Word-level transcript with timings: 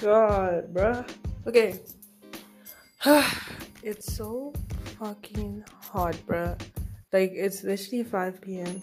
god, 0.00 0.72
bruh. 0.72 1.08
Okay. 1.46 1.78
it's 3.82 4.12
so 4.14 4.52
fucking 4.98 5.64
hot, 5.80 6.14
bruh. 6.26 6.58
Like, 7.12 7.32
it's 7.34 7.62
literally 7.62 8.04
5 8.04 8.40
p.m. 8.40 8.82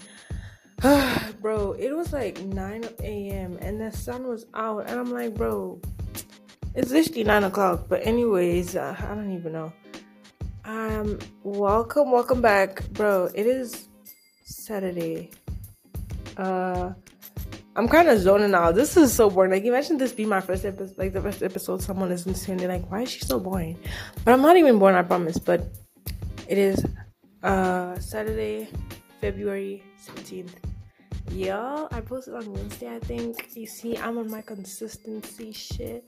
bro, 1.41 1.71
it 1.73 1.95
was 1.95 2.13
like 2.13 2.39
9 2.41 2.85
a.m. 3.01 3.57
and 3.61 3.81
the 3.81 3.91
sun 3.91 4.27
was 4.27 4.45
out, 4.53 4.89
and 4.89 4.99
I'm 4.99 5.11
like, 5.11 5.33
bro, 5.33 5.81
it's 6.75 6.91
literally 6.91 7.23
9 7.23 7.45
o'clock. 7.45 7.85
But, 7.89 8.05
anyways, 8.05 8.75
uh, 8.75 8.95
I 8.97 9.15
don't 9.15 9.33
even 9.33 9.53
know. 9.53 9.73
Um, 10.65 11.17
welcome, 11.43 12.11
welcome 12.11 12.41
back, 12.41 12.87
bro. 12.91 13.29
It 13.33 13.47
is 13.47 13.87
Saturday. 14.43 15.31
Uh, 16.35 16.91
I'm 17.77 17.87
kind 17.87 18.09
of 18.09 18.19
zoning 18.19 18.55
out. 18.55 18.73
This 18.73 18.97
is 18.97 19.13
so 19.13 19.29
boring. 19.29 19.51
Like, 19.51 19.63
imagine 19.63 19.99
this 19.99 20.11
be 20.11 20.25
my 20.25 20.41
first 20.41 20.65
episode, 20.65 20.97
like 20.97 21.13
the 21.13 21.21
first 21.21 21.43
episode. 21.43 21.83
Someone 21.83 22.11
is 22.11 22.25
listening, 22.25 22.57
they're 22.57 22.67
like, 22.67 22.89
"Why 22.89 23.03
is 23.03 23.11
she 23.11 23.19
so 23.19 23.39
boring?" 23.39 23.77
But 24.25 24.33
I'm 24.33 24.41
not 24.41 24.57
even 24.57 24.79
boring. 24.79 24.95
I 24.95 25.03
promise. 25.03 25.37
But 25.37 25.61
it 26.47 26.57
is 26.57 26.83
uh 27.43 27.99
Saturday, 27.99 28.67
February 29.21 29.83
17th. 30.03 30.55
Yeah, 31.29 31.87
I 31.91 32.01
posted 32.01 32.33
on 32.33 32.51
Wednesday. 32.51 32.95
I 32.95 32.97
think 32.97 33.55
you 33.55 33.67
see, 33.67 33.95
I'm 33.95 34.17
on 34.17 34.31
my 34.31 34.41
consistency 34.41 35.51
shit. 35.51 36.03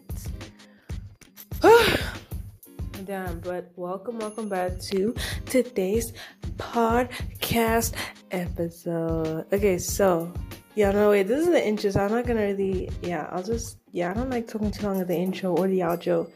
Damn, 3.05 3.41
but 3.41 3.71
welcome, 3.75 4.17
welcome 4.17 4.49
back 4.49 4.79
to 4.89 5.13
today's 5.45 6.13
podcast 6.57 7.93
episode. 8.31 9.45
Okay, 9.53 9.77
so 9.77 10.33
yeah, 10.79 10.91
no, 10.91 11.09
wait, 11.09 11.27
this 11.27 11.41
is 11.41 11.47
the 11.47 11.67
intro, 11.67 11.89
so 11.89 11.99
I'm 11.99 12.11
not 12.11 12.25
gonna 12.25 12.39
really, 12.39 12.89
yeah, 13.01 13.27
I'll 13.33 13.43
just, 13.43 13.79
yeah, 13.91 14.11
I 14.11 14.13
don't 14.13 14.29
like 14.29 14.47
talking 14.47 14.71
too 14.71 14.85
long 14.85 15.01
at 15.01 15.07
the 15.07 15.13
intro 15.13 15.53
or 15.53 15.67
the 15.67 15.79
outro, 15.79 16.31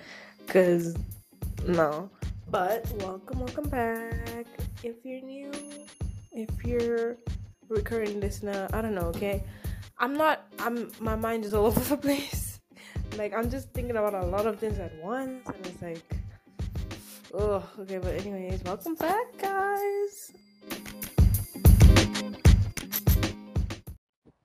because, 0.45 0.97
no. 1.65 2.09
But 2.51 2.85
welcome, 2.99 3.39
welcome 3.39 3.69
back. 3.69 4.45
If 4.83 4.95
you're 5.05 5.21
new, 5.21 5.49
if 6.33 6.49
you're 6.65 7.15
recurring 7.69 8.19
listener, 8.19 8.67
I 8.73 8.81
don't 8.81 8.93
know, 8.93 9.13
okay? 9.15 9.45
I'm 9.97 10.17
not, 10.17 10.43
I'm, 10.59 10.91
my 10.99 11.15
mind 11.15 11.45
is 11.45 11.53
all 11.53 11.65
over 11.71 11.79
the 11.79 11.95
place. 11.95 12.59
like, 13.15 13.33
I'm 13.33 13.49
just 13.49 13.71
thinking 13.71 13.95
about 13.95 14.13
a 14.13 14.25
lot 14.25 14.45
of 14.45 14.59
things 14.59 14.77
at 14.77 14.93
once, 15.01 15.47
and 15.47 15.65
it's 15.65 15.81
like, 15.81 16.03
oh, 17.33 17.63
okay, 17.79 17.97
but 17.97 18.13
anyways, 18.15 18.61
welcome 18.65 18.95
back, 18.95 19.37
guys. 19.37 20.33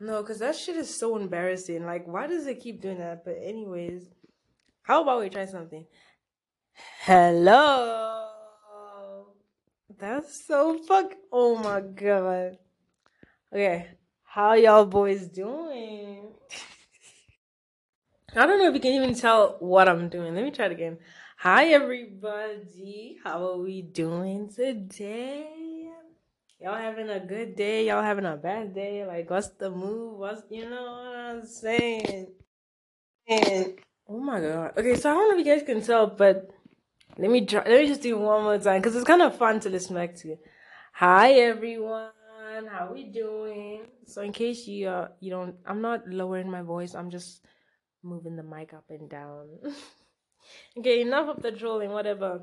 No, 0.01 0.23
because 0.23 0.39
that 0.39 0.55
shit 0.55 0.77
is 0.77 0.95
so 0.95 1.17
embarrassing. 1.17 1.85
Like, 1.85 2.07
why 2.07 2.27
does 2.27 2.47
it 2.47 2.61
keep 2.61 2.81
doing 2.81 2.99
that? 2.99 3.25
But, 3.25 3.39
anyways, 3.43 4.05
how 4.83 5.03
about 5.03 5.21
we 5.21 5.29
try 5.29 5.47
something? 5.47 5.87
Hello. 7.01 8.29
That's 9.99 10.47
so 10.47 10.79
fuck. 10.79 11.15
Oh 11.33 11.57
my 11.57 11.81
god. 11.81 12.59
Okay, 13.53 13.89
how 14.23 14.53
y'all 14.53 14.87
boys 14.87 15.27
doing? 15.27 16.29
I 18.37 18.47
don't 18.47 18.59
know 18.59 18.69
if 18.69 18.75
you 18.75 18.81
can 18.81 18.93
even 18.93 19.15
tell 19.15 19.57
what 19.59 19.89
I'm 19.89 20.09
doing. 20.09 20.35
Let 20.35 20.45
me 20.45 20.53
try 20.53 20.67
it 20.67 20.73
again. 20.73 20.99
Hi, 21.39 21.69
everybody. 21.69 23.19
How 23.25 23.45
are 23.49 23.59
we 23.59 23.83
doing 23.83 24.49
today? 24.49 25.58
Y'all 26.61 26.77
having 26.77 27.09
a 27.09 27.21
good 27.21 27.57
day, 27.57 27.87
y'all 27.87 28.03
having 28.03 28.25
a 28.25 28.37
bad 28.37 28.75
day, 28.75 29.05
like 29.07 29.31
what's 29.31 29.49
the 29.51 29.71
move? 29.71 30.19
What's 30.19 30.43
you 30.51 30.69
know 30.69 30.83
what 30.83 31.17
I'm 31.17 31.47
saying? 31.47 32.33
And 33.29 33.79
oh 34.09 34.21
my 34.21 34.41
god. 34.41 34.73
Okay, 34.77 34.97
so 34.97 35.11
I 35.11 35.15
don't 35.15 35.31
know 35.31 35.39
if 35.39 35.47
you 35.47 35.53
guys 35.53 35.65
can 35.65 35.83
tell, 35.83 36.07
but 36.07 36.51
let 37.17 37.31
me 37.31 37.47
try 37.47 37.63
let 37.65 37.81
me 37.81 37.87
just 37.87 38.03
do 38.03 38.19
one 38.19 38.43
more 38.43 38.59
time 38.59 38.81
because 38.81 38.97
it's 38.97 39.05
kind 39.05 39.23
of 39.23 39.37
fun 39.37 39.61
to 39.61 39.71
listen 39.71 39.95
back 39.95 40.17
to. 40.17 40.37
Hi 40.95 41.33
everyone, 41.33 42.11
how 42.69 42.91
we 42.93 43.05
doing? 43.05 43.83
So 44.07 44.23
in 44.23 44.33
case 44.33 44.67
you 44.67 44.89
uh 44.89 45.09
you 45.21 45.31
don't 45.31 45.57
I'm 45.67 45.81
not 45.81 46.09
lowering 46.09 46.51
my 46.51 46.63
voice, 46.63 46.95
I'm 46.95 47.11
just 47.11 47.45
moving 48.03 48.37
the 48.37 48.43
mic 48.43 48.73
up 48.73 48.85
and 48.91 49.09
down. 49.09 49.49
okay, 50.79 51.03
enough 51.03 51.37
of 51.37 51.43
the 51.43 51.53
trolling, 51.53 51.91
whatever. 51.91 52.43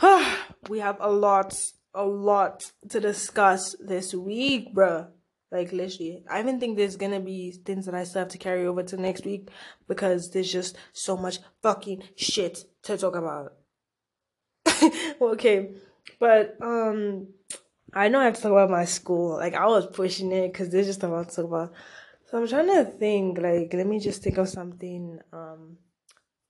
we 0.68 0.78
have 0.78 0.96
a 1.00 1.10
lot 1.10 1.54
a 1.94 2.04
lot 2.04 2.72
to 2.88 3.00
discuss 3.00 3.76
this 3.80 4.14
week, 4.14 4.74
bruh. 4.74 5.08
Like 5.50 5.70
literally, 5.70 6.24
I 6.30 6.40
even 6.40 6.58
think 6.58 6.76
there's 6.76 6.96
gonna 6.96 7.20
be 7.20 7.50
things 7.50 7.84
that 7.84 7.94
I 7.94 8.04
still 8.04 8.20
have 8.20 8.30
to 8.30 8.38
carry 8.38 8.66
over 8.66 8.82
to 8.84 8.96
next 8.96 9.26
week 9.26 9.50
because 9.86 10.30
there's 10.30 10.50
just 10.50 10.76
so 10.94 11.14
much 11.14 11.40
fucking 11.62 12.02
shit 12.16 12.64
to 12.84 12.96
talk 12.96 13.14
about. 13.14 13.52
okay, 15.20 15.72
but 16.18 16.56
um, 16.62 17.28
I 17.92 18.08
know 18.08 18.20
I 18.20 18.24
have 18.24 18.36
to 18.36 18.42
talk 18.42 18.52
about 18.52 18.70
my 18.70 18.86
school. 18.86 19.36
Like 19.36 19.54
I 19.54 19.66
was 19.66 19.86
pushing 19.86 20.32
it 20.32 20.52
because 20.52 20.70
there's 20.70 20.86
just 20.86 21.02
a 21.02 21.08
lot 21.08 21.28
to 21.28 21.36
talk 21.36 21.44
about. 21.44 21.72
So 22.30 22.38
I'm 22.38 22.48
trying 22.48 22.68
to 22.68 22.84
think. 22.84 23.38
Like, 23.38 23.74
let 23.74 23.86
me 23.86 23.98
just 23.98 24.22
think 24.22 24.38
of 24.38 24.48
something 24.48 25.20
um 25.34 25.76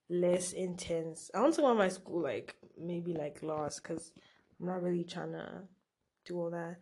less 0.09 0.53
intense. 0.53 1.29
I 1.35 1.41
want 1.41 1.55
to 1.55 1.61
talk 1.61 1.71
about 1.71 1.79
my 1.79 1.89
school, 1.89 2.23
like 2.23 2.55
maybe 2.79 3.15
like 3.15 3.43
lost 3.43 3.83
because 3.83 4.13
I'm 4.63 4.69
not 4.69 4.83
really 4.83 5.03
trying 5.03 5.33
to 5.33 5.63
do 6.25 6.39
all 6.39 6.51
that. 6.51 6.77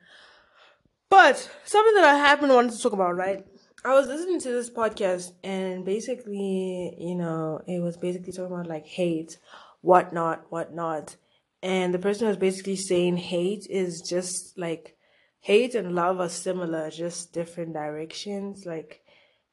But 1.08 1.36
something 1.64 1.94
that 1.94 2.04
I 2.04 2.18
happen 2.18 2.50
wanted 2.50 2.72
to 2.72 2.78
talk 2.78 2.92
about, 2.92 3.16
right? 3.16 3.42
I 3.84 3.94
was 3.94 4.06
listening 4.06 4.38
to 4.40 4.50
this 4.50 4.68
podcast 4.68 5.32
and 5.42 5.82
basically, 5.82 6.94
you 6.98 7.14
know, 7.14 7.62
it 7.66 7.82
was 7.82 7.96
basically 7.96 8.32
talking 8.32 8.52
about 8.52 8.66
like 8.66 8.86
hate, 8.86 9.38
whatnot, 9.80 10.44
whatnot. 10.50 11.16
And 11.62 11.94
the 11.94 11.98
person 11.98 12.28
was 12.28 12.36
basically 12.36 12.76
saying 12.76 13.16
hate 13.16 13.66
is 13.70 14.02
just 14.02 14.58
like 14.58 14.96
hate 15.40 15.74
and 15.74 15.94
love 15.94 16.20
are 16.20 16.28
similar, 16.28 16.90
just 16.90 17.32
different 17.32 17.72
directions. 17.72 18.66
Like 18.66 19.00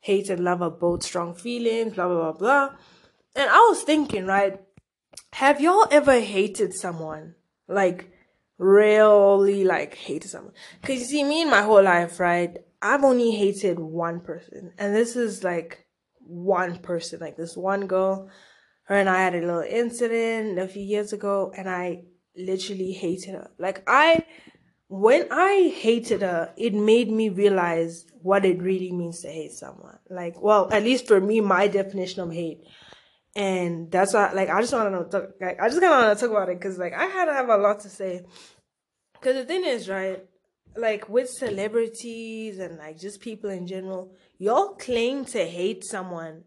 hate 0.01 0.29
and 0.29 0.44
love 0.44 0.61
are 0.61 0.69
both 0.69 1.03
strong 1.03 1.33
feelings, 1.33 1.94
blah, 1.94 2.07
blah, 2.09 2.33
blah, 2.33 2.33
blah. 2.33 2.77
And 3.35 3.49
I 3.49 3.59
was 3.69 3.83
thinking, 3.83 4.25
right? 4.25 4.59
Have 5.31 5.61
y'all 5.61 5.88
ever 5.89 6.19
hated 6.19 6.73
someone? 6.73 7.35
Like, 7.69 8.11
really 8.57 9.63
like 9.63 9.95
hated 9.95 10.29
someone. 10.29 10.53
Cause 10.81 11.00
you 11.00 11.06
see, 11.06 11.23
me 11.23 11.41
in 11.44 11.50
my 11.50 11.62
whole 11.62 11.84
life, 11.84 12.19
right? 12.19 12.57
I've 12.81 13.03
only 13.03 13.31
hated 13.31 13.79
one 13.79 14.19
person. 14.19 14.73
And 14.78 14.95
this 14.95 15.16
is 15.16 15.44
like 15.44 15.85
one 16.19 16.78
person, 16.79 17.19
like 17.19 17.38
this 17.38 17.56
one 17.56 17.88
girl. 17.88 18.29
Her 18.84 18.95
and 18.95 19.09
I 19.09 19.22
had 19.22 19.35
a 19.35 19.41
little 19.41 19.62
incident 19.62 20.59
a 20.59 20.68
few 20.68 20.84
years 20.84 21.13
ago 21.13 21.51
and 21.56 21.69
I 21.69 22.03
literally 22.38 22.94
hated 22.94 23.34
her. 23.34 23.51
Like 23.57 23.84
I, 23.88 24.23
when 24.88 25.28
I 25.31 25.74
hated 25.75 26.22
her, 26.22 26.53
it 26.57 26.74
made 26.74 27.12
me 27.12 27.29
realize 27.29 28.06
what 28.22 28.45
it 28.45 28.62
really 28.62 28.91
means 28.91 29.22
to 29.22 29.28
hate 29.28 29.51
someone. 29.51 30.00
Like, 30.09 30.41
well, 30.41 30.69
at 30.72 30.84
least 30.84 31.07
for 31.07 31.19
me, 31.19 31.41
my 31.41 31.68
definition 31.68 32.22
of 32.22 32.31
hate. 32.31 32.63
And 33.38 33.92
that's 33.92 34.14
why, 34.14 34.34
like, 34.34 34.50
I 34.50 34.59
just 34.62 34.74
want 34.74 34.88
to 34.88 34.92
know, 34.92 35.28
like, 35.40 35.62
I 35.62 35.70
just 35.70 35.80
kind 35.80 35.94
of 35.94 36.06
want 36.06 36.18
to 36.18 36.25
talk 36.25 36.36
about 36.36 36.50
it 36.50 36.59
because, 36.59 36.78
like, 36.78 36.94
I 36.94 37.06
had 37.06 37.25
to 37.25 37.34
have 37.34 37.50
a 37.50 37.58
lot 37.58 37.80
to 37.81 37.90
say. 37.90 38.25
Because 39.14 39.36
the 39.36 39.46
thing 39.46 39.64
is, 39.64 39.88
right, 39.88 40.25
like 40.78 41.09
with 41.09 41.30
celebrities 41.30 42.59
and 42.59 42.78
like 42.78 43.00
just 43.00 43.20
people 43.20 43.50
in 43.50 43.68
general, 43.68 44.12
y'all 44.38 44.70
claim 44.70 45.25
to 45.25 45.46
hate 45.46 45.84
someone, 45.84 46.44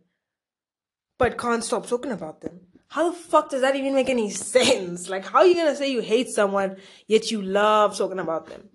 but 1.18 1.38
can't 1.38 1.64
stop 1.64 1.86
talking 1.86 2.12
about 2.12 2.40
them. 2.40 2.60
How 2.88 3.10
the 3.10 3.16
fuck 3.16 3.50
does 3.50 3.60
that 3.60 3.76
even 3.76 3.94
make 3.94 4.08
any 4.08 4.30
sense? 4.54 5.08
Like, 5.08 5.26
how 5.26 5.40
are 5.40 5.46
you 5.46 5.54
gonna 5.54 5.76
say 5.76 5.90
you 5.90 6.00
hate 6.00 6.28
someone 6.28 6.76
yet 7.06 7.30
you 7.30 7.42
love 7.42 7.96
talking 7.96 8.18
about 8.18 8.46
them? 8.46 8.68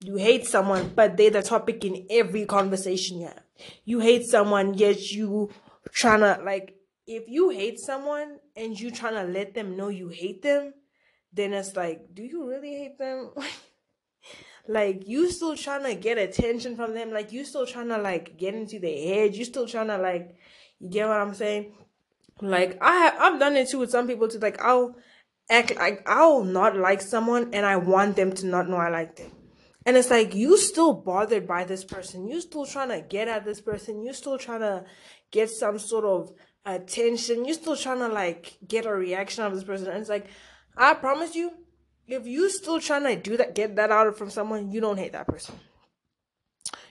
You 0.00 0.16
hate 0.16 0.46
someone, 0.46 0.92
but 0.94 1.16
they're 1.16 1.30
the 1.30 1.42
topic 1.42 1.84
in 1.84 2.06
every 2.10 2.44
conversation 2.44 3.20
you 3.20 3.26
have. 3.26 3.42
You 3.84 4.00
hate 4.00 4.24
someone, 4.26 4.74
yet 4.74 5.10
you 5.10 5.50
trying 5.92 6.20
to 6.20 6.40
like. 6.44 6.74
If 7.06 7.28
you 7.28 7.50
hate 7.50 7.78
someone 7.78 8.38
and 8.56 8.78
you 8.78 8.90
trying 8.90 9.14
to 9.14 9.32
let 9.32 9.54
them 9.54 9.76
know 9.76 9.88
you 9.88 10.08
hate 10.08 10.42
them, 10.42 10.74
then 11.32 11.52
it's 11.52 11.76
like, 11.76 12.14
do 12.14 12.22
you 12.22 12.48
really 12.48 12.74
hate 12.74 12.98
them? 12.98 13.30
like 14.68 15.06
you 15.06 15.30
still 15.30 15.56
trying 15.56 15.84
to 15.84 15.94
get 15.94 16.18
attention 16.18 16.76
from 16.76 16.94
them. 16.94 17.12
Like 17.12 17.32
you 17.32 17.44
still 17.44 17.66
trying 17.66 17.88
to 17.88 17.98
like 17.98 18.36
get 18.36 18.54
into 18.54 18.78
their 18.78 18.96
head. 18.96 19.34
You 19.34 19.44
still 19.44 19.66
trying 19.66 19.88
to 19.88 19.98
like 19.98 20.36
you 20.78 20.90
get 20.90 21.08
what 21.08 21.20
i'm 21.20 21.34
saying? 21.34 21.72
Like 22.40 22.78
i 22.80 22.92
have 22.92 23.14
i've 23.18 23.40
done 23.40 23.56
it 23.56 23.68
too 23.68 23.78
with 23.78 23.90
some 23.90 24.06
people 24.06 24.28
too. 24.28 24.38
Like 24.38 24.60
i'll 24.60 24.96
act 25.48 25.76
like 25.76 26.02
i'll 26.06 26.42
not 26.42 26.76
like 26.76 27.00
someone 27.00 27.54
and 27.54 27.64
i 27.64 27.76
want 27.76 28.16
them 28.16 28.32
to 28.32 28.46
not 28.46 28.68
know 28.68 28.76
i 28.76 28.88
like 28.88 29.16
them. 29.16 29.30
And 29.84 29.96
it's 29.96 30.10
like 30.10 30.34
you 30.34 30.58
still 30.58 30.92
bothered 30.92 31.46
by 31.46 31.62
this 31.62 31.84
person. 31.84 32.26
You 32.26 32.40
still 32.40 32.66
trying 32.66 32.88
to 32.88 33.00
get 33.00 33.28
at 33.28 33.44
this 33.44 33.60
person. 33.60 34.02
You 34.02 34.12
still 34.14 34.36
trying 34.36 34.60
to 34.60 34.84
get 35.30 35.48
some 35.48 35.78
sort 35.78 36.04
of 36.04 36.32
attention 36.66 37.44
You're 37.44 37.54
still 37.54 37.76
trying 37.76 38.00
to 38.00 38.08
like 38.08 38.58
get 38.66 38.84
a 38.84 38.92
reaction 38.92 39.44
of 39.44 39.54
this 39.54 39.64
person 39.64 39.88
and 39.88 39.98
it's 39.98 40.10
like 40.10 40.26
I 40.76 40.92
promise 40.92 41.34
you, 41.34 41.52
if 42.06 42.26
you 42.26 42.50
still 42.50 42.80
trying 42.80 43.04
to 43.04 43.16
do 43.16 43.38
that, 43.38 43.54
get 43.54 43.76
that 43.76 43.90
out 43.90 44.18
from 44.18 44.28
someone, 44.28 44.70
you 44.70 44.82
don't 44.82 44.98
hate 44.98 45.12
that 45.12 45.26
person. 45.26 45.54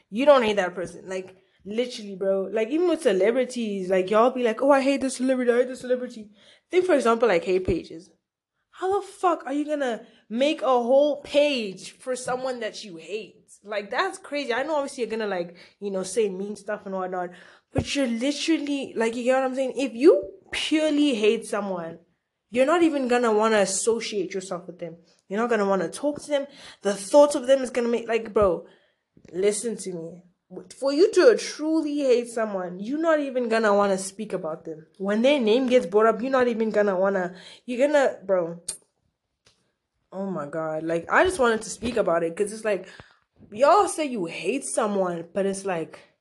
You 0.10 0.26
don't 0.26 0.42
hate 0.42 0.56
that 0.56 0.74
person. 0.74 1.08
Like 1.08 1.36
Literally, 1.66 2.16
bro. 2.16 2.50
Like 2.52 2.70
even 2.70 2.88
with 2.88 3.02
celebrities, 3.02 3.90
like 3.90 4.12
y'all 4.12 4.30
be 4.30 4.44
like, 4.44 4.62
"Oh, 4.62 4.70
I 4.70 4.82
hate 4.82 5.02
this 5.02 5.18
celebrity. 5.18 5.52
I 5.52 5.58
hate 5.58 5.68
this 5.68 5.82
celebrity." 5.82 6.30
Think, 6.70 6.86
for 6.86 6.94
example, 6.94 7.28
like 7.28 7.44
hate 7.44 7.66
pages. 7.66 8.12
How 8.70 9.00
the 9.00 9.08
fuck 9.08 9.44
are 9.48 9.54
you 9.54 9.66
gonna 9.66 10.06
make 10.30 10.62
a 10.62 10.66
whole 10.66 11.22
page 11.22 11.92
for 11.98 12.16
someone 12.16 12.60
that 12.60 12.84
you 12.84 12.98
hate? 12.98 13.52
Like 13.64 13.90
that's 13.90 14.20
crazy. 14.20 14.54
I 14.54 14.62
know 14.62 14.76
obviously 14.76 15.04
you're 15.04 15.12
gonna 15.12 15.26
like, 15.28 15.56
you 15.80 15.90
know, 15.90 16.04
say 16.04 16.30
mean 16.30 16.56
stuff 16.56 16.86
and 16.86 16.94
whatnot, 16.94 17.32
but 17.76 17.94
you're 17.94 18.08
literally 18.08 18.94
like 18.96 19.16
you 19.16 19.26
get 19.26 19.36
what 19.36 19.44
I'm 19.44 19.54
saying? 19.54 19.74
If 19.76 19.94
you 19.94 20.24
purely 20.52 21.14
hate 21.14 21.46
someone, 21.46 22.00
you're 22.50 22.66
not 22.66 22.84
even 22.84 23.10
gonna 23.10 23.34
wanna 23.34 23.58
associate 23.58 24.34
yourself 24.34 24.66
with 24.66 24.80
them. 24.80 24.96
You're 25.28 25.42
not 25.42 25.50
gonna 25.50 25.68
wanna 25.68 25.90
talk 25.90 26.22
to 26.22 26.28
them. 26.30 26.48
The 26.84 26.94
thought 26.94 27.36
of 27.36 27.48
them 27.48 27.62
is 27.62 27.70
gonna 27.70 27.90
make 27.90 28.08
like 28.08 28.34
bro, 28.34 28.66
listen 29.34 29.76
to 29.76 29.94
me. 29.94 30.24
For 30.80 30.94
you 30.94 31.12
to 31.12 31.36
truly 31.38 31.98
hate 31.98 32.30
someone, 32.30 32.80
you're 32.80 32.98
not 32.98 33.20
even 33.20 33.50
gonna 33.50 33.74
wanna 33.74 33.98
speak 33.98 34.32
about 34.32 34.64
them. 34.64 34.88
When 34.98 35.22
their 35.22 35.42
name 35.42 35.68
gets 35.68 35.86
brought 35.86 36.06
up, 36.06 36.22
you're 36.22 36.32
not 36.32 36.48
even 36.48 36.70
gonna 36.70 36.98
wanna 36.98 37.36
you're 37.66 37.86
gonna 37.86 38.20
bro. 38.26 38.62
Oh 40.14 40.32
my 40.32 40.46
god. 40.46 40.84
Like 40.84 41.12
I 41.12 41.26
just 41.26 41.40
wanted 41.40 41.62
to 41.64 41.70
speak 41.70 41.98
about 41.98 42.24
it 42.24 42.38
because 42.38 42.54
it's 42.54 42.64
like 42.64 42.88
y'all 43.52 43.90
say 43.90 44.06
you 44.06 44.28
hate 44.28 44.64
someone, 44.64 45.26
but 45.34 45.46
it's 45.46 45.66
like 45.66 46.15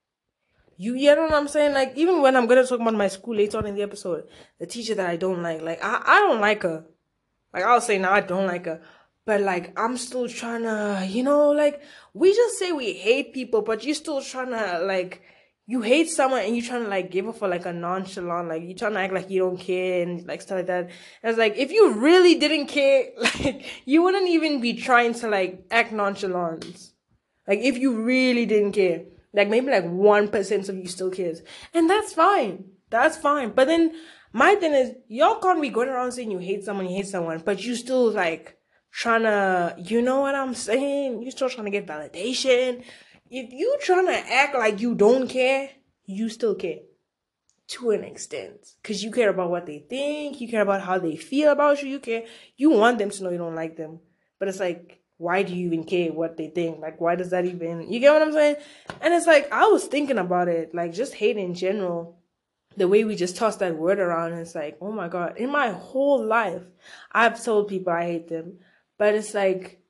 you 0.77 0.95
you 0.95 1.15
know 1.15 1.23
what 1.23 1.35
I'm 1.35 1.49
saying? 1.49 1.75
Like 1.75 1.93
even 1.97 2.23
when 2.23 2.37
I'm 2.37 2.47
gonna 2.47 2.67
talk 2.67 2.81
about 2.81 2.95
my 2.95 3.09
school 3.09 3.37
later 3.37 3.59
on 3.59 3.67
in 3.67 3.75
the 3.75 3.83
episode, 3.83 4.29
the 4.59 4.67
teacher 4.67 4.95
that 4.95 5.09
I 5.09 5.17
don't 5.17 5.43
like, 5.43 5.63
like 5.63 5.83
I, 5.83 6.03
I 6.05 6.21
don't 6.21 6.41
like 6.41 6.63
her. 6.63 6.85
Like 7.53 7.65
I'll 7.65 7.81
say 7.81 7.99
now 7.99 8.13
I 8.13 8.21
don't 8.21 8.47
like 8.47 8.67
her. 8.67 8.81
But 9.27 9.41
like 9.41 9.79
I'm 9.79 9.97
still 9.97 10.29
trying 10.29 10.63
to, 10.63 11.07
you 11.09 11.23
know, 11.23 11.51
like 11.51 11.83
we 12.13 12.35
just 12.35 12.59
say 12.59 12.73
we 12.73 12.93
hate 12.93 13.33
people, 13.33 13.63
but 13.63 13.85
you're 13.85 13.95
still 13.95 14.23
trying 14.23 14.51
to 14.51 14.85
like 14.85 15.23
you 15.67 15.81
hate 15.81 16.11
someone 16.11 16.43
and 16.43 16.55
you're 16.55 16.67
trying 16.67 16.83
to 16.83 16.89
like 16.89 17.11
give 17.11 17.27
it 17.27 17.37
for 17.37 17.49
like 17.49 17.65
a 17.65 17.73
nonchalant, 17.73 18.49
like 18.49 18.63
you're 18.63 18.77
trying 18.77 18.93
to 18.93 19.01
act 19.01 19.15
like 19.15 19.31
you 19.31 19.41
don't 19.41 19.59
care 19.59 20.03
and 20.03 20.27
like 20.27 20.43
stuff 20.43 20.57
like 20.57 20.67
that. 20.67 20.85
And 21.23 21.31
it's 21.31 21.39
like 21.39 21.57
if 21.57 21.73
you 21.73 21.93
really 21.93 22.35
didn't 22.35 22.67
care, 22.67 23.09
like 23.19 23.65
you 23.87 24.03
wouldn't 24.03 24.29
even 24.29 24.61
be 24.61 24.75
trying 24.75 25.15
to 25.15 25.29
like 25.29 25.65
act 25.71 25.93
nonchalant. 25.93 26.91
Like 27.49 27.61
if 27.61 27.79
you 27.79 28.03
really 28.03 28.45
didn't 28.45 28.73
care, 28.73 29.05
like 29.35 29.49
maybe 29.49 29.71
like 29.71 29.85
one 29.85 30.29
percent 30.29 30.69
of 30.69 30.77
you 30.77 30.87
still 30.87 31.11
cares, 31.11 31.43
and 31.73 31.91
that's 31.91 32.13
fine. 32.13 32.65
That's 32.91 33.17
fine. 33.17 33.51
But 33.51 33.67
then 33.67 33.93
my 34.33 34.55
thing 34.55 34.73
is, 34.73 34.95
y'all 35.09 35.41
can't 35.41 35.61
be 35.61 35.71
going 35.71 35.89
around 35.89 36.13
saying 36.13 36.31
you 36.31 36.39
hate 36.39 36.65
someone, 36.65 36.89
you 36.89 36.97
hate 36.97 37.09
someone, 37.09 37.43
but 37.45 37.65
you 37.65 37.75
still 37.75 38.11
like 38.11 38.57
trying 38.91 39.23
to, 39.23 39.75
you 39.79 40.01
know 40.03 40.21
what 40.21 40.35
I'm 40.35 40.55
saying? 40.55 41.23
You 41.23 41.31
still 41.31 41.51
trying 41.51 41.65
to 41.65 41.71
get 41.71 41.87
validation. 41.87 42.85
If 43.31 43.53
you 43.53 43.77
trying 43.83 44.07
to 44.07 44.33
act 44.33 44.55
like 44.55 44.81
you 44.81 44.95
don't 44.95 45.29
care, 45.29 45.71
you 46.07 46.29
still 46.29 46.55
care 46.55 46.79
to 47.67 47.91
an 47.91 48.05
extent 48.05 48.75
because 48.83 49.03
you 49.03 49.11
care 49.11 49.31
about 49.31 49.51
what 49.51 49.67
they 49.67 49.79
think 49.79 50.41
you 50.41 50.49
care 50.49 50.61
about 50.63 50.83
how 50.83 50.99
they 50.99 51.17
feel 51.17 51.51
about 51.51 51.83
you 51.83 51.89
you 51.89 51.99
care 51.99 52.25
you 52.57 52.71
want 52.71 52.99
them 52.99 53.09
to 53.09 53.25
know 53.25 53.31
you 53.31 53.39
don't 53.39 53.55
like 53.55 53.77
them 53.77 54.01
but 54.39 54.49
it's 54.49 54.61
like 54.61 55.01
why 55.19 55.43
do 55.43 55.55
you 55.55 55.67
even 55.67 55.85
care 55.85 56.13
what 56.13 56.37
they 56.37 56.49
think? 56.49 56.81
Like, 56.81 57.01
why 57.01 57.15
does 57.15 57.31
that 57.31 57.45
even, 57.45 57.93
you 57.93 58.01
get 58.01 58.13
what 58.13 58.23
I'm 58.23 58.33
saying? 58.33 58.57
And 59.01 59.15
it's 59.15 59.27
like, 59.27 59.51
I 59.53 59.67
was 59.67 59.85
thinking 59.85 60.19
about 60.19 60.49
it, 60.49 60.75
like, 60.75 60.93
just 60.93 61.15
hate 61.15 61.37
in 61.37 61.55
general, 61.55 62.19
the 62.77 62.89
way 62.89 63.05
we 63.05 63.15
just 63.15 63.37
toss 63.37 63.57
that 63.57 63.77
word 63.77 64.01
around. 64.01 64.33
It's 64.33 64.55
like, 64.55 64.77
oh 64.81 64.93
my 64.93 65.09
God, 65.09 65.37
in 65.37 65.51
my 65.51 65.71
whole 65.71 66.25
life, 66.25 66.63
I've 67.13 67.43
told 67.43 67.69
people 67.69 67.93
I 67.93 68.07
hate 68.07 68.29
them, 68.29 68.59
but 68.99 69.15
it's 69.15 69.35
like, 69.35 69.81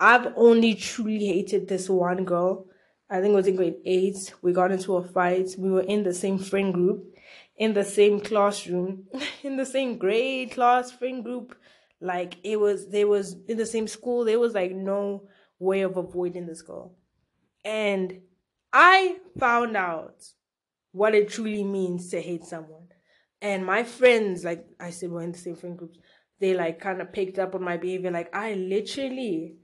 I've 0.00 0.32
only 0.36 0.74
truly 0.74 1.26
hated 1.26 1.68
this 1.68 1.88
one 1.88 2.24
girl. 2.24 2.66
I 3.08 3.20
think 3.20 3.32
it 3.32 3.36
was 3.36 3.46
in 3.46 3.56
grade 3.56 3.76
eight. 3.84 4.34
We 4.42 4.52
got 4.52 4.72
into 4.72 4.96
a 4.96 5.04
fight. 5.04 5.54
We 5.56 5.70
were 5.70 5.82
in 5.82 6.02
the 6.02 6.12
same 6.12 6.38
friend 6.38 6.74
group, 6.74 7.14
in 7.56 7.74
the 7.74 7.84
same 7.84 8.18
classroom, 8.20 9.04
in 9.44 9.56
the 9.56 9.66
same 9.66 9.98
grade 9.98 10.50
class 10.50 10.90
friend 10.90 11.22
group 11.22 11.56
like 12.04 12.36
it 12.44 12.60
was, 12.60 12.88
they 12.88 13.06
was 13.06 13.36
in 13.48 13.56
the 13.56 13.66
same 13.66 13.88
school. 13.88 14.24
There 14.24 14.38
was 14.38 14.52
like 14.52 14.72
no 14.72 15.28
way 15.58 15.80
of 15.80 15.96
avoiding 15.96 16.46
this 16.46 16.60
girl. 16.60 16.94
And 17.64 18.20
I 18.72 19.16
found 19.38 19.74
out 19.74 20.22
what 20.92 21.14
it 21.14 21.30
truly 21.30 21.64
means 21.64 22.10
to 22.10 22.20
hate 22.20 22.44
someone. 22.44 22.88
And 23.40 23.64
my 23.64 23.84
friends, 23.84 24.44
like 24.44 24.66
I 24.78 24.90
said, 24.90 25.10
we're 25.10 25.22
in 25.22 25.32
the 25.32 25.38
same 25.38 25.56
friend 25.56 25.78
groups. 25.78 25.98
They 26.40 26.54
like 26.54 26.78
kind 26.78 27.00
of 27.00 27.12
picked 27.12 27.38
up 27.38 27.54
on 27.54 27.64
my 27.64 27.78
behavior. 27.78 28.10
Like 28.10 28.34
I 28.34 28.52
literally 28.54 29.56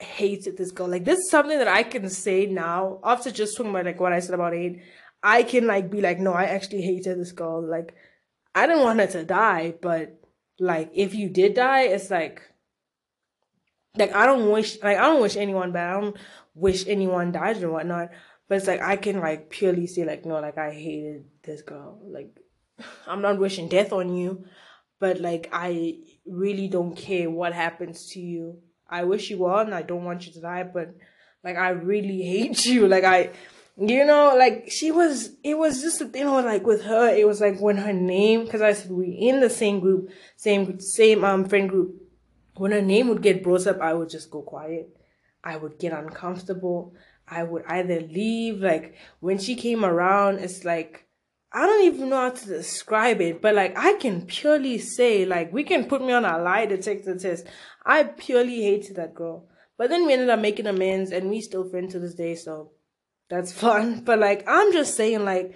hated 0.00 0.56
this 0.56 0.72
girl. 0.72 0.88
Like 0.88 1.04
this 1.04 1.20
is 1.20 1.30
something 1.30 1.58
that 1.58 1.68
I 1.68 1.84
can 1.84 2.10
say 2.10 2.46
now 2.46 3.00
after 3.04 3.30
just 3.30 3.56
talking 3.56 3.70
about 3.70 3.86
like 3.86 4.00
what 4.00 4.12
I 4.12 4.18
said 4.18 4.34
about 4.34 4.54
hate. 4.54 4.82
I 5.22 5.44
can 5.44 5.66
like 5.66 5.90
be 5.90 6.00
like, 6.00 6.18
no, 6.18 6.32
I 6.32 6.44
actually 6.44 6.82
hated 6.82 7.18
this 7.18 7.32
girl. 7.32 7.64
Like 7.64 7.94
I 8.54 8.66
didn't 8.66 8.82
want 8.82 9.00
her 9.00 9.06
to 9.06 9.24
die, 9.24 9.74
but 9.80 10.20
like 10.58 10.90
if 10.94 11.14
you 11.14 11.28
did 11.28 11.54
die, 11.54 11.82
it's 11.82 12.10
like 12.10 12.42
like 13.96 14.14
I 14.14 14.26
don't 14.26 14.50
wish 14.50 14.82
like 14.82 14.98
I 14.98 15.02
don't 15.02 15.22
wish 15.22 15.36
anyone 15.36 15.72
bad. 15.72 15.96
I 15.96 16.00
don't 16.00 16.16
wish 16.54 16.86
anyone 16.86 17.32
dies 17.32 17.62
or 17.62 17.70
whatnot. 17.70 18.10
But 18.48 18.58
it's 18.58 18.66
like 18.66 18.80
I 18.80 18.96
can 18.96 19.20
like 19.20 19.50
purely 19.50 19.86
say 19.86 20.04
like 20.04 20.24
no, 20.24 20.40
like 20.40 20.58
I 20.58 20.72
hated 20.72 21.24
this 21.42 21.62
girl. 21.62 22.00
Like 22.04 22.36
I'm 23.06 23.22
not 23.22 23.38
wishing 23.38 23.68
death 23.68 23.92
on 23.92 24.14
you, 24.14 24.44
but 25.00 25.20
like 25.20 25.48
I 25.52 25.98
really 26.26 26.68
don't 26.68 26.96
care 26.96 27.30
what 27.30 27.52
happens 27.52 28.10
to 28.12 28.20
you. 28.20 28.58
I 28.88 29.04
wish 29.04 29.30
you 29.30 29.38
well 29.38 29.58
and 29.58 29.74
I 29.74 29.82
don't 29.82 30.04
want 30.04 30.26
you 30.26 30.32
to 30.34 30.40
die, 30.40 30.62
but 30.62 30.94
like 31.42 31.56
I 31.56 31.70
really 31.70 32.22
hate 32.22 32.64
you. 32.66 32.88
Like 32.88 33.04
I 33.04 33.30
you 33.78 34.06
know, 34.06 34.34
like 34.36 34.70
she 34.70 34.90
was, 34.90 35.36
it 35.44 35.58
was 35.58 35.82
just 35.82 36.00
a 36.00 36.06
thing 36.06 36.30
with 36.30 36.44
like 36.44 36.64
with 36.64 36.82
her, 36.84 37.14
it 37.14 37.26
was 37.26 37.40
like 37.40 37.60
when 37.60 37.76
her 37.76 37.92
name, 37.92 38.46
cause 38.48 38.62
I 38.62 38.72
said 38.72 38.90
we 38.90 39.08
in 39.08 39.40
the 39.40 39.50
same 39.50 39.80
group, 39.80 40.10
same, 40.36 40.80
same, 40.80 41.24
um, 41.24 41.44
friend 41.44 41.68
group. 41.68 42.02
When 42.56 42.72
her 42.72 42.80
name 42.80 43.08
would 43.08 43.20
get 43.20 43.42
brought 43.42 43.66
up, 43.66 43.80
I 43.82 43.92
would 43.92 44.08
just 44.08 44.30
go 44.30 44.40
quiet. 44.40 44.96
I 45.44 45.56
would 45.56 45.78
get 45.78 45.92
uncomfortable. 45.92 46.94
I 47.28 47.42
would 47.42 47.64
either 47.68 48.00
leave, 48.00 48.60
like 48.60 48.94
when 49.20 49.38
she 49.38 49.56
came 49.56 49.84
around, 49.84 50.38
it's 50.38 50.64
like, 50.64 51.06
I 51.52 51.66
don't 51.66 51.84
even 51.84 52.08
know 52.08 52.16
how 52.16 52.30
to 52.30 52.46
describe 52.46 53.20
it, 53.20 53.42
but 53.42 53.54
like 53.54 53.76
I 53.76 53.94
can 53.94 54.26
purely 54.26 54.78
say, 54.78 55.26
like 55.26 55.52
we 55.52 55.64
can 55.64 55.84
put 55.86 56.00
me 56.00 56.12
on 56.12 56.24
a 56.24 56.38
lie 56.38 56.66
detector 56.66 57.16
test. 57.18 57.46
I 57.84 58.04
purely 58.04 58.62
hated 58.62 58.96
that 58.96 59.14
girl. 59.14 59.48
But 59.76 59.90
then 59.90 60.06
we 60.06 60.14
ended 60.14 60.30
up 60.30 60.40
making 60.40 60.66
amends 60.66 61.12
and 61.12 61.28
we 61.28 61.40
still 61.40 61.68
friends 61.68 61.92
to 61.92 61.98
this 61.98 62.14
day, 62.14 62.34
so 62.34 62.70
that's 63.28 63.52
fun. 63.52 64.00
But 64.04 64.18
like, 64.18 64.44
I'm 64.46 64.72
just 64.72 64.96
saying, 64.96 65.24
like, 65.24 65.54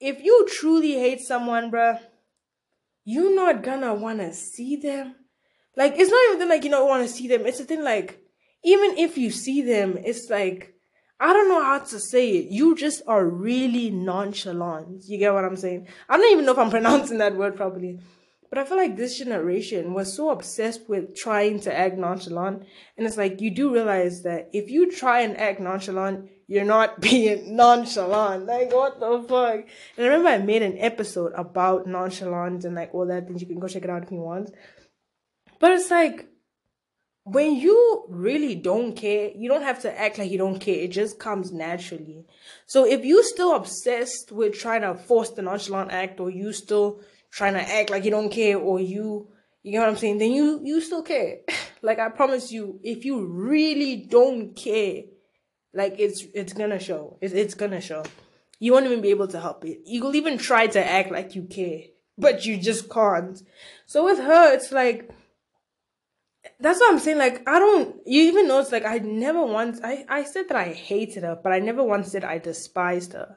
if 0.00 0.22
you 0.22 0.46
truly 0.48 0.92
hate 0.92 1.20
someone, 1.20 1.70
bruh, 1.70 2.00
you're 3.04 3.34
not 3.34 3.62
gonna 3.62 3.94
wanna 3.94 4.32
see 4.32 4.76
them. 4.76 5.14
Like, 5.76 5.94
it's 5.96 6.10
not 6.10 6.34
even 6.34 6.48
like 6.48 6.64
you 6.64 6.70
don't 6.70 6.88
wanna 6.88 7.08
see 7.08 7.28
them. 7.28 7.46
It's 7.46 7.60
a 7.60 7.64
thing 7.64 7.82
like, 7.82 8.20
even 8.64 8.98
if 8.98 9.16
you 9.16 9.30
see 9.30 9.62
them, 9.62 9.98
it's 10.04 10.28
like, 10.30 10.74
I 11.18 11.34
don't 11.34 11.48
know 11.48 11.62
how 11.62 11.78
to 11.78 12.00
say 12.00 12.30
it. 12.30 12.50
You 12.50 12.74
just 12.74 13.02
are 13.06 13.26
really 13.26 13.90
nonchalant. 13.90 15.02
You 15.06 15.18
get 15.18 15.34
what 15.34 15.44
I'm 15.44 15.56
saying? 15.56 15.86
I 16.08 16.16
don't 16.16 16.32
even 16.32 16.46
know 16.46 16.52
if 16.52 16.58
I'm 16.58 16.70
pronouncing 16.78 17.18
that 17.18 17.36
word 17.36 17.56
properly. 17.56 18.00
But 18.48 18.58
I 18.58 18.64
feel 18.64 18.78
like 18.78 18.96
this 18.96 19.18
generation 19.18 19.94
was 19.94 20.12
so 20.16 20.30
obsessed 20.30 20.88
with 20.88 21.14
trying 21.14 21.60
to 21.60 21.76
act 21.76 21.96
nonchalant. 21.96 22.64
And 22.96 23.06
it's 23.06 23.16
like, 23.16 23.40
you 23.40 23.50
do 23.54 23.72
realize 23.72 24.22
that 24.22 24.50
if 24.52 24.70
you 24.70 24.90
try 24.90 25.20
and 25.20 25.38
act 25.38 25.60
nonchalant, 25.60 26.28
you're 26.50 26.64
not 26.64 27.00
being 27.10 27.54
nonchalant. 27.54 28.44
Like, 28.44 28.74
what 28.74 28.98
the 28.98 29.24
fuck? 29.26 29.66
And 29.96 30.06
I 30.06 30.08
remember 30.08 30.28
I 30.28 30.38
made 30.38 30.62
an 30.62 30.78
episode 30.78 31.32
about 31.36 31.86
nonchalant 31.86 32.64
and 32.64 32.74
like 32.74 32.92
all 32.92 33.06
that 33.06 33.28
things. 33.28 33.40
You 33.40 33.46
can 33.46 33.60
go 33.60 33.68
check 33.68 33.84
it 33.84 33.90
out 33.90 34.02
if 34.02 34.10
you 34.10 34.18
want. 34.18 34.50
But 35.60 35.70
it's 35.70 35.92
like, 35.92 36.26
when 37.22 37.54
you 37.54 38.04
really 38.08 38.56
don't 38.56 38.96
care, 38.96 39.30
you 39.32 39.48
don't 39.48 39.62
have 39.62 39.82
to 39.82 40.00
act 40.00 40.18
like 40.18 40.32
you 40.32 40.38
don't 40.38 40.58
care. 40.58 40.74
It 40.74 40.90
just 40.90 41.20
comes 41.20 41.52
naturally. 41.52 42.26
So 42.66 42.84
if 42.84 43.04
you're 43.04 43.22
still 43.22 43.54
obsessed 43.54 44.32
with 44.32 44.58
trying 44.58 44.80
to 44.80 44.96
force 44.96 45.30
the 45.30 45.42
nonchalant 45.42 45.92
act 45.92 46.18
or 46.18 46.30
you 46.30 46.52
still 46.52 47.00
trying 47.30 47.54
to 47.54 47.60
act 47.60 47.90
like 47.90 48.04
you 48.04 48.10
don't 48.10 48.32
care 48.32 48.58
or 48.58 48.80
you 48.80 49.28
you 49.62 49.74
know 49.74 49.80
what 49.80 49.90
I'm 49.90 49.96
saying, 49.96 50.18
then 50.18 50.32
you 50.32 50.62
you 50.64 50.80
still 50.80 51.02
care. 51.02 51.40
like 51.82 52.00
I 52.00 52.08
promise 52.08 52.50
you, 52.50 52.80
if 52.82 53.04
you 53.04 53.24
really 53.24 54.06
don't 54.08 54.56
care, 54.56 55.02
like 55.72 55.96
it's 55.98 56.24
it's 56.34 56.52
gonna 56.52 56.78
show. 56.78 57.18
It's 57.20 57.34
it's 57.34 57.54
gonna 57.54 57.80
show. 57.80 58.04
You 58.58 58.72
won't 58.72 58.86
even 58.86 59.00
be 59.00 59.10
able 59.10 59.28
to 59.28 59.40
help 59.40 59.64
it. 59.64 59.80
You'll 59.86 60.16
even 60.16 60.36
try 60.36 60.66
to 60.66 60.84
act 60.84 61.10
like 61.10 61.34
you 61.34 61.44
care, 61.44 61.82
but 62.18 62.44
you 62.44 62.58
just 62.58 62.90
can't. 62.90 63.40
So 63.86 64.04
with 64.04 64.18
her, 64.18 64.54
it's 64.54 64.72
like 64.72 65.10
that's 66.58 66.80
what 66.80 66.92
I'm 66.92 66.98
saying. 66.98 67.18
Like 67.18 67.48
I 67.48 67.58
don't. 67.58 67.96
You 68.06 68.22
even 68.24 68.48
know 68.48 68.60
it's 68.60 68.72
like 68.72 68.84
I 68.84 68.98
never 68.98 69.44
once. 69.44 69.80
I 69.82 70.04
I 70.08 70.24
said 70.24 70.48
that 70.48 70.56
I 70.56 70.72
hated 70.72 71.22
her, 71.22 71.38
but 71.42 71.52
I 71.52 71.58
never 71.58 71.82
once 71.82 72.10
said 72.12 72.24
I 72.24 72.38
despised 72.38 73.12
her. 73.12 73.36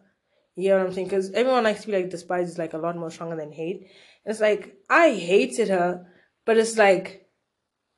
You 0.56 0.70
know 0.70 0.80
what 0.80 0.88
I'm 0.88 0.94
saying? 0.94 1.08
Because 1.08 1.32
everyone 1.32 1.64
likes 1.64 1.82
to 1.82 1.88
be 1.88 1.94
like 1.94 2.10
despise 2.10 2.52
is 2.52 2.58
like 2.58 2.74
a 2.74 2.78
lot 2.78 2.98
more 2.98 3.10
stronger 3.10 3.36
than 3.36 3.52
hate. 3.52 3.88
It's 4.26 4.40
like 4.40 4.76
I 4.90 5.12
hated 5.12 5.70
her, 5.70 6.06
but 6.46 6.58
it's 6.58 6.78
like 6.78 7.28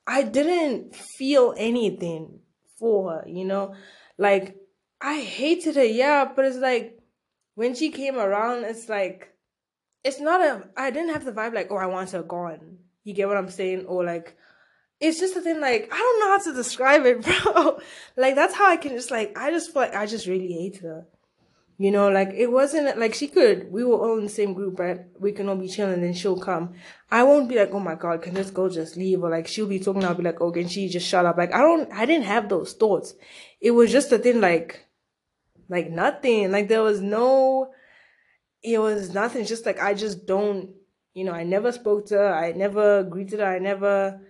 I 0.07 0.23
didn't 0.23 0.95
feel 0.95 1.53
anything 1.57 2.39
for 2.77 3.11
her, 3.11 3.23
you 3.27 3.45
know? 3.45 3.73
Like 4.17 4.55
I 5.01 5.19
hated 5.19 5.75
her, 5.75 5.83
yeah, 5.83 6.31
but 6.35 6.45
it's 6.45 6.57
like 6.57 6.99
when 7.55 7.75
she 7.75 7.89
came 7.89 8.17
around, 8.17 8.63
it's 8.65 8.89
like 8.89 9.33
it's 10.03 10.19
not 10.19 10.41
a 10.41 10.69
I 10.77 10.91
didn't 10.91 11.13
have 11.13 11.25
the 11.25 11.31
vibe 11.31 11.53
like, 11.53 11.71
oh, 11.71 11.77
I 11.77 11.87
want 11.87 12.11
her 12.11 12.23
gone. 12.23 12.77
You 13.03 13.13
get 13.13 13.27
what 13.27 13.37
I'm 13.37 13.49
saying? 13.49 13.85
Or 13.85 14.03
like 14.03 14.37
it's 14.99 15.19
just 15.19 15.35
a 15.35 15.41
thing 15.41 15.59
like 15.59 15.89
I 15.91 15.97
don't 15.97 16.19
know 16.19 16.37
how 16.37 16.43
to 16.43 16.53
describe 16.53 17.05
it, 17.05 17.21
bro. 17.43 17.79
like 18.15 18.35
that's 18.35 18.55
how 18.55 18.69
I 18.69 18.77
can 18.77 18.93
just 18.93 19.11
like 19.11 19.37
I 19.37 19.51
just 19.51 19.73
feel 19.73 19.83
like 19.83 19.95
I 19.95 20.05
just 20.05 20.27
really 20.27 20.51
hate 20.51 20.81
her. 20.81 21.05
You 21.77 21.91
know, 21.91 22.07
like 22.07 22.29
it 22.33 22.47
wasn't 22.47 22.97
like 22.97 23.13
she 23.13 23.27
could. 23.27 23.69
We 23.69 23.83
were 23.83 23.97
all 23.97 24.17
in 24.17 24.23
the 24.23 24.29
same 24.29 24.53
group, 24.53 24.79
right? 24.79 25.01
We 25.19 25.33
can 25.33 25.49
all 25.49 25.57
be 25.57 25.67
chilling, 25.67 26.03
and 26.03 26.17
she'll 26.17 26.39
come. 26.39 26.75
I 27.11 27.23
won't 27.23 27.49
be 27.49 27.57
like, 27.57 27.71
oh 27.73 27.81
my 27.81 27.95
god, 27.95 28.21
can 28.21 28.33
this 28.33 28.49
girl 28.49 28.69
just 28.69 28.95
leave? 28.95 29.21
Or 29.21 29.29
like 29.29 29.45
she'll 29.45 29.67
be 29.67 29.79
talking, 29.79 30.05
I'll 30.05 30.15
be 30.15 30.23
like, 30.23 30.39
oh, 30.39 30.51
can 30.51 30.69
she 30.69 30.87
just 30.87 31.05
shut 31.05 31.25
up? 31.25 31.37
Like 31.37 31.53
I 31.53 31.57
don't, 31.57 31.91
I 31.91 32.05
didn't 32.05 32.25
have 32.25 32.47
those 32.47 32.71
thoughts. 32.71 33.13
It 33.65 33.71
was 33.71 33.91
just 33.91 34.11
a 34.11 34.19
thing, 34.19 34.41
like, 34.41 34.85
like 35.69 35.89
nothing. 35.89 36.51
Like 36.51 36.67
there 36.67 36.83
was 36.83 37.01
no, 37.01 37.71
it 38.61 38.77
was 38.77 39.11
nothing. 39.11 39.43
Just 39.45 39.65
like 39.65 39.81
I 39.81 39.95
just 39.95 40.27
don't, 40.27 40.69
you 41.15 41.23
know, 41.23 41.31
I 41.31 41.43
never 41.43 41.71
spoke 41.71 42.05
to 42.07 42.15
her. 42.15 42.33
I 42.33 42.51
never 42.51 43.03
greeted 43.03 43.39
her. 43.39 43.45
I 43.45 43.57
never 43.57 44.21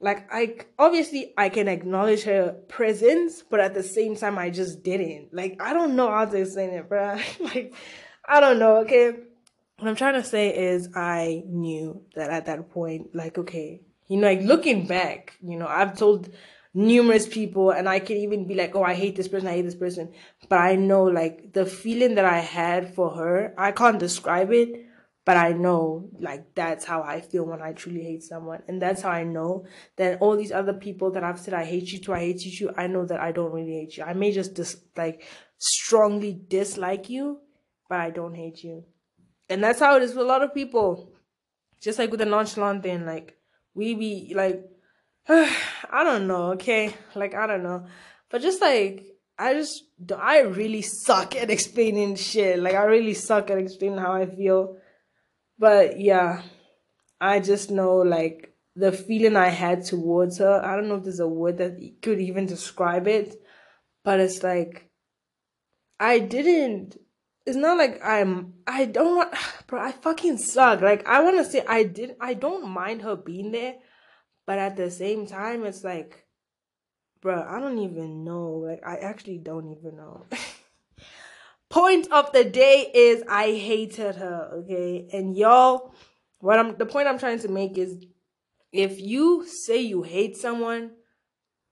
like 0.00 0.28
I 0.30 0.56
obviously 0.78 1.32
I 1.38 1.48
can 1.48 1.68
acknowledge 1.68 2.24
her 2.24 2.52
presence, 2.68 3.42
but 3.48 3.60
at 3.60 3.72
the 3.72 3.82
same 3.82 4.16
time 4.16 4.36
I 4.36 4.50
just 4.50 4.82
didn't. 4.82 5.32
Like 5.32 5.62
I 5.62 5.72
don't 5.72 5.96
know 5.96 6.10
how 6.10 6.26
to 6.26 6.36
explain 6.36 6.70
it, 6.70 6.88
bro. 6.88 7.18
like 7.40 7.72
I 8.28 8.40
don't 8.40 8.58
know. 8.58 8.78
Okay, 8.78 9.12
what 9.78 9.88
I'm 9.88 9.96
trying 9.96 10.14
to 10.14 10.24
say 10.24 10.54
is 10.54 10.88
I 10.94 11.44
knew 11.46 12.02
that 12.16 12.30
at 12.30 12.46
that 12.46 12.70
point, 12.70 13.14
like 13.14 13.38
okay, 13.38 13.80
you 14.08 14.16
know, 14.18 14.26
like 14.26 14.42
looking 14.42 14.86
back, 14.86 15.38
you 15.40 15.56
know, 15.56 15.68
I've 15.68 15.96
told 15.96 16.28
numerous 16.74 17.26
people 17.26 17.70
and 17.70 17.88
I 17.88 17.98
can 17.98 18.16
even 18.16 18.46
be 18.46 18.54
like, 18.54 18.74
oh, 18.74 18.82
I 18.82 18.94
hate 18.94 19.16
this 19.16 19.28
person, 19.28 19.48
I 19.48 19.52
hate 19.52 19.62
this 19.62 19.74
person, 19.74 20.12
but 20.48 20.58
I 20.58 20.76
know 20.76 21.04
like 21.04 21.52
the 21.52 21.66
feeling 21.66 22.14
that 22.14 22.24
I 22.24 22.38
had 22.38 22.94
for 22.94 23.10
her, 23.10 23.54
I 23.58 23.72
can't 23.72 23.98
describe 23.98 24.52
it 24.52 24.86
but 25.24 25.36
I 25.36 25.52
know 25.52 26.08
like 26.18 26.54
that's 26.54 26.84
how 26.84 27.02
I 27.02 27.20
feel 27.20 27.44
when 27.44 27.62
I 27.62 27.72
truly 27.72 28.02
hate 28.02 28.24
someone. 28.24 28.62
And 28.66 28.82
that's 28.82 29.02
how 29.02 29.10
I 29.10 29.22
know 29.22 29.66
that 29.96 30.20
all 30.20 30.36
these 30.36 30.50
other 30.50 30.72
people 30.72 31.12
that 31.12 31.22
I've 31.22 31.38
said 31.38 31.54
I 31.54 31.64
hate 31.64 31.92
you 31.92 32.00
to, 32.00 32.14
I 32.14 32.20
hate 32.20 32.44
you 32.44 32.68
to, 32.68 32.80
I 32.80 32.88
know 32.88 33.06
that 33.06 33.20
I 33.20 33.30
don't 33.30 33.52
really 33.52 33.74
hate 33.74 33.96
you. 33.96 34.02
I 34.02 34.14
may 34.14 34.32
just 34.32 34.54
dis- 34.54 34.82
like 34.96 35.24
strongly 35.58 36.40
dislike 36.48 37.08
you, 37.08 37.38
but 37.88 38.00
I 38.00 38.10
don't 38.10 38.34
hate 38.34 38.64
you. 38.64 38.84
And 39.48 39.62
that's 39.62 39.78
how 39.78 39.96
it 39.96 40.02
is 40.02 40.10
with 40.10 40.26
a 40.26 40.28
lot 40.28 40.42
of 40.42 40.54
people. 40.54 41.12
Just 41.80 41.98
like 41.98 42.10
with 42.10 42.20
the 42.20 42.26
nonchalant 42.26 42.82
thing, 42.82 43.06
like 43.06 43.36
we 43.74 43.94
be 43.94 44.32
like 44.34 44.64
I 45.28 46.04
don't 46.04 46.26
know, 46.26 46.52
okay? 46.52 46.94
Like 47.14 47.34
I 47.34 47.46
don't 47.46 47.62
know. 47.62 47.86
But 48.30 48.42
just 48.42 48.60
like 48.60 49.04
I 49.38 49.54
just 49.54 49.84
I 50.16 50.40
really 50.40 50.82
suck 50.82 51.36
at 51.36 51.50
explaining 51.50 52.16
shit. 52.16 52.58
Like 52.58 52.74
I 52.74 52.84
really 52.84 53.14
suck 53.14 53.50
at 53.50 53.58
explaining 53.58 53.98
how 53.98 54.12
I 54.12 54.26
feel 54.26 54.76
but 55.62 56.00
yeah, 56.00 56.42
I 57.20 57.38
just 57.38 57.70
know 57.70 57.98
like 57.98 58.52
the 58.74 58.90
feeling 58.90 59.36
I 59.36 59.48
had 59.48 59.84
towards 59.84 60.38
her. 60.38 60.60
I 60.60 60.74
don't 60.74 60.88
know 60.88 60.96
if 60.96 61.04
there's 61.04 61.20
a 61.20 61.28
word 61.28 61.58
that 61.58 61.78
could 62.02 62.20
even 62.20 62.46
describe 62.46 63.06
it, 63.06 63.36
but 64.02 64.18
it's 64.18 64.42
like 64.42 64.90
I 66.00 66.18
didn't. 66.18 66.96
It's 67.46 67.56
not 67.56 67.78
like 67.78 68.04
I'm. 68.04 68.54
I 68.66 68.86
don't 68.86 69.16
want, 69.16 69.34
bro. 69.68 69.80
I 69.80 69.92
fucking 69.92 70.38
suck. 70.38 70.80
Like 70.80 71.06
I 71.06 71.22
want 71.22 71.36
to 71.36 71.44
say 71.44 71.64
I 71.68 71.84
didn't 71.84 72.18
I 72.20 72.34
don't 72.34 72.68
mind 72.68 73.02
her 73.02 73.14
being 73.14 73.52
there, 73.52 73.76
but 74.46 74.58
at 74.58 74.76
the 74.76 74.90
same 74.90 75.26
time, 75.26 75.64
it's 75.64 75.84
like, 75.84 76.26
bro. 77.22 77.46
I 77.48 77.60
don't 77.60 77.78
even 77.78 78.24
know. 78.24 78.50
Like 78.50 78.80
I 78.86 78.96
actually 78.96 79.38
don't 79.38 79.68
even 79.68 79.96
know. 79.96 80.26
point 81.70 82.12
of 82.12 82.30
the 82.32 82.44
day 82.44 82.90
is 82.94 83.22
I 83.28 83.52
hated 83.52 84.16
her, 84.16 84.50
okay? 84.58 85.08
And 85.12 85.34
y'all, 85.36 85.94
what 86.40 86.58
I'm 86.58 86.76
the 86.76 86.86
point 86.86 87.08
I'm 87.08 87.18
trying 87.18 87.38
to 87.40 87.48
make 87.48 87.78
is 87.78 88.04
if 88.72 89.00
you 89.00 89.46
say 89.46 89.80
you 89.80 90.02
hate 90.02 90.36
someone, 90.36 90.90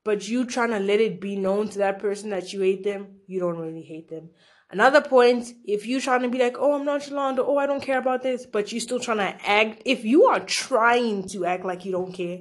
but 0.04 0.26
you 0.26 0.46
trying 0.46 0.70
to 0.70 0.78
let 0.78 1.00
it 1.00 1.20
be 1.20 1.36
known 1.36 1.68
to 1.70 1.78
that 1.78 1.98
person 1.98 2.30
that 2.30 2.52
you 2.52 2.60
hate 2.60 2.84
them, 2.84 3.16
you 3.26 3.40
don't 3.40 3.58
really 3.58 3.82
hate 3.82 4.08
them. 4.08 4.30
Another 4.72 5.00
point, 5.00 5.52
if 5.64 5.84
you 5.84 6.00
trying 6.00 6.22
to 6.22 6.28
be 6.28 6.38
like, 6.38 6.56
oh, 6.56 6.74
I'm 6.74 6.84
nonchalant, 6.84 7.40
or 7.40 7.46
oh, 7.48 7.56
I 7.58 7.66
don't 7.66 7.82
care 7.82 7.98
about 7.98 8.22
this, 8.22 8.46
but 8.46 8.70
you 8.70 8.78
still 8.78 9.00
trying 9.00 9.18
to 9.18 9.48
act, 9.48 9.82
if 9.84 10.04
you 10.04 10.26
are 10.26 10.38
trying 10.38 11.28
to 11.30 11.44
act 11.44 11.64
like 11.64 11.84
you 11.84 11.90
don't 11.90 12.12
care, 12.12 12.38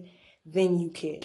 then 0.53 0.79
you 0.79 0.89
care. 0.89 1.20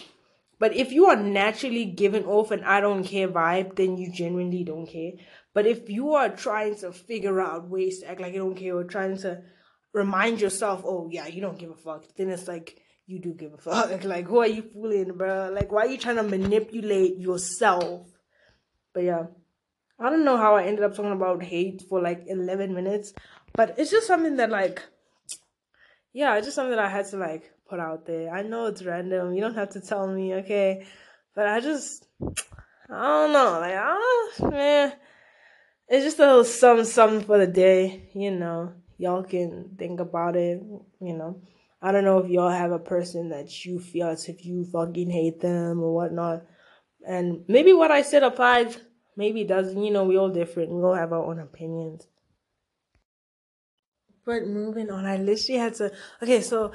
But 0.59 0.75
if 0.75 0.93
you 0.93 1.07
are 1.07 1.17
naturally 1.17 1.85
giving 1.85 2.25
off 2.25 2.51
an 2.51 2.65
I 2.65 2.81
don't 2.81 3.05
care 3.05 3.29
vibe, 3.29 3.77
then 3.77 3.97
you 3.97 4.11
genuinely 4.11 4.65
don't 4.65 4.87
care. 4.87 5.13
But 5.53 5.67
if 5.67 5.91
you 5.91 6.15
are 6.15 6.29
trying 6.29 6.77
to 6.77 6.93
figure 6.93 7.41
out 7.41 7.69
ways 7.69 8.01
to 8.01 8.11
act 8.11 8.21
like 8.21 8.33
you 8.33 8.39
don't 8.39 8.57
care 8.57 8.77
or 8.77 8.85
trying 8.85 9.19
to 9.19 9.43
remind 9.93 10.41
yourself, 10.41 10.83
oh 10.85 11.09
yeah, 11.11 11.27
you 11.27 11.41
don't 11.41 11.59
give 11.59 11.71
a 11.71 11.77
fuck, 11.77 12.05
then 12.17 12.31
it's 12.31 12.49
like 12.49 12.81
you 13.07 13.19
do 13.19 13.35
give 13.35 13.53
a 13.53 13.59
fuck. 13.59 14.05
Like 14.05 14.27
who 14.27 14.39
are 14.39 14.47
you 14.47 14.63
fooling, 14.63 15.13
bro? 15.17 15.51
Like 15.53 15.71
why 15.71 15.83
are 15.83 15.89
you 15.89 15.99
trying 15.99 16.17
to 16.17 16.23
manipulate 16.23 17.19
yourself? 17.19 18.07
But 18.93 19.05
yeah. 19.05 19.27
I 19.99 20.11
don't 20.11 20.25
know 20.25 20.37
how 20.37 20.57
I 20.57 20.65
ended 20.65 20.85
up 20.85 20.97
talking 20.97 21.13
about 21.13 21.43
hate 21.43 21.83
for 21.89 22.01
like 22.03 22.25
11 22.27 22.75
minutes, 22.75 23.13
but 23.53 23.79
it's 23.79 23.93
just 23.93 24.09
something 24.09 24.37
that 24.37 24.51
like 24.51 24.83
yeah, 26.13 26.37
it's 26.37 26.47
just 26.47 26.55
something 26.55 26.75
that 26.75 26.85
I 26.85 26.89
had 26.89 27.07
to 27.07 27.17
like 27.17 27.54
put 27.69 27.81
out 27.81 28.07
there. 28.07 28.33
I 28.35 28.43
know 28.43 28.67
it's 28.67 28.83
random. 28.83 29.35
You 29.35 29.41
don't 29.41 29.55
have 29.55 29.71
to 29.71 29.81
tell 29.81 30.07
me, 30.07 30.35
okay? 30.35 30.87
But 31.35 31.49
I 31.49 31.61
just 31.61 32.07
I 32.91 33.03
don't 33.03 33.33
know. 33.33 33.59
Like, 33.61 33.75
ah, 33.77 34.51
man 34.51 34.93
it's 35.89 36.05
just 36.05 36.19
a 36.19 36.27
little 36.27 36.45
something, 36.45 36.85
something 36.85 37.27
for 37.27 37.39
the 37.39 37.47
day, 37.47 38.09
you 38.15 38.31
know. 38.31 38.73
Y'all 38.99 39.23
can 39.23 39.75
think 39.77 40.01
about 40.01 40.37
it, 40.37 40.63
you 41.01 41.15
know. 41.15 41.41
I 41.83 41.93
don't 41.93 42.05
know 42.05 42.19
if 42.19 42.31
y'all 42.31 42.51
have 42.51 42.73
a 42.73 42.79
person 42.79 43.29
that 43.31 43.65
you 43.65 43.79
feel 43.79 44.09
as 44.09 44.29
if 44.29 44.47
you 44.47 44.65
fucking 44.65 45.11
hate 45.11 45.41
them 45.41 45.83
or 45.83 45.95
whatnot. 45.95 46.45
And 47.07 47.45
maybe 47.49 47.73
what 47.73 47.91
I 47.91 48.01
said 48.01 48.23
applies, 48.23 48.79
maybe 49.17 49.45
doesn't. 49.45 49.83
You 49.83 49.93
know, 49.93 50.05
we 50.05 50.17
all 50.17 50.31
different. 50.31 50.71
We 50.71 50.83
all 50.83 50.95
have 50.95 51.13
our 51.13 51.23
own 51.23 51.39
opinions. 51.39 52.07
But 54.25 54.47
moving 54.47 54.91
on, 54.91 55.05
I 55.05 55.19
literally 55.19 55.59
had 55.59 55.75
to. 55.75 55.93
Okay, 56.23 56.41
so 56.41 56.73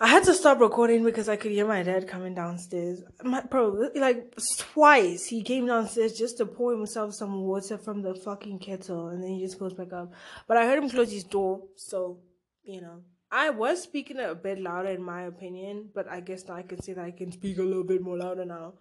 I 0.00 0.06
had 0.06 0.22
to 0.24 0.34
stop 0.34 0.60
recording 0.60 1.02
because 1.02 1.28
I 1.28 1.34
could 1.34 1.50
hear 1.50 1.66
my 1.66 1.82
dad 1.82 2.06
coming 2.06 2.32
downstairs. 2.32 3.02
My 3.24 3.40
bro, 3.40 3.90
like 3.96 4.32
twice, 4.56 5.26
he 5.26 5.42
came 5.42 5.66
downstairs 5.66 6.12
just 6.12 6.38
to 6.38 6.46
pour 6.46 6.70
himself 6.72 7.14
some 7.14 7.42
water 7.42 7.76
from 7.76 8.02
the 8.02 8.14
fucking 8.14 8.60
kettle, 8.60 9.08
and 9.08 9.20
then 9.20 9.30
he 9.30 9.40
just 9.40 9.58
goes 9.58 9.74
back 9.74 9.92
up. 9.92 10.12
But 10.46 10.56
I 10.56 10.66
heard 10.66 10.80
him 10.80 10.88
close 10.88 11.10
his 11.10 11.24
door, 11.24 11.62
so 11.74 12.20
you 12.62 12.80
know. 12.80 13.02
I 13.30 13.50
was 13.50 13.82
speaking 13.82 14.18
a 14.20 14.34
bit 14.34 14.60
louder 14.60 14.88
in 14.90 15.02
my 15.02 15.22
opinion, 15.22 15.90
but 15.94 16.08
I 16.08 16.20
guess 16.20 16.46
now 16.46 16.54
I 16.54 16.62
can 16.62 16.80
say 16.80 16.92
that 16.92 17.04
I 17.04 17.10
can 17.10 17.32
speak 17.32 17.58
a 17.58 17.62
little 17.62 17.84
bit 17.84 18.00
more 18.00 18.16
louder 18.16 18.44
now. 18.44 18.74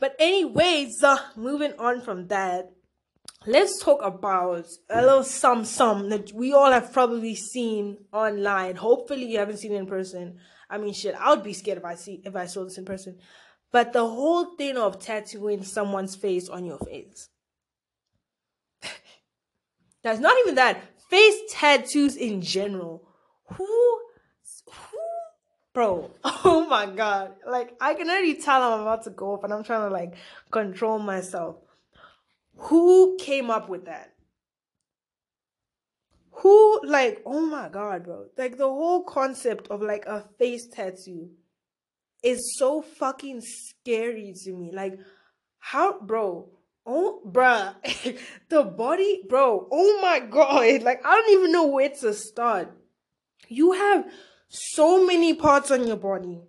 But 0.00 0.16
anyways, 0.18 1.02
uh, 1.04 1.18
moving 1.36 1.74
on 1.78 2.00
from 2.00 2.28
that, 2.28 2.70
let's 3.46 3.82
talk 3.82 4.00
about 4.02 4.66
a 4.90 5.00
little 5.00 5.22
some 5.22 5.64
some 5.64 6.08
that 6.10 6.32
we 6.32 6.52
all 6.52 6.70
have 6.70 6.92
probably 6.92 7.34
seen 7.34 7.98
online. 8.12 8.76
Hopefully 8.76 9.26
you 9.26 9.38
haven't 9.38 9.58
seen 9.58 9.72
it 9.72 9.76
in 9.76 9.86
person. 9.86 10.38
I 10.68 10.78
mean 10.78 10.92
shit, 10.92 11.14
I 11.14 11.30
would 11.30 11.44
be 11.44 11.52
scared 11.52 11.78
if 11.78 11.84
I 11.84 11.94
see 11.94 12.20
if 12.24 12.34
I 12.34 12.46
saw 12.46 12.64
this 12.64 12.78
in 12.78 12.84
person. 12.84 13.18
But 13.72 13.92
the 13.92 14.06
whole 14.06 14.56
thing 14.56 14.76
of 14.76 14.98
tattooing 14.98 15.62
someone's 15.62 16.16
face 16.16 16.48
on 16.48 16.64
your 16.64 16.78
face. 16.78 17.28
That's 20.02 20.20
not 20.20 20.36
even 20.40 20.56
that. 20.56 20.80
Face 21.08 21.40
tattoos 21.50 22.16
in 22.16 22.42
general. 22.42 23.08
Who 23.54 24.00
who 24.66 24.98
bro, 25.72 26.10
oh 26.24 26.66
my 26.68 26.86
god. 26.86 27.34
Like 27.48 27.76
I 27.80 27.94
can 27.94 28.10
already 28.10 28.34
tell 28.34 28.62
I'm 28.62 28.80
about 28.80 29.04
to 29.04 29.10
go 29.10 29.34
off 29.34 29.44
and 29.44 29.52
I'm 29.52 29.62
trying 29.62 29.88
to 29.88 29.92
like 29.92 30.14
control 30.50 30.98
myself 30.98 31.56
who 32.56 33.16
came 33.18 33.50
up 33.50 33.68
with 33.68 33.84
that? 33.86 34.12
Who, 36.30 36.80
like, 36.84 37.22
oh 37.24 37.40
my 37.40 37.68
god, 37.68 38.04
bro. 38.04 38.26
Like, 38.36 38.58
the 38.58 38.68
whole 38.68 39.04
concept 39.04 39.68
of 39.68 39.80
like 39.80 40.04
a 40.06 40.22
face 40.38 40.66
tattoo 40.66 41.30
is 42.22 42.56
so 42.58 42.82
fucking 42.82 43.40
scary 43.40 44.34
to 44.44 44.52
me. 44.52 44.70
Like, 44.72 44.98
how, 45.58 46.00
bro? 46.00 46.50
Oh, 46.84 47.20
bruh. 47.26 47.74
the 48.48 48.62
body, 48.62 49.22
bro. 49.28 49.66
Oh 49.70 50.00
my 50.00 50.20
god. 50.20 50.82
Like, 50.82 51.04
I 51.04 51.16
don't 51.16 51.38
even 51.38 51.52
know 51.52 51.66
where 51.66 51.88
to 51.88 52.14
start. 52.14 52.70
You 53.48 53.72
have 53.72 54.06
so 54.48 55.06
many 55.06 55.34
parts 55.34 55.70
on 55.70 55.86
your 55.86 55.96
body. 55.96 56.40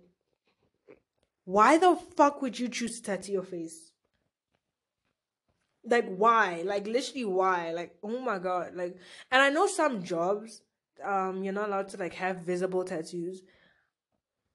Why 1.44 1.78
the 1.78 1.98
fuck 2.16 2.42
would 2.42 2.58
you 2.58 2.68
choose 2.68 3.00
to 3.00 3.02
tattoo 3.02 3.32
your 3.32 3.42
face? 3.42 3.87
Like 5.84 6.06
why? 6.16 6.62
Like 6.64 6.86
literally 6.86 7.24
why? 7.24 7.72
Like 7.72 7.96
oh 8.02 8.20
my 8.20 8.38
god. 8.38 8.74
Like 8.74 8.96
and 9.30 9.42
i 9.42 9.50
know 9.50 9.66
some 9.66 10.02
jobs 10.02 10.62
um 11.04 11.42
you're 11.44 11.52
not 11.52 11.68
allowed 11.68 11.88
to 11.90 11.96
like 11.96 12.14
have 12.14 12.38
visible 12.38 12.84
tattoos. 12.84 13.42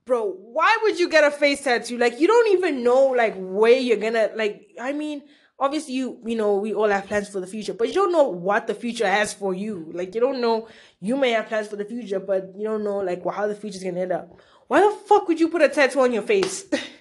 Bro 0.06 0.32
why 0.32 0.78
would 0.84 1.00
you 1.00 1.10
get 1.10 1.24
a 1.24 1.32
face 1.32 1.64
tattoo? 1.64 1.98
Like 1.98 2.20
you 2.20 2.28
don't 2.28 2.54
even 2.54 2.84
know 2.84 3.08
like 3.08 3.36
where 3.38 3.78
you're 3.78 3.98
gonna 3.98 4.30
like 4.36 4.72
i 4.80 4.92
mean 4.92 5.24
obviously 5.60 5.94
you 5.94 6.20
you 6.26 6.36
know 6.36 6.56
we 6.58 6.74
all 6.74 6.90
have 6.90 7.08
plans 7.08 7.30
for 7.30 7.40
the 7.40 7.48
future 7.48 7.74
but 7.74 7.88
you 7.88 7.94
don't 7.94 8.12
know 8.12 8.28
what 8.28 8.68
the 8.68 8.76
future 8.76 9.08
has 9.08 9.34
for 9.34 9.54
you. 9.54 9.90
Like 9.94 10.14
you 10.16 10.22
don't 10.22 10.42
know 10.42 10.68
you 11.00 11.16
may 11.18 11.32
have 11.32 11.48
plans 11.48 11.68
for 11.68 11.78
the 11.78 11.86
future 11.86 12.20
but 12.20 12.54
you 12.58 12.64
don't 12.64 12.84
know 12.84 12.98
like 12.98 13.24
how 13.26 13.48
the 13.48 13.56
future's 13.56 13.84
gonna 13.84 14.02
end 14.02 14.12
up. 14.12 14.40
Why 14.68 14.82
the 14.82 14.96
fuck 15.08 15.28
would 15.28 15.40
you 15.40 15.50
put 15.50 15.62
a 15.62 15.70
tattoo 15.70 16.02
on 16.02 16.14
your 16.14 16.24
face 16.24 16.66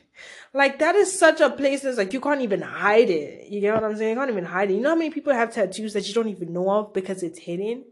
like 0.55 0.79
that 0.81 0.95
is 0.95 1.19
such 1.19 1.41
a 1.41 1.51
place 1.51 1.83
that's 1.83 1.99
like 1.99 2.13
you 2.13 2.21
can't 2.21 2.43
even 2.43 2.61
hide 2.61 3.11
it. 3.11 3.49
You 3.49 3.61
get 3.61 3.75
what 3.75 3.85
i'm 3.85 3.97
saying? 3.97 4.11
You 4.11 4.17
can't 4.17 4.31
even 4.31 4.45
hide 4.45 4.71
it. 4.71 4.75
You 4.75 4.81
know 4.81 4.91
how 4.91 4.95
many 4.97 5.11
people 5.11 5.33
have 5.33 5.53
tattoos 5.53 5.95
that 5.95 6.07
you 6.07 6.15
don't 6.15 6.29
even 6.29 6.53
know 6.53 6.71
of 6.71 6.93
because 6.93 7.23
it's 7.23 7.39
hidden? 7.39 7.85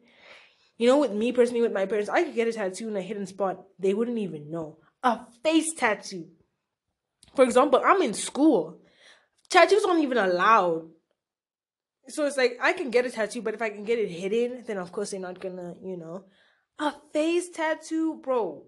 You 0.77 0.87
know 0.87 0.99
with 0.99 1.13
me 1.13 1.33
personally 1.33 1.63
with 1.63 1.73
my 1.73 1.87
parents 1.87 2.09
i 2.09 2.25
could 2.25 2.35
get 2.35 2.49
a 2.49 2.53
tattoo 2.53 2.89
in 2.89 2.97
a 2.97 3.03
hidden 3.03 3.27
spot. 3.27 3.65
They 3.79 3.95
wouldn't 3.95 4.19
even 4.19 4.51
know. 4.51 4.79
A 5.03 5.21
face 5.43 5.73
tattoo. 5.75 6.29
For 7.35 7.45
example 7.45 7.83
i'm 7.85 8.03
in 8.03 8.15
school. 8.15 8.79
Tattoos 9.49 9.85
aren't 9.85 10.03
even 10.03 10.19
allowed. 10.19 10.89
So 12.09 12.27
it's 12.27 12.37
like 12.37 12.59
I 12.61 12.73
can 12.73 12.91
get 12.91 13.07
a 13.07 13.11
tattoo, 13.11 13.43
but 13.43 13.55
if 13.55 13.63
I 13.63 13.71
can 13.71 13.85
get 13.85 13.99
it 13.99 14.11
hidden, 14.11 14.65
then 14.67 14.79
of 14.79 14.93
course 14.93 15.11
they're 15.11 15.21
not 15.21 15.41
gonna, 15.41 15.75
you 15.83 15.97
know. 15.97 16.25
A 16.79 16.95
face 17.13 17.51
tattoo, 17.51 18.21
bro. 18.23 18.65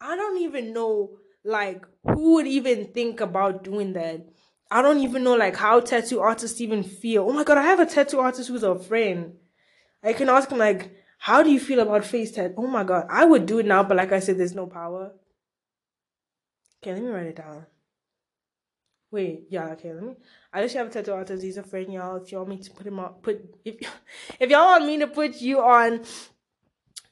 I 0.00 0.16
don't 0.16 0.42
even 0.42 0.72
know 0.72 1.18
like 1.44 1.84
who 2.04 2.34
would 2.34 2.46
even 2.46 2.86
think 2.86 3.20
about 3.20 3.64
doing 3.64 3.92
that. 3.94 4.26
I 4.70 4.80
don't 4.80 5.00
even 5.00 5.24
know 5.24 5.34
like 5.34 5.56
how 5.56 5.80
tattoo 5.80 6.20
artists 6.20 6.60
even 6.60 6.82
feel. 6.82 7.28
Oh 7.28 7.32
my 7.32 7.44
god, 7.44 7.58
I 7.58 7.62
have 7.62 7.80
a 7.80 7.86
tattoo 7.86 8.20
artist 8.20 8.48
who's 8.48 8.62
a 8.62 8.78
friend. 8.78 9.34
I 10.02 10.12
can 10.12 10.28
ask 10.28 10.50
him 10.50 10.58
like, 10.58 10.96
how 11.18 11.42
do 11.42 11.50
you 11.50 11.60
feel 11.60 11.80
about 11.80 12.04
face 12.04 12.32
tattoo? 12.32 12.54
Oh 12.56 12.66
my 12.66 12.84
god, 12.84 13.06
I 13.10 13.24
would 13.24 13.46
do 13.46 13.58
it 13.58 13.66
now, 13.66 13.82
but 13.82 13.96
like 13.96 14.12
I 14.12 14.20
said, 14.20 14.38
there's 14.38 14.54
no 14.54 14.66
power. 14.66 15.12
Okay, 16.82 16.94
let 16.94 17.02
me 17.02 17.10
write 17.10 17.26
it 17.26 17.36
down. 17.36 17.66
Wait, 19.10 19.44
yeah, 19.50 19.66
okay, 19.72 19.92
let 19.92 20.02
me. 20.02 20.14
I 20.52 20.62
just 20.62 20.74
have 20.74 20.86
a 20.86 20.90
tattoo 20.90 21.12
artist. 21.12 21.44
He's 21.44 21.58
a 21.58 21.62
friend, 21.62 21.92
y'all. 21.92 22.16
If 22.16 22.32
y'all 22.32 22.46
want 22.46 22.58
me 22.58 22.64
to 22.64 22.70
put 22.70 22.86
him 22.86 22.98
on, 22.98 23.12
put 23.20 23.40
if 23.64 23.76
if 24.40 24.50
y'all 24.50 24.64
want 24.64 24.86
me 24.86 24.98
to 24.98 25.06
put 25.06 25.40
you 25.40 25.60
on, 25.60 26.02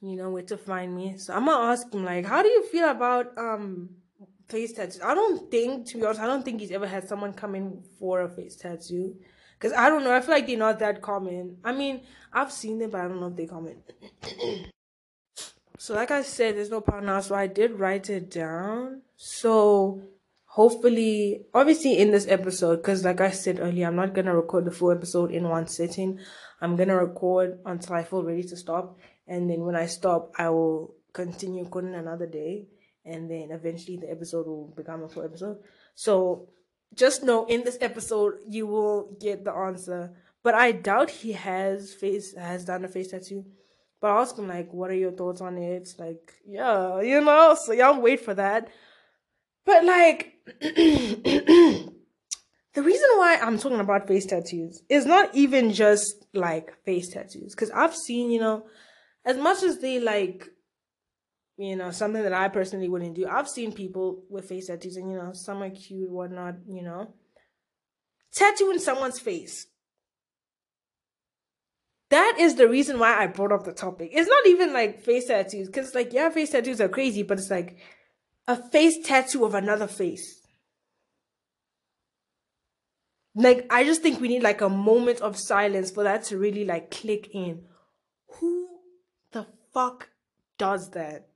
you 0.01 0.17
know 0.17 0.31
where 0.31 0.43
to 0.45 0.57
find 0.57 0.97
me. 0.97 1.19
So 1.19 1.35
I'm 1.35 1.45
gonna 1.45 1.73
ask 1.73 1.93
him 1.93 2.05
like, 2.05 2.25
how 2.25 2.43
do 2.43 2.49
you 2.49 2.67
feel 2.69 2.89
about 2.89 3.37
um 3.37 3.91
face 4.51 4.73
tattoos? 4.73 5.01
I 5.03 5.15
don't 5.15 5.51
think, 5.51 5.87
to 5.89 5.99
be 5.99 6.05
honest, 6.05 6.21
I 6.21 6.27
don't 6.27 6.45
think 6.45 6.61
he's 6.61 6.73
ever 6.73 6.87
had 6.87 7.09
someone 7.09 7.33
come 7.33 7.55
in 7.55 7.83
for 7.99 8.23
a 8.23 8.29
face 8.29 8.57
tattoo. 8.57 9.17
Cause 9.59 9.73
I 9.75 9.91
don't 9.91 10.05
know. 10.05 10.15
I 10.15 10.21
feel 10.21 10.35
like 10.35 10.47
they're 10.47 10.57
not 10.57 10.79
that 10.79 11.03
common. 11.03 11.59
I 11.63 11.73
mean, 11.73 12.01
I've 12.33 12.51
seen 12.51 12.79
them, 12.79 12.91
but 12.91 13.03
I 13.03 13.09
don't 13.09 13.21
know 13.21 13.27
if 13.27 13.37
they're 13.37 13.47
common. 13.47 13.83
so, 15.79 15.95
like 15.95 16.11
I 16.11 16.23
said, 16.23 16.57
there's 16.57 16.71
no 16.71 16.81
partner, 16.81 17.21
so 17.21 17.35
I 17.35 17.47
did 17.47 17.79
write 17.79 18.09
it 18.09 18.31
down. 18.31 19.03
So 19.17 20.03
hopefully 20.51 21.43
obviously 21.55 21.97
in 21.97 22.11
this 22.11 22.27
episode 22.27 22.79
because 22.79 23.05
like 23.05 23.21
i 23.21 23.31
said 23.31 23.61
earlier 23.61 23.87
i'm 23.87 23.95
not 23.95 24.13
gonna 24.13 24.35
record 24.35 24.65
the 24.65 24.71
full 24.73 24.91
episode 24.91 25.31
in 25.31 25.49
one 25.49 25.65
sitting 25.69 26.19
i'm 26.61 26.75
gonna 26.75 26.97
record 26.97 27.61
until 27.67 27.95
i 27.95 28.03
feel 28.03 28.25
ready 28.25 28.43
to 28.43 28.57
stop 28.57 28.99
and 29.29 29.49
then 29.49 29.61
when 29.61 29.77
i 29.77 29.87
stop 29.87 30.33
i 30.39 30.49
will 30.49 30.93
continue 31.13 31.63
recording 31.63 31.95
another 31.95 32.27
day 32.27 32.67
and 33.05 33.31
then 33.31 33.51
eventually 33.51 33.97
the 33.97 34.11
episode 34.11 34.47
will 34.47 34.73
become 34.77 35.03
a 35.03 35.09
full 35.09 35.25
episode. 35.25 35.59
So 35.95 36.49
just 36.95 37.23
know 37.23 37.47
in 37.47 37.65
this 37.65 37.79
episode 37.81 38.35
you 38.49 38.67
will 38.67 39.17
get 39.21 39.45
the 39.45 39.53
answer. 39.53 40.13
But 40.43 40.55
i 40.55 40.73
doubt 40.73 41.11
he 41.11 41.33
has 41.33 41.93
face 41.93 42.35
has 42.35 42.65
done 42.65 42.85
a 42.85 42.89
face 42.89 43.09
tattoo. 43.09 43.45
But 44.01 44.11
i 44.11 44.21
ask 44.21 44.39
him 44.39 44.49
like 44.49 44.73
what 44.73 44.91
are 44.91 44.95
your 44.95 45.13
thoughts 45.13 45.41
on 45.41 45.59
it? 45.59 45.95
Like 45.99 46.33
yeah 46.47 47.01
you 47.01 47.21
know 47.21 47.57
so 47.61 47.73
y'all 47.73 48.01
wait 48.01 48.21
for 48.21 48.35
that. 48.35 48.69
But 49.65 49.85
like 49.85 50.35
the 52.75 52.83
reason 52.83 53.09
why 53.17 53.39
I'm 53.43 53.59
talking 53.59 53.81
about 53.81 54.07
face 54.07 54.27
tattoos 54.27 54.83
is 54.89 55.07
not 55.07 55.35
even 55.35 55.73
just 55.73 56.27
like 56.33 56.75
face 56.85 57.09
tattoos. 57.09 57.55
Cause 57.55 57.71
I've 57.71 57.95
seen, 57.95 58.31
you 58.31 58.41
know, 58.41 58.67
as 59.25 59.37
much 59.37 59.63
as 59.63 59.79
they 59.79 60.01
like, 60.01 60.49
you 61.61 61.77
know, 61.77 61.91
something 61.91 62.23
that 62.23 62.33
I 62.33 62.49
personally 62.49 62.89
wouldn't 62.89 63.15
do, 63.15 63.27
I've 63.27 63.49
seen 63.49 63.73
people 63.73 64.25
with 64.31 64.49
face 64.49 64.69
tattoos 64.69 64.97
and, 64.97 65.13
you 65.13 65.19
know, 65.19 65.33
some 65.35 65.63
are 65.63 65.69
cute, 65.69 66.09
whatnot, 66.09 66.55
you 66.67 66.83
know, 66.83 67.13
tattooing 68.33 68.79
someone's 68.79 69.21
face. 69.21 69.67
That 72.09 72.37
is 72.41 72.55
the 72.55 72.67
reason 72.67 72.99
why 72.99 73.15
I 73.15 73.27
brought 73.27 73.53
up 73.53 73.65
the 73.65 73.73
topic. 73.73 74.11
It's 74.15 74.29
not 74.29 74.47
even 74.47 74.73
like 74.73 75.03
face 75.03 75.27
tattoos, 75.27 75.69
because 75.69 75.95
like 75.95 76.13
yeah, 76.13 76.31
face 76.31 76.51
tattoos 76.51 76.81
are 76.81 76.89
crazy, 76.89 77.23
but 77.23 77.39
it's 77.39 77.51
like 77.51 77.77
a 78.49 78.57
face 78.71 78.99
tattoo 79.07 79.45
of 79.45 79.55
another 79.55 79.87
face. 79.87 80.41
Like, 83.35 83.67
I 83.71 83.85
just 83.85 84.03
think 84.03 84.21
we 84.21 84.29
need 84.29 84.43
like 84.43 84.61
a 84.61 84.69
moment 84.69 85.21
of 85.21 85.37
silence 85.37 85.93
for 85.93 86.03
that 86.03 86.25
to 86.25 86.39
really 86.39 86.65
like 86.65 86.91
click 86.91 87.29
in. 87.33 87.67
Who 88.39 88.67
the 89.31 89.47
fuck 89.73 90.09
does 90.59 90.91
that? 90.91 91.30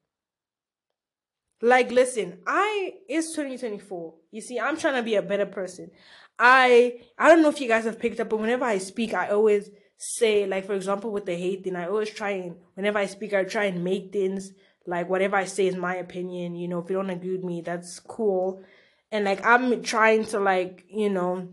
Like, 1.62 1.90
listen, 1.90 2.38
I, 2.47 2.95
it's 3.09 3.31
2024. 3.31 4.14
You 4.33 4.40
see, 4.40 4.59
I'm 4.61 4.77
trying 4.77 4.97
to 4.97 5.03
be 5.03 5.14
a 5.14 5.23
better 5.23 5.47
person. 5.47 5.90
I, 6.38 7.01
I 7.19 7.29
don't 7.29 7.43
know 7.43 7.49
if 7.49 7.61
you 7.61 7.69
guys 7.69 7.85
have 7.85 7.99
picked 7.99 8.21
up, 8.21 8.29
but 8.29 8.40
whenever 8.40 8.64
I 8.64 8.79
speak, 8.79 9.14
I 9.14 9.29
always 9.29 9.71
say, 9.97 10.47
like, 10.47 10.67
for 10.67 10.75
example, 10.75 11.11
with 11.12 11.27
the 11.27 11.37
hate 11.37 11.64
thing, 11.64 11.77
I 11.77 11.87
always 11.87 12.11
try 12.11 12.31
and, 12.31 12.57
whenever 12.75 12.99
I 12.99 13.07
speak, 13.07 13.33
I 13.33 13.45
try 13.45 13.64
and 13.64 13.85
make 13.85 14.12
things 14.12 14.53
like 14.87 15.09
whatever 15.09 15.37
I 15.37 15.45
say 15.45 15.67
is 15.67 15.77
my 15.77 15.97
opinion. 15.97 16.57
You 16.57 16.69
know, 16.69 16.81
if 16.81 16.90
you 16.90 16.97
don't 16.97 17.11
agree 17.11 17.37
with 17.37 17.45
me, 17.45 17.62
that's 17.62 18.01
cool. 18.01 18.62
And 19.11 19.25
like 19.25 19.45
I'm 19.45 19.83
trying 19.83 20.25
to 20.27 20.40
like, 20.40 20.85
you 20.88 21.11
know, 21.11 21.49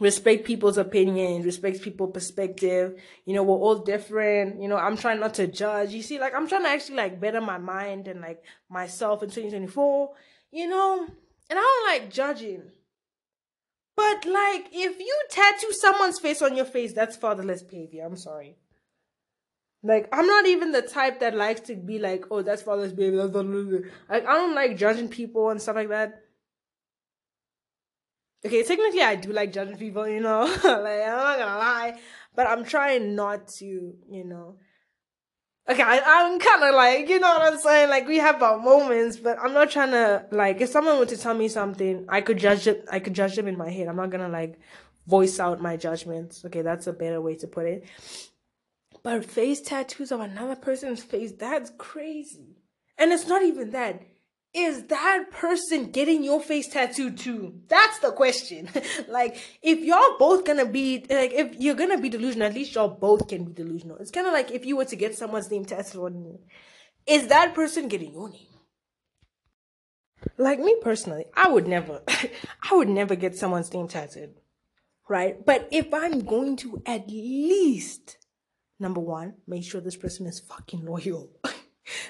respect 0.00 0.44
people's 0.44 0.78
opinions, 0.78 1.44
respect 1.44 1.82
people's 1.82 2.12
perspective. 2.12 3.00
You 3.24 3.34
know, 3.34 3.42
we're 3.42 3.56
all 3.56 3.78
different. 3.78 4.60
You 4.60 4.68
know, 4.68 4.76
I'm 4.76 4.96
trying 4.96 5.20
not 5.20 5.34
to 5.34 5.46
judge. 5.46 5.92
You 5.92 6.02
see, 6.02 6.18
like 6.18 6.34
I'm 6.34 6.48
trying 6.48 6.64
to 6.64 6.68
actually 6.68 6.96
like 6.96 7.20
better 7.20 7.40
my 7.40 7.58
mind 7.58 8.08
and 8.08 8.20
like 8.20 8.42
myself 8.68 9.22
in 9.22 9.30
2024. 9.30 10.10
You 10.52 10.68
know, 10.68 11.06
and 11.50 11.58
I 11.58 11.62
don't 11.62 12.02
like 12.02 12.12
judging. 12.12 12.62
But 13.96 14.24
like, 14.24 14.66
if 14.72 14.98
you 14.98 15.22
tattoo 15.30 15.72
someone's 15.72 16.18
face 16.18 16.42
on 16.42 16.56
your 16.56 16.64
face, 16.64 16.92
that's 16.92 17.16
fatherless 17.16 17.62
behavior. 17.62 18.04
I'm 18.04 18.16
sorry. 18.16 18.56
Like 19.84 20.08
I'm 20.12 20.26
not 20.26 20.46
even 20.46 20.72
the 20.72 20.82
type 20.82 21.20
that 21.20 21.36
likes 21.36 21.60
to 21.62 21.76
be 21.76 21.98
like, 21.98 22.24
oh, 22.30 22.42
that's 22.42 22.62
fatherless 22.62 22.92
baby. 22.92 23.16
That's 23.16 23.34
Like 23.34 24.26
I 24.26 24.34
don't 24.34 24.54
like 24.54 24.78
judging 24.78 25.08
people 25.08 25.50
and 25.50 25.60
stuff 25.60 25.76
like 25.76 25.90
that. 25.90 26.23
Okay, 28.44 28.62
technically 28.62 29.02
I 29.02 29.16
do 29.16 29.32
like 29.32 29.52
judging 29.52 29.78
people, 29.78 30.06
you 30.06 30.20
know. 30.20 30.42
like 30.64 30.64
I'm 30.64 31.16
not 31.16 31.38
gonna 31.38 31.58
lie, 31.58 31.98
but 32.34 32.46
I'm 32.46 32.64
trying 32.64 33.14
not 33.14 33.48
to, 33.58 33.64
you 33.64 34.24
know. 34.24 34.56
Okay, 35.66 35.82
I, 35.82 35.98
I'm 36.04 36.38
kind 36.38 36.62
of 36.62 36.74
like, 36.74 37.08
you 37.08 37.18
know 37.20 37.28
what 37.28 37.52
I'm 37.52 37.58
saying? 37.58 37.88
Like 37.88 38.06
we 38.06 38.18
have 38.18 38.42
our 38.42 38.58
moments, 38.58 39.16
but 39.16 39.38
I'm 39.42 39.54
not 39.54 39.70
trying 39.70 39.92
to 39.92 40.26
like. 40.30 40.60
If 40.60 40.68
someone 40.68 40.98
were 40.98 41.06
to 41.06 41.16
tell 41.16 41.32
me 41.32 41.48
something, 41.48 42.04
I 42.06 42.20
could 42.20 42.36
judge 42.36 42.66
it. 42.66 42.84
I 42.90 42.98
could 42.98 43.14
judge 43.14 43.34
them 43.34 43.48
in 43.48 43.56
my 43.56 43.70
head. 43.70 43.88
I'm 43.88 43.96
not 43.96 44.10
gonna 44.10 44.28
like 44.28 44.58
voice 45.06 45.40
out 45.40 45.62
my 45.62 45.78
judgments. 45.78 46.44
Okay, 46.44 46.60
that's 46.60 46.86
a 46.86 46.92
better 46.92 47.22
way 47.22 47.36
to 47.36 47.46
put 47.46 47.64
it. 47.64 47.86
But 49.02 49.24
face 49.24 49.62
tattoos 49.62 50.12
of 50.12 50.20
another 50.20 50.56
person's 50.56 51.02
face, 51.02 51.32
that's 51.32 51.70
crazy. 51.78 52.56
And 52.98 53.10
it's 53.10 53.26
not 53.26 53.42
even 53.42 53.70
that. 53.70 54.02
Is 54.54 54.84
that 54.84 55.30
person 55.32 55.90
getting 55.90 56.22
your 56.22 56.40
face 56.40 56.68
tattooed 56.68 57.18
too? 57.18 57.60
That's 57.68 57.98
the 57.98 58.12
question. 58.12 58.68
like, 59.08 59.36
if 59.62 59.80
y'all 59.80 60.16
both 60.18 60.44
gonna 60.44 60.66
be, 60.66 61.04
like, 61.10 61.32
if 61.32 61.56
you're 61.58 61.74
gonna 61.74 62.00
be 62.00 62.08
delusional, 62.08 62.46
at 62.46 62.54
least 62.54 62.74
y'all 62.74 62.88
both 62.88 63.28
can 63.28 63.44
be 63.44 63.52
delusional. 63.52 63.96
It's 63.98 64.10
kind 64.10 64.26
of 64.26 64.32
like 64.32 64.50
if 64.50 64.64
you 64.64 64.76
were 64.76 64.84
to 64.84 64.96
get 64.96 65.16
someone's 65.16 65.50
name 65.50 65.64
tattooed 65.64 66.02
on 66.02 66.24
you. 66.24 66.38
Is 67.06 67.26
that 67.28 67.54
person 67.54 67.88
getting 67.88 68.12
your 68.12 68.30
name? 68.30 68.46
Like 70.38 70.58
me 70.58 70.76
personally, 70.80 71.26
I 71.34 71.50
would 71.50 71.66
never, 71.66 72.02
I 72.08 72.74
would 72.74 72.88
never 72.88 73.16
get 73.16 73.36
someone's 73.36 73.72
name 73.72 73.88
tattooed. 73.88 74.34
Right? 75.08 75.44
But 75.44 75.68
if 75.70 75.92
I'm 75.92 76.20
going 76.20 76.56
to 76.58 76.82
at 76.86 77.10
least 77.10 78.16
Number 78.78 79.00
one, 79.00 79.34
make 79.46 79.64
sure 79.64 79.80
this 79.80 79.96
person 79.96 80.26
is 80.26 80.40
fucking 80.40 80.84
loyal. 80.84 81.30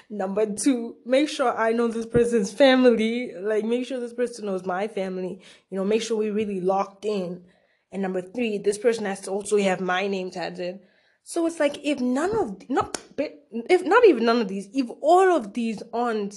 Number 0.09 0.45
two, 0.53 0.97
make 1.05 1.29
sure 1.29 1.55
I 1.57 1.71
know 1.73 1.87
this 1.87 2.05
person's 2.05 2.51
family. 2.51 3.33
Like, 3.37 3.65
make 3.65 3.85
sure 3.85 3.99
this 3.99 4.13
person 4.13 4.45
knows 4.45 4.65
my 4.65 4.87
family. 4.87 5.41
You 5.69 5.77
know, 5.77 5.85
make 5.85 6.01
sure 6.01 6.17
we 6.17 6.29
really 6.29 6.61
locked 6.61 7.05
in. 7.05 7.43
And 7.91 8.01
number 8.01 8.21
three, 8.21 8.57
this 8.57 8.77
person 8.77 9.05
has 9.05 9.21
to 9.21 9.31
also 9.31 9.57
have 9.57 9.79
my 9.81 10.07
name 10.07 10.31
tattooed. 10.31 10.79
So 11.23 11.47
it's 11.47 11.59
like 11.59 11.79
if 11.83 11.99
none 11.99 12.35
of 12.37 12.69
not 12.69 12.99
if 13.17 13.83
not 13.83 14.05
even 14.05 14.25
none 14.25 14.41
of 14.41 14.47
these, 14.47 14.69
if 14.73 14.87
all 15.01 15.35
of 15.35 15.53
these 15.53 15.81
aren't 15.91 16.35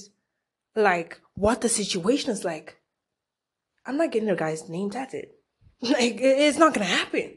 like 0.74 1.20
what 1.34 1.60
the 1.60 1.68
situation 1.68 2.30
is 2.30 2.42
like, 2.42 2.78
I'm 3.84 3.98
not 3.98 4.12
getting 4.12 4.30
a 4.30 4.36
guy's 4.36 4.68
name 4.68 4.90
tattooed. 4.90 5.28
Like 5.82 6.18
it's 6.20 6.58
not 6.58 6.74
gonna 6.74 6.86
happen. 6.86 7.34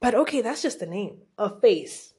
But 0.00 0.14
okay, 0.14 0.40
that's 0.40 0.62
just 0.62 0.82
a 0.82 0.86
name, 0.86 1.18
a 1.38 1.60
face 1.60 2.12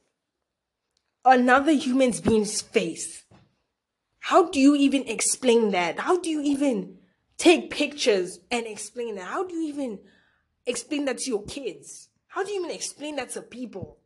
another 1.25 1.71
human 1.71 2.11
being's 2.11 2.61
face. 2.61 3.23
How 4.19 4.49
do 4.49 4.59
you 4.59 4.75
even 4.75 5.07
explain 5.07 5.71
that? 5.71 5.99
How 5.99 6.19
do 6.19 6.29
you 6.29 6.41
even 6.41 6.97
take 7.37 7.71
pictures 7.71 8.39
and 8.51 8.65
explain 8.65 9.15
that? 9.15 9.25
How 9.25 9.45
do 9.45 9.55
you 9.55 9.67
even 9.67 9.99
explain 10.65 11.05
that 11.05 11.17
to 11.19 11.29
your 11.29 11.43
kids? 11.43 12.09
How 12.27 12.43
do 12.43 12.51
you 12.51 12.59
even 12.59 12.71
explain 12.75 13.15
that 13.17 13.31
to 13.31 13.41
people? 13.41 13.97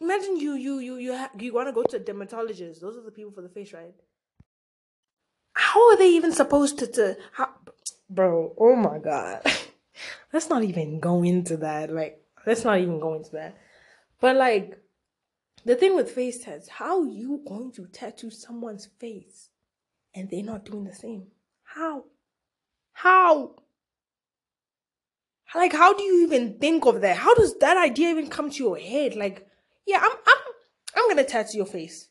Imagine 0.00 0.36
you 0.36 0.54
you 0.54 0.80
you 0.80 0.96
you 0.96 1.16
ha- 1.16 1.30
you 1.38 1.52
want 1.54 1.68
to 1.68 1.72
go 1.72 1.84
to 1.84 1.96
a 1.96 2.00
dermatologist. 2.00 2.80
Those 2.80 2.96
are 2.96 3.04
the 3.04 3.12
people 3.12 3.30
for 3.30 3.40
the 3.40 3.48
face, 3.48 3.72
right? 3.72 3.94
How 5.52 5.90
are 5.90 5.96
they 5.96 6.08
even 6.08 6.32
supposed 6.32 6.78
to 6.80 6.88
to 6.88 7.16
how, 7.32 7.50
bro? 8.10 8.52
Oh 8.58 8.74
my 8.74 8.98
god. 8.98 9.42
let's 10.32 10.48
not 10.48 10.64
even 10.64 10.98
go 10.98 11.22
into 11.22 11.56
that. 11.58 11.92
Like, 11.92 12.20
let's 12.44 12.64
not 12.64 12.80
even 12.80 12.98
go 12.98 13.14
into 13.14 13.30
that. 13.32 13.56
But 14.22 14.36
like, 14.36 14.78
the 15.64 15.74
thing 15.74 15.96
with 15.96 16.12
face 16.12 16.44
tats, 16.44 16.68
how 16.68 17.02
you 17.02 17.42
going 17.46 17.72
to 17.72 17.88
tattoo 17.88 18.30
someone's 18.30 18.86
face 19.00 19.50
and 20.14 20.30
they're 20.30 20.44
not 20.44 20.64
doing 20.64 20.84
the 20.84 20.94
same? 20.94 21.26
How? 21.64 22.04
How? 22.92 23.56
Like, 25.52 25.72
how 25.72 25.92
do 25.94 26.04
you 26.04 26.24
even 26.24 26.58
think 26.60 26.86
of 26.86 27.00
that? 27.00 27.16
How 27.16 27.34
does 27.34 27.58
that 27.58 27.76
idea 27.76 28.10
even 28.10 28.28
come 28.28 28.48
to 28.48 28.62
your 28.62 28.78
head? 28.78 29.16
Like, 29.16 29.44
yeah, 29.88 29.98
I'm, 30.00 30.12
I'm, 30.12 30.42
I'm 30.96 31.08
gonna 31.08 31.24
tattoo 31.24 31.56
your 31.56 31.66
face. 31.66 32.08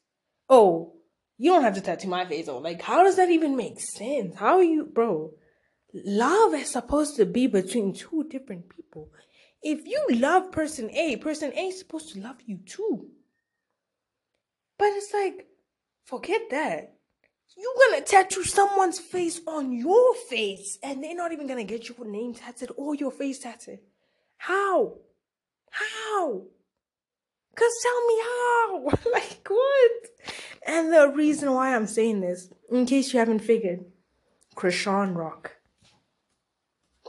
Oh, 0.50 0.92
you 1.38 1.50
don't 1.52 1.64
have 1.64 1.76
to 1.76 1.82
tattoo 1.82 2.10
my 2.10 2.26
face. 2.26 2.50
Oh, 2.50 2.58
like, 2.58 2.82
how 2.82 3.06
does 3.06 3.16
that 3.16 3.30
even 3.30 3.56
make 3.56 3.80
sense? 3.80 4.36
How 4.36 4.58
are 4.58 4.64
you, 4.64 4.86
bro? 4.86 5.32
Love 5.94 6.56
is 6.56 6.70
supposed 6.70 7.16
to 7.16 7.26
be 7.26 7.48
between 7.48 7.94
two 7.94 8.26
different 8.30 8.68
people. 8.68 9.10
If 9.64 9.86
you 9.86 10.06
love 10.12 10.52
person 10.52 10.90
A, 10.92 11.18
person 11.18 11.52
A 11.56 11.68
is 11.68 11.80
supposed 11.80 12.14
to 12.14 12.20
love 12.20 12.38
you 12.46 12.58
too. 12.66 13.08
But 14.78 14.90
it's 14.94 15.14
like, 15.14 15.48
forget 16.06 16.42
that. 16.50 16.96
You're 17.56 17.90
gonna 17.92 18.04
tattoo 18.04 18.44
someone's 18.44 19.00
face 19.00 19.42
on 19.46 19.74
your 19.74 20.16
face, 20.16 20.80
and 20.82 21.04
they're 21.04 21.16
not 21.16 21.34
even 21.34 21.48
gonna 21.48 21.64
get 21.64 21.90
your 21.90 22.08
name 22.08 22.34
tattooed 22.34 22.72
or 22.78 22.96
your 22.96 23.12
face 23.12 23.40
tattooed. 23.40 23.80
How? 24.38 24.94
How? 25.70 26.42
Cause 27.56 27.72
tell 27.84 28.08
me 28.08 28.22
how. 28.22 28.84
like 29.12 29.48
what? 29.48 29.92
And 30.66 30.94
the 30.94 31.10
reason 31.10 31.54
why 31.54 31.76
I'm 31.76 31.88
saying 31.88 32.22
this, 32.22 32.50
in 32.72 32.86
case 32.86 33.14
you 33.14 33.20
haven't 33.20 33.40
figured, 33.40 33.86
Chrisean 34.56 35.16
Rock. 35.16 35.58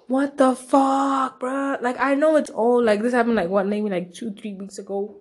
What 0.08 0.36
the 0.36 0.54
fuck, 0.54 1.40
bro? 1.40 1.76
Like 1.80 1.96
I 1.98 2.14
know 2.14 2.36
it's 2.36 2.50
old. 2.50 2.84
Like 2.84 3.02
this 3.02 3.12
happened 3.12 3.36
like 3.36 3.48
what, 3.48 3.66
maybe 3.66 3.88
like 3.88 4.12
two, 4.12 4.32
three 4.32 4.54
weeks 4.54 4.78
ago. 4.78 5.20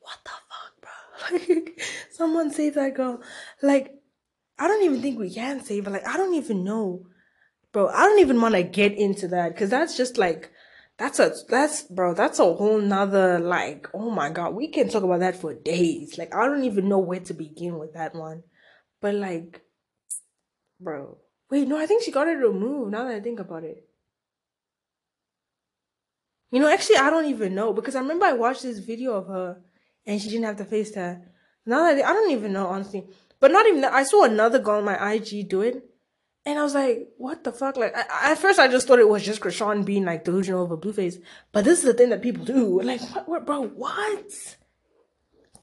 What 0.00 0.18
the 0.24 0.30
fuck, 0.30 0.80
bro? 0.80 1.38
Like 1.54 1.80
someone 2.10 2.50
save 2.50 2.74
that 2.74 2.94
girl. 2.94 3.20
Like 3.62 3.94
I 4.58 4.68
don't 4.68 4.84
even 4.84 5.00
think 5.00 5.18
we 5.18 5.32
can 5.32 5.62
save 5.62 5.86
her. 5.86 5.90
Like 5.90 6.06
I 6.06 6.16
don't 6.16 6.34
even 6.34 6.64
know, 6.64 7.06
bro. 7.72 7.88
I 7.88 8.04
don't 8.04 8.20
even 8.20 8.40
want 8.40 8.54
to 8.54 8.62
get 8.62 8.92
into 8.92 9.28
that 9.28 9.54
because 9.54 9.70
that's 9.70 9.96
just 9.96 10.18
like 10.18 10.50
that's 10.98 11.18
a 11.18 11.32
that's 11.48 11.84
bro. 11.84 12.12
That's 12.12 12.38
a 12.38 12.44
whole 12.44 12.80
nother 12.80 13.38
like. 13.38 13.86
Oh 13.94 14.10
my 14.10 14.30
god, 14.30 14.54
we 14.54 14.68
can 14.68 14.88
talk 14.88 15.02
about 15.02 15.20
that 15.20 15.40
for 15.40 15.54
days. 15.54 16.18
Like 16.18 16.34
I 16.34 16.44
don't 16.46 16.64
even 16.64 16.88
know 16.88 16.98
where 16.98 17.20
to 17.20 17.34
begin 17.34 17.78
with 17.78 17.94
that 17.94 18.14
one. 18.14 18.42
But 19.00 19.14
like, 19.14 19.62
bro. 20.78 21.16
Wait, 21.50 21.66
no, 21.66 21.78
I 21.78 21.86
think 21.86 22.02
she 22.02 22.12
got 22.12 22.28
it 22.28 22.32
removed 22.32 22.92
now 22.92 23.04
that 23.04 23.16
I 23.16 23.20
think 23.20 23.40
about 23.40 23.64
it. 23.64 23.84
You 26.52 26.60
know, 26.60 26.68
actually, 26.68 26.96
I 26.96 27.10
don't 27.10 27.26
even 27.26 27.54
know 27.54 27.72
because 27.72 27.94
I 27.94 28.00
remember 28.00 28.26
I 28.26 28.32
watched 28.32 28.62
this 28.62 28.78
video 28.78 29.14
of 29.14 29.26
her 29.26 29.60
and 30.06 30.20
she 30.20 30.28
didn't 30.28 30.46
have 30.46 30.58
the 30.58 30.64
face 30.64 30.90
tag. 30.90 31.18
Now 31.66 31.84
that 31.84 32.04
I, 32.04 32.10
I 32.10 32.12
don't 32.12 32.30
even 32.30 32.52
know, 32.52 32.66
honestly. 32.66 33.04
But 33.38 33.52
not 33.52 33.66
even 33.66 33.80
that. 33.82 33.92
I 33.92 34.02
saw 34.02 34.24
another 34.24 34.58
girl 34.58 34.78
on 34.78 34.84
my 34.84 35.12
IG 35.12 35.48
do 35.48 35.62
it. 35.62 35.84
And 36.46 36.58
I 36.58 36.62
was 36.62 36.74
like, 36.74 37.08
what 37.18 37.44
the 37.44 37.52
fuck? 37.52 37.76
Like, 37.76 37.94
I, 37.94 38.32
at 38.32 38.38
first 38.38 38.58
I 38.58 38.68
just 38.68 38.86
thought 38.86 38.98
it 38.98 39.08
was 39.08 39.22
just 39.22 39.40
Chrisean 39.40 39.84
being 39.84 40.04
like 40.04 40.24
delusional 40.24 40.62
over 40.62 40.76
Blueface. 40.76 41.22
But 41.52 41.64
this 41.64 41.78
is 41.80 41.84
the 41.84 41.94
thing 41.94 42.10
that 42.10 42.22
people 42.22 42.44
do. 42.44 42.80
Like, 42.80 43.00
what, 43.14 43.28
what 43.28 43.46
bro, 43.46 43.66
what? 43.66 44.56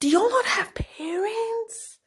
Do 0.00 0.08
y'all 0.08 0.30
not 0.30 0.44
have 0.44 0.74
parents? 0.74 1.97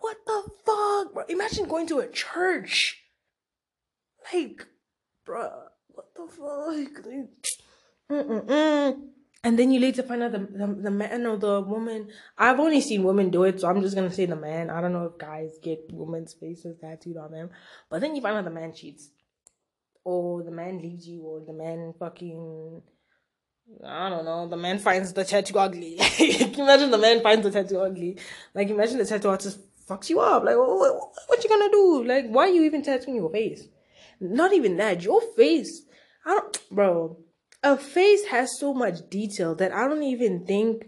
What 0.00 0.16
the 0.26 0.42
fuck, 0.64 1.14
bro? 1.14 1.24
Imagine 1.28 1.68
going 1.68 1.86
to 1.88 2.00
a 2.00 2.08
church. 2.08 3.02
Like, 4.32 4.66
bro, 5.24 5.50
what 5.88 6.06
the 6.16 6.26
fuck? 6.26 7.06
And 9.42 9.58
then 9.58 9.70
you 9.70 9.80
later 9.80 10.02
find 10.02 10.22
out 10.22 10.32
the, 10.32 10.38
the, 10.38 10.66
the 10.66 10.90
man 10.90 11.26
or 11.26 11.38
the 11.38 11.62
woman. 11.62 12.08
I've 12.36 12.60
only 12.60 12.82
seen 12.82 13.04
women 13.04 13.30
do 13.30 13.44
it, 13.44 13.60
so 13.60 13.68
I'm 13.68 13.80
just 13.80 13.94
gonna 13.94 14.12
say 14.12 14.26
the 14.26 14.36
man. 14.36 14.68
I 14.68 14.82
don't 14.82 14.92
know 14.92 15.04
if 15.04 15.18
guys 15.18 15.58
get 15.62 15.80
women's 15.92 16.34
faces 16.34 16.76
tattooed 16.78 17.16
on 17.16 17.32
them. 17.32 17.50
But 17.88 18.02
then 18.02 18.14
you 18.14 18.20
find 18.20 18.36
out 18.36 18.44
the 18.44 18.50
man 18.50 18.74
cheats. 18.74 19.10
Or 20.04 20.42
the 20.42 20.50
man 20.50 20.82
leaves 20.82 21.06
you, 21.06 21.22
or 21.22 21.40
the 21.40 21.52
man 21.52 21.94
fucking 21.98 22.82
I 23.84 24.08
don't 24.08 24.24
know, 24.24 24.48
the 24.48 24.56
man 24.56 24.78
finds 24.78 25.12
the 25.12 25.24
tattoo 25.24 25.58
ugly. 25.58 25.94
Imagine 26.18 26.90
the 26.90 26.98
man 26.98 27.22
finds 27.22 27.44
the 27.44 27.50
tattoo 27.50 27.80
ugly. 27.80 28.18
Like, 28.54 28.68
imagine 28.68 28.98
the 28.98 29.04
tattoo 29.06 29.28
artist 29.28 29.60
fucks 29.90 30.08
you 30.08 30.20
up. 30.20 30.44
Like, 30.44 30.56
what, 30.56 30.68
what, 30.68 31.12
what 31.26 31.44
you 31.44 31.50
gonna 31.50 31.70
do? 31.70 32.04
Like, 32.04 32.28
why 32.28 32.44
are 32.44 32.52
you 32.52 32.62
even 32.62 32.82
tattooing 32.82 33.16
your 33.16 33.30
face? 33.30 33.66
Not 34.20 34.52
even 34.52 34.76
that. 34.76 35.02
Your 35.02 35.20
face. 35.36 35.82
I 36.24 36.34
don't, 36.34 36.60
bro. 36.70 37.18
A 37.62 37.76
face 37.76 38.26
has 38.26 38.58
so 38.58 38.72
much 38.72 39.08
detail 39.10 39.54
that 39.56 39.72
I 39.72 39.88
don't 39.88 40.02
even 40.02 40.46
think. 40.46 40.86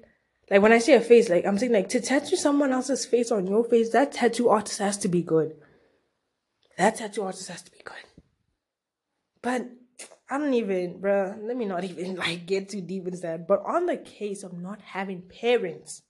Like 0.50 0.60
when 0.60 0.72
I 0.72 0.78
say 0.78 0.94
a 0.94 1.00
face, 1.00 1.28
like 1.28 1.46
I'm 1.46 1.58
saying, 1.58 1.72
like 1.72 1.88
to 1.90 2.00
tattoo 2.00 2.36
someone 2.36 2.72
else's 2.72 3.06
face 3.06 3.30
on 3.30 3.46
your 3.46 3.64
face, 3.64 3.90
that 3.90 4.12
tattoo 4.12 4.48
artist 4.48 4.78
has 4.78 4.98
to 4.98 5.08
be 5.08 5.22
good. 5.22 5.56
That 6.76 6.96
tattoo 6.96 7.22
artist 7.22 7.48
has 7.48 7.62
to 7.62 7.70
be 7.70 7.80
good. 7.84 7.94
But 9.40 9.66
I 10.30 10.38
don't 10.38 10.54
even, 10.54 11.00
bruh, 11.00 11.42
let 11.42 11.56
me 11.56 11.64
not 11.64 11.84
even 11.84 12.16
like 12.24 12.46
get 12.46 12.68
too 12.68 12.80
deep 12.80 13.06
into 13.06 13.20
that. 13.20 13.48
But 13.48 13.62
on 13.64 13.86
the 13.86 13.96
case 13.96 14.42
of 14.42 14.52
not 14.52 14.80
having 14.80 15.22
parents, 15.22 16.02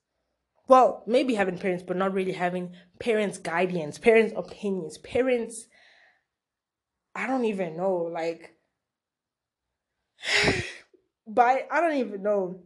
well, 0.69 1.03
maybe 1.07 1.35
having 1.35 1.59
parents, 1.59 1.85
but 1.87 1.97
not 1.97 2.15
really 2.15 2.33
having 2.33 2.73
parents' 2.99 3.39
guidance, 3.39 3.99
parents' 3.99 4.33
opinions, 4.37 4.99
parents, 4.99 5.67
I 7.15 7.27
don't 7.27 7.45
even 7.45 7.77
know, 7.77 7.95
like, 8.13 8.55
but 11.27 11.69
I 11.71 11.81
don't 11.81 11.97
even 11.97 12.23
know 12.23 12.61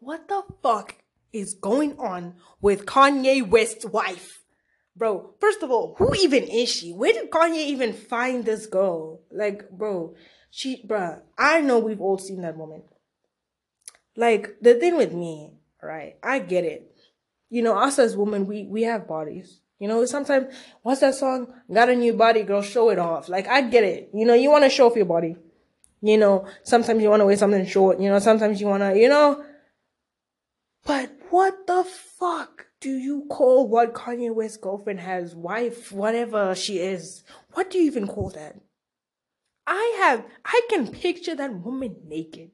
what 0.00 0.28
the 0.28 0.42
fuck 0.62 0.96
is 1.32 1.54
going 1.54 1.98
on 1.98 2.34
with 2.60 2.86
Kanye 2.86 3.46
West's 3.46 3.84
wife. 3.84 4.42
Bro, 4.94 5.34
first 5.40 5.62
of 5.62 5.70
all, 5.70 5.94
who 5.98 6.14
even 6.14 6.44
is 6.44 6.70
she? 6.70 6.92
Where 6.92 7.12
did 7.12 7.30
Kanye 7.30 7.66
even 7.66 7.92
find 7.92 8.44
this 8.44 8.66
girl? 8.66 9.20
Like, 9.30 9.68
bro, 9.68 10.14
she, 10.50 10.82
bruh, 10.86 11.20
I 11.36 11.60
know 11.60 11.78
we've 11.78 12.00
all 12.00 12.16
seen 12.16 12.40
that 12.42 12.56
woman. 12.56 12.82
Like, 14.16 14.56
the 14.62 14.74
thing 14.74 14.96
with 14.96 15.12
me, 15.12 15.52
right? 15.82 16.16
I 16.22 16.38
get 16.38 16.64
it. 16.64 16.95
You 17.48 17.62
know, 17.62 17.76
us 17.76 17.98
as 17.98 18.16
women, 18.16 18.46
we, 18.46 18.64
we 18.64 18.82
have 18.82 19.06
bodies. 19.06 19.60
You 19.78 19.88
know, 19.88 20.04
sometimes, 20.06 20.54
what's 20.82 21.00
that 21.00 21.14
song? 21.14 21.48
Got 21.72 21.90
a 21.90 21.94
new 21.94 22.14
body, 22.14 22.42
girl, 22.42 22.62
show 22.62 22.90
it 22.90 22.98
off. 22.98 23.28
Like, 23.28 23.46
I 23.46 23.60
get 23.62 23.84
it. 23.84 24.10
You 24.14 24.24
know, 24.24 24.34
you 24.34 24.50
want 24.50 24.64
to 24.64 24.70
show 24.70 24.86
off 24.86 24.96
your 24.96 25.04
body. 25.04 25.36
You 26.00 26.18
know, 26.18 26.46
sometimes 26.62 27.02
you 27.02 27.10
want 27.10 27.20
to 27.20 27.26
wear 27.26 27.36
something 27.36 27.66
short. 27.66 28.00
You 28.00 28.08
know, 28.08 28.18
sometimes 28.18 28.60
you 28.60 28.66
want 28.66 28.82
to, 28.82 28.98
you 28.98 29.08
know. 29.08 29.44
But 30.84 31.10
what 31.30 31.66
the 31.66 31.84
fuck 31.84 32.66
do 32.80 32.90
you 32.90 33.26
call 33.28 33.68
what 33.68 33.94
Kanye 33.94 34.34
West's 34.34 34.56
girlfriend 34.56 35.00
has, 35.00 35.34
wife, 35.34 35.92
whatever 35.92 36.54
she 36.54 36.78
is? 36.78 37.24
What 37.52 37.70
do 37.70 37.78
you 37.78 37.84
even 37.84 38.06
call 38.06 38.30
that? 38.30 38.56
I 39.66 39.96
have, 39.98 40.24
I 40.44 40.60
can 40.70 40.88
picture 40.88 41.34
that 41.34 41.52
woman 41.52 41.96
naked. 42.06 42.52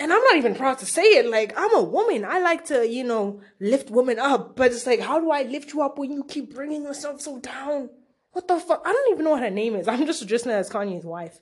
And 0.00 0.12
I'm 0.12 0.22
not 0.22 0.36
even 0.36 0.54
proud 0.54 0.78
to 0.78 0.86
say 0.86 1.02
it. 1.02 1.26
Like, 1.26 1.52
I'm 1.56 1.74
a 1.74 1.82
woman. 1.82 2.24
I 2.24 2.38
like 2.38 2.66
to, 2.66 2.88
you 2.88 3.02
know, 3.02 3.40
lift 3.60 3.90
women 3.90 4.18
up. 4.18 4.54
But 4.54 4.70
it's 4.70 4.86
like, 4.86 5.00
how 5.00 5.18
do 5.18 5.30
I 5.30 5.42
lift 5.42 5.72
you 5.72 5.82
up 5.82 5.98
when 5.98 6.12
you 6.12 6.24
keep 6.24 6.54
bringing 6.54 6.84
yourself 6.84 7.20
so 7.20 7.40
down? 7.40 7.90
What 8.30 8.46
the 8.46 8.60
fuck? 8.60 8.82
I 8.86 8.92
don't 8.92 9.12
even 9.12 9.24
know 9.24 9.32
what 9.32 9.42
her 9.42 9.50
name 9.50 9.74
is. 9.74 9.88
I'm 9.88 10.06
just 10.06 10.22
addressing 10.22 10.52
her 10.52 10.58
as 10.58 10.70
Kanye's 10.70 11.04
wife. 11.04 11.40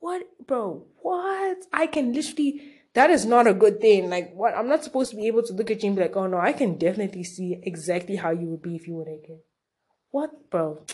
What, 0.00 0.22
bro? 0.46 0.86
What? 1.00 1.58
I 1.72 1.86
can 1.86 2.12
literally, 2.12 2.60
that 2.94 3.10
is 3.10 3.24
not 3.24 3.46
a 3.46 3.54
good 3.54 3.80
thing. 3.80 4.10
Like, 4.10 4.34
what? 4.34 4.54
I'm 4.54 4.68
not 4.68 4.84
supposed 4.84 5.10
to 5.10 5.16
be 5.16 5.26
able 5.26 5.42
to 5.44 5.54
look 5.54 5.70
at 5.70 5.82
you 5.82 5.88
and 5.88 5.96
be 5.96 6.02
like, 6.02 6.16
oh 6.16 6.26
no, 6.26 6.38
I 6.38 6.52
can 6.52 6.76
definitely 6.76 7.24
see 7.24 7.58
exactly 7.62 8.16
how 8.16 8.30
you 8.30 8.48
would 8.48 8.62
be 8.62 8.76
if 8.76 8.86
you 8.86 8.96
were 8.96 9.04
naked. 9.06 9.38
What, 10.10 10.50
bro? 10.50 10.84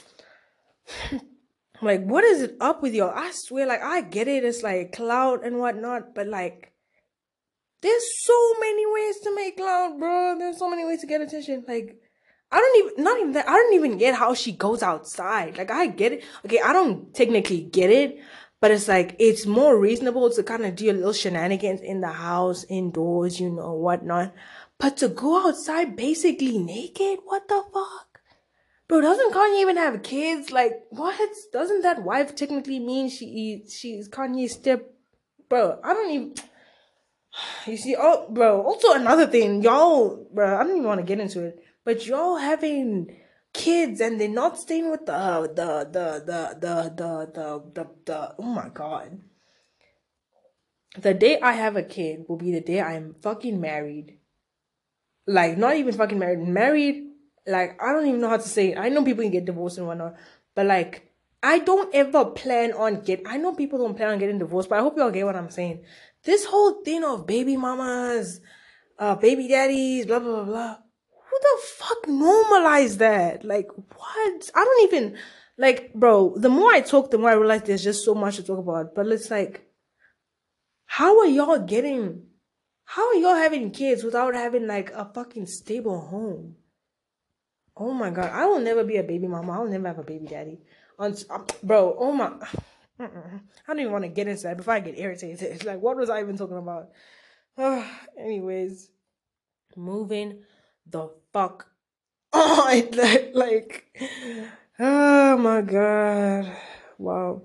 like, 1.83 2.05
what 2.05 2.23
is 2.23 2.43
it 2.43 2.57
up 2.61 2.83
with 2.83 2.95
you? 2.95 3.05
All? 3.05 3.13
I 3.15 3.33
swear, 3.33 3.67
like, 3.67 3.83
I 3.83 4.03
get 4.03 4.29
it. 4.29 4.45
It's 4.45 4.63
like 4.63 4.93
cloud 4.93 5.43
and 5.43 5.59
whatnot, 5.59 6.15
but 6.15 6.29
like, 6.29 6.73
there's 7.83 8.25
so 8.25 8.55
many 8.61 8.85
ways 8.87 9.21
to 9.21 9.35
make 9.35 9.57
cloud, 9.57 9.99
bro. 9.99 10.37
There's 10.39 10.59
so 10.59 10.69
many 10.69 10.85
ways 10.85 11.01
to 11.01 11.07
get 11.07 11.21
attention. 11.21 11.65
Like, 11.67 12.01
I 12.51 12.59
don't 12.59 12.79
even, 12.79 13.05
not 13.05 13.19
even 13.19 13.33
that, 13.33 13.49
I 13.49 13.53
don't 13.53 13.75
even 13.75 13.99
get 13.99 14.15
how 14.15 14.35
she 14.35 14.53
goes 14.53 14.83
outside. 14.83 15.59
Like, 15.59 15.71
I 15.71 15.87
get 15.87 16.13
it. 16.13 16.25
Okay, 16.45 16.61
I 16.61 16.73
don't 16.73 17.15
technically 17.15 17.63
get 17.63 17.91
it, 17.91 18.19
but 18.61 18.71
it's 18.71 18.89
like, 18.89 19.17
it's 19.19 19.47
more 19.47 19.79
reasonable 19.79 20.31
to 20.31 20.43
kind 20.43 20.65
of 20.65 20.77
do 20.77 20.91
a 20.91 20.93
little 20.93 21.13
shenanigans 21.13 21.81
in 21.81 22.01
the 22.01 22.13
house, 22.13 22.65
indoors, 22.69 23.41
you 23.41 23.51
know, 23.51 23.75
whatnot. 23.75 24.33
But 24.79 24.97
to 24.99 25.09
go 25.09 25.49
outside 25.49 25.97
basically 25.97 26.59
naked, 26.59 27.21
what 27.25 27.49
the 27.49 27.63
fuck? 27.73 28.21
Bro, 28.89 29.01
doesn't 29.01 29.33
Kanye 29.33 29.61
even 29.61 29.77
have 29.79 30.03
kids? 30.03 30.53
Like, 30.53 30.85
what? 30.91 31.19
Doesn't 31.53 31.83
that 31.83 32.05
wife 32.05 32.37
technically 32.37 32.79
mean 32.79 33.09
she 33.09 33.65
she's 33.69 34.09
Kanye's 34.09 34.53
step? 34.53 34.93
Bro, 35.49 35.81
I 35.83 35.93
don't 35.93 36.11
even. 36.13 36.35
You 37.67 37.77
see, 37.77 37.97
oh, 37.99 38.29
bro. 38.31 38.63
Also, 38.63 38.93
another 38.93 39.27
thing, 39.27 39.63
y'all, 39.63 40.29
bro. 40.33 40.57
I 40.57 40.63
don't 40.63 40.77
even 40.77 40.85
want 40.85 41.01
to 41.01 41.07
get 41.07 41.21
into 41.21 41.43
it, 41.43 41.63
but 41.85 42.07
y'all 42.07 42.37
having 42.37 43.17
kids 43.53 44.01
and 44.01 44.21
they're 44.21 44.29
not 44.29 44.59
staying 44.59 44.91
with 44.91 45.07
the 45.07 45.51
the 45.55 45.89
the 45.91 46.23
the 46.27 46.59
the 46.61 46.95
the 46.95 47.31
the, 47.35 47.63
the, 47.75 47.87
the 48.05 48.35
oh 48.39 48.43
my 48.43 48.69
god. 48.69 49.21
The 50.99 51.15
day 51.15 51.41
I 51.41 51.53
have 51.53 51.77
a 51.77 51.83
kid 51.83 52.25
will 52.29 52.37
be 52.37 52.53
the 52.53 52.61
day 52.61 52.81
I'm 52.81 53.15
fucking 53.21 53.61
married. 53.61 54.19
Like, 55.27 55.59
not 55.59 55.77
even 55.77 55.93
fucking 55.95 56.19
married. 56.19 56.39
Married, 56.39 57.05
like, 57.47 57.83
I 57.83 57.93
don't 57.93 58.07
even 58.07 58.21
know 58.21 58.29
how 58.29 58.37
to 58.37 58.49
say 58.49 58.73
it. 58.73 58.79
I 58.79 58.89
know 58.89 59.05
people 59.05 59.25
can 59.25 59.33
get 59.33 59.45
divorced 59.45 59.79
and 59.79 59.87
whatnot, 59.87 60.15
but 60.55 60.67
like, 60.67 61.13
I 61.43 61.59
don't 61.59 61.95
ever 61.95 62.25
plan 62.25 62.73
on 62.73 63.03
get. 63.03 63.23
I 63.27 63.37
know 63.37 63.55
people 63.55 63.79
don't 63.79 63.97
plan 63.97 64.11
on 64.11 64.19
getting 64.19 64.39
divorced, 64.39 64.69
but 64.69 64.79
I 64.79 64.83
hope 64.83 64.97
y'all 64.97 65.11
get 65.11 65.27
what 65.27 65.37
I'm 65.37 65.51
saying 65.51 65.85
this 66.27 66.45
whole 66.45 66.83
thing 66.83 67.05
of 67.05 67.27
baby 67.27 67.57
mamas, 67.57 68.41
uh, 68.99 69.15
baby 69.15 69.49
daddies, 69.49 70.07
blah, 70.07 70.19
blah, 70.19 70.35
blah, 70.35 70.45
blah. 70.45 70.77
Who 71.31 71.39
the 71.41 71.63
fuck 71.67 72.09
normalized 72.09 72.99
that? 72.99 73.45
Like, 73.45 73.69
what? 73.75 74.51
I 74.55 74.65
don't 74.65 74.93
even, 74.93 75.17
like, 75.57 75.95
bro, 75.95 76.35
the 76.37 76.49
more 76.49 76.71
I 76.73 76.81
talk, 76.81 77.11
the 77.11 77.19
more 77.19 77.31
I 77.31 77.35
realize 77.35 77.63
there's 77.63 77.85
just 77.85 78.05
so 78.05 78.15
much 78.15 78.37
to 78.37 78.43
talk 78.43 78.59
about. 78.59 78.95
But 78.95 79.07
it's 79.07 79.31
like, 79.31 79.67
how 80.87 81.21
are 81.21 81.27
y'all 81.27 81.61
getting, 81.61 82.25
how 82.85 83.09
are 83.09 83.15
y'all 83.15 83.35
having 83.35 83.71
kids 83.71 84.03
without 84.03 84.35
having 84.35 84.67
like 84.67 84.91
a 84.93 85.11
fucking 85.15 85.47
stable 85.47 86.01
home? 86.01 86.57
Oh 87.77 87.93
my 87.93 88.11
god, 88.11 88.31
I 88.33 88.47
will 88.47 88.61
never 88.61 88.85
be 88.85 88.97
a 88.97 89.03
baby 89.03 89.29
mama. 89.29 89.53
I'll 89.53 89.67
never 89.67 89.89
have 89.89 89.99
a 89.99 90.03
baby 90.03 90.27
daddy. 90.27 90.61
On, 90.99 91.15
bro, 91.63 91.95
oh 91.99 92.13
my. 92.13 92.33
Mm-mm. 93.01 93.41
I 93.41 93.73
don't 93.73 93.81
even 93.81 93.93
want 93.93 94.05
to 94.05 94.09
get 94.09 94.27
into 94.27 94.45
that 94.45 94.57
before 94.57 94.75
I 94.75 94.81
get 94.81 94.99
irritated. 94.99 95.65
Like, 95.67 95.81
what 95.81 95.97
was 95.97 96.09
I 96.09 96.21
even 96.21 96.37
talking 96.37 96.57
about? 96.57 96.91
Anyways, 98.19 98.91
moving 99.77 100.43
the 100.87 101.11
fuck 101.33 101.67
on. 102.33 102.91
like, 103.35 103.87
oh 104.79 105.37
my 105.37 105.61
god. 105.61 106.57
Wow. 106.99 107.43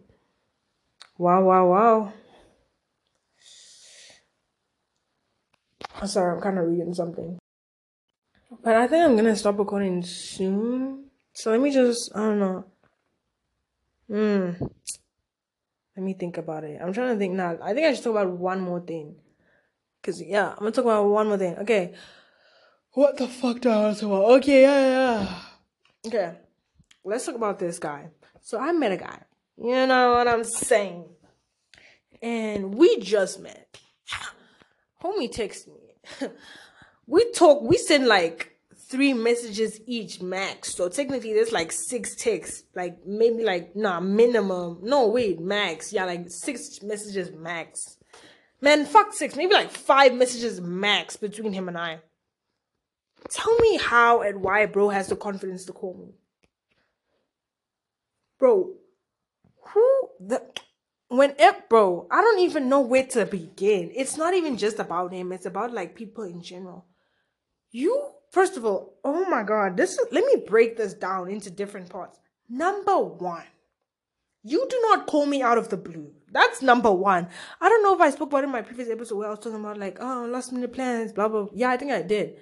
Wow, 1.18 1.44
wow, 1.44 1.66
wow. 1.68 2.14
I'm 6.02 6.08
Sorry, 6.08 6.36
I'm 6.36 6.42
kind 6.42 6.58
of 6.58 6.66
reading 6.66 6.94
something. 6.94 7.38
But 8.64 8.76
I 8.76 8.88
think 8.88 9.04
I'm 9.04 9.16
gonna 9.16 9.36
stop 9.36 9.58
recording 9.60 10.04
soon. 10.04 11.06
So 11.34 11.52
let 11.52 11.62
me 11.62 11.72
just, 11.72 12.12
I 12.16 12.20
don't 12.20 12.40
know. 12.40 12.66
Hmm. 14.10 14.66
Let 16.02 16.06
me 16.06 16.14
think 16.14 16.40
about 16.40 16.64
it. 16.64 16.82
I'm 16.82 16.94
trying 16.94 17.14
to 17.14 17.20
think 17.20 17.36
now. 17.36 17.60
I 17.62 17.76
think 17.76 17.86
I 17.86 17.94
should 17.94 18.04
talk 18.04 18.14
about 18.14 18.32
one 18.32 18.60
more 18.60 18.80
thing. 18.80 19.18
Cause 20.02 20.20
yeah, 20.20 20.50
I'm 20.50 20.58
gonna 20.58 20.72
talk 20.72 20.86
about 20.86 21.04
one 21.06 21.28
more 21.28 21.38
thing. 21.38 21.56
Okay. 21.60 21.94
What 22.94 23.18
the 23.18 23.28
fuck 23.28 23.62
do 23.62 23.70
I 23.70 23.82
want 23.82 23.98
to 23.98 24.02
talk 24.02 24.10
about? 24.10 24.32
Okay, 24.38 24.62
yeah, 24.64 24.88
yeah. 24.88 25.36
Okay. 26.08 26.38
Let's 27.04 27.28
talk 27.28 27.36
about 27.36 27.60
this 27.60 27.78
guy. 27.78 28.10
So 28.42 28.58
I 28.58 28.72
met 28.72 28.94
a 28.94 28.98
guy. 28.98 29.22
You 29.58 29.86
know 29.86 30.14
what 30.14 30.28
I'm 30.28 30.44
saying? 30.44 31.06
And 32.20 32.74
we 32.74 33.00
just 33.00 33.40
met. 33.40 33.78
Homie 35.04 35.32
texted 35.32 35.68
me. 35.68 36.30
we 37.06 37.32
talk, 37.32 37.62
we 37.62 37.78
send 37.78 38.08
like 38.08 38.51
three 38.92 39.14
messages 39.14 39.80
each 39.88 40.22
max. 40.22 40.76
So 40.76 40.90
technically 40.90 41.34
there's 41.34 41.54
like 41.54 41.72
six 41.72 42.16
texts, 42.16 42.66
like 42.76 42.98
maybe 43.06 43.44
like 43.44 43.76
nah 43.76 44.02
minimum. 44.02 44.80
No 44.84 45.08
wait, 45.08 45.40
max. 45.40 45.94
Yeah, 45.94 46.06
like 46.06 46.30
six 46.30 46.84
messages 46.84 47.32
max. 47.32 47.98
Man, 48.60 48.86
fuck 48.86 49.14
six, 49.14 49.36
maybe 49.36 49.54
like 49.54 49.72
five 49.72 50.14
messages 50.14 50.62
max 50.62 51.16
between 51.16 51.54
him 51.54 51.68
and 51.70 51.78
I. 51.78 52.00
Tell 53.30 53.56
me 53.58 53.78
how 53.78 54.22
and 54.22 54.44
why 54.44 54.66
bro 54.66 54.90
has 54.90 55.08
the 55.08 55.16
confidence 55.16 55.66
to 55.66 55.74
call 55.74 55.96
me. 55.96 56.14
Bro, 58.38 58.74
who 59.70 60.10
the 60.20 60.44
when 61.08 61.36
it 61.40 61.70
bro, 61.70 62.08
I 62.12 62.22
don't 62.22 62.40
even 62.40 62.68
know 62.68 62.82
where 62.82 63.06
to 63.08 63.26
begin. 63.26 63.92
It's 63.96 64.18
not 64.18 64.34
even 64.34 64.58
just 64.58 64.80
about 64.80 65.14
him, 65.14 65.32
it's 65.32 65.46
about 65.46 65.74
like 65.74 65.96
people 65.96 66.26
in 66.26 66.42
general. 66.42 66.86
You 67.72 68.12
First 68.32 68.56
of 68.56 68.66
all, 68.66 68.98
oh 69.04 69.30
my 69.30 69.44
god, 69.44 69.76
this 69.76 69.92
is, 69.92 70.08
let 70.12 70.26
me 70.26 70.44
break 70.48 70.78
this 70.78 70.94
down 70.94 71.30
into 71.30 71.52
different 71.52 71.90
parts. 71.90 72.18
Number 72.50 72.98
one, 72.98 73.44
you 74.44 74.66
do 74.70 74.80
not 74.84 75.06
call 75.06 75.26
me 75.26 75.42
out 75.42 75.58
of 75.58 75.68
the 75.68 75.76
blue. 75.78 76.14
That's 76.32 76.62
number 76.62 76.92
one. 76.92 77.28
I 77.60 77.68
don't 77.68 77.84
know 77.84 77.94
if 77.94 78.00
I 78.00 78.10
spoke 78.10 78.30
about 78.30 78.44
it 78.44 78.46
in 78.46 78.52
my 78.52 78.62
previous 78.62 78.90
episode 78.90 79.18
where 79.18 79.28
I 79.28 79.32
was 79.32 79.40
talking 79.40 79.60
about 79.60 79.78
like, 79.78 79.98
oh, 80.00 80.28
last 80.32 80.54
minute 80.54 80.72
plans, 80.72 81.12
blah 81.12 81.28
blah. 81.28 81.48
Yeah, 81.54 81.72
I 81.72 81.78
think 81.78 81.92
I 81.92 82.02
did. 82.02 82.38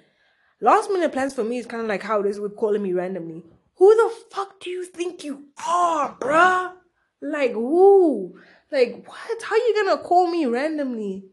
Last 0.60 0.90
minute 0.90 1.12
plans 1.12 1.34
for 1.34 1.42
me 1.42 1.58
is 1.58 1.66
kind 1.66 1.82
of 1.82 1.88
like 1.88 2.02
how 2.02 2.20
it 2.20 2.26
is 2.26 2.38
with 2.38 2.56
calling 2.56 2.82
me 2.82 2.92
randomly. 2.92 3.42
Who 3.76 3.96
the 3.96 4.14
fuck 4.30 4.60
do 4.60 4.70
you 4.70 4.84
think 4.84 5.24
you 5.24 5.46
are, 5.66 6.16
bruh? 6.20 6.72
Like 7.20 7.52
who? 7.52 8.38
Like 8.70 9.04
what? 9.08 9.42
How 9.42 9.56
you 9.56 9.84
gonna 9.84 10.02
call 10.02 10.30
me 10.30 10.46
randomly 10.46 11.24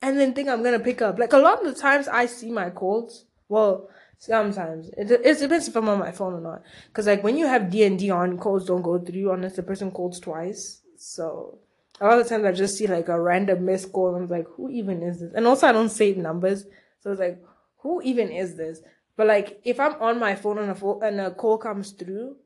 and 0.00 0.20
then 0.20 0.32
think 0.32 0.48
I'm 0.48 0.62
gonna 0.62 0.78
pick 0.78 1.02
up? 1.02 1.18
Like 1.18 1.32
a 1.32 1.38
lot 1.38 1.66
of 1.66 1.74
the 1.74 1.80
times 1.80 2.06
I 2.06 2.26
see 2.26 2.52
my 2.52 2.70
calls. 2.70 3.24
Well, 3.48 3.88
Sometimes 4.18 4.88
it, 4.96 5.10
it 5.10 5.38
depends 5.38 5.68
if 5.68 5.76
I'm 5.76 5.88
on 5.88 5.98
my 5.98 6.10
phone 6.10 6.34
or 6.34 6.40
not. 6.40 6.62
Cause 6.92 7.06
like 7.06 7.22
when 7.22 7.36
you 7.36 7.46
have 7.46 7.70
D 7.70 7.84
and 7.84 7.98
D 7.98 8.10
on, 8.10 8.38
calls 8.38 8.66
don't 8.66 8.82
go 8.82 8.98
through 8.98 9.32
unless 9.32 9.56
the 9.56 9.62
person 9.62 9.90
calls 9.90 10.18
twice. 10.20 10.80
So 10.96 11.58
a 12.00 12.06
lot 12.06 12.18
of 12.18 12.26
times 12.26 12.44
I 12.44 12.52
just 12.52 12.78
see 12.78 12.86
like 12.86 13.08
a 13.08 13.20
random 13.20 13.66
missed 13.66 13.92
call. 13.92 14.14
And 14.14 14.24
I'm 14.24 14.30
like, 14.30 14.46
who 14.56 14.70
even 14.70 15.02
is 15.02 15.20
this? 15.20 15.32
And 15.34 15.46
also 15.46 15.66
I 15.66 15.72
don't 15.72 15.90
save 15.90 16.16
numbers, 16.16 16.64
so 17.00 17.10
it's 17.10 17.20
like, 17.20 17.42
who 17.78 18.00
even 18.02 18.30
is 18.30 18.56
this? 18.56 18.80
But 19.16 19.26
like 19.26 19.60
if 19.64 19.78
I'm 19.78 19.94
on 20.00 20.18
my 20.18 20.34
phone 20.34 20.58
and 20.58 20.70
a 20.70 20.98
and 21.00 21.20
a 21.20 21.30
call 21.30 21.58
comes 21.58 21.92
through, 21.92 22.36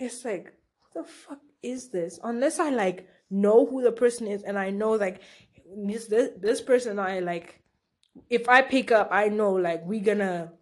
it's 0.00 0.24
like, 0.24 0.52
what 0.80 1.06
the 1.06 1.10
fuck 1.10 1.40
is 1.62 1.90
this? 1.90 2.18
Unless 2.24 2.58
I 2.58 2.70
like 2.70 3.08
know 3.30 3.64
who 3.64 3.80
the 3.82 3.92
person 3.92 4.26
is 4.26 4.42
and 4.42 4.58
I 4.58 4.70
know 4.70 4.90
like 4.90 5.22
this 5.86 6.06
this, 6.06 6.30
this 6.36 6.60
person 6.60 6.98
I 6.98 7.20
like 7.20 7.61
if 8.28 8.48
I 8.48 8.62
pick 8.62 8.92
up, 8.92 9.08
I 9.10 9.28
know 9.28 9.52
like 9.52 9.84
we 9.84 10.00
gonna 10.00 10.52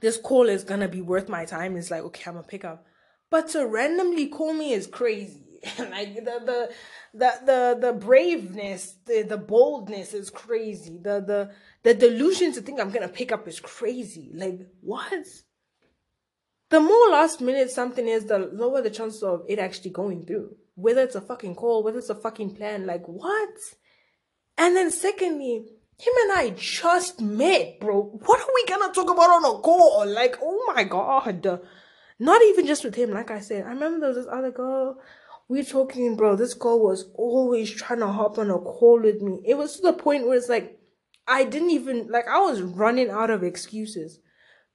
this 0.00 0.16
call 0.16 0.48
is 0.48 0.64
gonna 0.64 0.88
be 0.88 1.00
worth 1.00 1.28
my 1.28 1.44
time. 1.44 1.76
It's 1.76 1.90
like, 1.90 2.02
okay, 2.02 2.24
I'm 2.26 2.34
gonna 2.34 2.46
pick 2.46 2.64
up. 2.64 2.86
But 3.30 3.48
to 3.48 3.66
randomly 3.66 4.28
call 4.28 4.54
me 4.54 4.72
is 4.72 4.86
crazy. 4.86 5.44
like 5.78 6.14
the 6.14 6.20
the 6.22 6.70
the 7.14 7.32
the 7.44 7.78
the 7.80 7.92
braveness, 7.92 8.94
the 9.06 9.22
the 9.22 9.36
boldness 9.36 10.14
is 10.14 10.30
crazy. 10.30 10.98
The 11.02 11.20
the 11.20 11.50
the 11.82 11.94
delusion 11.94 12.52
to 12.52 12.60
think 12.60 12.80
I'm 12.80 12.90
gonna 12.90 13.08
pick 13.08 13.32
up 13.32 13.46
is 13.48 13.60
crazy. 13.60 14.30
Like 14.34 14.60
what? 14.80 15.26
The 16.70 16.80
more 16.80 17.08
last 17.10 17.40
minute 17.40 17.70
something 17.70 18.06
is, 18.06 18.26
the 18.26 18.38
lower 18.38 18.82
the 18.82 18.90
chance 18.90 19.22
of 19.22 19.44
it 19.48 19.58
actually 19.58 19.90
going 19.90 20.26
through. 20.26 20.54
Whether 20.74 21.02
it's 21.02 21.16
a 21.16 21.20
fucking 21.20 21.56
call, 21.56 21.82
whether 21.82 21.98
it's 21.98 22.10
a 22.10 22.14
fucking 22.14 22.54
plan, 22.54 22.86
like 22.86 23.06
what? 23.06 23.56
And 24.56 24.76
then 24.76 24.90
secondly, 24.90 25.64
him 25.98 26.14
and 26.22 26.32
I 26.32 26.50
just 26.56 27.20
met, 27.20 27.80
bro. 27.80 28.02
What 28.02 28.40
are 28.40 28.54
we 28.54 28.66
gonna 28.66 28.92
talk 28.92 29.10
about 29.10 29.30
on 29.30 29.44
a 29.44 29.58
call? 29.60 30.06
Like, 30.06 30.36
oh 30.40 30.72
my 30.74 30.84
god. 30.84 31.60
Not 32.20 32.42
even 32.42 32.66
just 32.66 32.84
with 32.84 32.94
him, 32.94 33.10
like 33.10 33.30
I 33.30 33.40
said. 33.40 33.64
I 33.64 33.70
remember 33.70 34.00
there 34.00 34.08
was 34.08 34.16
this 34.16 34.32
other 34.32 34.50
girl. 34.50 34.98
We 35.48 35.64
talking, 35.64 36.16
bro. 36.16 36.36
This 36.36 36.54
girl 36.54 36.78
was 36.78 37.10
always 37.14 37.70
trying 37.70 38.00
to 38.00 38.08
hop 38.08 38.38
on 38.38 38.50
a 38.50 38.58
call 38.58 39.00
with 39.00 39.22
me. 39.22 39.40
It 39.44 39.54
was 39.54 39.76
to 39.76 39.82
the 39.82 39.92
point 39.92 40.26
where 40.26 40.36
it's 40.36 40.48
like, 40.48 40.78
I 41.26 41.44
didn't 41.44 41.70
even, 41.70 42.08
like, 42.08 42.26
I 42.28 42.38
was 42.38 42.60
running 42.60 43.10
out 43.10 43.30
of 43.30 43.42
excuses. 43.42 44.20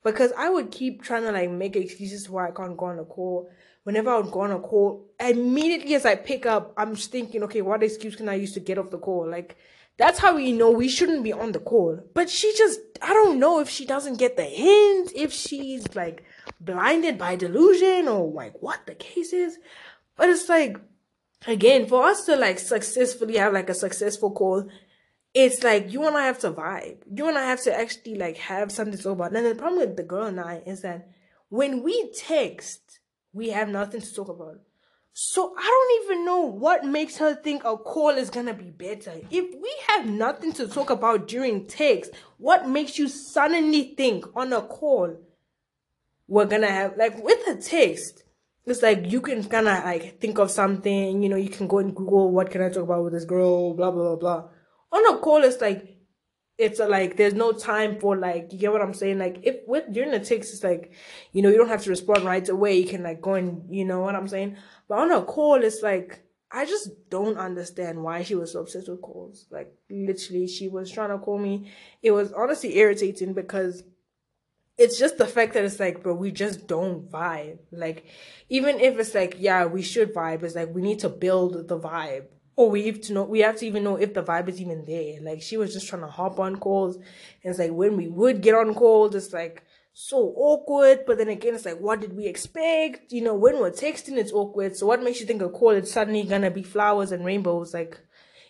Because 0.04 0.34
I 0.38 0.50
would 0.50 0.72
keep 0.72 1.02
trying 1.02 1.24
to, 1.24 1.32
like, 1.32 1.50
make 1.50 1.76
excuses 1.76 2.30
why 2.30 2.50
I 2.50 2.52
can't 2.52 2.76
go 2.76 2.88
on 2.88 3.00
a 3.00 3.06
call. 3.06 3.50
Whenever 3.84 4.12
I 4.12 4.18
would 4.18 4.32
go 4.32 4.42
on 4.42 4.52
a 4.52 4.60
call, 4.60 5.10
immediately 5.20 5.96
as 5.96 6.06
I 6.06 6.16
pick 6.16 6.46
up, 6.46 6.74
I'm 6.78 6.96
just 6.96 7.12
thinking, 7.12 7.44
okay, 7.44 7.62
what 7.62 7.84
excuse 7.84 8.16
can 8.16 8.30
I 8.30 8.36
use 8.36 8.54
to 8.54 8.60
get 8.60 8.78
off 8.78 8.90
the 8.90 8.98
call? 8.98 9.30
Like, 9.30 9.58
that's 9.98 10.20
how 10.20 10.36
we 10.36 10.52
know 10.52 10.72
we 10.72 10.90
shouldn't 10.90 11.24
be 11.24 11.34
on 11.34 11.52
the 11.52 11.60
call. 11.60 12.00
But 12.14 12.30
she 12.30 12.54
just, 12.58 12.80
I 13.02 13.14
don't 13.14 13.40
know 13.40 13.60
if 13.60 13.70
she 13.70 13.86
doesn't 13.86 14.20
get 14.20 14.38
the 14.38 14.44
hint, 14.44 15.12
if 15.16 15.32
she's 15.32 15.96
like 15.96 16.24
blinded 16.60 17.18
by 17.18 17.36
delusion 17.36 18.08
or 18.08 18.32
like 18.32 18.62
what 18.62 18.86
the 18.86 18.96
case 18.96 19.34
is. 19.34 19.58
But 20.18 20.30
it's 20.30 20.50
like, 20.50 20.78
again, 21.46 21.88
for 21.88 22.04
us 22.06 22.26
to 22.26 22.36
like 22.36 22.60
successfully 22.60 23.38
have 23.38 23.54
like 23.54 23.70
a 23.70 23.76
successful 23.76 24.32
call, 24.32 24.68
it's 25.34 25.64
like 25.64 25.92
you 25.92 26.06
and 26.08 26.18
I 26.18 26.26
have 26.26 26.40
to 26.40 26.52
vibe. 26.52 26.98
You 27.12 27.28
and 27.28 27.38
I 27.38 27.46
have 27.46 27.62
to 27.64 27.76
actually 27.76 28.16
like 28.16 28.38
have 28.38 28.72
something 28.72 28.98
to 28.98 29.04
talk 29.04 29.14
about. 29.14 29.36
And 29.36 29.46
the 29.46 29.56
problem 29.56 29.80
with 29.80 29.98
the 29.98 30.04
girl 30.04 30.26
and 30.26 30.40
I 30.40 30.62
is 30.66 30.82
that 30.82 31.10
when 31.50 31.84
we 31.84 32.12
text, 32.14 33.00
we 33.32 33.50
have 33.50 33.70
nothing 33.70 34.02
to 34.02 34.14
talk 34.14 34.30
about. 34.30 34.60
So 35.14 35.54
I 35.56 35.62
don't 35.62 36.06
even 36.06 36.26
know 36.26 36.40
what 36.42 36.86
makes 36.86 37.18
her 37.18 37.36
think 37.36 37.64
a 37.64 37.78
call 37.78 38.10
is 38.10 38.32
gonna 38.32 38.54
be 38.54 38.72
better. 38.72 39.14
If 39.30 39.62
we 39.62 39.72
have 39.88 40.08
nothing 40.08 40.54
to 40.54 40.68
talk 40.68 40.90
about 40.90 41.28
during 41.28 41.68
text, 41.68 42.12
what 42.38 42.68
makes 42.68 42.98
you 42.98 43.08
suddenly 43.08 43.94
think 43.96 44.26
on 44.36 44.52
a 44.54 44.62
call 44.62 45.16
we're 46.28 46.46
gonna 46.46 46.70
have 46.70 46.98
like 46.98 47.24
with 47.24 47.48
a 47.48 47.62
text. 47.62 48.24
It's 48.66 48.82
like 48.82 49.12
you 49.12 49.22
can 49.22 49.44
kind 49.44 49.68
of 49.68 49.84
like 49.84 50.20
think 50.20 50.40
of 50.40 50.50
something, 50.50 51.22
you 51.22 51.30
know, 51.30 51.36
you 51.36 51.50
can 51.50 51.68
go 51.68 51.80
and 51.80 51.96
Google 51.96 52.32
what 52.32 52.50
can 52.50 52.62
I 52.62 52.70
talk 52.70 52.84
about 52.84 53.04
with 53.04 53.14
this 53.14 53.26
girl, 53.26 53.74
blah 53.76 53.92
blah 53.92 54.16
blah 54.16 54.16
blah. 54.16 54.50
On 54.92 55.16
a 55.16 55.20
call, 55.20 55.44
it's 55.44 55.62
like 55.62 55.93
it's 56.58 56.80
a, 56.80 56.88
like 56.88 57.18
there's 57.18 57.34
no 57.34 57.52
time 57.52 58.00
for 58.00 58.16
like 58.16 58.52
you 58.52 58.60
get 58.60 58.72
what 58.72 58.82
I'm 58.82 58.94
saying. 58.94 59.18
Like 59.18 59.40
if 59.44 59.58
with 59.68 59.92
during 59.92 60.12
the 60.12 60.20
text, 60.20 60.54
it's 60.54 60.64
like 60.64 60.92
you 61.32 61.42
know 61.42 61.50
you 61.50 61.58
don't 61.58 61.70
have 61.70 61.84
to 61.84 61.90
respond 61.90 62.26
right 62.26 62.48
away. 62.48 62.78
You 62.78 62.88
can 62.88 63.04
like 63.04 63.22
go 63.22 63.34
and 63.34 63.64
you 63.74 63.86
know 63.86 64.02
what 64.02 64.16
I'm 64.16 64.28
saying. 64.28 64.58
But 64.88 65.00
on 65.00 65.12
a 65.12 65.24
call, 65.24 65.64
it's 65.64 65.82
like 65.82 66.24
I 66.52 66.66
just 66.66 67.10
don't 67.10 67.38
understand 67.38 68.04
why 68.04 68.22
she 68.24 68.36
was 68.36 68.54
so 68.54 68.62
obsessed 68.62 68.88
with 68.88 69.02
calls. 69.02 69.48
Like 69.50 69.74
literally, 69.90 70.48
she 70.48 70.68
was 70.68 70.92
trying 70.92 71.10
to 71.10 71.18
call 71.18 71.40
me. 71.40 71.72
It 72.04 72.12
was 72.12 72.32
honestly 72.32 72.78
irritating 72.78 73.34
because 73.34 73.84
it's 74.78 74.98
just 74.98 75.18
the 75.18 75.28
fact 75.28 75.54
that 75.54 75.64
it's 75.64 75.80
like, 75.80 76.04
bro, 76.04 76.14
we 76.14 76.32
just 76.32 76.68
don't 76.68 77.10
vibe. 77.10 77.60
Like, 77.72 78.06
even 78.50 78.80
if 78.80 78.98
it's 78.98 79.14
like, 79.14 79.36
yeah, 79.40 79.66
we 79.66 79.82
should 79.82 80.14
vibe, 80.14 80.44
it's 80.44 80.56
like 80.56 80.74
we 80.74 80.82
need 80.82 81.00
to 81.00 81.10
build 81.10 81.68
the 81.68 81.80
vibe. 81.80 82.26
Or 82.56 82.70
we 82.70 82.86
have 82.88 83.02
to 83.02 83.14
know 83.14 83.24
we 83.24 83.40
have 83.40 83.58
to 83.58 83.66
even 83.66 83.84
know 83.84 83.96
if 83.96 84.14
the 84.14 84.24
vibe 84.24 84.48
is 84.50 84.62
even 84.62 84.86
there. 84.86 85.20
Like 85.22 85.42
she 85.42 85.58
was 85.58 85.74
just 85.74 85.88
trying 85.88 86.04
to 86.04 86.08
hop 86.08 86.40
on 86.40 86.58
calls. 86.58 86.96
And 86.98 87.06
it's 87.44 87.60
like 87.60 87.72
when 87.72 87.98
we 87.98 88.08
would 88.08 88.42
get 88.42 88.56
on 88.56 88.74
calls, 88.74 89.16
it's 89.16 89.34
like 89.34 89.64
so 89.94 90.34
awkward. 90.36 91.06
But 91.08 91.18
then 91.18 91.30
again, 91.30 91.56
it's 91.56 91.66
like, 91.66 91.80
what 91.80 92.02
did 92.02 92.16
we 92.16 92.28
expect? 92.28 93.12
You 93.12 93.22
know, 93.22 93.34
when 93.34 93.60
we're 93.60 93.72
texting, 93.72 94.18
it's 94.18 94.32
awkward. 94.32 94.76
So 94.76 94.86
what 94.86 95.02
makes 95.02 95.20
you 95.20 95.26
think 95.26 95.42
a 95.42 95.50
call 95.50 95.72
is 95.72 95.92
suddenly 95.92 96.24
gonna 96.24 96.52
be 96.52 96.64
flowers 96.64 97.12
and 97.12 97.26
rainbows? 97.26 97.74
Like, 97.74 98.00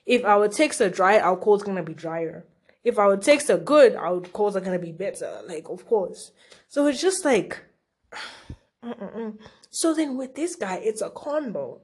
if 0.06 0.26
our 0.26 0.50
texts 0.50 0.82
are 0.82 0.90
dry, 0.90 1.20
our 1.20 1.38
call's 1.38 1.64
gonna 1.64 1.84
be 1.84 1.94
drier 1.94 2.46
if 2.84 3.00
our 3.00 3.18
texts 3.18 3.50
are 3.50 3.58
good, 3.58 3.96
our 3.96 4.20
calls 4.20 4.56
are 4.56 4.62
gonna 4.62 4.80
be 4.80 4.92
better. 4.92 5.42
Like, 5.48 5.70
of 5.70 5.86
course. 5.86 6.32
So 6.68 6.88
it's 6.88 7.02
just 7.02 7.24
like, 7.26 7.64
so 9.70 9.94
then 9.94 10.18
with 10.18 10.36
this 10.36 10.56
guy, 10.56 10.76
it's 10.84 11.02
a 11.02 11.10
combo. 11.10 11.82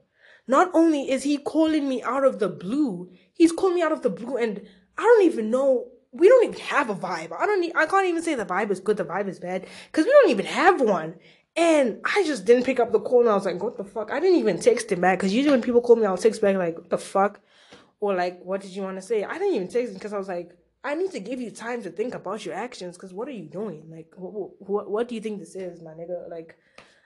Not 0.50 0.72
only 0.74 1.12
is 1.12 1.22
he 1.22 1.38
calling 1.38 1.88
me 1.88 2.02
out 2.02 2.24
of 2.26 2.40
the 2.40 2.50
blue, 2.50 3.12
he's 3.34 3.52
calling 3.52 3.76
me 3.76 3.84
out 3.84 3.92
of 3.92 4.02
the 4.02 4.10
blue, 4.10 4.36
and 4.36 4.60
I 4.98 5.04
don't 5.04 5.26
even 5.26 5.52
know. 5.52 5.92
We 6.12 6.28
don't 6.28 6.44
even 6.44 6.60
have 6.62 6.90
a 6.90 6.96
vibe. 6.96 7.32
I 7.40 7.46
don't. 7.46 7.62
Need, 7.62 7.74
I 7.76 7.86
can't 7.86 8.08
even 8.08 8.24
say 8.24 8.34
the 8.34 8.48
vibe 8.48 8.72
is 8.72 8.80
good. 8.80 8.98
The 8.98 9.06
vibe 9.06 9.28
is 9.28 9.40
bad 9.40 9.68
because 9.92 10.06
we 10.06 10.12
don't 10.12 10.32
even 10.32 10.48
have 10.48 10.82
one. 10.82 11.14
And 11.56 12.02
I 12.04 12.24
just 12.26 12.46
didn't 12.46 12.64
pick 12.64 12.80
up 12.80 12.92
the 12.92 13.00
call, 13.00 13.22
and 13.22 13.30
I 13.30 13.36
was 13.36 13.46
like, 13.46 13.62
"What 13.62 13.78
the 13.78 13.84
fuck?" 13.84 14.12
I 14.12 14.20
didn't 14.20 14.40
even 14.40 14.60
text 14.60 14.92
him 14.92 15.02
back 15.02 15.20
because 15.20 15.36
usually 15.36 15.52
when 15.52 15.62
people 15.62 15.82
call 15.82 15.98
me, 15.98 16.08
I'll 16.08 16.18
text 16.18 16.42
back 16.42 16.56
like, 16.56 16.78
"What 16.78 16.90
the 16.90 16.98
fuck," 16.98 17.42
or 18.00 18.16
like, 18.16 18.42
"What 18.44 18.62
did 18.62 18.72
you 18.72 18.82
want 18.82 18.98
to 18.98 19.04
say?" 19.04 19.24
I 19.24 19.38
didn't 19.38 19.54
even 19.54 19.68
text 19.68 19.90
him 19.90 19.94
because 20.00 20.14
I 20.14 20.18
was 20.18 20.28
like, 20.28 20.58
I 20.84 20.96
need 20.96 21.12
to 21.12 21.20
give 21.20 21.42
you 21.42 21.52
time 21.52 21.84
to 21.84 21.92
think 21.92 22.16
about 22.16 22.46
your 22.46 22.56
actions 22.56 22.98
because 22.98 23.14
what 23.14 23.28
are 23.28 23.32
you 23.32 23.46
doing? 23.46 23.84
Like, 23.92 24.14
what, 24.16 24.52
what, 24.68 24.90
what 24.90 25.10
do 25.10 25.16
you 25.16 25.22
think 25.22 25.40
this 25.40 25.56
is, 25.56 25.82
my 25.82 25.92
nigga? 25.92 26.30
Like, 26.30 26.58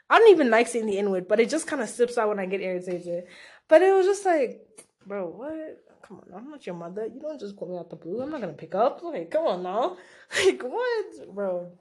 I 0.09 0.19
don't 0.19 0.31
even 0.31 0.49
like 0.49 0.67
saying 0.67 0.85
the 0.85 0.97
N 0.97 1.09
word, 1.09 1.27
but 1.27 1.39
it 1.39 1.49
just 1.49 1.67
kind 1.67 1.81
of 1.81 1.89
slips 1.89 2.17
out 2.17 2.29
when 2.29 2.39
I 2.39 2.45
get 2.45 2.61
irritated. 2.61 3.25
But 3.67 3.81
it 3.81 3.93
was 3.93 4.05
just 4.05 4.25
like, 4.25 4.61
bro, 5.05 5.27
what? 5.27 5.79
Come 6.03 6.19
on, 6.19 6.37
I'm 6.37 6.49
not 6.51 6.65
your 6.65 6.75
mother. 6.75 7.07
You 7.13 7.21
don't 7.21 7.39
just 7.39 7.55
call 7.55 7.69
me 7.69 7.77
out 7.77 7.89
the 7.89 7.95
blue. 7.95 8.21
I'm 8.21 8.29
not 8.29 8.41
gonna 8.41 8.53
pick 8.53 8.75
up. 8.75 9.01
Like, 9.03 9.31
come 9.31 9.47
on 9.47 9.63
now. 9.63 9.97
Like, 10.45 10.61
what, 10.63 11.33
bro? 11.33 11.71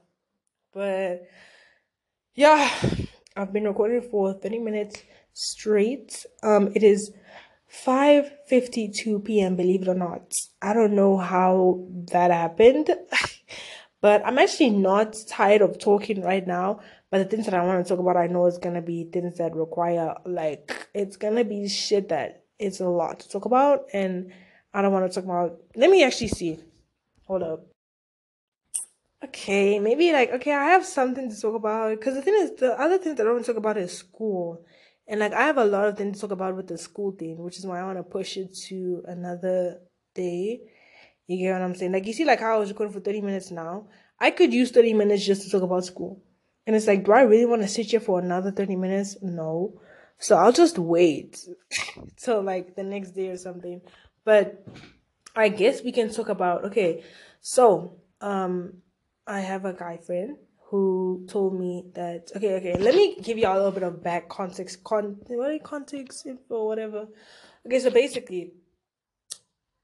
But 0.73 1.27
yeah, 2.35 2.69
I've 3.35 3.51
been 3.53 3.65
recording 3.65 4.01
for 4.09 4.33
30 4.33 4.59
minutes 4.59 5.03
straight. 5.33 6.25
Um, 6.41 6.71
it 6.75 6.83
is 6.83 7.11
5:52 7.85 9.23
p.m. 9.25 9.55
believe 9.55 9.81
it 9.83 9.87
or 9.87 9.95
not. 9.95 10.33
I 10.61 10.73
don't 10.73 10.93
know 10.93 11.17
how 11.17 11.85
that 12.11 12.31
happened. 12.31 12.89
but 14.01 14.25
I'm 14.25 14.37
actually 14.37 14.69
not 14.69 15.15
tired 15.27 15.61
of 15.61 15.79
talking 15.79 16.21
right 16.21 16.45
now. 16.45 16.79
But 17.13 17.19
the 17.19 17.25
things 17.25 17.45
that 17.45 17.53
I 17.53 17.63
want 17.63 17.85
to 17.85 17.87
talk 17.87 17.99
about, 17.99 18.17
I 18.17 18.25
know 18.25 18.47
it's 18.47 18.57
gonna 18.57 18.81
be 18.81 19.03
things 19.03 19.37
that 19.37 19.55
require 19.55 20.15
like 20.25 20.87
it's 20.95 21.15
gonna 21.15 21.43
be 21.43 21.67
shit 21.67 22.09
that 22.09 22.45
it's 22.57 22.79
a 22.79 22.89
lot 22.89 23.19
to 23.19 23.29
talk 23.29 23.45
about, 23.45 23.85
and 23.93 24.33
I 24.73 24.81
don't 24.81 24.91
want 24.91 25.07
to 25.07 25.13
talk 25.13 25.23
about. 25.23 25.59
Let 25.75 25.91
me 25.91 26.03
actually 26.03 26.29
see. 26.29 26.57
Hold 27.27 27.43
up. 27.43 27.67
Okay, 29.23 29.77
maybe 29.77 30.11
like 30.11 30.31
okay, 30.31 30.53
I 30.53 30.71
have 30.71 30.87
something 30.87 31.29
to 31.29 31.39
talk 31.39 31.53
about 31.53 31.91
because 31.91 32.15
the 32.15 32.23
thing 32.23 32.33
is, 32.33 32.55
the 32.55 32.73
other 32.81 32.97
thing 32.97 33.13
that 33.13 33.27
I 33.27 33.31
want 33.31 33.45
to 33.45 33.51
talk 33.51 33.59
about 33.59 33.77
is 33.77 33.95
school. 33.95 34.65
And 35.07 35.19
like 35.19 35.33
I 35.33 35.43
have 35.43 35.57
a 35.57 35.65
lot 35.65 35.85
of 35.85 35.95
things 35.95 36.15
to 36.15 36.21
talk 36.21 36.31
about 36.31 36.55
with 36.55 36.65
the 36.65 36.79
school 36.79 37.11
thing, 37.11 37.37
which 37.37 37.59
is 37.59 37.67
why 37.67 37.79
I 37.79 37.85
want 37.85 37.99
to 37.99 38.03
push 38.03 38.37
it 38.37 38.55
to 38.69 39.03
another 39.05 39.81
day. 40.15 40.61
You 41.27 41.37
get 41.37 41.53
what 41.53 41.61
I'm 41.61 41.75
saying? 41.75 41.91
Like 41.91 42.07
you 42.07 42.13
see, 42.13 42.25
like 42.25 42.39
how 42.39 42.55
I 42.55 42.57
was 42.57 42.69
recording 42.69 42.91
for 42.91 43.01
30 43.01 43.21
minutes 43.21 43.51
now. 43.51 43.85
I 44.19 44.31
could 44.31 44.51
use 44.51 44.71
30 44.71 44.95
minutes 44.95 45.23
just 45.23 45.43
to 45.43 45.51
talk 45.51 45.61
about 45.61 45.85
school. 45.85 46.19
And 46.65 46.75
it's 46.75 46.87
like, 46.87 47.03
do 47.03 47.11
I 47.11 47.21
really 47.21 47.45
want 47.45 47.61
to 47.61 47.67
sit 47.67 47.87
here 47.87 47.99
for 47.99 48.19
another 48.19 48.51
30 48.51 48.75
minutes? 48.75 49.17
No. 49.21 49.81
So 50.17 50.37
I'll 50.37 50.53
just 50.53 50.77
wait 50.77 51.45
till 52.17 52.41
like 52.41 52.75
the 52.75 52.83
next 52.83 53.11
day 53.11 53.29
or 53.29 53.37
something. 53.37 53.81
But 54.23 54.65
I 55.35 55.49
guess 55.49 55.83
we 55.83 55.91
can 55.91 56.13
talk 56.13 56.29
about 56.29 56.65
okay, 56.65 57.03
so 57.41 57.97
um 58.21 58.81
I 59.27 59.41
have 59.41 59.65
a 59.65 59.73
guy 59.73 59.97
friend 59.97 60.37
who 60.73 61.25
told 61.27 61.59
me 61.59 61.83
that 61.93 62.31
okay 62.35 62.55
okay 62.55 62.75
let 62.77 62.95
me 62.95 63.15
give 63.21 63.37
you 63.37 63.47
a 63.47 63.53
little 63.53 63.71
bit 63.71 63.83
of 63.83 64.01
back 64.01 64.27
context 64.27 64.83
con 64.83 65.17
what 65.27 65.63
context 65.63 66.25
info 66.25 66.65
whatever 66.65 67.05
okay 67.63 67.79
so 67.79 67.91
basically 67.91 68.53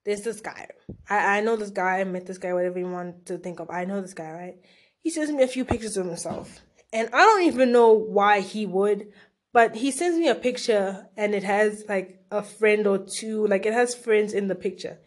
there's 0.04 0.22
this 0.22 0.42
guy 0.42 0.68
I, 1.08 1.38
I 1.38 1.42
know 1.42 1.58
this 1.58 1.70
guy 1.70 2.00
I 2.00 2.06
met 2.06 2.26
this 2.26 2.40
guy 2.40 2.54
whatever 2.54 2.80
you 2.80 2.90
want 2.90 3.28
to 3.28 3.38
think 3.38 3.60
of 3.60 3.70
I 3.70 3.86
know 3.86 4.02
this 4.02 4.16
guy 4.16 4.32
right 4.32 4.56
he 5.02 5.12
sends 5.12 5.32
me 5.32 5.44
a 5.44 5.48
few 5.48 5.64
pictures 5.64 5.96
of 5.96 6.08
himself 6.08 6.60
and 6.92 7.10
I 7.14 7.20
don't 7.20 7.44
even 7.44 7.72
know 7.72 7.94
why 7.94 8.42
he 8.42 8.66
would 8.66 9.08
but 9.52 9.76
he 9.76 9.92
sends 9.92 10.18
me 10.18 10.28
a 10.28 10.36
picture 10.36 11.08
and 11.18 11.34
it 11.34 11.44
has 11.44 11.84
like 11.90 12.22
a 12.32 12.44
friend 12.44 12.88
or 12.88 12.98
two 13.00 13.48
like 13.48 13.66
it 13.66 13.74
has 13.74 13.96
friends 13.96 14.34
in 14.34 14.48
the 14.48 14.56
picture 14.56 15.00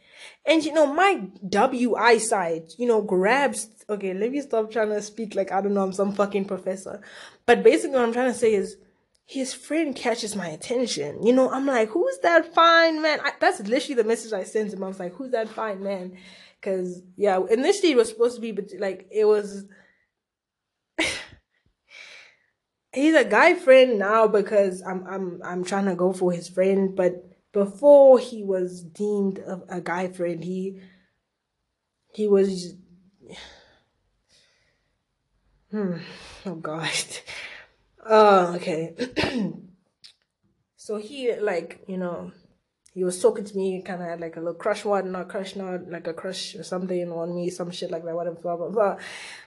and 0.44 0.64
you 0.64 0.72
know, 0.72 0.92
my 0.92 1.22
WI 1.48 2.18
side, 2.18 2.72
you 2.76 2.86
know, 2.86 3.02
grabs. 3.02 3.68
Okay, 3.88 4.14
let 4.14 4.32
me 4.32 4.40
stop 4.40 4.70
trying 4.70 4.88
to 4.88 5.02
speak 5.02 5.34
like 5.34 5.52
I 5.52 5.60
don't 5.60 5.74
know, 5.74 5.82
I'm 5.82 5.92
some 5.92 6.12
fucking 6.12 6.46
professor. 6.46 7.00
But 7.46 7.62
basically, 7.62 7.96
what 7.96 8.04
I'm 8.04 8.12
trying 8.12 8.32
to 8.32 8.38
say 8.38 8.54
is 8.54 8.76
his 9.24 9.54
friend 9.54 9.94
catches 9.94 10.34
my 10.34 10.48
attention. 10.48 11.24
You 11.24 11.32
know, 11.32 11.50
I'm 11.50 11.66
like, 11.66 11.90
who's 11.90 12.18
that 12.22 12.54
fine 12.54 13.00
man? 13.02 13.20
I, 13.22 13.32
that's 13.40 13.60
literally 13.60 13.94
the 13.94 14.08
message 14.08 14.32
I 14.32 14.44
sent 14.44 14.72
him. 14.72 14.82
I 14.82 14.88
was 14.88 14.98
like, 14.98 15.14
who's 15.14 15.30
that 15.30 15.48
fine 15.48 15.82
man? 15.82 16.16
Because, 16.60 17.02
yeah, 17.16 17.40
initially 17.50 17.92
it 17.92 17.96
was 17.96 18.08
supposed 18.08 18.36
to 18.36 18.40
be, 18.40 18.52
but 18.52 18.70
like, 18.78 19.06
it 19.10 19.24
was. 19.24 19.64
He's 22.92 23.14
a 23.14 23.24
guy 23.24 23.54
friend 23.54 23.98
now 23.98 24.26
because 24.26 24.82
I'm 24.82 25.06
I'm 25.06 25.40
I'm 25.44 25.64
trying 25.64 25.86
to 25.86 25.94
go 25.94 26.12
for 26.12 26.32
his 26.32 26.48
friend, 26.48 26.94
but 26.94 27.24
before 27.52 28.18
he 28.18 28.42
was 28.44 28.82
deemed 28.82 29.38
a, 29.40 29.62
a 29.68 29.80
guy 29.80 30.08
friend, 30.08 30.42
he 30.44 30.80
he 32.14 32.28
was 32.28 32.74
hmm 35.70 35.96
oh 36.46 36.54
god. 36.56 36.90
Oh 38.04 38.56
okay. 38.56 38.94
So 40.76 40.96
he 40.98 41.34
like 41.36 41.80
you 41.86 41.96
know 41.96 42.32
he 42.94 43.04
was 43.04 43.20
talking 43.22 43.44
to 43.44 43.56
me 43.56 43.80
kind 43.80 44.02
of 44.02 44.08
had 44.08 44.20
like 44.20 44.36
a 44.36 44.40
little 44.40 44.54
crush 44.54 44.84
one 44.84 45.12
not 45.12 45.28
crush 45.28 45.56
not 45.56 45.88
like 45.88 46.06
a 46.06 46.12
crush 46.12 46.54
or 46.54 46.62
something 46.62 47.10
on 47.10 47.34
me 47.34 47.48
some 47.48 47.70
shit 47.70 47.90
like 47.90 48.04
that 48.04 48.14
whatever 48.14 48.36
blah 48.36 48.56
blah 48.56 48.68
blah. 48.68 48.96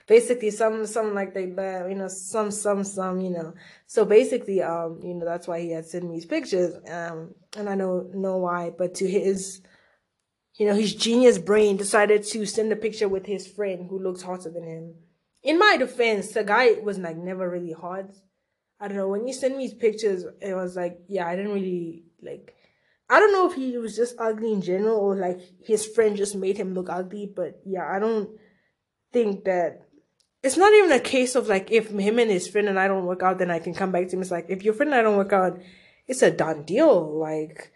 Basically 0.06 0.50
some 0.50 0.84
some 0.86 1.14
like 1.14 1.32
that 1.34 1.86
you 1.88 1.94
know 1.94 2.08
some 2.08 2.50
some 2.50 2.82
some 2.82 3.20
you 3.20 3.30
know. 3.30 3.54
So 3.86 4.04
basically 4.04 4.62
um 4.62 5.00
you 5.02 5.14
know 5.14 5.24
that's 5.24 5.46
why 5.46 5.60
he 5.60 5.70
had 5.70 5.86
sent 5.86 6.04
me 6.04 6.14
these 6.14 6.26
pictures 6.26 6.74
um 6.90 7.34
and 7.56 7.68
i 7.68 7.76
don't 7.76 8.14
know 8.14 8.38
why 8.38 8.70
but 8.76 8.94
to 8.96 9.08
his 9.08 9.62
you 10.56 10.66
know 10.66 10.74
his 10.74 10.94
genius 10.94 11.38
brain 11.38 11.76
decided 11.76 12.24
to 12.24 12.44
send 12.46 12.72
a 12.72 12.76
picture 12.76 13.08
with 13.08 13.26
his 13.26 13.46
friend 13.46 13.86
who 13.88 13.98
looks 13.98 14.22
hotter 14.22 14.50
than 14.50 14.64
him. 14.64 14.94
In 15.44 15.58
my 15.58 15.76
defense 15.78 16.32
the 16.32 16.42
guy 16.42 16.72
was 16.82 16.98
like 16.98 17.16
never 17.16 17.48
really 17.48 17.72
hot. 17.72 18.10
I 18.80 18.88
don't 18.88 18.96
know 18.96 19.08
when 19.08 19.28
you 19.28 19.32
send 19.32 19.56
me 19.56 19.68
these 19.68 19.74
pictures 19.74 20.24
it 20.42 20.54
was 20.54 20.74
like 20.74 20.98
yeah 21.06 21.28
i 21.28 21.36
didn't 21.36 21.52
really 21.52 22.02
like 22.20 22.55
I 23.08 23.20
don't 23.20 23.32
know 23.32 23.48
if 23.48 23.54
he 23.54 23.78
was 23.78 23.94
just 23.94 24.16
ugly 24.18 24.52
in 24.52 24.62
general 24.62 24.98
or 24.98 25.16
like 25.16 25.40
his 25.64 25.86
friend 25.86 26.16
just 26.16 26.34
made 26.34 26.56
him 26.56 26.74
look 26.74 26.88
ugly, 26.90 27.30
but 27.34 27.60
yeah, 27.64 27.88
I 27.88 27.98
don't 27.98 28.30
think 29.12 29.44
that 29.44 29.82
it's 30.42 30.56
not 30.56 30.72
even 30.74 30.92
a 30.92 31.00
case 31.00 31.34
of 31.34 31.48
like 31.48 31.70
if 31.70 31.90
him 31.90 32.18
and 32.18 32.30
his 32.30 32.48
friend 32.48 32.68
and 32.68 32.78
I 32.78 32.88
don't 32.88 33.06
work 33.06 33.22
out, 33.22 33.38
then 33.38 33.50
I 33.50 33.60
can 33.60 33.74
come 33.74 33.92
back 33.92 34.08
to 34.08 34.16
him. 34.16 34.22
It's 34.22 34.30
like 34.30 34.46
if 34.48 34.62
your 34.62 34.74
friend 34.74 34.92
and 34.92 35.00
I 35.00 35.02
don't 35.02 35.16
work 35.16 35.32
out, 35.32 35.60
it's 36.06 36.22
a 36.22 36.30
done 36.30 36.64
deal. 36.64 37.18
Like, 37.18 37.72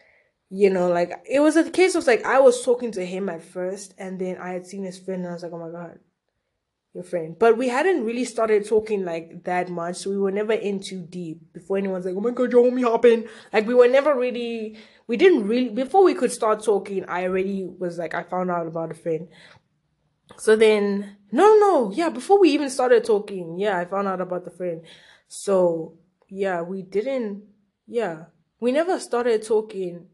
you 0.48 0.68
know, 0.70 0.88
like 0.88 1.12
it 1.30 1.40
was 1.40 1.56
a 1.56 1.70
case 1.70 1.94
of 1.94 2.06
like 2.06 2.24
I 2.24 2.40
was 2.40 2.64
talking 2.64 2.90
to 2.92 3.06
him 3.06 3.28
at 3.28 3.42
first 3.42 3.94
and 3.98 4.20
then 4.20 4.36
I 4.38 4.50
had 4.50 4.66
seen 4.66 4.84
his 4.84 4.98
friend 4.98 5.22
and 5.22 5.30
I 5.30 5.34
was 5.34 5.42
like, 5.44 5.52
oh 5.52 5.58
my 5.58 5.70
god, 5.70 5.98
your 6.94 7.04
friend. 7.04 7.36
But 7.38 7.56
we 7.56 7.68
hadn't 7.68 8.04
really 8.04 8.24
started 8.24 8.66
talking 8.66 9.04
like 9.04 9.44
that 9.44 9.68
much, 9.68 9.96
so 9.96 10.10
we 10.10 10.18
were 10.18 10.32
never 10.32 10.52
in 10.52 10.80
too 10.80 11.06
deep 11.08 11.52
before 11.52 11.78
anyone's 11.78 12.04
like, 12.04 12.16
oh 12.16 12.20
my 12.20 12.30
god, 12.30 12.52
your 12.52 12.64
homie 12.64 12.82
hopping. 12.82 13.28
Like 13.52 13.66
we 13.66 13.74
were 13.74 13.88
never 13.88 14.14
really 14.18 14.78
we 15.10 15.16
didn't 15.16 15.48
really 15.48 15.70
before 15.70 16.04
we 16.04 16.14
could 16.14 16.30
start 16.30 16.62
talking 16.62 17.04
i 17.08 17.24
already 17.24 17.68
was 17.80 17.98
like 17.98 18.14
i 18.14 18.22
found 18.22 18.48
out 18.48 18.68
about 18.68 18.92
a 18.92 18.94
friend 18.94 19.26
so 20.36 20.54
then 20.54 21.16
no 21.32 21.56
no 21.58 21.90
yeah 21.92 22.08
before 22.08 22.38
we 22.38 22.50
even 22.50 22.70
started 22.70 23.04
talking 23.04 23.58
yeah 23.58 23.76
i 23.76 23.84
found 23.84 24.06
out 24.06 24.20
about 24.20 24.44
the 24.44 24.52
friend 24.52 24.82
so 25.26 25.98
yeah 26.28 26.62
we 26.62 26.80
didn't 26.80 27.42
yeah 27.88 28.26
we 28.60 28.70
never 28.70 29.00
started 29.00 29.44
talking 29.44 30.06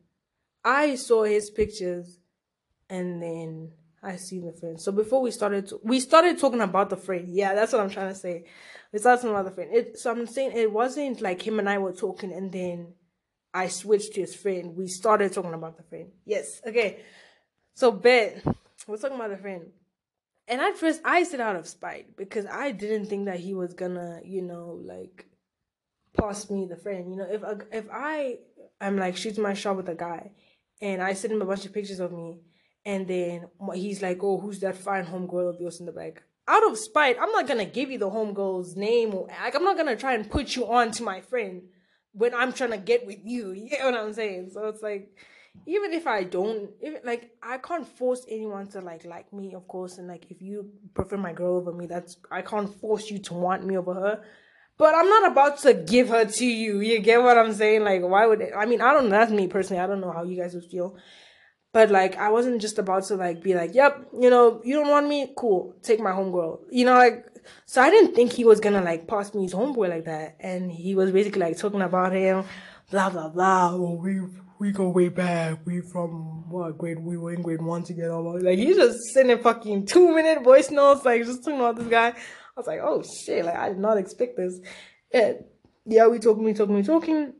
i 0.65 0.95
saw 0.95 1.25
his 1.25 1.51
pictures 1.51 2.19
and 2.89 3.23
then 3.23 3.71
i 4.07 4.17
see 4.17 4.41
the 4.41 4.53
friend. 4.53 4.81
So 4.81 4.93
before 4.93 5.21
we 5.21 5.31
started 5.31 5.67
to, 5.69 5.81
we 5.83 6.01
started 6.01 6.39
talking 6.39 6.61
about 6.61 6.91
the 6.91 6.97
friend. 6.97 7.27
Yeah 7.29 7.55
that's 7.55 7.73
what 7.73 7.83
i'm 7.83 7.91
trying 7.91 8.09
to 8.09 8.15
say. 8.15 8.45
We 8.93 8.99
started 9.01 9.23
talking 9.23 9.35
about 9.37 9.47
the 9.47 9.51
friend. 9.51 9.71
It, 9.75 9.99
so 9.99 10.11
i'm 10.11 10.27
saying 10.27 10.53
it 10.55 10.73
wasn't 10.73 11.21
like 11.21 11.47
him 11.47 11.59
and 11.59 11.69
i 11.69 11.79
were 11.79 11.93
talking 11.93 12.33
and 12.33 12.53
then 12.53 12.95
i 13.53 13.69
switched 13.69 14.15
to 14.15 14.21
his 14.21 14.35
friend. 14.35 14.77
We 14.77 14.87
started 14.87 15.33
talking 15.33 15.55
about 15.55 15.77
the 15.77 15.83
friend. 15.83 16.11
Yes. 16.25 16.61
Okay. 16.67 17.01
So 17.75 17.93
bet 17.93 18.43
we're 18.87 18.97
talking 18.97 19.17
about 19.17 19.31
the 19.31 19.39
friend. 19.39 19.65
And 20.49 20.61
at 20.61 20.77
first 20.77 21.01
I 21.05 21.25
said 21.25 21.41
out 21.41 21.57
of 21.57 21.67
spite 21.67 22.17
because 22.17 22.47
I 22.47 22.71
didn't 22.71 23.07
think 23.07 23.27
that 23.27 23.41
he 23.41 23.55
was 23.55 23.75
gonna, 23.75 24.21
you 24.25 24.43
know, 24.43 24.81
like 24.85 25.27
pass 26.17 26.49
me 26.51 26.67
the 26.67 26.77
friend. 26.77 27.11
You 27.11 27.17
know, 27.17 27.29
if 27.29 27.43
if 27.73 27.87
I 27.93 28.39
am 28.81 28.97
like 28.97 29.17
shooting 29.17 29.43
my 29.43 29.55
shot 29.55 29.77
with 29.77 29.89
a 29.89 29.95
guy, 29.95 30.31
and 30.81 31.03
I 31.03 31.15
send 31.15 31.33
him 31.33 31.43
a 31.43 31.47
bunch 31.47 31.67
of 31.67 31.73
pictures 31.73 32.01
of 32.01 32.13
me, 32.13 32.39
and 32.87 33.07
then 33.07 33.49
he's 33.75 34.01
like, 34.01 34.23
"Oh, 34.23 34.39
who's 34.39 34.61
that 34.61 34.77
fine 34.77 35.05
homegirl 35.05 35.51
of 35.51 35.61
yours 35.61 35.81
in 35.81 35.87
the 35.87 35.93
back?" 35.93 36.23
Out 36.49 36.67
of 36.71 36.79
spite, 36.79 37.17
I'm 37.21 37.33
not 37.33 37.47
gonna 37.47 37.67
give 37.67 37.91
you 37.91 37.99
the 37.99 38.09
homegirl's 38.09 38.77
name. 38.77 39.13
Or, 39.13 39.27
like, 39.27 39.55
I'm 39.55 39.65
not 39.65 39.77
gonna 39.77 39.97
try 39.97 40.15
and 40.15 40.31
put 40.31 40.57
you 40.57 40.67
on 40.67 40.93
to 40.93 41.03
my 41.03 41.21
friend 41.21 41.63
when 42.13 42.33
I'm 42.33 42.53
trying 42.53 42.71
to 42.71 42.79
get 42.79 43.05
with 43.05 43.19
you. 43.25 43.51
You 43.57 43.69
get 43.69 43.85
what 43.85 43.95
I'm 43.95 44.15
saying? 44.15 44.51
So 44.55 44.69
it's 44.69 44.83
like 44.83 45.11
even 45.67 45.93
if 45.93 46.07
I 46.07 46.25
don't, 46.25 46.71
even 46.83 47.01
like 47.05 47.33
I 47.43 47.59
can't 47.59 47.87
force 47.87 48.25
anyone 48.29 48.69
to 48.69 48.81
like 48.81 49.05
like 49.05 49.33
me, 49.33 49.55
of 49.55 49.67
course. 49.67 49.99
And 49.99 50.09
like 50.09 50.27
if 50.31 50.41
you 50.41 50.71
prefer 50.95 51.17
my 51.17 51.33
girl 51.33 51.57
over 51.57 51.73
me, 51.73 51.87
that's 51.87 52.17
I 52.31 52.43
can't 52.43 52.73
force 52.81 53.11
you 53.11 53.19
to 53.21 53.35
want 53.35 53.65
me 53.67 53.77
over 53.77 53.95
her. 53.95 54.23
But 54.79 54.95
I'm 54.95 55.09
not 55.09 55.33
about 55.33 55.59
to 55.61 55.73
give 55.73 56.11
her 56.11 56.27
to 56.27 56.47
you. 56.47 56.81
You 56.81 57.01
get 57.01 57.23
what 57.23 57.39
I'm 57.39 57.55
saying? 57.55 57.83
Like, 57.83 58.03
why 58.03 58.27
would? 58.27 58.43
I 58.55 58.67
mean, 58.67 58.83
I 58.83 58.93
don't 58.93 59.05
know. 59.05 59.19
That's 59.19 59.33
me 59.33 59.49
personally. 59.49 59.83
I 59.83 59.87
don't 59.87 60.03
know 60.03 60.13
how 60.13 60.23
you 60.23 60.41
guys 60.41 60.55
would 60.55 60.67
feel. 60.67 60.97
But 61.77 61.91
like, 61.91 62.17
I 62.17 62.31
wasn't 62.31 62.63
just 62.63 62.79
about 62.79 63.05
to 63.09 63.17
like 63.17 63.43
be 63.43 63.55
like, 63.55 63.75
yep, 63.75 64.09
you 64.19 64.31
know, 64.31 64.63
you 64.65 64.77
don't 64.77 64.89
want 64.89 65.09
me? 65.09 65.35
Cool. 65.37 65.75
Take 65.83 66.01
my 66.01 66.11
homegirl. 66.11 66.61
You 66.71 66.87
know, 66.87 66.95
like, 66.95 67.27
so 67.67 67.83
I 67.83 67.91
didn't 67.91 68.15
think 68.15 68.33
he 68.33 68.47
was 68.47 68.61
gonna 68.61 68.81
like 68.81 69.07
pass 69.07 69.35
me 69.35 69.43
his 69.43 69.53
homeboy 69.53 69.91
like 69.91 70.07
that. 70.07 70.39
And 70.41 70.73
he 70.73 70.95
was 70.95 71.13
basically 71.13 71.43
like 71.43 71.59
talking 71.59 71.83
about 71.83 72.15
him, 72.15 72.45
blah, 72.91 73.11
blah, 73.11 73.29
blah. 73.29 73.73
Oh, 73.75 73.93
we 74.03 74.23
we 74.59 74.73
go 74.73 74.89
way 74.89 75.11
back. 75.11 75.67
We 75.67 75.83
from 75.83 76.49
what 76.49 76.79
grade? 76.79 76.99
We 76.99 77.19
were 77.19 77.35
in 77.35 77.43
grade 77.43 77.61
one 77.61 77.83
together. 77.83 78.23
Like 78.23 78.59
he's 78.59 78.77
just 78.77 79.13
sending 79.13 79.39
fucking 79.41 79.85
two 79.85 80.15
minute 80.15 80.43
voice 80.43 80.71
notes, 80.71 81.05
like 81.05 81.27
just 81.27 81.45
talking 81.45 81.61
about 81.61 81.77
this 81.77 81.89
guy. 81.89 82.09
I 82.09 82.15
was 82.57 82.67
like, 82.67 82.81
oh 82.83 83.03
shit! 83.03 83.45
Like 83.45 83.57
I 83.57 83.69
did 83.69 83.81
not 83.81 83.99
expect 83.99 84.39
this. 84.39 84.61
And 85.13 85.45
yeah, 85.85 86.07
we 86.07 86.21
talking, 86.21 86.43
we 86.43 86.55
talking, 86.55 86.75
we 86.75 86.83
talking. 86.83 87.35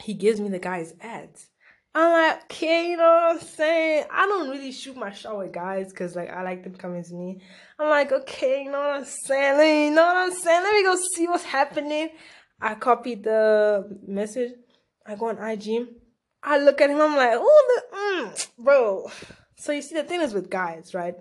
He 0.00 0.14
gives 0.14 0.40
me 0.40 0.48
the 0.48 0.60
guy's 0.60 0.94
ads. 1.00 1.48
I'm 1.96 2.12
like, 2.12 2.44
okay, 2.44 2.90
you 2.90 2.96
know 2.96 3.04
what 3.04 3.36
I'm 3.36 3.40
saying? 3.40 4.04
I 4.10 4.26
don't 4.26 4.50
really 4.50 4.72
shoot 4.72 4.96
my 4.96 5.12
shot 5.12 5.38
with 5.38 5.52
guys 5.52 5.90
because 5.90 6.16
like 6.16 6.28
I 6.30 6.42
like 6.42 6.64
them 6.64 6.74
coming 6.74 7.04
to 7.04 7.14
me. 7.14 7.40
I'm 7.78 7.88
like, 7.88 8.10
okay, 8.10 8.64
you 8.64 8.70
know 8.72 8.80
what 8.80 8.90
I'm 8.90 9.04
saying? 9.04 9.58
Let 9.58 9.66
you 9.66 9.90
know 9.94 10.04
what 10.04 10.16
I'm 10.16 10.32
saying? 10.32 10.62
Let 10.62 10.74
me 10.74 10.82
go 10.82 10.96
see 11.14 11.28
what's 11.28 11.44
happening. 11.44 12.08
I 12.60 12.74
copied 12.74 13.22
the 13.22 13.98
message. 14.06 14.52
I 15.06 15.14
go 15.14 15.28
on 15.28 15.38
IG. 15.38 15.86
I 16.42 16.58
look 16.58 16.80
at 16.80 16.90
him, 16.90 17.00
I'm 17.00 17.16
like, 17.16 17.32
oh, 17.32 17.80
mm, 17.94 18.48
bro. 18.58 19.06
So 19.56 19.72
you 19.72 19.80
see, 19.80 19.94
the 19.94 20.02
thing 20.02 20.20
is 20.20 20.34
with 20.34 20.50
guys, 20.50 20.94
right? 20.94 21.14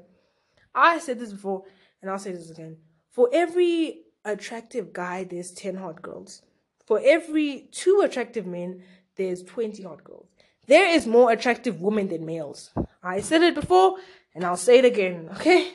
I 0.75 0.99
said 0.99 1.19
this 1.19 1.31
before, 1.31 1.63
and 2.01 2.09
I'll 2.09 2.19
say 2.19 2.33
this 2.33 2.49
again. 2.49 2.77
For 3.09 3.29
every 3.31 4.03
attractive 4.25 4.91
guy, 4.91 5.23
there's 5.23 5.51
10 5.51 5.75
hot 5.75 6.01
girls. 6.01 6.41
For 6.85 6.99
every 7.03 7.69
two 7.71 8.01
attractive 8.03 8.45
men, 8.45 8.83
there's 9.15 9.43
20 9.43 9.83
hot 9.83 10.03
girls. 10.03 10.27
There 10.67 10.89
is 10.89 11.05
more 11.05 11.31
attractive 11.31 11.81
women 11.81 12.07
than 12.07 12.25
males. 12.25 12.71
I 13.03 13.19
said 13.19 13.43
it 13.43 13.55
before, 13.55 13.97
and 14.33 14.45
I'll 14.45 14.57
say 14.57 14.79
it 14.79 14.85
again, 14.85 15.29
okay? 15.35 15.71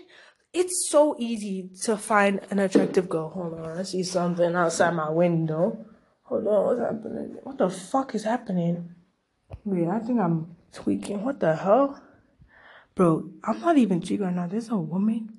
It's 0.52 0.88
so 0.88 1.14
easy 1.18 1.70
to 1.82 1.96
find 1.96 2.40
an 2.50 2.58
attractive 2.58 3.08
girl. 3.08 3.28
Hold 3.28 3.60
on, 3.60 3.78
I 3.78 3.82
see 3.82 4.02
something 4.02 4.54
outside 4.54 4.94
my 4.94 5.10
window. 5.10 5.84
Hold 6.22 6.46
on, 6.46 6.64
what's 6.64 6.80
happening? 6.80 7.36
What 7.42 7.58
the 7.58 7.68
fuck 7.68 8.14
is 8.14 8.24
happening? 8.24 8.94
Wait, 9.64 9.88
I 9.88 9.98
think 9.98 10.20
I'm 10.20 10.56
tweaking. 10.72 11.22
What 11.22 11.40
the 11.40 11.54
hell? 11.54 12.02
Bro, 12.94 13.30
I'm 13.44 13.60
not 13.60 13.78
even 13.78 14.00
tweaking 14.00 14.24
right 14.24 14.34
now. 14.34 14.46
There's 14.46 14.70
a 14.70 14.76
woman 14.76 15.38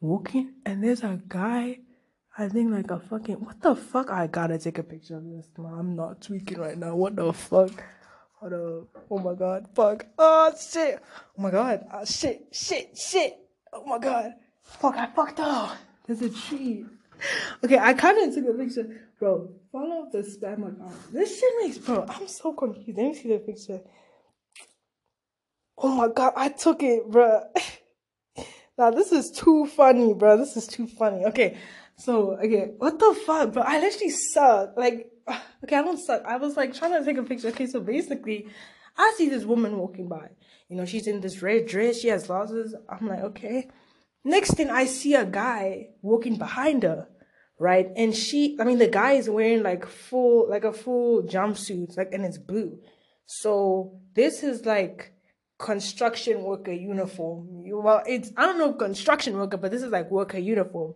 walking 0.00 0.54
and 0.64 0.82
there's 0.84 1.02
a 1.02 1.20
guy. 1.26 1.80
I 2.38 2.48
think 2.48 2.72
like 2.72 2.90
a 2.90 3.00
fucking 3.00 3.36
what 3.36 3.60
the 3.60 3.74
fuck? 3.74 4.10
I 4.10 4.26
gotta 4.28 4.58
take 4.58 4.78
a 4.78 4.82
picture 4.82 5.16
of 5.16 5.24
this. 5.24 5.46
I'm 5.58 5.96
not 5.96 6.22
tweaking 6.22 6.58
right 6.58 6.78
now. 6.78 6.94
What 6.94 7.16
the 7.16 7.32
fuck? 7.32 7.82
Hold 8.40 8.52
up. 8.54 9.04
Oh 9.10 9.18
my 9.18 9.34
god. 9.34 9.68
Fuck. 9.74 10.06
Oh 10.18 10.52
shit. 10.58 10.98
Oh 11.38 11.42
my 11.42 11.50
god. 11.50 11.84
Oh, 11.92 12.04
shit. 12.06 12.48
Shit. 12.52 12.96
Shit. 12.96 13.36
Oh 13.72 13.84
my 13.84 13.98
god. 13.98 14.32
Fuck. 14.62 14.96
I 14.96 15.06
fucked 15.06 15.40
up. 15.40 15.76
There's 16.06 16.22
a 16.22 16.30
tree. 16.30 16.86
Okay, 17.62 17.78
I 17.78 17.92
kind 17.92 18.18
of 18.18 18.34
took 18.34 18.54
a 18.54 18.56
picture. 18.56 19.08
Bro, 19.18 19.50
follow 19.70 20.08
the 20.10 20.20
spam 20.20 20.72
account. 20.72 21.12
This 21.12 21.38
shit 21.38 21.52
makes, 21.60 21.76
bro, 21.76 22.06
I'm 22.08 22.26
so 22.26 22.54
confused. 22.54 22.96
Let 22.96 23.06
me 23.06 23.14
see 23.14 23.28
the 23.28 23.38
picture. 23.38 23.80
Oh 25.76 25.94
my 25.94 26.08
god, 26.08 26.32
I 26.34 26.48
took 26.48 26.82
it, 26.82 27.10
bro. 27.10 27.42
now, 28.78 28.90
this 28.90 29.12
is 29.12 29.30
too 29.30 29.66
funny, 29.66 30.14
bro. 30.14 30.38
This 30.38 30.56
is 30.56 30.66
too 30.66 30.86
funny. 30.86 31.26
Okay, 31.26 31.58
so, 31.96 32.38
okay, 32.38 32.72
what 32.78 32.98
the 32.98 33.14
fuck, 33.26 33.52
bro? 33.52 33.62
I 33.62 33.78
literally 33.80 34.10
suck. 34.10 34.74
Like, 34.78 35.10
okay, 35.64 35.76
I 35.76 35.82
don't 35.82 35.98
suck. 35.98 36.22
I 36.24 36.36
was 36.36 36.56
like 36.56 36.74
trying 36.74 36.98
to 36.98 37.04
take 37.04 37.18
a 37.18 37.22
picture. 37.22 37.48
Okay, 37.48 37.66
so 37.66 37.80
basically, 37.80 38.48
I 38.96 39.14
see 39.16 39.28
this 39.28 39.44
woman 39.44 39.78
walking 39.78 40.08
by. 40.08 40.28
You 40.68 40.76
know, 40.76 40.84
she's 40.84 41.06
in 41.06 41.20
this 41.20 41.42
red 41.42 41.66
dress. 41.66 41.98
She 41.98 42.08
has 42.08 42.26
glasses. 42.26 42.74
I'm 42.88 43.08
like, 43.08 43.20
okay. 43.20 43.68
Next 44.24 44.54
thing, 44.54 44.70
I 44.70 44.84
see 44.84 45.14
a 45.14 45.24
guy 45.24 45.88
walking 46.02 46.36
behind 46.36 46.82
her 46.82 47.08
right? 47.60 47.88
And 47.94 48.16
she, 48.16 48.56
I 48.58 48.64
mean, 48.64 48.78
the 48.78 48.88
guy 48.88 49.12
is 49.12 49.28
wearing 49.28 49.62
like 49.62 49.86
full, 49.86 50.48
like 50.48 50.64
a 50.64 50.72
full 50.72 51.22
jumpsuit, 51.22 51.96
like, 51.96 52.08
and 52.12 52.24
it's 52.24 52.38
blue. 52.38 52.78
So 53.26 54.00
this 54.14 54.42
is 54.42 54.64
like 54.64 55.12
construction 55.58 56.42
worker 56.42 56.72
uniform. 56.72 57.48
Well, 57.66 58.02
it's, 58.06 58.32
I 58.36 58.46
don't 58.46 58.58
know 58.58 58.72
construction 58.72 59.36
worker, 59.36 59.58
but 59.58 59.70
this 59.70 59.82
is 59.82 59.92
like 59.92 60.10
worker 60.10 60.38
uniform. 60.38 60.94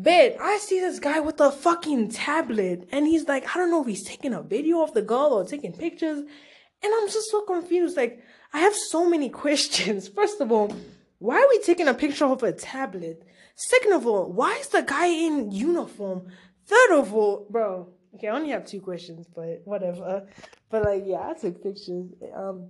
But 0.00 0.36
I 0.40 0.58
see 0.58 0.78
this 0.78 1.00
guy 1.00 1.18
with 1.18 1.40
a 1.40 1.50
fucking 1.50 2.10
tablet 2.10 2.88
and 2.92 3.04
he's 3.04 3.26
like, 3.26 3.44
I 3.48 3.58
don't 3.58 3.72
know 3.72 3.80
if 3.80 3.88
he's 3.88 4.04
taking 4.04 4.32
a 4.32 4.42
video 4.42 4.80
of 4.80 4.94
the 4.94 5.02
girl 5.02 5.32
or 5.32 5.44
taking 5.44 5.72
pictures. 5.72 6.20
And 6.20 6.92
I'm 6.96 7.08
just 7.08 7.28
so 7.32 7.40
confused. 7.40 7.96
Like, 7.96 8.22
I 8.52 8.60
have 8.60 8.76
so 8.76 9.10
many 9.10 9.28
questions. 9.44 10.06
First 10.06 10.40
of 10.40 10.52
all, 10.52 10.72
why 11.18 11.38
are 11.38 11.48
we 11.48 11.60
taking 11.62 11.88
a 11.88 11.94
picture 11.94 12.26
of 12.26 12.44
a 12.44 12.52
tablet? 12.52 13.26
Second 13.56 13.92
of 13.92 14.06
all, 14.06 14.30
why 14.30 14.52
is 14.60 14.68
the 14.68 14.82
guy 14.82 15.08
in 15.08 15.50
uniform? 15.50 16.28
Third 16.64 16.92
of 16.92 17.12
all, 17.12 17.48
bro. 17.50 17.88
Okay, 18.14 18.28
I 18.28 18.36
only 18.36 18.50
have 18.50 18.66
two 18.66 18.80
questions, 18.80 19.26
but 19.34 19.62
whatever. 19.64 20.28
But 20.70 20.84
like, 20.84 21.02
yeah, 21.06 21.28
I 21.28 21.34
took 21.34 21.60
pictures. 21.60 22.06
Um, 22.36 22.68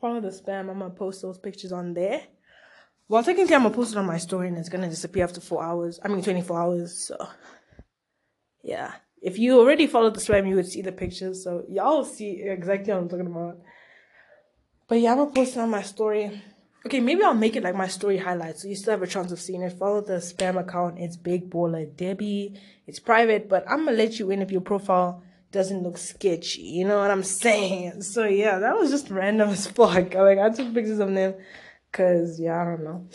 follow 0.00 0.20
the 0.20 0.30
spam. 0.30 0.70
I'm 0.70 0.80
gonna 0.80 0.90
post 0.90 1.22
those 1.22 1.38
pictures 1.38 1.70
on 1.70 1.94
there. 1.94 2.22
Well, 3.08 3.22
technically, 3.22 3.54
I'm 3.54 3.62
gonna 3.62 3.74
post 3.74 3.92
it 3.92 3.98
on 3.98 4.06
my 4.06 4.18
story, 4.18 4.48
and 4.48 4.58
it's 4.58 4.68
gonna 4.68 4.88
disappear 4.88 5.24
after 5.24 5.40
four 5.40 5.62
hours. 5.64 5.98
I 6.04 6.08
mean, 6.08 6.22
24 6.22 6.60
hours. 6.60 7.06
So, 7.06 7.28
yeah. 8.62 8.92
If 9.20 9.38
you 9.38 9.58
already 9.58 9.86
followed 9.86 10.14
the 10.14 10.20
spam, 10.20 10.48
you 10.48 10.56
would 10.56 10.68
see 10.68 10.82
the 10.82 10.92
pictures. 10.92 11.42
So 11.42 11.64
y'all 11.68 12.04
see 12.04 12.42
exactly 12.42 12.92
what 12.92 13.02
I'm 13.02 13.08
talking 13.08 13.26
about. 13.26 13.58
But 14.86 15.00
yeah, 15.00 15.12
I'm 15.12 15.18
gonna 15.18 15.30
post 15.30 15.56
it 15.56 15.60
on 15.60 15.70
my 15.70 15.82
story. 15.82 16.40
Okay, 16.86 17.00
maybe 17.00 17.22
I'll 17.22 17.34
make 17.34 17.56
it 17.56 17.64
like 17.64 17.74
my 17.74 17.88
story 17.88 18.18
highlights, 18.18 18.62
so 18.62 18.68
you 18.68 18.76
still 18.76 18.92
have 18.92 19.02
a 19.02 19.06
chance 19.06 19.32
of 19.32 19.40
seeing 19.40 19.62
it. 19.62 19.72
Follow 19.72 20.00
the 20.00 20.14
spam 20.14 20.58
account. 20.58 20.98
It's 20.98 21.16
Big 21.16 21.50
Baller 21.50 21.94
Debbie. 21.96 22.54
It's 22.86 23.00
private, 23.00 23.48
but 23.48 23.68
I'm 23.68 23.84
gonna 23.84 23.96
let 23.96 24.18
you 24.18 24.30
in 24.30 24.40
if 24.40 24.52
your 24.52 24.60
profile 24.60 25.22
doesn't 25.50 25.82
look 25.82 25.98
sketchy. 25.98 26.62
You 26.62 26.86
know 26.86 26.98
what 26.98 27.10
I'm 27.10 27.24
saying? 27.24 28.02
So 28.02 28.24
yeah, 28.24 28.58
that 28.60 28.76
was 28.76 28.90
just 28.90 29.10
random 29.10 29.48
as 29.48 29.66
fuck. 29.78 30.14
Like 30.14 30.38
I 30.38 30.50
took 30.50 30.72
pictures 30.72 31.00
of 31.00 31.12
them, 31.12 31.34
cause 31.98 32.40
yeah, 32.40 32.62
I 32.62 32.64
don't 32.64 32.84
know. 32.84 33.08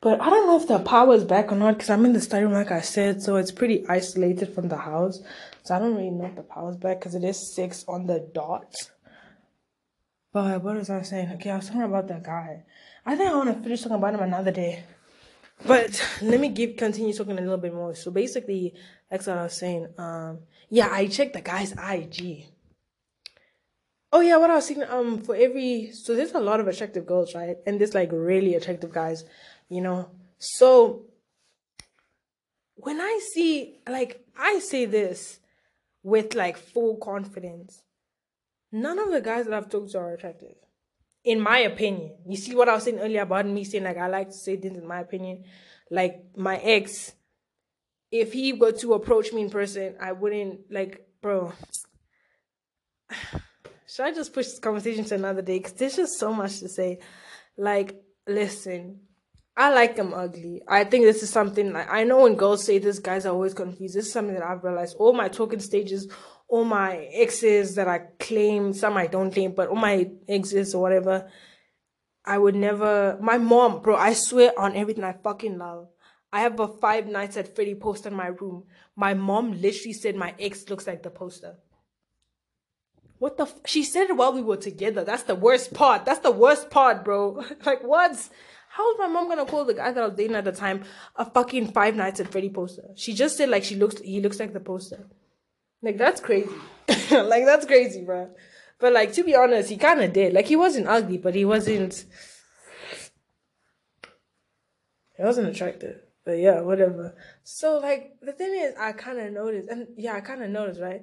But 0.00 0.22
I 0.22 0.30
don't 0.30 0.46
know 0.46 0.56
if 0.56 0.66
the 0.66 0.78
power 0.78 1.12
is 1.14 1.24
back 1.24 1.52
or 1.52 1.56
not, 1.56 1.78
cause 1.78 1.90
I'm 1.90 2.06
in 2.06 2.14
the 2.14 2.20
study 2.22 2.44
room, 2.44 2.54
like 2.54 2.70
I 2.70 2.80
said, 2.80 3.20
so 3.20 3.36
it's 3.36 3.52
pretty 3.52 3.86
isolated 3.86 4.54
from 4.54 4.68
the 4.68 4.78
house. 4.78 5.20
So 5.64 5.74
I 5.74 5.78
don't 5.78 5.94
really 5.94 6.10
know 6.10 6.26
if 6.26 6.36
the 6.36 6.42
power's 6.42 6.76
back, 6.76 7.02
cause 7.02 7.14
it 7.14 7.24
is 7.24 7.54
six 7.54 7.84
on 7.86 8.06
the 8.06 8.20
dot. 8.32 8.74
But 10.32 10.62
what 10.62 10.76
was 10.76 10.88
I 10.88 11.02
saying? 11.02 11.32
Okay, 11.34 11.50
I 11.50 11.56
was 11.56 11.66
talking 11.66 11.82
about 11.82 12.08
that 12.08 12.22
guy. 12.22 12.62
I 13.04 13.16
think 13.16 13.30
I 13.30 13.36
want 13.36 13.54
to 13.54 13.62
finish 13.62 13.82
talking 13.82 13.96
about 13.96 14.14
him 14.14 14.20
another 14.20 14.52
day. 14.52 14.84
But 15.66 16.02
let 16.22 16.40
me 16.40 16.48
give 16.48 16.76
continue 16.76 17.12
talking 17.12 17.36
a 17.36 17.40
little 17.40 17.58
bit 17.58 17.74
more. 17.74 17.94
So 17.94 18.10
basically, 18.10 18.74
that's 19.10 19.26
what 19.26 19.36
I 19.38 19.42
was 19.42 19.54
saying. 19.54 19.88
Um, 19.98 20.38
yeah, 20.70 20.88
I 20.90 21.08
checked 21.08 21.34
the 21.34 21.40
guy's 21.40 21.72
IG. 21.72 22.46
Oh 24.12 24.20
yeah, 24.20 24.36
what 24.38 24.50
I 24.50 24.56
was 24.56 24.66
saying. 24.66 24.82
Um, 24.88 25.22
for 25.22 25.36
every 25.36 25.92
so 25.92 26.16
there's 26.16 26.32
a 26.32 26.40
lot 26.40 26.60
of 26.60 26.66
attractive 26.66 27.06
girls, 27.06 27.34
right? 27.34 27.56
And 27.66 27.80
there's 27.80 27.94
like 27.94 28.10
really 28.12 28.54
attractive 28.54 28.92
guys. 28.92 29.24
you 29.68 29.80
know. 29.80 30.10
So 30.38 31.04
when 32.74 33.00
I 33.00 33.20
see, 33.32 33.80
like, 33.88 34.24
I 34.36 34.58
say 34.58 34.84
this 34.86 35.38
with 36.02 36.34
like 36.34 36.56
full 36.56 36.96
confidence. 36.96 37.82
None 38.72 38.98
of 38.98 39.10
the 39.10 39.20
guys 39.20 39.46
that 39.46 39.54
I've 39.54 39.68
talked 39.68 39.90
to 39.92 39.98
are 39.98 40.14
attractive, 40.14 40.54
in 41.24 41.40
my 41.40 41.58
opinion. 41.58 42.16
You 42.28 42.36
see 42.36 42.54
what 42.54 42.68
I 42.68 42.74
was 42.74 42.84
saying 42.84 43.00
earlier 43.00 43.22
about 43.22 43.46
me 43.46 43.64
saying 43.64 43.84
like 43.84 43.98
I 43.98 44.06
like 44.06 44.28
to 44.28 44.36
say 44.36 44.56
things 44.56 44.78
in 44.78 44.86
my 44.86 45.00
opinion. 45.00 45.44
Like 45.90 46.22
my 46.36 46.56
ex, 46.58 47.12
if 48.12 48.32
he 48.32 48.52
were 48.52 48.72
to 48.72 48.94
approach 48.94 49.32
me 49.32 49.42
in 49.42 49.50
person, 49.50 49.96
I 50.00 50.12
wouldn't 50.12 50.70
like, 50.70 51.06
bro. 51.20 51.52
Should 53.90 54.06
I 54.06 54.12
just 54.12 54.32
push 54.32 54.46
this 54.46 54.60
conversation 54.60 55.04
to 55.06 55.16
another 55.16 55.42
day? 55.42 55.58
Because 55.58 55.72
there's 55.72 55.96
just 55.96 56.18
so 56.18 56.32
much 56.32 56.60
to 56.60 56.68
say. 56.68 57.00
Like, 57.56 58.00
listen, 58.26 59.00
I 59.56 59.74
like 59.74 59.96
them 59.96 60.14
ugly. 60.14 60.62
I 60.68 60.84
think 60.84 61.04
this 61.04 61.24
is 61.24 61.30
something 61.30 61.72
like 61.72 61.90
I 61.90 62.04
know 62.04 62.22
when 62.22 62.36
girls 62.36 62.64
say 62.64 62.78
this, 62.78 63.00
guys 63.00 63.26
are 63.26 63.32
always 63.32 63.52
confused. 63.52 63.96
This 63.96 64.06
is 64.06 64.12
something 64.12 64.34
that 64.34 64.44
I've 64.44 64.62
realized. 64.62 64.94
All 64.98 65.12
my 65.12 65.28
talking 65.28 65.58
stages, 65.58 66.08
all 66.46 66.64
my 66.64 67.08
exes 67.12 67.74
that 67.74 67.88
I 67.88 68.02
claim, 68.20 68.72
some 68.74 68.96
I 68.96 69.08
don't 69.08 69.32
claim, 69.32 69.54
but 69.56 69.68
all 69.68 69.76
my 69.76 70.08
exes 70.28 70.72
or 70.72 70.82
whatever, 70.82 71.28
I 72.24 72.38
would 72.38 72.54
never. 72.54 73.18
My 73.20 73.38
mom, 73.38 73.82
bro, 73.82 73.96
I 73.96 74.12
swear 74.12 74.52
on 74.56 74.76
everything 74.76 75.02
I 75.02 75.14
fucking 75.14 75.58
love. 75.58 75.88
I 76.32 76.42
have 76.42 76.60
a 76.60 76.68
Five 76.68 77.08
Nights 77.08 77.36
at 77.36 77.56
Freddy 77.56 77.74
poster 77.74 78.08
in 78.08 78.14
my 78.14 78.28
room. 78.28 78.66
My 78.94 79.14
mom 79.14 79.60
literally 79.60 79.94
said 79.94 80.14
my 80.14 80.32
ex 80.38 80.68
looks 80.68 80.86
like 80.86 81.02
the 81.02 81.10
poster. 81.10 81.56
What 83.20 83.36
the? 83.36 83.44
F- 83.44 83.60
she 83.66 83.84
said 83.84 84.08
it 84.08 84.16
while 84.16 84.32
we 84.32 84.40
were 84.40 84.56
together. 84.56 85.04
That's 85.04 85.24
the 85.24 85.34
worst 85.34 85.74
part. 85.74 86.06
That's 86.06 86.20
the 86.20 86.30
worst 86.30 86.70
part, 86.70 87.04
bro. 87.04 87.44
like, 87.66 87.82
what? 87.82 88.16
How 88.70 88.92
is 88.92 88.98
my 88.98 89.08
mom 89.08 89.28
gonna 89.28 89.44
call 89.44 89.66
the 89.66 89.74
guy 89.74 89.92
that 89.92 90.02
I 90.02 90.06
was 90.06 90.16
dating 90.16 90.36
at 90.36 90.44
the 90.44 90.52
time 90.52 90.84
a 91.16 91.26
fucking 91.26 91.72
Five 91.72 91.96
Nights 91.96 92.18
at 92.20 92.32
Freddy 92.32 92.48
poster? 92.48 92.88
She 92.96 93.12
just 93.12 93.36
said 93.36 93.50
like 93.50 93.62
she 93.62 93.76
looks, 93.76 94.00
he 94.00 94.22
looks 94.22 94.40
like 94.40 94.54
the 94.54 94.60
poster. 94.60 95.06
Like 95.82 95.98
that's 95.98 96.18
crazy. 96.20 96.48
like 97.10 97.44
that's 97.44 97.66
crazy, 97.66 98.02
bro. 98.02 98.30
But 98.78 98.94
like 98.94 99.12
to 99.12 99.22
be 99.22 99.36
honest, 99.36 99.68
he 99.68 99.76
kind 99.76 100.00
of 100.00 100.14
did. 100.14 100.32
Like 100.32 100.46
he 100.46 100.56
wasn't 100.56 100.88
ugly, 100.88 101.18
but 101.18 101.34
he 101.34 101.44
wasn't. 101.44 102.06
He 105.14 105.22
wasn't 105.22 105.48
attractive. 105.48 106.00
But 106.24 106.38
yeah, 106.38 106.62
whatever. 106.62 107.14
So 107.44 107.78
like 107.80 108.12
the 108.22 108.32
thing 108.32 108.54
is, 108.54 108.74
I 108.80 108.92
kind 108.92 109.18
of 109.18 109.30
noticed, 109.30 109.68
and 109.68 109.88
yeah, 109.98 110.14
I 110.14 110.20
kind 110.20 110.42
of 110.42 110.48
noticed, 110.48 110.80
right? 110.80 111.02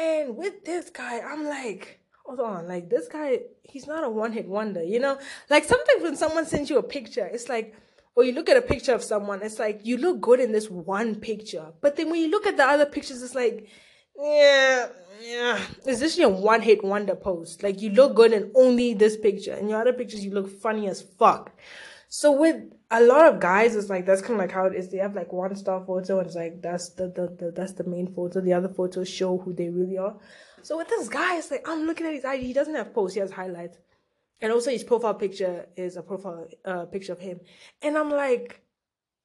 And 0.00 0.36
with 0.36 0.64
this 0.64 0.88
guy, 0.88 1.20
I'm 1.20 1.44
like, 1.44 2.00
hold 2.24 2.40
on, 2.40 2.66
like 2.66 2.88
this 2.88 3.06
guy, 3.06 3.40
he's 3.62 3.86
not 3.86 4.02
a 4.02 4.08
one 4.08 4.32
hit 4.32 4.48
wonder, 4.48 4.82
you 4.82 4.98
know? 4.98 5.18
Like 5.50 5.64
sometimes 5.64 6.02
when 6.02 6.16
someone 6.16 6.46
sends 6.46 6.70
you 6.70 6.78
a 6.78 6.82
picture, 6.82 7.26
it's 7.26 7.50
like, 7.50 7.74
or 8.16 8.24
you 8.24 8.32
look 8.32 8.48
at 8.48 8.56
a 8.56 8.62
picture 8.62 8.94
of 8.94 9.04
someone, 9.04 9.42
it's 9.42 9.58
like 9.58 9.80
you 9.84 9.98
look 9.98 10.20
good 10.22 10.40
in 10.40 10.52
this 10.52 10.70
one 10.70 11.16
picture. 11.16 11.72
But 11.82 11.96
then 11.96 12.10
when 12.10 12.20
you 12.20 12.30
look 12.30 12.46
at 12.46 12.56
the 12.56 12.64
other 12.64 12.86
pictures, 12.86 13.22
it's 13.22 13.34
like, 13.34 13.68
yeah, 14.18 14.88
yeah. 15.22 15.60
Is 15.86 16.00
this 16.00 16.16
your 16.16 16.30
one 16.30 16.62
hit 16.62 16.82
wonder 16.82 17.14
post? 17.14 17.62
Like 17.62 17.82
you 17.82 17.90
look 17.90 18.14
good 18.14 18.32
in 18.32 18.52
only 18.54 18.94
this 18.94 19.18
picture. 19.18 19.52
and 19.52 19.68
your 19.68 19.82
other 19.82 19.92
pictures, 19.92 20.24
you 20.24 20.32
look 20.32 20.48
funny 20.60 20.88
as 20.88 21.02
fuck. 21.02 21.52
So 22.08 22.32
with 22.32 22.72
a 22.90 23.00
lot 23.00 23.26
of 23.26 23.40
guys, 23.40 23.76
it's 23.76 23.88
like 23.88 24.04
that's 24.04 24.20
kind 24.20 24.34
of 24.34 24.38
like 24.38 24.52
how 24.52 24.66
it 24.66 24.74
is. 24.74 24.88
They 24.90 24.98
have 24.98 25.14
like 25.14 25.32
one 25.32 25.54
star 25.54 25.84
photo, 25.84 26.18
and 26.18 26.26
it's 26.26 26.36
like 26.36 26.60
that's 26.60 26.90
the, 26.90 27.08
the, 27.08 27.36
the 27.38 27.52
that's 27.52 27.72
the 27.72 27.84
main 27.84 28.12
photo. 28.12 28.40
The 28.40 28.52
other 28.52 28.68
photos 28.68 29.08
show 29.08 29.38
who 29.38 29.52
they 29.52 29.68
really 29.68 29.98
are. 29.98 30.16
So 30.62 30.76
with 30.76 30.88
this 30.88 31.08
guy, 31.08 31.36
it's 31.36 31.50
like 31.50 31.68
I'm 31.68 31.86
looking 31.86 32.06
at 32.06 32.14
his 32.14 32.24
IG. 32.24 32.40
He 32.40 32.52
doesn't 32.52 32.74
have 32.74 32.92
posts. 32.92 33.14
He 33.14 33.20
has 33.20 33.30
highlights, 33.30 33.78
and 34.40 34.52
also 34.52 34.70
his 34.70 34.82
profile 34.82 35.14
picture 35.14 35.66
is 35.76 35.96
a 35.96 36.02
profile 36.02 36.48
uh, 36.64 36.86
picture 36.86 37.12
of 37.12 37.20
him. 37.20 37.40
And 37.80 37.96
I'm 37.96 38.10
like, 38.10 38.60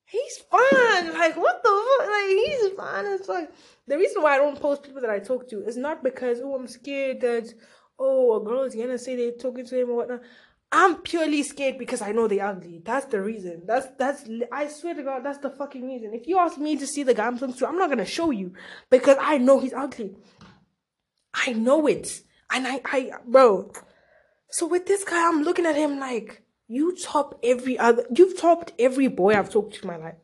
he's 0.06 0.38
fine. 0.50 1.14
Like 1.14 1.36
what 1.36 1.64
the 1.64 1.70
fuck? 1.98 2.08
Like 2.08 2.28
he's 2.28 2.68
fine 2.78 3.06
it's 3.06 3.28
like 3.28 3.52
The 3.88 3.98
reason 3.98 4.22
why 4.22 4.36
I 4.36 4.38
don't 4.38 4.60
post 4.60 4.84
people 4.84 5.02
that 5.02 5.10
I 5.10 5.20
talk 5.20 5.50
to 5.50 5.66
is 5.66 5.78
not 5.78 6.04
because 6.04 6.40
oh 6.42 6.56
I'm 6.56 6.68
scared 6.68 7.22
that 7.22 7.54
oh 7.98 8.40
a 8.40 8.44
girl 8.44 8.64
is 8.64 8.76
gonna 8.76 8.98
say 8.98 9.16
they're 9.16 9.32
talking 9.32 9.66
to 9.66 9.80
him 9.82 9.90
or 9.90 9.96
whatnot. 9.96 10.22
I'm 10.72 10.96
purely 10.98 11.44
scared 11.44 11.78
because 11.78 12.02
I 12.02 12.12
know 12.12 12.28
they're 12.28 12.46
ugly. 12.46 12.82
That's 12.84 13.06
the 13.06 13.22
reason. 13.22 13.64
That's 13.66 13.88
that's. 13.98 14.28
I 14.52 14.68
swear 14.68 14.96
to 14.96 15.04
God, 15.04 15.24
that's 15.24 15.38
the 15.38 15.50
fucking 15.50 15.88
reason. 15.88 16.14
If 16.14 16.28
you 16.28 16.38
ask 16.40 16.58
me 16.58 16.76
to 16.78 16.88
see 16.88 17.04
the 17.04 17.14
guy 17.14 17.28
I'm 17.28 17.38
talking 17.38 17.56
I'm 17.66 17.78
not 17.78 17.90
gonna 17.90 18.06
show 18.06 18.32
you 18.32 18.54
because 18.90 19.18
I 19.22 19.38
know 19.38 19.60
he's 19.60 19.74
ugly. 19.74 20.16
I 21.34 21.54
know 21.54 21.86
it, 21.88 22.22
and 22.52 22.68
I, 22.68 22.82
I, 22.86 23.12
bro. 23.26 23.72
So 24.50 24.68
with 24.68 24.86
this 24.86 25.04
guy, 25.04 25.28
I'm 25.28 25.44
looking 25.44 25.66
at 25.66 25.76
him 25.76 26.00
like 26.00 26.44
you 26.68 26.96
top 26.96 27.40
every 27.44 27.78
other. 27.78 28.06
You've 28.16 28.40
topped 28.40 28.74
every 28.80 29.08
boy 29.08 29.34
I've 29.34 29.52
talked 29.52 29.76
to 29.76 29.82
in 29.82 29.88
my 29.88 29.98
life. 29.98 30.16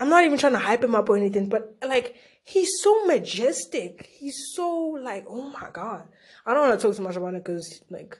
I'm 0.00 0.08
not 0.08 0.24
even 0.24 0.38
trying 0.38 0.54
to 0.54 0.58
hype 0.58 0.82
him 0.82 0.94
up 0.94 1.08
or 1.08 1.16
anything, 1.16 1.48
but 1.48 1.76
like 1.86 2.16
he's 2.44 2.80
so 2.80 3.04
majestic. 3.06 4.08
He's 4.18 4.52
so 4.54 4.98
like, 5.00 5.24
oh 5.28 5.50
my 5.50 5.70
god. 5.72 6.08
I 6.44 6.54
don't 6.54 6.68
want 6.68 6.80
to 6.80 6.86
talk 6.86 6.96
too 6.96 7.02
much 7.02 7.16
about 7.16 7.34
it 7.34 7.44
because 7.44 7.82
like 7.90 8.18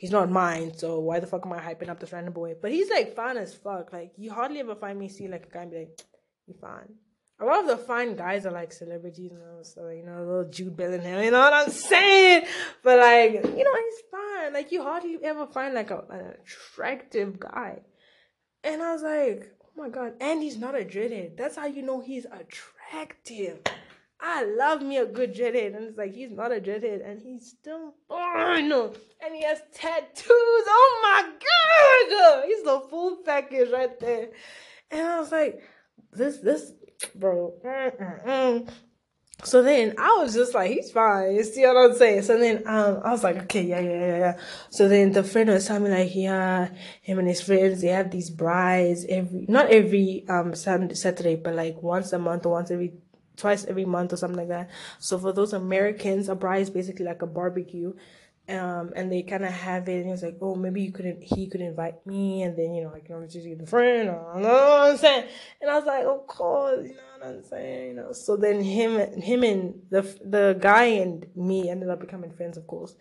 he's 0.00 0.10
not 0.10 0.30
mine, 0.30 0.74
so 0.74 0.98
why 0.98 1.20
the 1.20 1.26
fuck 1.26 1.44
am 1.44 1.52
I 1.52 1.58
hyping 1.58 1.90
up 1.90 2.00
this 2.00 2.10
random 2.10 2.32
boy? 2.32 2.54
But 2.60 2.72
he's 2.72 2.88
like 2.88 3.14
fine 3.14 3.36
as 3.36 3.52
fuck. 3.52 3.92
Like 3.92 4.12
you 4.16 4.32
hardly 4.32 4.60
ever 4.60 4.74
find 4.74 4.98
me 4.98 5.10
see 5.10 5.28
like 5.28 5.46
a 5.46 5.50
guy 5.50 5.62
and 5.62 5.70
be 5.70 5.78
like, 5.80 6.00
you 6.46 6.54
fine. 6.58 6.94
A 7.38 7.44
lot 7.44 7.60
of 7.60 7.66
the 7.66 7.76
fine 7.76 8.16
guys 8.16 8.46
are 8.46 8.50
like 8.50 8.72
celebrities, 8.72 9.30
you 9.30 9.38
know, 9.38 9.62
so 9.62 9.88
you 9.90 10.02
know, 10.02 10.20
little 10.20 10.50
Jude 10.50 10.74
Bellingham, 10.74 11.22
you 11.22 11.30
know 11.30 11.40
what 11.40 11.52
I'm 11.52 11.70
saying? 11.70 12.46
But 12.82 12.98
like, 12.98 13.32
you 13.32 13.64
know, 13.64 13.76
he's 13.76 14.02
fine. 14.10 14.54
Like 14.54 14.72
you 14.72 14.82
hardly 14.82 15.18
ever 15.22 15.46
find 15.46 15.74
like 15.74 15.90
a, 15.90 16.02
an 16.08 16.34
attractive 16.40 17.38
guy. 17.38 17.80
And 18.64 18.82
I 18.82 18.92
was 18.94 19.02
like, 19.02 19.52
oh 19.64 19.82
my 19.82 19.90
god, 19.90 20.14
and 20.18 20.42
he's 20.42 20.56
not 20.56 20.74
a 20.74 20.84
dreadhead. 20.84 21.36
That's 21.36 21.56
how 21.56 21.66
you 21.66 21.82
know 21.82 22.00
he's 22.00 22.24
attractive. 22.24 23.60
I 24.22 24.44
love 24.44 24.82
me 24.82 24.98
a 24.98 25.06
good 25.06 25.34
dreadhead. 25.34 25.76
And 25.76 25.84
it's 25.86 25.98
like, 25.98 26.14
he's 26.14 26.30
not 26.30 26.52
a 26.52 26.60
dreadhead. 26.60 27.08
And 27.08 27.20
he's 27.20 27.48
still, 27.48 27.94
no. 28.10 28.92
And 29.24 29.34
he 29.34 29.42
has 29.44 29.62
tattoos. 29.74 30.24
Oh 30.28 31.00
my 31.02 31.22
God. 32.10 32.46
He's 32.46 32.62
the 32.62 32.80
full 32.88 33.16
package 33.24 33.70
right 33.70 33.98
there. 33.98 34.28
And 34.90 35.06
I 35.06 35.20
was 35.20 35.32
like, 35.32 35.62
this, 36.12 36.38
this, 36.38 36.72
bro. 37.14 37.54
Mm-mm-mm. 37.64 38.68
So 39.42 39.62
then 39.62 39.94
I 39.98 40.18
was 40.20 40.34
just 40.34 40.54
like, 40.54 40.70
he's 40.70 40.90
fine. 40.90 41.34
You 41.34 41.44
see 41.44 41.64
what 41.64 41.76
I'm 41.76 41.96
saying? 41.96 42.22
So 42.22 42.38
then 42.38 42.62
um, 42.66 43.00
I 43.02 43.10
was 43.10 43.24
like, 43.24 43.38
okay, 43.44 43.62
yeah, 43.62 43.80
yeah, 43.80 43.98
yeah, 43.98 44.18
yeah. 44.18 44.38
So 44.68 44.86
then 44.86 45.12
the 45.12 45.24
friend 45.24 45.48
was 45.48 45.66
telling 45.66 45.84
me 45.84 45.90
like, 45.90 46.14
yeah, 46.14 46.68
him 47.00 47.18
and 47.18 47.26
his 47.26 47.40
friends, 47.40 47.80
they 47.80 47.88
have 47.88 48.10
these 48.10 48.30
braais 48.30 49.06
every, 49.08 49.46
not 49.48 49.70
every 49.70 50.26
um 50.28 50.54
Saturday, 50.54 51.36
but 51.36 51.54
like 51.54 51.82
once 51.82 52.12
a 52.12 52.18
month 52.18 52.44
or 52.44 52.52
once 52.52 52.70
every 52.70 52.92
twice 53.40 53.64
every 53.64 53.84
month 53.84 54.12
or 54.12 54.16
something 54.16 54.38
like 54.38 54.48
that. 54.48 54.70
So 54.98 55.18
for 55.18 55.32
those 55.32 55.52
Americans, 55.52 56.28
a 56.28 56.36
braai 56.36 56.60
is 56.60 56.70
basically 56.70 57.06
like 57.06 57.22
a 57.22 57.26
barbecue. 57.26 57.94
Um, 58.48 58.92
and 58.96 59.12
they 59.12 59.22
kind 59.22 59.44
of 59.44 59.52
have 59.52 59.88
it, 59.88 60.02
and 60.02 60.10
it's 60.10 60.24
like, 60.24 60.38
"Oh, 60.40 60.56
maybe 60.56 60.82
you 60.82 60.90
couldn't, 60.90 61.22
he 61.22 61.46
could 61.46 61.60
invite 61.60 62.04
me, 62.04 62.42
and 62.42 62.56
then 62.58 62.74
you 62.74 62.82
know, 62.82 62.92
I 62.92 62.98
can 62.98 63.14
always 63.14 63.32
just 63.32 63.46
get 63.46 63.60
a 63.60 63.66
friend." 63.66 64.08
Or, 64.08 64.32
you 64.34 64.42
know 64.42 64.48
what 64.48 64.90
I'm 64.90 64.96
saying? 64.96 65.28
And 65.60 65.70
I 65.70 65.76
was 65.76 65.84
like, 65.84 66.04
"Of 66.04 66.26
course," 66.26 66.88
you 66.88 66.96
know 66.96 67.02
what 67.18 67.28
I'm 67.28 67.44
saying? 67.44 67.88
You 67.88 67.94
know. 67.94 68.12
So 68.12 68.36
then 68.36 68.60
him, 68.60 68.98
him, 69.20 69.44
and 69.44 69.82
the 69.90 70.02
the 70.24 70.58
guy 70.60 70.84
and 70.84 71.26
me 71.36 71.70
ended 71.70 71.90
up 71.90 72.00
becoming 72.00 72.32
friends, 72.32 72.56
of 72.56 72.66
course, 72.66 72.96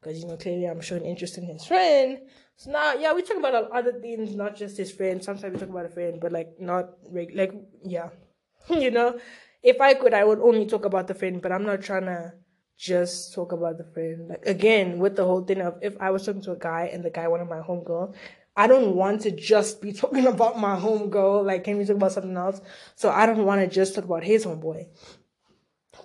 because 0.00 0.18
you 0.22 0.26
know 0.26 0.38
clearly 0.38 0.64
I'm 0.64 0.80
showing 0.80 1.04
interest 1.04 1.36
in 1.36 1.44
his 1.44 1.66
friend. 1.66 2.20
So 2.56 2.70
now, 2.70 2.94
yeah, 2.94 3.12
we 3.12 3.22
talk 3.22 3.36
about 3.36 3.70
other 3.72 3.92
things, 4.00 4.34
not 4.34 4.56
just 4.56 4.78
his 4.78 4.90
friend. 4.90 5.22
Sometimes 5.22 5.52
we 5.52 5.58
talk 5.58 5.68
about 5.68 5.86
a 5.86 5.90
friend, 5.90 6.18
but 6.18 6.32
like 6.32 6.58
not 6.58 6.90
like 7.12 7.52
yeah, 7.84 8.08
you 8.70 8.90
know 8.90 9.18
if 9.64 9.80
I 9.80 9.94
could, 9.94 10.12
I 10.12 10.22
would 10.22 10.40
only 10.40 10.66
talk 10.66 10.84
about 10.84 11.08
the 11.08 11.14
friend, 11.14 11.40
but 11.40 11.50
I'm 11.50 11.64
not 11.64 11.80
trying 11.80 12.04
to 12.04 12.34
just 12.76 13.32
talk 13.34 13.52
about 13.52 13.78
the 13.78 13.84
friend. 13.84 14.28
Like 14.28 14.44
again, 14.46 14.98
with 14.98 15.16
the 15.16 15.24
whole 15.24 15.42
thing 15.42 15.62
of 15.62 15.78
if 15.80 15.96
I 16.00 16.10
was 16.10 16.26
talking 16.26 16.42
to 16.42 16.52
a 16.52 16.58
guy 16.58 16.90
and 16.92 17.02
the 17.02 17.10
guy 17.10 17.26
wanted 17.28 17.48
my 17.48 17.60
homegirl, 17.60 18.14
I 18.54 18.66
don't 18.66 18.94
want 18.94 19.22
to 19.22 19.30
just 19.30 19.80
be 19.80 19.92
talking 20.02 20.26
about 20.26 20.60
my 20.60 20.76
homegirl. 20.76 21.46
Like, 21.46 21.64
can 21.64 21.78
we 21.78 21.86
talk 21.86 21.96
about 21.96 22.12
something 22.12 22.36
else? 22.36 22.60
So 22.94 23.10
I 23.10 23.24
don't 23.24 23.46
want 23.46 23.62
to 23.62 23.66
just 23.66 23.94
talk 23.94 24.04
about 24.04 24.22
his 24.22 24.44
homeboy. 24.44 24.86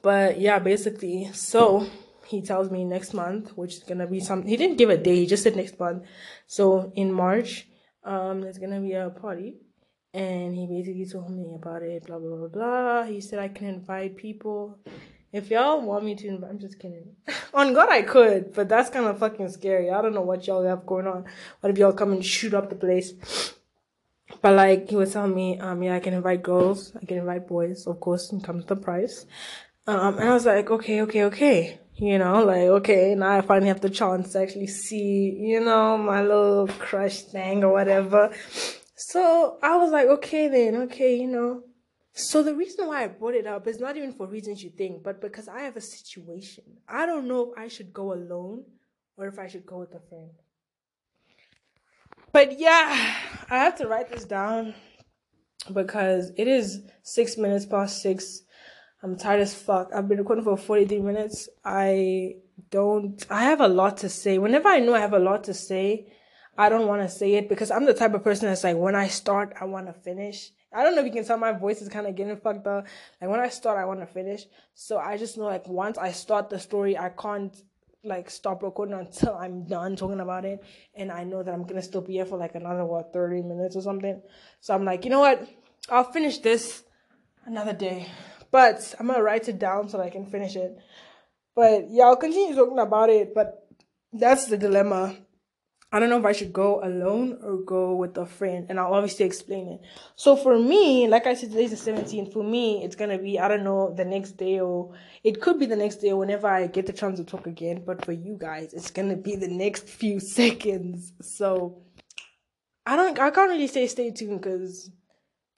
But 0.02 0.40
yeah, 0.40 0.60
basically, 0.60 1.30
so 1.34 1.86
he 2.28 2.42
tells 2.42 2.72
me 2.72 2.86
next 2.86 3.14
month, 3.14 3.58
which 3.58 3.74
is 3.74 3.84
gonna 3.84 4.08
be 4.08 4.22
some. 4.22 4.44
He 4.48 4.56
didn't 4.56 4.78
give 4.78 4.90
a 4.90 4.98
day. 4.98 5.18
He 5.18 5.26
just 5.26 5.44
said 5.44 5.58
next 5.58 5.78
month. 5.78 6.04
So 6.48 6.94
in 6.96 7.12
March, 7.12 7.68
um, 8.06 8.40
there's 8.40 8.58
gonna 8.58 8.80
be 8.80 8.94
a 8.94 9.10
party 9.10 9.58
and 10.14 10.56
he 10.56 10.66
basically 10.66 11.06
told 11.06 11.30
me 11.30 11.56
about 11.56 11.84
it, 11.84 12.06
blah 12.06 12.20
blah 12.20 12.36
blah 12.36 12.48
blah. 12.48 13.04
He 13.04 13.22
said 13.22 13.40
I 13.40 13.48
can 13.48 13.68
invite 13.68 14.18
people. 14.18 14.80
If 15.32 15.52
y'all 15.52 15.82
want 15.82 16.06
me 16.06 16.16
to 16.16 16.28
invite, 16.28 16.50
I'm 16.50 16.60
just 16.60 16.80
kidding. 16.80 17.16
on 17.54 17.74
God, 17.74 17.90
I 17.90 18.02
could, 18.02 18.54
but 18.54 18.68
that's 18.68 18.90
kind 18.90 19.06
of 19.06 19.20
fucking 19.20 19.50
scary. 19.50 19.92
I 19.92 20.02
don't 20.02 20.16
know 20.16 20.22
what 20.22 20.48
y'all 20.48 20.66
have 20.66 20.86
going 20.86 21.06
on. 21.08 21.26
What 21.60 21.70
if 21.70 21.78
y'all 21.78 21.94
come 21.94 22.14
and 22.14 22.26
shoot 22.26 22.54
up 22.54 22.70
the 22.70 22.76
place? 22.76 23.14
But 24.42 24.56
like 24.56 24.90
he 24.90 24.96
was 24.96 25.12
telling 25.12 25.34
me, 25.34 25.60
um, 25.60 25.82
yeah, 25.82 25.96
I 25.96 26.00
can 26.00 26.14
invite 26.14 26.44
girls, 26.44 26.96
I 26.96 27.04
can 27.04 27.18
invite 27.18 27.48
boys, 27.48 27.88
of 27.88 28.00
course, 28.00 28.32
and 28.32 28.44
comes 28.44 28.64
to 28.66 28.76
the 28.76 28.82
price. 28.82 29.26
Um, 29.88 30.20
and 30.20 30.30
I 30.30 30.34
was 30.34 30.46
like, 30.46 30.70
okay, 30.70 31.02
okay, 31.02 31.24
okay. 31.24 31.80
You 31.96 32.20
know, 32.20 32.46
like, 32.46 32.70
okay, 32.80 33.16
now 33.16 33.32
I 33.32 33.42
finally 33.42 33.70
have 33.70 33.82
the 33.82 33.90
chance 33.90 34.34
to 34.34 34.42
actually 34.42 34.68
see, 34.68 35.36
you 35.38 35.60
know, 35.60 35.98
my 35.98 36.22
little 36.22 36.68
crush 36.68 37.24
thing 37.24 37.64
or 37.64 37.74
whatever. 37.74 38.32
So 39.00 39.58
I 39.64 39.78
was 39.78 39.92
like, 39.92 40.08
okay 40.08 40.50
then, 40.50 40.76
okay, 40.84 41.16
you 41.16 41.28
know. 41.28 41.64
So 42.12 42.44
the 42.44 42.54
reason 42.54 42.86
why 42.86 43.06
I 43.06 43.08
brought 43.08 43.34
it 43.34 43.48
up 43.48 43.66
is 43.66 43.80
not 43.80 43.96
even 43.96 44.12
for 44.12 44.28
reasons 44.28 44.62
you 44.62 44.72
think, 44.72 45.04
but 45.04 45.22
because 45.22 45.48
I 45.48 45.62
have 45.62 45.78
a 45.78 45.82
situation. 45.82 46.66
I 46.86 47.06
don't 47.06 47.26
know 47.26 47.54
if 47.54 47.58
I 47.58 47.70
should 47.70 47.94
go 47.94 48.12
alone 48.12 48.66
or 49.16 49.28
if 49.28 49.40
I 49.40 49.48
should 49.48 49.66
go 49.66 49.78
with 49.78 49.96
a 49.96 50.02
friend. 50.02 50.32
But 52.34 52.60
yeah, 52.60 53.16
I 53.50 53.60
have 53.60 53.78
to 53.78 53.88
write 53.88 54.10
this 54.10 54.26
down 54.26 54.76
because 55.74 56.34
it 56.36 56.50
is 56.50 56.82
six 57.02 57.38
minutes 57.38 57.66
past 57.66 58.02
six. 58.02 58.42
I'm 59.02 59.18
tired 59.18 59.40
as 59.40 59.54
fuck. 59.54 59.92
I've 59.96 60.10
been 60.10 60.18
recording 60.18 60.44
for 60.44 60.58
43 60.58 61.00
minutes. 61.00 61.48
I 61.64 62.34
don't, 62.70 63.26
I 63.30 63.46
have 63.46 63.62
a 63.62 63.70
lot 63.70 63.96
to 64.00 64.10
say. 64.10 64.40
Whenever 64.40 64.68
I 64.68 64.80
know 64.80 64.94
I 64.94 65.00
have 65.00 65.14
a 65.14 65.20
lot 65.20 65.46
to 65.46 65.54
say, 65.54 66.12
I 66.60 66.68
don't 66.68 66.88
want 66.88 67.02
to 67.02 67.08
say 67.08 67.36
it 67.36 67.48
because 67.48 67.72
I'm 67.72 67.86
the 67.86 67.94
type 67.94 68.14
of 68.14 68.22
person 68.22 68.50
that's 68.50 68.66
like, 68.66 68.76
when 68.76 68.94
I 68.94 69.08
start, 69.08 69.54
I 69.62 69.64
want 69.64 69.88
to 69.88 69.94
finish. 69.94 70.52
I 70.74 70.84
don't 70.84 70.94
know 70.94 71.00
if 71.00 71.08
you 71.08 71.14
can 71.14 71.24
tell 71.24 71.38
my 71.38 71.54
voice 71.54 71.82
is 71.82 71.88
kind 71.88 72.06
of 72.06 72.16
getting 72.16 72.36
fucked 72.36 72.68
up. 72.68 72.86
Like 73.22 73.30
when 73.30 73.40
I 73.40 73.48
start, 73.48 73.80
I 73.80 73.86
want 73.86 74.02
to 74.02 74.06
finish. 74.06 74.44
So 74.74 74.98
I 74.98 75.16
just 75.16 75.38
know 75.38 75.46
like 75.46 75.70
once 75.70 75.98
I 75.98 76.12
start 76.12 76.50
the 76.50 76.60
story, 76.60 76.98
I 76.98 77.10
can't 77.10 77.56
like 78.04 78.30
stop 78.30 78.62
recording 78.62 78.96
until 78.96 79.36
I'm 79.36 79.68
done 79.68 79.96
talking 79.96 80.20
about 80.20 80.44
it. 80.44 80.62
And 80.96 81.14
I 81.14 81.24
know 81.24 81.44
that 81.44 81.54
I'm 81.54 81.66
gonna 81.66 81.82
still 81.82 82.02
be 82.02 82.14
here 82.14 82.26
for 82.26 82.38
like 82.38 82.56
another 82.56 82.84
what 82.84 83.14
30 83.14 83.42
minutes 83.44 83.78
or 83.78 83.82
something. 83.82 84.22
So 84.60 84.76
I'm 84.76 84.84
like, 84.84 85.06
you 85.06 85.12
know 85.12 85.22
what? 85.22 85.48
I'll 85.88 86.12
finish 86.12 86.40
this 86.40 86.84
another 87.46 87.74
day. 87.74 88.10
But 88.52 88.96
I'm 89.00 89.08
gonna 89.08 89.24
write 89.24 89.48
it 89.48 89.60
down 89.60 89.88
so 89.88 89.96
that 89.96 90.08
I 90.08 90.10
can 90.10 90.26
finish 90.26 90.58
it. 90.58 90.78
But 91.56 91.86
yeah, 91.90 92.04
I'll 92.04 92.18
continue 92.18 92.54
talking 92.54 92.80
about 92.80 93.10
it. 93.10 93.34
But 93.34 93.66
that's 94.12 94.48
the 94.48 94.58
dilemma. 94.58 95.16
I 95.92 96.00
don't 96.00 96.10
know 96.10 96.20
if 96.20 96.26
I 96.26 96.34
should 96.34 96.54
go 96.54 96.84
alone 96.84 97.40
or 97.42 97.58
go 97.58 97.96
with 97.96 98.16
a 98.18 98.26
friend, 98.26 98.68
and 98.70 98.80
I'll 98.80 98.94
obviously 98.94 99.26
explain 99.26 99.68
it. 99.70 99.82
So 100.16 100.36
for 100.36 100.60
me, 100.60 101.08
like 101.08 101.26
I 101.26 101.34
said, 101.34 101.50
today's 101.50 101.72
the 101.72 101.92
17th. 101.92 102.32
For 102.32 102.44
me, 102.44 102.84
it's 102.84 102.96
gonna 102.96 103.18
be 103.18 103.40
I 103.40 103.48
don't 103.48 103.64
know 103.64 103.92
the 103.96 104.06
next 104.06 104.34
day, 104.34 104.60
or 104.60 104.94
it 105.24 105.42
could 105.42 105.58
be 105.58 105.66
the 105.66 105.76
next 105.76 105.96
day 105.96 106.12
or 106.12 106.18
whenever 106.18 106.48
I 106.48 106.68
get 106.68 106.86
the 106.86 106.94
chance 106.94 107.18
to 107.18 107.26
talk 107.26 107.48
again. 107.48 107.84
But 107.84 108.06
for 108.06 108.12
you 108.12 108.38
guys, 108.40 108.74
it's 108.74 108.92
gonna 108.92 109.18
be 109.18 109.36
the 109.36 109.48
next 109.48 109.90
few 110.02 110.20
seconds. 110.20 111.14
So 111.22 111.82
I 112.86 112.96
don't, 112.96 113.18
I 113.18 113.32
can't 113.32 113.50
really 113.50 113.68
say 113.68 113.88
stay 113.88 114.12
tuned 114.12 114.42
because 114.42 114.92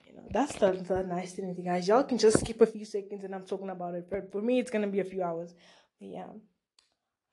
you 0.06 0.14
know 0.14 0.26
that's 0.30 0.54
the, 0.54 0.72
the 0.72 1.02
nice 1.02 1.32
thing 1.34 1.48
with 1.48 1.58
you 1.58 1.64
guys. 1.64 1.86
Y'all 1.86 2.04
can 2.04 2.16
just 2.16 2.40
skip 2.40 2.62
a 2.62 2.66
few 2.66 2.86
seconds, 2.86 3.22
and 3.24 3.34
I'm 3.34 3.44
talking 3.44 3.68
about 3.68 3.96
it. 3.96 4.08
But 4.08 4.32
for 4.32 4.40
me, 4.40 4.60
it's 4.60 4.70
gonna 4.70 4.86
be 4.88 5.00
a 5.00 5.04
few 5.04 5.22
hours. 5.22 5.52
But 6.00 6.08
yeah. 6.08 6.28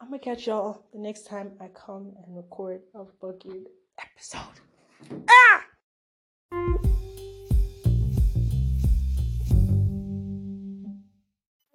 I'm 0.02 0.08
gonna 0.08 0.20
catch 0.20 0.48
y'all 0.48 0.86
the 0.94 1.00
next 1.00 1.28
time 1.28 1.52
I 1.60 1.68
come 1.68 2.14
and 2.26 2.36
record 2.36 2.82
a 2.96 3.04
fucking 3.20 3.66
episode. 4.00 4.40
Ah! 5.30 5.66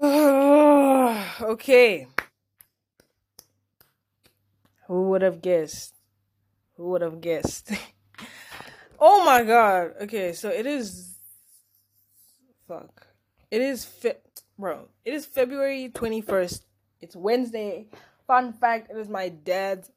okay. 1.43 2.07
Who 4.87 5.11
would 5.11 5.21
have 5.21 5.43
guessed? 5.43 5.95
Who 6.77 6.89
would 6.91 7.03
have 7.03 7.21
guessed? 7.21 7.73
oh 8.99 9.23
my 9.27 9.43
god. 9.45 9.97
Okay, 10.01 10.33
so 10.33 10.49
it 10.49 10.65
is. 10.65 11.19
Fuck. 12.67 13.07
It 13.51 13.61
is. 13.61 13.85
Fe- 13.85 14.17
bro, 14.59 14.89
it 15.05 15.13
is 15.13 15.27
February 15.27 15.91
21st. 15.93 16.63
It's 17.03 17.15
Wednesday. 17.15 17.89
Fun 18.27 18.53
fact, 18.53 18.91
it 18.91 18.97
is 18.97 19.09
my 19.09 19.29
dad's 19.29 19.91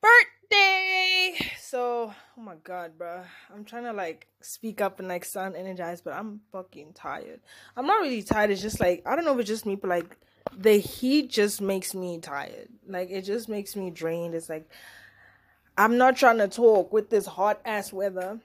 birthday. 0.00 1.34
So, 1.58 2.12
oh 2.38 2.40
my 2.40 2.54
god, 2.62 2.96
bro. 2.96 3.22
I'm 3.52 3.64
trying 3.64 3.84
to 3.84 3.92
like 3.92 4.28
speak 4.40 4.80
up 4.80 5.00
and 5.00 5.08
like 5.08 5.24
sound 5.24 5.56
energized, 5.56 6.04
but 6.04 6.14
I'm 6.14 6.40
fucking 6.52 6.92
tired. 6.94 7.40
I'm 7.76 7.86
not 7.86 8.00
really 8.00 8.22
tired. 8.22 8.50
It's 8.50 8.62
just 8.62 8.78
like 8.78 9.02
I 9.04 9.16
don't 9.16 9.24
know 9.24 9.34
if 9.34 9.40
it's 9.40 9.48
just 9.48 9.66
me, 9.66 9.74
but 9.74 9.90
like 9.90 10.16
the 10.56 10.78
heat 10.78 11.30
just 11.30 11.60
makes 11.60 11.94
me 11.94 12.18
tired. 12.20 12.68
Like 12.86 13.10
it 13.10 13.22
just 13.22 13.48
makes 13.48 13.74
me 13.74 13.90
drained. 13.90 14.34
It's 14.34 14.48
like 14.48 14.70
I'm 15.76 15.98
not 15.98 16.16
trying 16.16 16.38
to 16.38 16.48
talk 16.48 16.92
with 16.92 17.10
this 17.10 17.26
hot 17.26 17.60
ass 17.64 17.92
weather. 17.92 18.40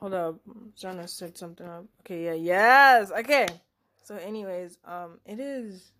Hold 0.00 0.14
up, 0.14 0.40
I'm 0.46 0.72
trying 0.78 0.98
to 0.98 1.06
set 1.06 1.38
something 1.38 1.66
up. 1.66 1.84
Okay, 2.00 2.24
yeah, 2.24 2.34
yes, 2.34 3.12
okay. 3.12 3.46
So, 4.02 4.16
anyways, 4.16 4.76
um, 4.84 5.18
it 5.24 5.40
is 5.40 5.92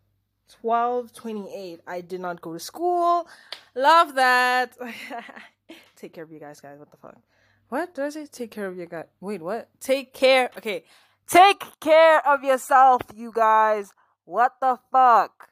1228 0.60 1.80
i 1.86 2.00
did 2.00 2.20
not 2.20 2.40
go 2.40 2.52
to 2.52 2.58
school. 2.58 3.26
Love 3.74 4.14
that. 4.14 4.76
Take 5.96 6.12
care 6.12 6.24
of 6.24 6.32
you 6.32 6.40
guys 6.40 6.60
guys. 6.60 6.78
What 6.78 6.90
the 6.90 6.96
fuck? 6.96 7.16
What? 7.68 7.94
Did 7.94 8.04
i 8.04 8.08
say 8.10 8.26
take 8.26 8.50
care 8.50 8.66
of 8.66 8.76
your 8.76 8.86
guys? 8.86 9.06
Wait 9.20 9.40
what? 9.40 9.68
Take 9.80 10.12
care. 10.12 10.50
Okay. 10.56 10.84
Take 11.26 11.64
care 11.80 12.26
of 12.26 12.44
yourself 12.44 13.02
you 13.14 13.32
guys. 13.34 13.92
What 14.24 14.52
the 14.60 14.78
fuck? 14.92 15.48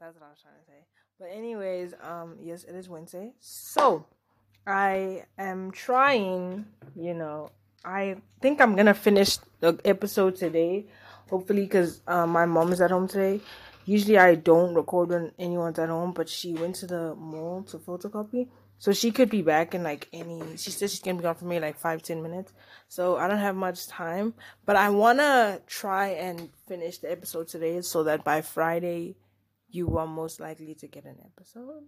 That's 0.00 0.14
what 0.14 0.26
i 0.26 0.30
was 0.30 0.38
trying 0.42 0.54
to 0.60 0.66
say. 0.66 0.84
But 1.18 1.30
anyways 1.34 1.94
um 2.02 2.36
yes 2.42 2.64
it 2.64 2.74
is 2.74 2.88
wednesday. 2.88 3.32
So 3.40 4.06
i 4.66 5.24
am 5.38 5.70
trying 5.70 6.64
you 6.96 7.12
know 7.12 7.50
i 7.84 8.16
think 8.40 8.60
i'm 8.60 8.74
gonna 8.74 8.94
finish 8.94 9.38
the 9.60 9.78
episode 9.84 10.36
today 10.36 10.86
hopefully 11.28 11.62
because 11.62 12.00
um, 12.06 12.30
my 12.30 12.46
mom 12.46 12.72
is 12.72 12.80
at 12.80 12.90
home 12.90 13.06
today 13.06 13.40
usually 13.84 14.18
I 14.18 14.34
don't 14.34 14.74
record 14.74 15.10
when 15.10 15.32
anyone's 15.38 15.78
at 15.78 15.88
home, 15.88 16.12
but 16.12 16.28
she 16.28 16.54
went 16.54 16.76
to 16.76 16.86
the 16.86 17.14
mall 17.14 17.62
to 17.64 17.78
photocopy. 17.78 18.48
So 18.78 18.92
she 18.92 19.12
could 19.12 19.30
be 19.30 19.42
back 19.42 19.74
in 19.74 19.82
like 19.82 20.08
any 20.12 20.56
she 20.56 20.70
said 20.70 20.90
she's 20.90 21.00
gonna 21.00 21.16
be 21.16 21.22
gone 21.22 21.36
for 21.36 21.46
me 21.46 21.58
like 21.60 21.78
five, 21.78 22.02
ten 22.02 22.22
minutes. 22.22 22.52
So 22.88 23.16
I 23.16 23.28
don't 23.28 23.38
have 23.38 23.56
much 23.56 23.86
time. 23.86 24.34
But 24.66 24.76
I 24.76 24.90
wanna 24.90 25.60
try 25.66 26.08
and 26.08 26.50
finish 26.68 26.98
the 26.98 27.10
episode 27.10 27.48
today 27.48 27.80
so 27.80 28.02
that 28.04 28.24
by 28.24 28.42
Friday 28.42 29.16
you 29.70 29.96
are 29.98 30.06
most 30.06 30.40
likely 30.40 30.74
to 30.74 30.86
get 30.86 31.04
an 31.04 31.16
episode. 31.24 31.84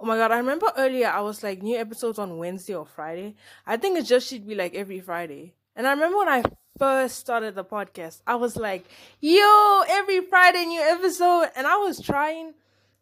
Oh 0.00 0.06
my 0.06 0.16
god, 0.16 0.30
I 0.30 0.38
remember 0.38 0.72
earlier 0.76 1.08
I 1.08 1.20
was 1.20 1.42
like 1.42 1.62
new 1.62 1.76
episodes 1.76 2.18
on 2.18 2.38
Wednesday 2.38 2.74
or 2.74 2.86
Friday. 2.86 3.34
I 3.66 3.76
think 3.76 3.98
it 3.98 4.06
just 4.06 4.28
should 4.28 4.46
be 4.46 4.54
like 4.54 4.74
every 4.74 5.00
Friday. 5.00 5.54
And 5.74 5.86
I 5.86 5.90
remember 5.90 6.18
when 6.18 6.28
I 6.28 6.42
first 6.78 7.18
started 7.18 7.54
the 7.54 7.64
podcast, 7.64 8.22
I 8.26 8.36
was 8.36 8.56
like, 8.56 8.86
yo, 9.20 9.82
every 9.88 10.20
Friday 10.22 10.64
new 10.64 10.80
episode. 10.80 11.50
And 11.56 11.66
I 11.66 11.76
was 11.76 12.00
trying, 12.00 12.54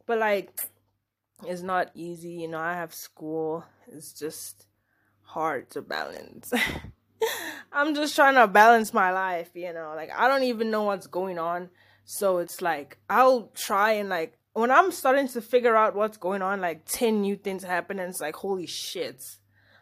but 0.06 0.18
like, 0.18 0.68
it's 1.46 1.62
not 1.62 1.90
easy. 1.94 2.30
You 2.30 2.48
know, 2.48 2.58
I 2.58 2.72
have 2.74 2.94
school. 2.94 3.64
It's 3.88 4.12
just 4.12 4.66
hard 5.22 5.70
to 5.70 5.82
balance. 5.82 6.52
I'm 7.72 7.94
just 7.94 8.16
trying 8.16 8.34
to 8.34 8.46
balance 8.46 8.94
my 8.94 9.10
life, 9.10 9.50
you 9.54 9.72
know. 9.72 9.92
Like, 9.94 10.10
I 10.16 10.28
don't 10.28 10.44
even 10.44 10.70
know 10.70 10.84
what's 10.84 11.06
going 11.06 11.38
on. 11.38 11.68
So 12.04 12.38
it's 12.38 12.62
like, 12.62 12.98
I'll 13.10 13.50
try 13.54 13.92
and 13.92 14.08
like, 14.08 14.38
when 14.54 14.70
I'm 14.70 14.90
starting 14.90 15.28
to 15.28 15.42
figure 15.42 15.76
out 15.76 15.94
what's 15.94 16.16
going 16.16 16.40
on, 16.40 16.62
like 16.62 16.86
10 16.86 17.20
new 17.20 17.36
things 17.36 17.62
happen, 17.62 17.98
and 17.98 18.08
it's 18.08 18.20
like, 18.20 18.36
holy 18.36 18.66
shit 18.66 19.36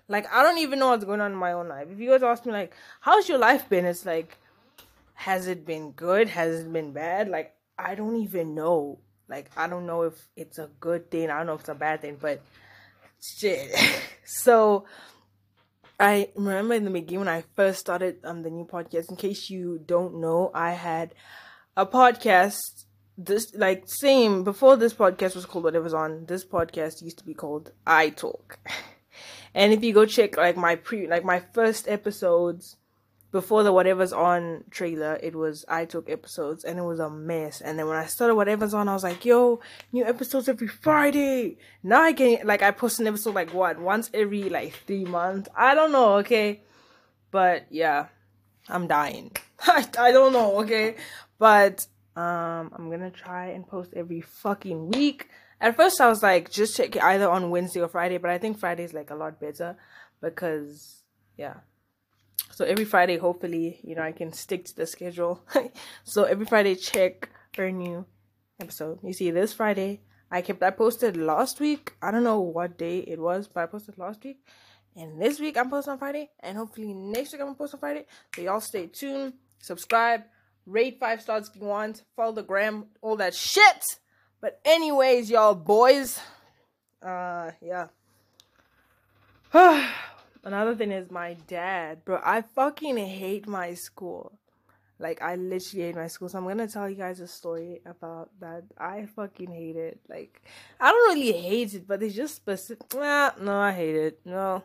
like 0.09 0.33
I 0.33 0.43
don't 0.43 0.59
even 0.59 0.79
know 0.79 0.89
what's 0.89 1.05
going 1.05 1.21
on 1.21 1.33
in 1.33 1.39
my 1.39 1.53
own 1.53 1.69
life. 1.69 1.89
If 1.91 1.99
you 1.99 2.11
guys 2.11 2.23
ask 2.23 2.45
me 2.45 2.53
like, 2.53 2.75
how's 3.01 3.29
your 3.29 3.39
life 3.39 3.69
been? 3.69 3.85
It's 3.85 4.05
like, 4.05 4.37
has 5.15 5.47
it 5.47 5.65
been 5.65 5.93
good? 5.93 6.29
Has 6.29 6.61
it 6.61 6.73
been 6.73 6.93
bad? 6.93 7.29
Like 7.29 7.55
I 7.79 7.95
don't 7.95 8.17
even 8.17 8.55
know. 8.55 8.99
Like 9.29 9.51
I 9.57 9.67
don't 9.67 9.87
know 9.87 10.03
if 10.03 10.29
it's 10.37 10.59
a 10.59 10.71
good 10.81 11.11
thing. 11.11 11.31
I 11.31 11.39
don't 11.39 11.47
know 11.47 11.55
if 11.55 11.61
it's 11.61 11.69
a 11.69 11.75
bad 11.75 12.03
thing, 12.03 12.19
but 12.21 12.43
shit. 13.21 13.75
so 14.25 14.85
I 15.99 16.29
remember 16.35 16.75
in 16.75 16.85
the 16.85 16.91
beginning 16.91 17.21
when 17.21 17.29
I 17.29 17.45
first 17.57 17.81
started 17.81 18.19
um 18.25 18.43
the 18.43 18.51
new 18.51 18.67
podcast. 18.67 19.11
In 19.11 19.17
case 19.17 19.49
you 19.49 19.81
don't 19.85 20.21
know, 20.21 20.51
I 20.55 20.73
had 20.73 21.15
a 21.77 21.87
podcast. 21.87 22.59
This 23.17 23.55
like 23.55 23.85
same 23.87 24.43
before 24.43 24.77
this 24.77 24.93
podcast 24.93 25.37
was 25.37 25.47
called 25.47 25.63
whatever's 25.63 25.95
on. 25.95 26.27
This 26.27 26.45
podcast 26.45 27.01
used 27.01 27.19
to 27.19 27.25
be 27.25 27.33
called 27.33 27.71
I 27.87 28.11
Talk. 28.11 28.59
And 29.55 29.73
if 29.73 29.85
you 29.85 29.93
go 29.93 30.05
check 30.05 30.37
like 30.37 30.57
my 30.57 30.77
pre 30.77 31.07
like 31.07 31.25
my 31.25 31.41
first 31.53 31.89
episodes 31.89 32.77
before 33.35 33.65
the 33.65 33.73
whatever's 33.73 34.13
on 34.13 34.63
trailer, 34.71 35.19
it 35.21 35.35
was 35.35 35.65
I 35.69 35.87
Talk 35.87 36.09
episodes 36.09 36.63
and 36.63 36.79
it 36.79 36.83
was 36.83 37.01
a 37.01 37.11
mess. 37.11 37.61
And 37.61 37.77
then 37.77 37.89
when 37.89 37.97
I 37.97 38.07
started 38.07 38.37
whatever's 38.37 38.75
on, 38.75 38.89
I 38.89 38.95
was 38.95 39.03
like, 39.03 39.25
yo, 39.25 39.59
new 39.93 40.05
episodes 40.05 40.49
every 40.49 40.69
Friday. 40.69 41.59
Now 41.83 42.03
I 42.03 42.13
can 42.13 42.39
like 42.45 42.63
I 42.63 42.71
post 42.71 43.01
an 43.01 43.09
episode 43.09 43.35
like 43.35 43.53
what 43.53 43.81
once 43.81 44.09
every 44.15 44.49
like 44.51 44.75
three 44.87 45.05
months. 45.05 45.49
I 45.57 45.75
don't 45.75 45.91
know, 45.91 46.15
okay. 46.19 46.63
But 47.33 47.67
yeah, 47.71 48.07
I'm 48.69 48.87
dying. 48.87 49.33
I, 49.61 49.85
I 49.99 50.13
don't 50.13 50.33
know, 50.33 50.61
okay. 50.61 50.95
But 51.39 51.87
um 52.17 52.73
I'm 52.73 52.89
gonna 52.89 53.11
try 53.11 53.47
and 53.47 53.67
post 53.67 53.95
every 53.95 54.21
fucking 54.21 54.91
week. 54.91 55.29
At 55.61 55.77
first, 55.77 56.01
I 56.01 56.09
was 56.09 56.23
like, 56.23 56.51
just 56.51 56.77
check 56.77 56.97
it 56.97 57.03
either 57.03 57.31
on 57.31 57.51
Wednesday 57.51 57.81
or 57.81 57.89
Friday, 57.89 58.19
but 58.19 58.31
I 58.31 58.39
think 58.39 58.59
Friday 58.59 58.85
is 58.85 58.95
like 58.95 59.11
a 59.11 59.15
lot 59.15 59.41
better 59.41 59.77
because, 60.21 61.03
yeah. 61.37 61.55
So 62.53 62.65
every 62.65 62.85
Friday, 62.85 63.17
hopefully, 63.17 63.81
you 63.83 63.95
know, 63.95 64.03
I 64.03 64.13
can 64.13 64.33
stick 64.33 64.65
to 64.67 64.77
the 64.77 64.87
schedule. 64.87 65.45
so 66.05 66.25
every 66.25 66.47
Friday, 66.47 66.75
check 66.75 67.31
for 67.53 67.65
a 67.65 67.73
new 67.73 68.05
episode. 68.61 68.99
You 69.03 69.13
see, 69.13 69.31
this 69.31 69.53
Friday, 69.53 70.03
I 70.31 70.43
kept, 70.43 70.63
I 70.63 70.71
posted 70.71 71.17
last 71.17 71.61
week. 71.61 71.95
I 72.03 72.11
don't 72.11 72.25
know 72.25 72.41
what 72.41 72.79
day 72.79 72.99
it 72.99 73.19
was, 73.19 73.49
but 73.49 73.63
I 73.63 73.67
posted 73.67 73.99
last 73.99 74.25
week. 74.25 74.39
And 74.97 75.21
this 75.21 75.41
week 75.41 75.57
I'm 75.57 75.71
posting 75.71 75.93
on 75.93 75.99
Friday, 75.99 76.31
and 76.41 76.57
hopefully 76.57 76.95
next 76.95 77.33
week 77.33 77.41
I'm 77.41 77.49
gonna 77.49 77.59
post 77.59 77.75
on 77.75 77.81
Friday. 77.81 78.07
So 78.35 78.43
y'all 78.43 78.61
stay 78.61 78.87
tuned, 78.87 79.35
subscribe, 79.61 80.23
rate 80.67 80.99
five 81.01 81.21
stars 81.21 81.49
if 81.49 81.61
you 81.61 81.67
want, 81.67 82.03
follow 82.15 82.33
the 82.33 82.43
gram, 82.43 82.87
all 83.03 83.17
that 83.17 83.35
shit. 83.35 83.99
But 84.45 84.61
anyways, 84.63 85.31
y'all 85.31 85.55
boys, 85.55 86.21
uh, 87.03 87.53
yeah. 87.63 87.87
Another 90.45 90.75
thing 90.75 90.93
is 90.93 91.11
my 91.11 91.33
dad, 91.47 92.05
bro. 92.05 92.21
I 92.23 92.43
fucking 92.43 92.99
hate 92.99 93.47
my 93.47 93.73
school. 93.73 94.39
Like 94.99 95.23
I 95.23 95.37
literally 95.37 95.85
hate 95.87 95.95
my 95.95 96.09
school. 96.09 96.29
So 96.29 96.37
I'm 96.37 96.47
gonna 96.47 96.69
tell 96.69 96.91
you 96.91 96.95
guys 96.95 97.21
a 97.21 97.27
story 97.27 97.81
about 97.87 98.39
that. 98.41 98.65
I 98.77 99.07
fucking 99.17 99.51
hate 99.51 99.77
it. 99.77 100.01
Like 100.11 100.43
I 100.79 100.91
don't 100.91 101.17
really 101.17 101.33
hate 101.33 101.73
it, 101.73 101.89
but 101.89 102.03
it's 102.03 102.15
just 102.15 102.35
specific. 102.35 102.93
Nah, 102.93 103.31
no, 103.41 103.59
I 103.59 103.73
hate 103.73 103.97
it. 103.97 104.21
No. 104.27 104.63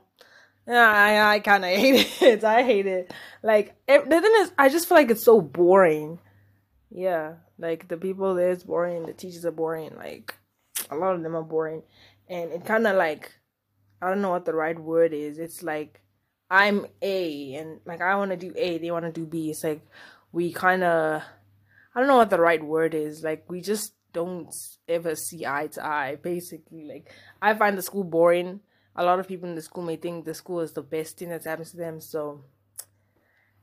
I, 0.68 1.36
I 1.36 1.40
kind 1.40 1.64
of 1.64 1.72
hate 1.74 2.22
it. 2.22 2.44
I 2.44 2.64
hate 2.64 2.86
it. 2.86 3.14
Like 3.42 3.76
it, 3.88 4.10
the 4.10 4.20
thing 4.20 4.34
is, 4.40 4.52
I 4.58 4.68
just 4.68 4.90
feel 4.90 4.98
like 4.98 5.10
it's 5.10 5.24
so 5.24 5.40
boring. 5.40 6.20
Yeah, 6.92 7.36
like 7.60 7.88
the 7.88 7.98
people 7.98 8.34
there 8.36 8.52
is 8.52 8.64
boring. 8.64 9.06
The 9.06 9.14
teachers 9.14 9.46
are 9.46 9.52
boring. 9.52 9.96
Like 9.96 10.34
a 10.90 10.96
lot 10.96 11.16
of 11.16 11.22
them 11.22 11.36
are 11.36 11.44
boring, 11.44 11.84
and 12.28 12.52
it 12.52 12.66
kind 12.66 12.88
of 12.88 12.96
like 12.96 13.34
I 14.02 14.10
don't 14.10 14.22
know 14.22 14.32
what 14.32 14.46
the 14.46 14.56
right 14.56 14.80
word 14.80 15.14
is. 15.14 15.38
It's 15.38 15.62
like 15.62 16.02
I'm 16.50 16.88
A, 17.02 17.56
and 17.56 17.80
like 17.86 18.02
I 18.02 18.16
want 18.16 18.32
to 18.32 18.38
do 18.38 18.54
A, 18.56 18.78
they 18.78 18.92
want 18.92 19.06
to 19.06 19.12
do 19.12 19.26
B. 19.26 19.50
It's 19.52 19.64
like 19.64 19.82
we 20.32 20.54
kind 20.54 20.84
of 20.84 21.22
I 21.94 22.00
don't 22.00 22.08
know 22.08 22.18
what 22.18 22.30
the 22.30 22.42
right 22.42 22.64
word 22.64 22.94
is. 22.94 23.24
Like 23.24 23.46
we 23.50 23.62
just 23.62 23.94
don't 24.14 24.54
ever 24.88 25.16
see 25.16 25.46
eye 25.46 25.68
to 25.68 25.86
eye. 25.86 26.18
Basically, 26.22 26.86
like 26.86 27.12
I 27.42 27.54
find 27.54 27.78
the 27.78 27.84
school 27.84 28.04
boring. 28.04 28.62
A 28.96 29.04
lot 29.04 29.20
of 29.20 29.28
people 29.28 29.48
in 29.48 29.56
the 29.56 29.62
school 29.62 29.84
may 29.84 29.96
think 29.96 30.26
the 30.26 30.34
school 30.34 30.62
is 30.62 30.74
the 30.74 30.82
best 30.82 31.18
thing 31.18 31.30
that's 31.30 31.46
happened 31.46 31.68
to 31.68 31.78
them. 31.78 32.02
So 32.02 32.42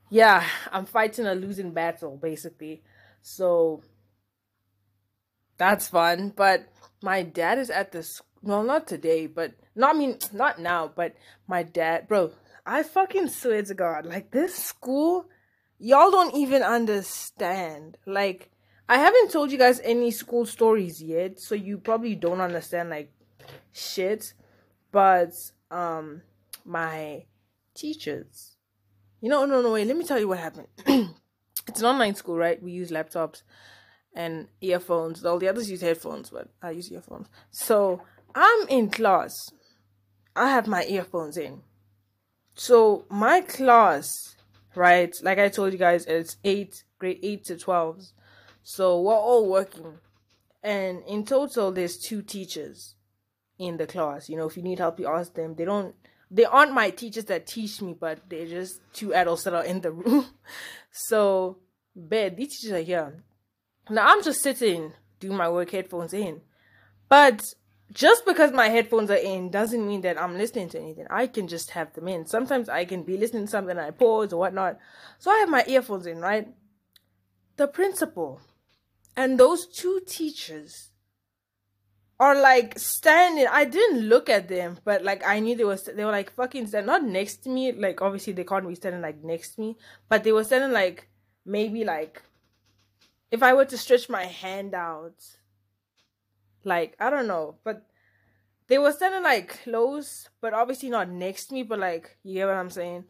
yeah, 0.09 0.45
I'm 0.71 0.85
fighting 0.85 1.25
a 1.25 1.35
losing 1.35 1.73
battle 1.73 2.17
basically. 2.17 2.83
So 3.27 3.81
that's 5.57 5.89
fun. 5.89 6.31
But 6.33 6.69
my 7.03 7.23
dad 7.23 7.59
is 7.59 7.69
at 7.69 7.91
the 7.91 8.09
well, 8.41 8.63
not 8.63 8.87
today, 8.87 9.27
but 9.27 9.51
not 9.75 9.95
I 9.95 9.97
mean 9.99 10.17
not 10.31 10.59
now, 10.59 10.89
but 10.95 11.13
my 11.45 11.63
dad, 11.63 12.07
bro. 12.07 12.31
I 12.65 12.83
fucking 12.83 13.27
swear 13.27 13.63
to 13.63 13.73
God, 13.73 14.05
like 14.05 14.31
this 14.31 14.55
school 14.55 15.27
y'all 15.77 16.09
don't 16.09 16.35
even 16.35 16.63
understand. 16.63 17.97
Like, 18.05 18.49
I 18.87 18.97
haven't 18.97 19.31
told 19.31 19.51
you 19.51 19.57
guys 19.57 19.81
any 19.83 20.11
school 20.11 20.45
stories 20.45 21.01
yet, 21.03 21.39
so 21.39 21.53
you 21.53 21.79
probably 21.79 22.15
don't 22.15 22.39
understand 22.39 22.89
like 22.89 23.11
shit. 23.73 24.33
But 24.93 25.33
um 25.69 26.21
my 26.63 27.25
teachers. 27.75 28.55
You 29.19 29.29
know, 29.29 29.45
no 29.45 29.61
no 29.61 29.73
wait, 29.73 29.85
let 29.85 29.97
me 29.97 30.05
tell 30.05 30.19
you 30.19 30.29
what 30.29 30.39
happened. 30.39 30.69
it's 31.67 31.79
an 31.79 31.85
online 31.85 32.15
school, 32.15 32.37
right? 32.37 32.61
We 32.61 32.71
use 32.71 32.91
laptops 32.91 33.43
and 34.13 34.47
earphones. 34.61 35.25
All 35.25 35.39
the 35.39 35.47
others 35.47 35.69
use 35.69 35.81
headphones, 35.81 36.29
but 36.29 36.49
I 36.61 36.71
use 36.71 36.91
earphones. 36.91 37.27
So 37.51 38.01
I'm 38.35 38.67
in 38.67 38.89
class. 38.89 39.51
I 40.35 40.49
have 40.49 40.67
my 40.67 40.85
earphones 40.85 41.37
in. 41.37 41.61
So 42.55 43.05
my 43.09 43.41
class 43.41 44.37
right? 44.77 45.13
Like 45.21 45.39
I 45.39 45.49
told 45.49 45.73
you 45.73 45.79
guys, 45.79 46.05
it's 46.05 46.37
eight, 46.43 46.83
grade 46.99 47.19
eight 47.23 47.43
to 47.45 47.55
12s. 47.55 48.13
So 48.63 49.01
we're 49.01 49.15
all 49.15 49.49
working. 49.49 49.99
And 50.63 51.03
in 51.07 51.25
total, 51.25 51.71
there's 51.71 51.97
two 51.97 52.21
teachers 52.21 52.95
in 53.57 53.77
the 53.77 53.87
class. 53.87 54.29
You 54.29 54.37
know, 54.37 54.47
if 54.47 54.55
you 54.55 54.63
need 54.63 54.79
help, 54.79 54.99
you 54.99 55.07
ask 55.07 55.33
them. 55.33 55.55
They 55.55 55.65
don't, 55.65 55.95
they 56.29 56.45
aren't 56.45 56.73
my 56.73 56.89
teachers 56.89 57.25
that 57.25 57.47
teach 57.47 57.81
me, 57.81 57.95
but 57.99 58.19
they're 58.29 58.45
just 58.45 58.81
two 58.93 59.13
adults 59.13 59.43
that 59.43 59.53
are 59.53 59.65
in 59.65 59.81
the 59.81 59.91
room. 59.93 60.25
So, 60.97 61.59
bed, 61.95 62.37
these 62.37 62.59
teachers 62.59 62.71
are 62.71 62.81
here. 62.81 63.23
Now 63.89 64.07
I'm 64.07 64.23
just 64.23 64.41
sitting, 64.41 64.93
doing 65.19 65.37
my 65.37 65.47
work, 65.47 65.69
headphones 65.69 66.13
in. 66.13 66.41
But 67.07 67.41
just 67.91 68.25
because 68.25 68.51
my 68.51 68.69
headphones 68.69 69.11
are 69.11 69.15
in 69.15 69.49
doesn't 69.49 69.87
mean 69.87 70.01
that 70.01 70.19
I'm 70.19 70.37
listening 70.37 70.69
to 70.69 70.79
anything. 70.79 71.05
I 71.09 71.27
can 71.27 71.47
just 71.47 71.71
have 71.71 71.93
them 71.93 72.07
in. 72.07 72.25
Sometimes 72.25 72.67
I 72.67 72.83
can 72.85 73.03
be 73.03 73.15
listening 73.15 73.45
to 73.45 73.51
something 73.51 73.77
I 73.77 73.91
pause 73.91 74.33
or 74.33 74.39
whatnot. 74.39 74.79
So 75.19 75.29
I 75.29 75.37
have 75.37 75.49
my 75.49 75.63
earphones 75.67 76.07
in, 76.07 76.19
right? 76.19 76.47
The 77.57 77.67
principal 77.67 78.41
and 79.15 79.39
those 79.39 79.67
two 79.67 80.01
teachers 80.05 80.89
are 82.19 82.39
like 82.39 82.77
standing. 82.79 83.47
I 83.49 83.65
didn't 83.65 84.07
look 84.09 84.29
at 84.29 84.47
them, 84.47 84.79
but 84.83 85.03
like 85.03 85.25
I 85.25 85.39
knew 85.39 85.55
they 85.55 85.63
were 85.63 85.77
they 85.77 86.05
were 86.05 86.11
like 86.11 86.31
fucking 86.31 86.67
standing 86.67 86.87
not 86.87 87.03
next 87.03 87.43
to 87.43 87.49
me. 87.49 87.71
Like 87.71 88.01
obviously 88.01 88.33
they 88.33 88.43
can't 88.43 88.67
be 88.67 88.75
standing 88.75 89.01
like 89.01 89.23
next 89.23 89.55
to 89.55 89.61
me, 89.61 89.77
but 90.09 90.23
they 90.23 90.31
were 90.31 90.43
standing 90.43 90.71
like 90.71 91.07
maybe 91.45 91.83
like 91.83 92.21
if 93.31 93.43
I 93.43 93.53
were 93.53 93.65
to 93.65 93.77
stretch 93.77 94.09
my 94.09 94.25
hand 94.25 94.73
out 94.73 95.15
like 96.63 96.95
I 96.99 97.09
don't 97.09 97.27
know, 97.27 97.55
but 97.63 97.85
they 98.67 98.77
were 98.77 98.91
standing 98.91 99.23
like 99.23 99.63
close, 99.63 100.29
but 100.41 100.53
obviously 100.53 100.89
not 100.89 101.09
next 101.09 101.47
to 101.47 101.53
me. 101.53 101.63
But 101.63 101.79
like 101.79 102.17
you 102.23 102.35
get 102.35 102.47
what 102.47 102.57
I'm 102.57 102.69
saying. 102.69 103.05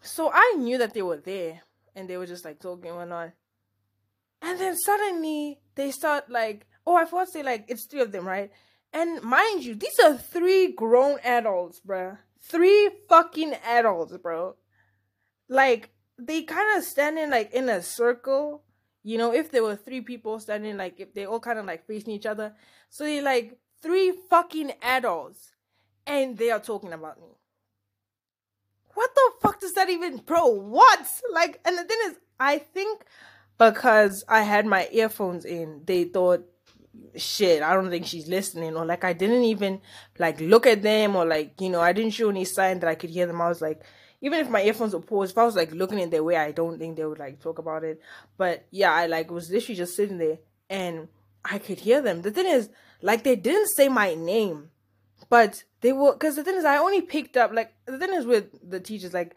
So 0.00 0.30
I 0.32 0.56
knew 0.58 0.78
that 0.78 0.94
they 0.94 1.02
were 1.02 1.16
there, 1.16 1.62
and 1.94 2.08
they 2.08 2.16
were 2.16 2.26
just 2.26 2.44
like 2.44 2.60
talking 2.60 2.90
and 2.90 2.98
whatnot. 2.98 3.32
And 4.42 4.60
then 4.60 4.76
suddenly 4.76 5.60
they 5.74 5.90
start 5.90 6.30
like, 6.30 6.66
oh, 6.86 6.96
I 6.96 7.04
thought 7.04 7.28
say 7.28 7.42
like 7.42 7.66
it's 7.68 7.84
three 7.84 8.00
of 8.00 8.12
them, 8.12 8.26
right? 8.26 8.50
And 8.92 9.22
mind 9.22 9.64
you, 9.64 9.74
these 9.74 9.98
are 9.98 10.16
three 10.16 10.72
grown 10.72 11.18
adults, 11.24 11.80
bruh. 11.86 12.18
Three 12.40 12.90
fucking 13.08 13.54
adults, 13.66 14.16
bro. 14.18 14.56
Like 15.48 15.90
they 16.18 16.42
kind 16.42 16.78
of 16.78 16.84
standing 16.84 17.30
like 17.30 17.52
in 17.52 17.68
a 17.68 17.82
circle 17.82 18.64
you 19.06 19.18
know, 19.18 19.34
if 19.34 19.50
there 19.50 19.62
were 19.62 19.76
three 19.76 20.00
people 20.00 20.40
standing, 20.40 20.78
like 20.78 20.98
if 20.98 21.12
they 21.12 21.26
all 21.26 21.38
kind 21.38 21.58
of 21.58 21.66
like 21.66 21.86
facing 21.86 22.14
each 22.14 22.24
other, 22.24 22.54
so 22.88 23.04
they 23.04 23.20
like 23.20 23.58
three 23.82 24.14
fucking 24.30 24.72
adults, 24.82 25.52
and 26.06 26.38
they 26.38 26.50
are 26.50 26.58
talking 26.58 26.92
about 26.92 27.20
me. 27.20 27.28
What 28.94 29.14
the 29.14 29.32
fuck 29.42 29.60
does 29.60 29.74
that 29.74 29.90
even, 29.90 30.16
bro? 30.18 30.46
What? 30.46 31.06
Like, 31.32 31.60
and 31.66 31.76
the 31.76 31.84
thing 31.84 31.98
is, 32.06 32.14
I 32.40 32.58
think 32.58 33.04
because 33.58 34.24
I 34.26 34.40
had 34.40 34.64
my 34.64 34.88
earphones 34.90 35.44
in, 35.44 35.82
they 35.84 36.04
thought, 36.04 36.46
shit, 37.16 37.62
I 37.62 37.74
don't 37.74 37.90
think 37.90 38.06
she's 38.06 38.28
listening, 38.28 38.76
or 38.76 38.84
like 38.84 39.04
I 39.04 39.12
didn't 39.12 39.44
even 39.44 39.80
like 40.18 40.40
look 40.40 40.66
at 40.66 40.82
them, 40.82 41.16
or 41.16 41.24
like 41.24 41.60
you 41.60 41.70
know, 41.70 41.80
I 41.80 41.92
didn't 41.92 42.12
show 42.12 42.30
any 42.30 42.44
sign 42.44 42.80
that 42.80 42.88
I 42.88 42.94
could 42.94 43.10
hear 43.10 43.26
them. 43.26 43.40
I 43.40 43.48
was 43.48 43.62
like, 43.62 43.82
even 44.20 44.40
if 44.40 44.48
my 44.48 44.62
earphones 44.62 44.94
were 44.94 45.00
paused, 45.00 45.32
if 45.32 45.38
I 45.38 45.44
was 45.44 45.56
like 45.56 45.72
looking 45.72 45.98
in 45.98 46.10
their 46.10 46.24
way, 46.24 46.36
I 46.36 46.50
don't 46.50 46.78
think 46.78 46.96
they 46.96 47.04
would 47.04 47.18
like 47.18 47.40
talk 47.40 47.58
about 47.58 47.84
it. 47.84 48.00
But 48.36 48.66
yeah, 48.70 48.92
I 48.92 49.06
like 49.06 49.30
was 49.30 49.50
literally 49.50 49.76
just 49.76 49.96
sitting 49.96 50.18
there 50.18 50.38
and 50.70 51.08
I 51.44 51.58
could 51.58 51.80
hear 51.80 52.00
them. 52.00 52.22
The 52.22 52.30
thing 52.30 52.46
is, 52.46 52.70
like 53.02 53.22
they 53.22 53.36
didn't 53.36 53.68
say 53.68 53.88
my 53.88 54.14
name, 54.14 54.70
but 55.28 55.64
they 55.82 55.92
were 55.92 56.14
because 56.14 56.36
the 56.36 56.44
thing 56.44 56.56
is, 56.56 56.64
I 56.64 56.78
only 56.78 57.02
picked 57.02 57.36
up 57.36 57.52
like 57.52 57.74
the 57.84 57.98
thing 57.98 58.14
is 58.14 58.24
with 58.24 58.46
the 58.68 58.80
teachers, 58.80 59.12
like, 59.12 59.36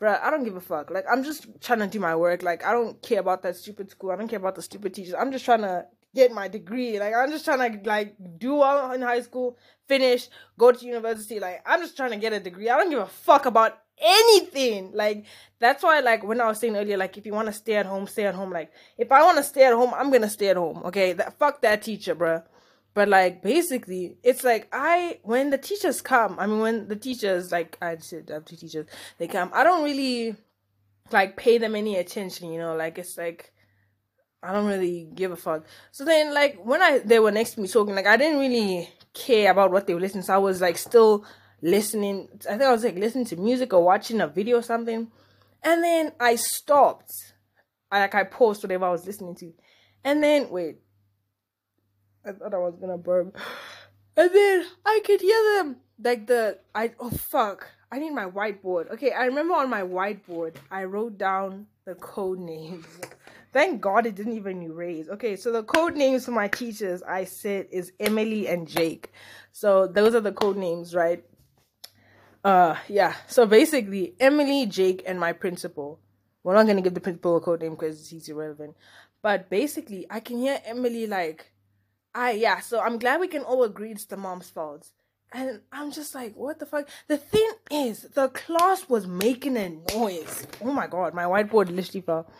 bruh, 0.00 0.20
I 0.20 0.30
don't 0.30 0.44
give 0.44 0.56
a 0.56 0.60
fuck. 0.60 0.90
Like 0.90 1.04
I'm 1.08 1.22
just 1.22 1.46
trying 1.60 1.78
to 1.78 1.86
do 1.86 2.00
my 2.00 2.16
work. 2.16 2.42
Like 2.42 2.64
I 2.64 2.72
don't 2.72 3.00
care 3.02 3.20
about 3.20 3.42
that 3.42 3.54
stupid 3.54 3.90
school. 3.90 4.10
I 4.10 4.16
don't 4.16 4.28
care 4.28 4.40
about 4.40 4.56
the 4.56 4.62
stupid 4.62 4.92
teachers. 4.92 5.14
I'm 5.14 5.30
just 5.30 5.44
trying 5.44 5.62
to 5.62 5.86
get 6.16 6.32
my 6.32 6.48
degree. 6.48 6.98
Like 6.98 7.14
I'm 7.14 7.30
just 7.30 7.44
trying 7.44 7.60
to 7.70 7.88
like 7.88 8.16
do 8.38 8.56
well 8.56 8.90
in 8.92 9.02
high 9.02 9.20
school, 9.20 9.56
finish, 9.86 10.28
go 10.58 10.72
to 10.72 10.84
university. 10.84 11.38
Like 11.38 11.62
I'm 11.64 11.80
just 11.80 11.96
trying 11.96 12.10
to 12.10 12.16
get 12.16 12.32
a 12.32 12.40
degree. 12.40 12.68
I 12.68 12.76
don't 12.78 12.90
give 12.90 12.98
a 12.98 13.06
fuck 13.06 13.46
about 13.46 13.78
anything. 13.98 14.92
Like 14.94 15.26
that's 15.60 15.82
why 15.82 16.00
like 16.00 16.24
when 16.24 16.40
I 16.40 16.46
was 16.48 16.58
saying 16.58 16.74
earlier, 16.74 16.96
like 16.96 17.16
if 17.18 17.26
you 17.26 17.34
want 17.34 17.46
to 17.46 17.52
stay 17.52 17.76
at 17.76 17.86
home, 17.86 18.06
stay 18.06 18.24
at 18.24 18.34
home. 18.34 18.50
Like 18.50 18.72
if 18.98 19.12
I 19.12 19.22
want 19.22 19.36
to 19.36 19.44
stay 19.44 19.64
at 19.64 19.74
home, 19.74 19.92
I'm 19.94 20.10
gonna 20.10 20.30
stay 20.30 20.48
at 20.48 20.56
home. 20.56 20.82
Okay, 20.86 21.12
that 21.12 21.38
fuck 21.38 21.60
that 21.62 21.82
teacher, 21.82 22.16
bruh. 22.16 22.42
But 22.94 23.08
like 23.08 23.42
basically, 23.42 24.16
it's 24.22 24.42
like 24.42 24.68
I 24.72 25.20
when 25.22 25.50
the 25.50 25.58
teachers 25.58 26.00
come. 26.00 26.38
I 26.38 26.46
mean, 26.46 26.60
when 26.60 26.88
the 26.88 26.96
teachers 26.96 27.52
like 27.52 27.76
I 27.82 27.98
said, 27.98 28.30
I 28.30 28.34
have 28.34 28.46
two 28.46 28.56
teachers. 28.56 28.86
They 29.18 29.28
come. 29.28 29.50
I 29.52 29.64
don't 29.64 29.84
really 29.84 30.36
like 31.12 31.36
pay 31.36 31.58
them 31.58 31.76
any 31.76 31.96
attention. 31.96 32.50
You 32.52 32.58
know, 32.58 32.74
like 32.74 32.98
it's 32.98 33.18
like. 33.18 33.52
I 34.42 34.52
don't 34.52 34.66
really 34.66 35.08
give 35.14 35.32
a 35.32 35.36
fuck. 35.36 35.64
So 35.92 36.04
then, 36.04 36.32
like 36.34 36.58
when 36.64 36.82
I 36.82 36.98
they 36.98 37.18
were 37.18 37.32
next 37.32 37.52
to 37.52 37.60
me 37.60 37.68
talking, 37.68 37.94
like 37.94 38.06
I 38.06 38.16
didn't 38.16 38.38
really 38.38 38.88
care 39.14 39.50
about 39.50 39.72
what 39.72 39.86
they 39.86 39.94
were 39.94 40.00
listening. 40.00 40.22
So 40.22 40.34
I 40.34 40.38
was 40.38 40.60
like 40.60 40.78
still 40.78 41.24
listening. 41.62 42.28
I 42.48 42.52
think 42.52 42.62
I 42.62 42.72
was 42.72 42.84
like 42.84 42.96
listening 42.96 43.24
to 43.26 43.36
music 43.36 43.72
or 43.72 43.82
watching 43.82 44.20
a 44.20 44.28
video 44.28 44.58
or 44.58 44.62
something. 44.62 45.08
And 45.62 45.82
then 45.82 46.12
I 46.20 46.36
stopped. 46.36 47.12
I, 47.90 48.00
like 48.00 48.14
I 48.14 48.24
paused 48.24 48.62
whatever 48.62 48.84
I 48.86 48.90
was 48.90 49.06
listening 49.06 49.34
to. 49.36 49.52
And 50.04 50.22
then 50.22 50.50
wait. 50.50 50.78
I 52.24 52.32
thought 52.32 52.54
I 52.54 52.58
was 52.58 52.76
gonna 52.80 52.98
burp. 52.98 53.36
And 54.18 54.30
then 54.32 54.64
I 54.86 55.02
could 55.04 55.20
hear 55.20 55.56
them. 55.56 55.76
Like 56.02 56.26
the 56.26 56.58
I 56.74 56.92
oh 56.98 57.10
fuck. 57.10 57.68
I 57.92 57.98
need 57.98 58.12
my 58.12 58.24
whiteboard. 58.24 58.90
Okay, 58.92 59.12
I 59.12 59.26
remember 59.26 59.54
on 59.54 59.68
my 59.68 59.82
whiteboard 59.82 60.56
I 60.70 60.84
wrote 60.84 61.18
down 61.18 61.66
the 61.84 61.94
code 61.94 62.38
names. 62.38 62.86
Thank 63.56 63.80
God 63.80 64.04
it 64.04 64.14
didn't 64.14 64.34
even 64.34 64.60
erase. 64.60 65.08
Okay, 65.08 65.34
so 65.34 65.50
the 65.50 65.62
code 65.62 65.96
names 65.96 66.26
for 66.26 66.32
my 66.32 66.46
teachers 66.46 67.02
I 67.02 67.24
said 67.24 67.68
is 67.70 67.90
Emily 67.98 68.48
and 68.48 68.68
Jake. 68.68 69.10
So 69.52 69.86
those 69.86 70.14
are 70.14 70.20
the 70.20 70.30
code 70.32 70.58
names, 70.58 70.94
right? 70.94 71.24
uh, 72.44 72.76
yeah. 72.86 73.14
So 73.28 73.46
basically, 73.46 74.14
Emily, 74.20 74.66
Jake, 74.66 75.04
and 75.06 75.18
my 75.18 75.32
principal. 75.32 75.98
We're 76.44 76.52
not 76.52 76.66
gonna 76.66 76.82
give 76.82 76.92
the 76.92 77.00
principal 77.00 77.38
a 77.38 77.40
code 77.40 77.62
name 77.62 77.76
because 77.76 78.10
he's 78.10 78.28
irrelevant. 78.28 78.76
But 79.22 79.48
basically, 79.48 80.06
I 80.10 80.20
can 80.20 80.36
hear 80.36 80.60
Emily 80.66 81.06
like, 81.06 81.50
I 82.14 82.32
yeah. 82.32 82.60
So 82.60 82.80
I'm 82.80 82.98
glad 82.98 83.20
we 83.20 83.28
can 83.28 83.42
all 83.42 83.64
agree 83.64 83.90
it's 83.90 84.04
the 84.04 84.18
mom's 84.18 84.50
fault. 84.50 84.86
And 85.32 85.62
I'm 85.72 85.92
just 85.92 86.14
like, 86.14 86.36
what 86.36 86.58
the 86.58 86.66
fuck? 86.66 86.90
The 87.08 87.16
thing 87.16 87.50
is, 87.70 88.02
the 88.02 88.28
class 88.28 88.86
was 88.86 89.06
making 89.06 89.56
a 89.56 89.70
noise. 89.96 90.46
Oh 90.60 90.72
my 90.72 90.86
god, 90.86 91.14
my 91.14 91.24
whiteboard 91.24 91.74
literally 91.74 92.02
fell. 92.02 92.30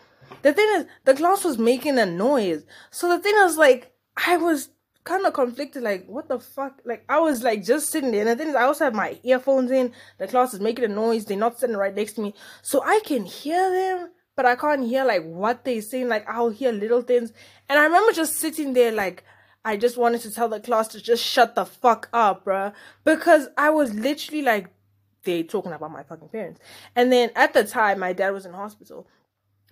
The 0.41 0.53
thing 0.53 0.67
is, 0.75 0.85
the 1.05 1.13
class 1.13 1.43
was 1.43 1.57
making 1.57 1.97
a 1.97 2.05
noise. 2.05 2.65
So 2.91 3.09
the 3.09 3.19
thing 3.19 3.35
is, 3.39 3.57
like, 3.57 3.91
I 4.25 4.37
was 4.37 4.69
kind 5.03 5.25
of 5.25 5.33
conflicted. 5.33 5.83
Like, 5.83 6.05
what 6.07 6.27
the 6.27 6.39
fuck? 6.39 6.81
Like, 6.85 7.03
I 7.09 7.19
was 7.19 7.43
like 7.43 7.63
just 7.63 7.89
sitting 7.89 8.11
there. 8.11 8.21
And 8.21 8.29
the 8.29 8.35
thing 8.35 8.49
is, 8.49 8.55
I 8.55 8.63
also 8.63 8.85
have 8.85 8.93
my 8.93 9.19
earphones 9.23 9.71
in. 9.71 9.93
The 10.17 10.27
class 10.27 10.53
is 10.53 10.59
making 10.59 10.85
a 10.85 10.89
noise. 10.89 11.25
They're 11.25 11.37
not 11.37 11.59
sitting 11.59 11.77
right 11.77 11.95
next 11.95 12.13
to 12.13 12.21
me. 12.21 12.33
So 12.61 12.83
I 12.83 12.99
can 13.05 13.25
hear 13.25 13.71
them, 13.71 14.11
but 14.35 14.45
I 14.45 14.55
can't 14.55 14.85
hear 14.85 15.05
like 15.05 15.23
what 15.23 15.63
they're 15.63 15.81
saying. 15.81 16.09
Like, 16.09 16.27
I'll 16.29 16.49
hear 16.49 16.71
little 16.71 17.01
things. 17.01 17.31
And 17.69 17.79
I 17.79 17.83
remember 17.83 18.11
just 18.11 18.35
sitting 18.35 18.73
there, 18.73 18.91
like, 18.91 19.23
I 19.65 19.75
just 19.75 19.97
wanted 19.97 20.21
to 20.21 20.31
tell 20.31 20.49
the 20.49 20.59
class 20.59 20.87
to 20.89 21.01
just 21.01 21.23
shut 21.25 21.55
the 21.55 21.65
fuck 21.65 22.09
up, 22.13 22.45
bruh. 22.45 22.73
Because 23.03 23.47
I 23.57 23.69
was 23.69 23.93
literally 23.93 24.41
like, 24.41 24.69
they 25.23 25.43
talking 25.43 25.73
about 25.73 25.91
my 25.91 26.03
fucking 26.03 26.29
parents. 26.29 26.61
And 26.95 27.11
then 27.11 27.31
at 27.35 27.53
the 27.53 27.65
time, 27.65 27.99
my 27.99 28.13
dad 28.13 28.29
was 28.29 28.45
in 28.45 28.53
hospital. 28.53 29.07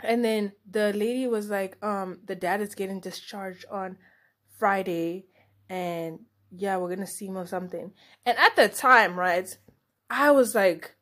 And 0.03 0.23
then 0.23 0.53
the 0.69 0.93
lady 0.93 1.27
was 1.27 1.49
like, 1.49 1.83
um, 1.83 2.19
the 2.25 2.35
dad 2.35 2.61
is 2.61 2.75
getting 2.75 2.99
discharged 2.99 3.65
on 3.71 3.97
Friday. 4.57 5.25
And 5.69 6.19
yeah, 6.51 6.77
we're 6.77 6.89
gonna 6.89 7.07
see 7.07 7.27
him 7.27 7.37
or 7.37 7.45
something. 7.45 7.91
And 8.25 8.37
at 8.37 8.55
the 8.55 8.69
time, 8.69 9.17
right, 9.17 9.47
I 10.09 10.31
was 10.31 10.53
like, 10.53 10.95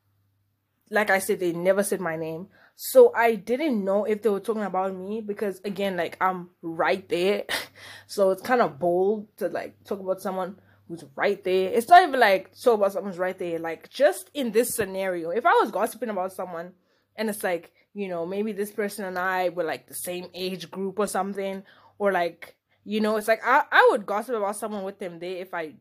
like 0.89 1.09
I 1.09 1.19
said, 1.19 1.39
they 1.39 1.53
never 1.53 1.83
said 1.83 2.01
my 2.01 2.15
name. 2.15 2.47
So 2.75 3.13
I 3.15 3.35
didn't 3.35 3.83
know 3.83 4.05
if 4.05 4.21
they 4.21 4.29
were 4.29 4.39
talking 4.39 4.63
about 4.63 4.95
me 4.95 5.21
because 5.21 5.61
again, 5.63 5.95
like 5.95 6.17
I'm 6.21 6.49
right 6.61 7.07
there. 7.09 7.43
so 8.07 8.31
it's 8.31 8.41
kind 8.41 8.61
of 8.61 8.79
bold 8.79 9.27
to 9.37 9.47
like 9.47 9.83
talk 9.83 9.99
about 9.99 10.21
someone 10.21 10.59
who's 10.87 11.03
right 11.15 11.43
there. 11.43 11.71
It's 11.71 11.87
not 11.87 12.03
even 12.03 12.19
like 12.19 12.59
talk 12.59 12.75
about 12.75 12.93
someone's 12.93 13.17
right 13.17 13.37
there. 13.37 13.59
Like 13.59 13.89
just 13.89 14.29
in 14.33 14.51
this 14.51 14.75
scenario, 14.75 15.29
if 15.29 15.45
I 15.45 15.53
was 15.61 15.71
gossiping 15.71 16.09
about 16.09 16.33
someone 16.33 16.73
and 17.15 17.29
it's 17.29 17.43
like, 17.43 17.71
you 17.93 18.07
know, 18.07 18.25
maybe 18.25 18.51
this 18.51 18.71
person 18.71 19.05
and 19.05 19.17
I 19.17 19.49
were 19.49 19.63
like 19.63 19.87
the 19.87 19.93
same 19.93 20.27
age 20.33 20.69
group 20.71 20.99
or 20.99 21.07
something, 21.07 21.63
or 21.97 22.11
like, 22.11 22.55
you 22.83 23.01
know, 23.01 23.17
it's 23.17 23.27
like 23.27 23.41
I, 23.45 23.63
I 23.71 23.87
would 23.91 24.05
gossip 24.05 24.35
about 24.35 24.55
someone 24.55 24.83
with 24.83 24.99
them 24.99 25.19
there 25.19 25.37
if 25.37 25.53
I 25.53 25.73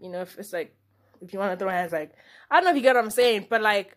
you 0.00 0.10
know, 0.10 0.22
if 0.22 0.38
it's 0.38 0.52
like 0.52 0.74
if 1.20 1.32
you 1.32 1.38
want 1.38 1.52
to 1.52 1.56
throw 1.56 1.70
hands 1.70 1.92
like 1.92 2.12
I 2.50 2.56
don't 2.56 2.64
know 2.64 2.70
if 2.70 2.76
you 2.76 2.82
get 2.82 2.94
what 2.94 3.04
I'm 3.04 3.10
saying, 3.10 3.46
but 3.48 3.62
like 3.62 3.96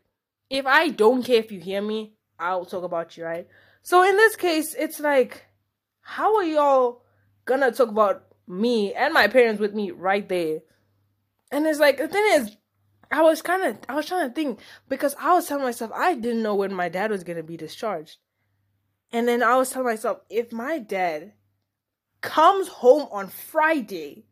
if 0.49 0.65
I 0.65 0.89
don't 0.89 1.23
care 1.23 1.37
if 1.37 1.51
you 1.51 1.59
hear 1.59 1.81
me, 1.81 2.13
I'll 2.39 2.65
talk 2.65 2.83
about 2.83 3.17
you, 3.17 3.25
right? 3.25 3.47
So 3.81 4.07
in 4.07 4.15
this 4.15 4.35
case, 4.35 4.75
it's 4.77 4.99
like, 4.99 5.45
how 6.01 6.35
are 6.37 6.43
y'all 6.43 7.03
gonna 7.45 7.71
talk 7.71 7.89
about 7.89 8.25
me 8.47 8.93
and 8.93 9.13
my 9.13 9.27
parents 9.27 9.59
with 9.59 9.73
me 9.73 9.91
right 9.91 10.27
there? 10.27 10.59
And 11.51 11.65
it's 11.65 11.79
like 11.79 11.97
the 11.97 12.07
thing 12.07 12.25
is, 12.33 12.55
I 13.11 13.21
was 13.21 13.41
kind 13.41 13.63
of 13.63 13.77
I 13.87 13.95
was 13.95 14.05
trying 14.05 14.27
to 14.27 14.33
think 14.33 14.59
because 14.89 15.15
I 15.19 15.33
was 15.33 15.47
telling 15.47 15.63
myself 15.63 15.91
I 15.93 16.13
didn't 16.15 16.43
know 16.43 16.55
when 16.55 16.73
my 16.73 16.89
dad 16.89 17.11
was 17.11 17.23
gonna 17.23 17.43
be 17.43 17.57
discharged, 17.57 18.17
and 19.11 19.27
then 19.27 19.43
I 19.43 19.57
was 19.57 19.69
telling 19.69 19.87
myself 19.87 20.19
if 20.29 20.51
my 20.51 20.79
dad 20.79 21.33
comes 22.21 22.67
home 22.67 23.07
on 23.11 23.27
Friday, 23.27 24.25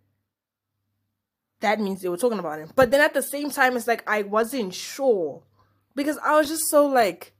that 1.61 1.79
means 1.79 2.01
they 2.01 2.09
were 2.09 2.17
talking 2.17 2.39
about 2.39 2.59
him. 2.59 2.71
But 2.75 2.91
then 2.91 3.01
at 3.01 3.13
the 3.13 3.21
same 3.21 3.49
time, 3.49 3.77
it's 3.77 3.87
like 3.87 4.03
I 4.09 4.23
wasn't 4.23 4.73
sure 4.73 5.43
because 5.95 6.17
I 6.23 6.37
was 6.37 6.49
just 6.49 6.69
so 6.69 6.87
like, 6.87 7.33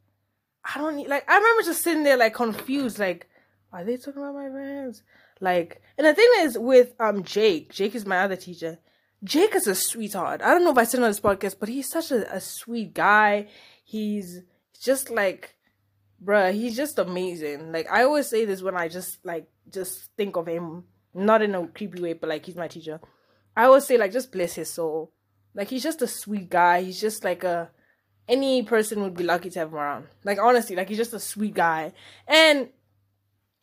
I 0.63 0.77
don't 0.79 0.95
need, 0.95 1.07
like, 1.07 1.29
I 1.29 1.35
remember 1.37 1.63
just 1.63 1.83
sitting 1.83 2.03
there 2.03 2.17
like 2.17 2.33
confused, 2.33 2.99
like, 2.99 3.29
are 3.73 3.83
they 3.83 3.97
talking 3.97 4.21
about 4.21 4.35
my 4.35 4.49
friends? 4.49 5.03
Like, 5.41 5.81
and 5.97 6.07
the 6.07 6.13
thing 6.13 6.29
is 6.39 6.57
with 6.57 6.93
um 6.99 7.23
Jake, 7.23 7.73
Jake 7.73 7.95
is 7.95 8.05
my 8.05 8.19
other 8.19 8.37
teacher. 8.37 8.79
Jake 9.25 9.55
is 9.55 9.67
a 9.67 9.75
sweetheart. 9.75 10.41
I 10.41 10.51
don't 10.51 10.63
know 10.63 10.71
if 10.71 10.77
I 10.77 10.83
said 10.83 11.01
on 11.01 11.09
this 11.09 11.19
podcast, 11.19 11.55
but 11.59 11.67
he's 11.67 11.89
such 11.89 12.11
a, 12.11 12.33
a 12.33 12.39
sweet 12.39 12.93
guy. 12.93 13.47
He's 13.83 14.41
just 14.79 15.09
like, 15.09 15.55
bruh, 16.23 16.53
he's 16.53 16.77
just 16.77 16.99
amazing. 16.99 17.71
Like 17.71 17.91
I 17.91 18.03
always 18.03 18.27
say 18.27 18.45
this 18.45 18.61
when 18.61 18.77
I 18.77 18.87
just 18.87 19.25
like 19.25 19.47
just 19.69 20.09
think 20.15 20.37
of 20.37 20.47
him, 20.47 20.85
not 21.13 21.41
in 21.41 21.55
a 21.55 21.67
creepy 21.67 22.01
way, 22.01 22.13
but 22.13 22.29
like 22.29 22.45
he's 22.45 22.55
my 22.55 22.67
teacher. 22.67 23.01
I 23.57 23.65
always 23.65 23.85
say 23.85 23.97
like 23.97 24.11
just 24.13 24.31
bless 24.31 24.53
his 24.53 24.71
soul. 24.71 25.11
Like 25.53 25.69
he's 25.69 25.83
just 25.83 26.01
a 26.01 26.07
sweet 26.07 26.49
guy. 26.49 26.83
He's 26.83 27.01
just 27.01 27.23
like 27.23 27.43
a 27.43 27.71
any 28.27 28.63
person 28.63 29.01
would 29.01 29.15
be 29.15 29.23
lucky 29.23 29.49
to 29.49 29.59
have 29.59 29.69
him 29.69 29.75
around. 29.75 30.07
Like 30.23 30.39
honestly, 30.39 30.75
like 30.75 30.89
he's 30.89 30.97
just 30.97 31.13
a 31.13 31.19
sweet 31.19 31.55
guy. 31.55 31.93
And 32.27 32.69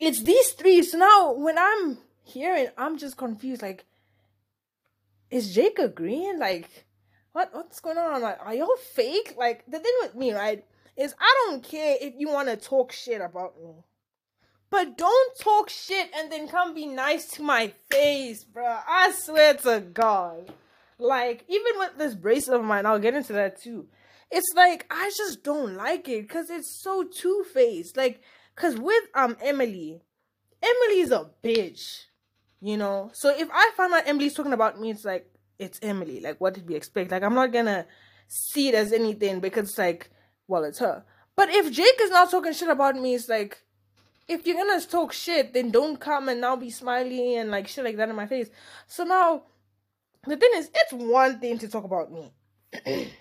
it's 0.00 0.22
these 0.22 0.50
three. 0.52 0.82
So 0.82 0.98
now 0.98 1.34
when 1.34 1.56
I'm 1.56 1.98
hearing, 2.24 2.68
I'm 2.76 2.98
just 2.98 3.16
confused. 3.16 3.62
Like, 3.62 3.84
is 5.32 5.54
Jake 5.54 5.78
agreeing? 5.78 6.38
Like, 6.38 6.86
what 7.32 7.50
what's 7.52 7.80
going 7.80 7.98
on? 7.98 8.22
Like, 8.22 8.38
are 8.40 8.54
y'all 8.54 8.76
fake? 8.94 9.34
Like 9.36 9.64
the 9.66 9.78
thing 9.78 9.92
with 10.02 10.14
me, 10.14 10.32
right, 10.32 10.64
is 10.96 11.14
I 11.18 11.46
don't 11.46 11.62
care 11.62 11.96
if 12.00 12.14
you 12.16 12.28
want 12.28 12.48
to 12.48 12.56
talk 12.56 12.92
shit 12.92 13.20
about 13.20 13.60
me. 13.62 13.84
But 14.70 14.96
don't 14.96 15.38
talk 15.38 15.68
shit 15.68 16.08
and 16.16 16.32
then 16.32 16.48
come 16.48 16.74
be 16.74 16.86
nice 16.86 17.28
to 17.32 17.42
my 17.42 17.72
face, 17.90 18.44
bro. 18.44 18.78
I 18.88 19.12
swear 19.12 19.54
to 19.54 19.80
God. 19.80 20.52
Like, 20.98 21.44
even 21.48 21.78
with 21.78 21.98
this 21.98 22.14
bracelet 22.14 22.60
of 22.60 22.64
mine, 22.64 22.86
I'll 22.86 22.98
get 22.98 23.14
into 23.14 23.34
that 23.34 23.60
too 23.60 23.88
it's 24.32 24.52
like 24.56 24.86
I 24.90 25.12
just 25.14 25.44
don't 25.44 25.76
like 25.76 26.08
it 26.08 26.22
because 26.22 26.50
it's 26.50 26.82
so 26.82 27.04
two 27.04 27.44
faced. 27.52 27.96
Like, 27.96 28.22
cause 28.56 28.76
with 28.76 29.04
um 29.14 29.36
Emily, 29.40 30.00
Emily's 30.62 31.10
a 31.10 31.30
bitch, 31.44 32.06
you 32.62 32.76
know. 32.76 33.10
So 33.12 33.28
if 33.28 33.48
I 33.52 33.70
find 33.76 33.92
out 33.92 34.06
Emily's 34.06 34.34
talking 34.34 34.52
about 34.52 34.80
me, 34.80 34.90
it's 34.90 35.04
like 35.04 35.26
it's 35.58 35.78
Emily. 35.82 36.20
Like, 36.20 36.40
what 36.40 36.54
did 36.54 36.66
we 36.68 36.76
expect? 36.76 37.10
Like, 37.10 37.22
I'm 37.22 37.34
not 37.34 37.52
gonna 37.52 37.86
see 38.28 38.68
it 38.68 38.74
as 38.74 38.92
anything 38.92 39.40
because 39.40 39.70
it's 39.70 39.78
like, 39.78 40.10
well, 40.48 40.64
it's 40.64 40.78
her. 40.78 41.04
But 41.36 41.50
if 41.50 41.70
Jake 41.72 41.98
is 42.00 42.10
not 42.10 42.30
talking 42.30 42.52
shit 42.52 42.68
about 42.68 42.96
me, 42.96 43.14
it's 43.14 43.28
like, 43.28 43.62
if 44.28 44.46
you're 44.46 44.56
gonna 44.56 44.80
talk 44.80 45.12
shit, 45.12 45.52
then 45.52 45.70
don't 45.70 45.98
come 45.98 46.28
and 46.28 46.40
now 46.40 46.56
be 46.56 46.70
smiley 46.70 47.36
and 47.36 47.50
like 47.50 47.68
shit 47.68 47.84
like 47.84 47.96
that 47.96 48.08
in 48.08 48.16
my 48.16 48.26
face. 48.26 48.48
So 48.86 49.04
now, 49.04 49.42
the 50.26 50.36
thing 50.36 50.50
is, 50.54 50.70
it's 50.72 50.92
one 50.92 51.40
thing 51.40 51.58
to 51.58 51.68
talk 51.68 51.84
about 51.84 52.12
me. 52.12 52.32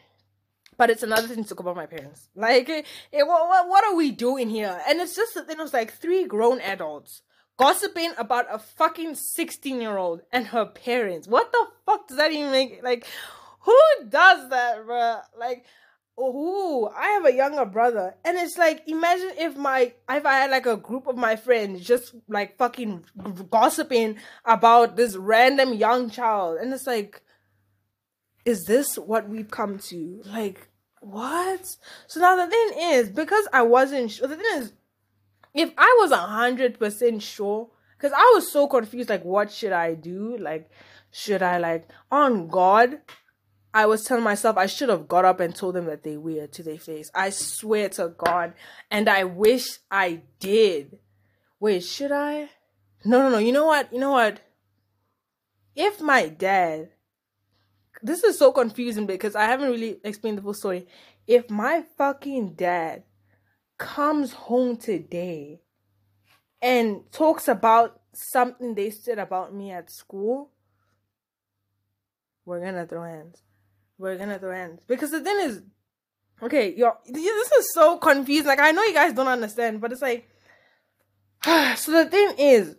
but 0.77 0.89
it's 0.89 1.03
another 1.03 1.27
thing 1.27 1.43
to 1.43 1.49
talk 1.49 1.59
about 1.59 1.75
my 1.75 1.87
parents. 1.87 2.29
Like, 2.35 2.69
it, 2.69 2.85
it, 3.11 3.27
what, 3.27 3.67
what 3.67 3.83
are 3.85 3.95
we 3.95 4.11
doing 4.11 4.49
here? 4.49 4.79
And 4.87 4.99
it's 5.01 5.15
just 5.15 5.33
that 5.33 5.49
it 5.49 5.57
was 5.57 5.73
like 5.73 5.93
three 5.93 6.25
grown 6.25 6.61
adults 6.61 7.23
gossiping 7.61 8.11
about 8.17 8.47
a 8.49 8.57
fucking 8.57 9.15
16 9.15 9.79
year 9.79 9.97
old 9.97 10.21
and 10.31 10.47
her 10.47 10.65
parents. 10.65 11.27
What 11.27 11.51
the 11.51 11.67
fuck 11.85 12.07
does 12.07 12.17
that 12.17 12.31
even 12.31 12.51
make? 12.51 12.81
Like, 12.83 13.05
who 13.61 13.77
does 14.09 14.49
that, 14.49 14.85
bruh? 14.85 15.21
Like, 15.37 15.65
oh, 16.17 16.91
I 16.95 17.07
have 17.09 17.25
a 17.25 17.33
younger 17.33 17.65
brother, 17.65 18.15
and 18.25 18.37
it's 18.37 18.57
like, 18.57 18.87
imagine 18.87 19.31
if 19.37 19.55
my 19.55 19.93
if 20.09 20.25
I 20.25 20.33
had 20.33 20.51
like 20.51 20.65
a 20.65 20.77
group 20.77 21.07
of 21.07 21.17
my 21.17 21.35
friends 21.35 21.85
just 21.85 22.15
like 22.27 22.57
fucking 22.57 23.05
gossiping 23.49 24.17
about 24.45 24.95
this 24.95 25.15
random 25.15 25.73
young 25.73 26.09
child, 26.09 26.57
and 26.59 26.73
it's 26.73 26.87
like, 26.87 27.21
is 28.45 28.63
this 28.65 28.97
what 28.97 29.29
we've 29.29 29.51
come 29.51 29.77
to? 29.89 30.21
Like, 30.25 30.67
what? 30.99 31.65
So 32.07 32.19
now 32.19 32.35
the 32.35 32.47
thing 32.47 32.71
is, 32.93 33.09
because 33.09 33.47
I 33.53 33.61
wasn't 33.63 34.11
sure, 34.11 34.27
the 34.27 34.35
thing 34.35 34.45
is, 34.55 34.73
if 35.53 35.71
I 35.77 35.97
was 36.01 36.11
a 36.11 36.17
hundred 36.17 36.79
percent 36.79 37.21
sure, 37.21 37.69
because 37.97 38.13
I 38.13 38.31
was 38.35 38.51
so 38.51 38.67
confused, 38.67 39.09
like, 39.09 39.23
what 39.23 39.51
should 39.51 39.71
I 39.71 39.93
do? 39.93 40.37
Like, 40.37 40.69
should 41.11 41.43
I 41.43 41.57
like 41.57 41.89
on 42.11 42.47
God? 42.47 42.99
I 43.73 43.85
was 43.85 44.03
telling 44.03 44.23
myself 44.23 44.57
I 44.57 44.65
should 44.65 44.89
have 44.89 45.07
got 45.07 45.23
up 45.23 45.39
and 45.39 45.55
told 45.55 45.75
them 45.75 45.85
that 45.85 46.03
they 46.03 46.17
were 46.17 46.47
to 46.47 46.63
their 46.63 46.77
face. 46.77 47.09
I 47.15 47.29
swear 47.29 47.89
to 47.89 48.13
God, 48.17 48.53
and 48.89 49.07
I 49.07 49.23
wish 49.23 49.79
I 49.89 50.23
did. 50.39 50.99
Wait, 51.59 51.83
should 51.83 52.11
I? 52.11 52.49
No, 53.05 53.19
no, 53.19 53.29
no. 53.29 53.37
You 53.37 53.51
know 53.51 53.65
what? 53.65 53.91
You 53.93 53.99
know 53.99 54.11
what? 54.11 54.41
If 55.75 56.01
my 56.01 56.27
dad 56.27 56.89
this 58.03 58.23
is 58.23 58.37
so 58.37 58.51
confusing 58.51 59.05
because 59.05 59.35
I 59.35 59.45
haven't 59.45 59.69
really 59.69 59.99
explained 60.03 60.37
the 60.37 60.41
full 60.41 60.53
story. 60.53 60.87
If 61.27 61.49
my 61.49 61.83
fucking 61.97 62.53
dad 62.53 63.03
comes 63.81 64.31
home 64.31 64.77
today 64.77 65.59
and 66.61 67.01
talks 67.11 67.47
about 67.47 67.99
something 68.13 68.75
they 68.75 68.91
said 68.91 69.17
about 69.17 69.53
me 69.53 69.71
at 69.71 69.91
school, 69.91 70.51
we're 72.45 72.63
gonna 72.63 72.85
throw 72.85 73.03
hands. 73.03 73.41
We're 73.97 74.17
gonna 74.17 74.37
throw 74.37 74.51
hands. 74.51 74.81
Because 74.87 75.09
the 75.09 75.21
thing 75.21 75.37
is, 75.41 75.63
okay, 76.43 76.75
yo, 76.75 76.91
this 77.07 77.51
is 77.51 77.73
so 77.73 77.97
confused. 77.97 78.45
Like, 78.45 78.59
I 78.59 78.71
know 78.71 78.83
you 78.83 78.93
guys 78.93 79.13
don't 79.13 79.27
understand, 79.27 79.81
but 79.81 79.91
it's 79.91 80.01
like, 80.01 80.29
so 81.75 81.91
the 81.91 82.05
thing 82.05 82.35
is, 82.37 82.75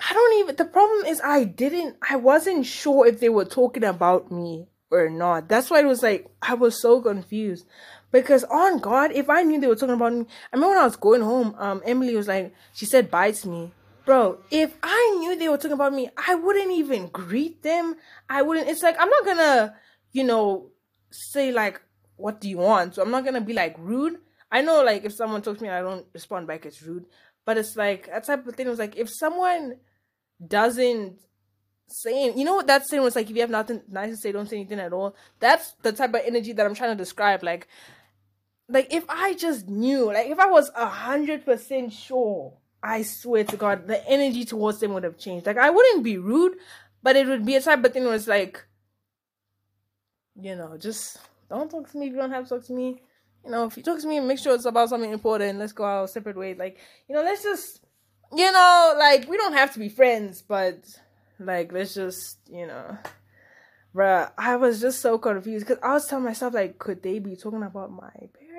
I 0.00 0.14
don't 0.14 0.40
even, 0.40 0.56
the 0.56 0.64
problem 0.64 1.04
is 1.04 1.20
I 1.22 1.44
didn't, 1.44 1.96
I 2.08 2.16
wasn't 2.16 2.64
sure 2.64 3.06
if 3.06 3.20
they 3.20 3.28
were 3.28 3.44
talking 3.44 3.84
about 3.84 4.32
me 4.32 4.68
or 4.90 5.10
not. 5.10 5.48
That's 5.48 5.70
why 5.70 5.80
it 5.80 5.86
was 5.86 6.02
like 6.02 6.30
I 6.40 6.54
was 6.54 6.80
so 6.80 7.02
confused. 7.02 7.66
Because 8.12 8.44
on 8.44 8.78
God, 8.78 9.12
if 9.12 9.30
I 9.30 9.42
knew 9.42 9.60
they 9.60 9.66
were 9.66 9.76
talking 9.76 9.94
about 9.94 10.12
me, 10.12 10.26
I 10.52 10.56
remember 10.56 10.74
when 10.74 10.82
I 10.82 10.84
was 10.84 10.96
going 10.96 11.22
home, 11.22 11.54
um, 11.58 11.82
Emily 11.84 12.16
was 12.16 12.28
like, 12.28 12.52
she 12.72 12.86
said 12.86 13.10
bye 13.10 13.30
to 13.30 13.48
me. 13.48 13.72
Bro, 14.04 14.38
if 14.50 14.76
I 14.82 15.16
knew 15.18 15.36
they 15.36 15.48
were 15.48 15.56
talking 15.56 15.72
about 15.72 15.92
me, 15.92 16.10
I 16.16 16.34
wouldn't 16.34 16.72
even 16.72 17.08
greet 17.08 17.62
them. 17.62 17.94
I 18.28 18.42
wouldn't, 18.42 18.68
it's 18.68 18.82
like, 18.82 18.96
I'm 18.98 19.08
not 19.08 19.24
gonna, 19.24 19.74
you 20.12 20.24
know, 20.24 20.70
say 21.10 21.52
like, 21.52 21.80
what 22.16 22.40
do 22.40 22.48
you 22.48 22.58
want? 22.58 22.94
So 22.94 23.02
I'm 23.02 23.10
not 23.10 23.24
gonna 23.24 23.40
be 23.40 23.52
like 23.52 23.76
rude. 23.78 24.18
I 24.50 24.62
know 24.62 24.82
like 24.82 25.04
if 25.04 25.14
someone 25.14 25.42
talks 25.42 25.58
to 25.58 25.62
me 25.62 25.68
and 25.68 25.78
I 25.78 25.88
don't 25.88 26.06
respond 26.12 26.46
back, 26.46 26.66
it's 26.66 26.82
rude. 26.82 27.06
But 27.44 27.58
it's 27.58 27.76
like 27.76 28.06
that 28.06 28.26
type 28.26 28.46
of 28.46 28.54
thing 28.54 28.68
was 28.68 28.78
like 28.78 28.96
if 28.96 29.08
someone 29.08 29.76
doesn't 30.44 31.18
saying 31.92 32.38
you 32.38 32.44
know 32.44 32.54
what 32.54 32.66
that 32.66 32.86
saying 32.86 33.02
was 33.02 33.16
like 33.16 33.28
if 33.28 33.34
you 33.34 33.40
have 33.40 33.50
nothing 33.50 33.82
nice 33.88 34.10
to 34.10 34.16
say 34.16 34.32
don't 34.32 34.48
say 34.48 34.56
anything 34.56 34.78
at 34.78 34.92
all 34.92 35.14
that's 35.40 35.74
the 35.82 35.92
type 35.92 36.14
of 36.14 36.20
energy 36.24 36.52
that 36.52 36.64
i'm 36.64 36.74
trying 36.74 36.96
to 36.96 36.96
describe 36.96 37.42
like 37.42 37.66
like 38.70 38.92
if 38.92 39.04
i 39.08 39.34
just 39.34 39.68
knew 39.68 40.06
like 40.06 40.28
if 40.28 40.38
i 40.38 40.46
was 40.46 40.70
a 40.76 40.86
hundred 40.86 41.44
percent 41.44 41.92
sure 41.92 42.54
i 42.82 43.02
swear 43.02 43.44
to 43.44 43.56
god 43.56 43.86
the 43.86 44.06
energy 44.08 44.44
towards 44.44 44.80
them 44.80 44.94
would 44.94 45.04
have 45.04 45.18
changed. 45.18 45.46
Like 45.46 45.58
i 45.58 45.70
wouldn't 45.70 46.04
be 46.04 46.18
rude 46.18 46.56
but 47.02 47.16
it 47.16 47.26
would 47.26 47.44
be 47.44 47.56
a 47.56 47.60
type 47.60 47.84
of 47.84 47.92
thing 47.92 48.04
where 48.04 48.14
it's 48.14 48.28
like 48.28 48.64
you 50.40 50.56
know 50.56 50.76
just 50.78 51.18
don't 51.48 51.70
talk 51.70 51.90
to 51.90 51.98
me 51.98 52.06
if 52.06 52.12
you 52.12 52.18
don't 52.18 52.30
have 52.30 52.44
to 52.44 52.50
talk 52.50 52.64
to 52.66 52.72
me. 52.72 53.02
You 53.44 53.50
know 53.50 53.66
if 53.66 53.76
you 53.76 53.82
talk 53.82 54.00
to 54.00 54.06
me 54.06 54.20
make 54.20 54.38
sure 54.38 54.54
it's 54.54 54.64
about 54.64 54.88
something 54.88 55.12
important. 55.12 55.58
Let's 55.58 55.72
go 55.72 55.84
our 55.84 56.06
separate 56.06 56.36
ways. 56.36 56.56
Like 56.58 56.78
you 57.08 57.14
know 57.14 57.22
let's 57.22 57.42
just 57.42 57.80
you 58.36 58.50
know 58.52 58.94
like 58.96 59.28
we 59.28 59.36
don't 59.36 59.54
have 59.54 59.72
to 59.72 59.80
be 59.80 59.88
friends 59.88 60.42
but 60.42 60.84
like, 61.40 61.72
let's 61.72 61.94
just, 61.94 62.38
you 62.50 62.66
know, 62.66 62.98
bruh, 63.94 64.30
I 64.36 64.56
was 64.56 64.80
just 64.80 65.00
so 65.00 65.18
confused 65.18 65.66
because 65.66 65.82
I 65.82 65.94
was 65.94 66.06
telling 66.06 66.24
myself, 66.24 66.54
like, 66.54 66.78
could 66.78 67.02
they 67.02 67.18
be 67.18 67.34
talking 67.34 67.62
about 67.62 67.90
my 67.90 68.10
parents? 68.10 68.49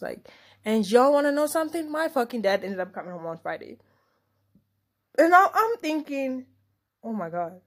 Like, 0.00 0.28
and 0.64 0.88
y'all 0.90 1.12
want 1.12 1.26
to 1.26 1.32
know 1.32 1.46
something? 1.46 1.90
My 1.90 2.08
fucking 2.08 2.42
dad 2.42 2.64
ended 2.64 2.80
up 2.80 2.92
coming 2.92 3.12
home 3.12 3.26
on 3.26 3.38
Friday. 3.38 3.78
And 5.18 5.30
now 5.30 5.50
I'm 5.54 5.76
thinking, 5.78 6.46
oh 7.02 7.12
my 7.12 7.30
god. 7.30 7.60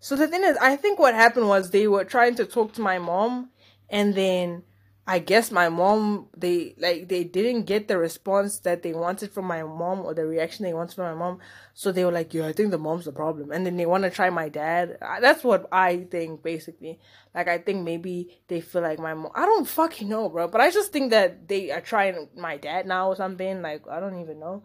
So 0.00 0.16
the 0.16 0.26
thing 0.26 0.42
is, 0.42 0.56
I 0.56 0.76
think 0.76 0.98
what 0.98 1.14
happened 1.14 1.48
was 1.48 1.70
they 1.70 1.86
were 1.86 2.04
trying 2.04 2.34
to 2.34 2.44
talk 2.44 2.72
to 2.74 2.80
my 2.80 2.98
mom, 2.98 3.50
and 3.88 4.14
then 4.14 4.64
I 5.04 5.18
guess 5.18 5.50
my 5.50 5.68
mom 5.68 6.28
they 6.36 6.74
like 6.78 7.08
they 7.08 7.24
didn't 7.24 7.64
get 7.64 7.88
the 7.88 7.98
response 7.98 8.58
that 8.60 8.84
they 8.84 8.92
wanted 8.92 9.32
from 9.32 9.46
my 9.46 9.64
mom 9.64 10.00
or 10.00 10.14
the 10.14 10.24
reaction 10.24 10.64
they 10.64 10.72
wanted 10.74 10.94
from 10.94 11.06
my 11.06 11.14
mom. 11.14 11.40
So 11.74 11.90
they 11.90 12.04
were 12.04 12.12
like, 12.12 12.32
"Yeah, 12.32 12.46
I 12.46 12.52
think 12.52 12.70
the 12.70 12.78
mom's 12.78 13.06
the 13.06 13.12
problem." 13.12 13.50
And 13.50 13.66
then 13.66 13.76
they 13.76 13.84
want 13.86 14.04
to 14.04 14.10
try 14.10 14.30
my 14.30 14.48
dad. 14.48 14.98
That's 15.20 15.42
what 15.42 15.66
I 15.72 16.04
think 16.04 16.44
basically. 16.44 17.00
Like 17.34 17.48
I 17.48 17.58
think 17.58 17.82
maybe 17.84 18.42
they 18.46 18.60
feel 18.60 18.82
like 18.82 19.00
my 19.00 19.12
mom. 19.14 19.32
I 19.34 19.44
don't 19.44 19.66
fucking 19.66 20.08
know, 20.08 20.28
bro. 20.28 20.46
But 20.46 20.60
I 20.60 20.70
just 20.70 20.92
think 20.92 21.10
that 21.10 21.48
they 21.48 21.72
are 21.72 21.80
trying 21.80 22.28
my 22.36 22.56
dad 22.56 22.86
now 22.86 23.08
or 23.08 23.16
something. 23.16 23.60
Like 23.60 23.82
I 23.90 23.98
don't 23.98 24.20
even 24.20 24.38
know. 24.38 24.62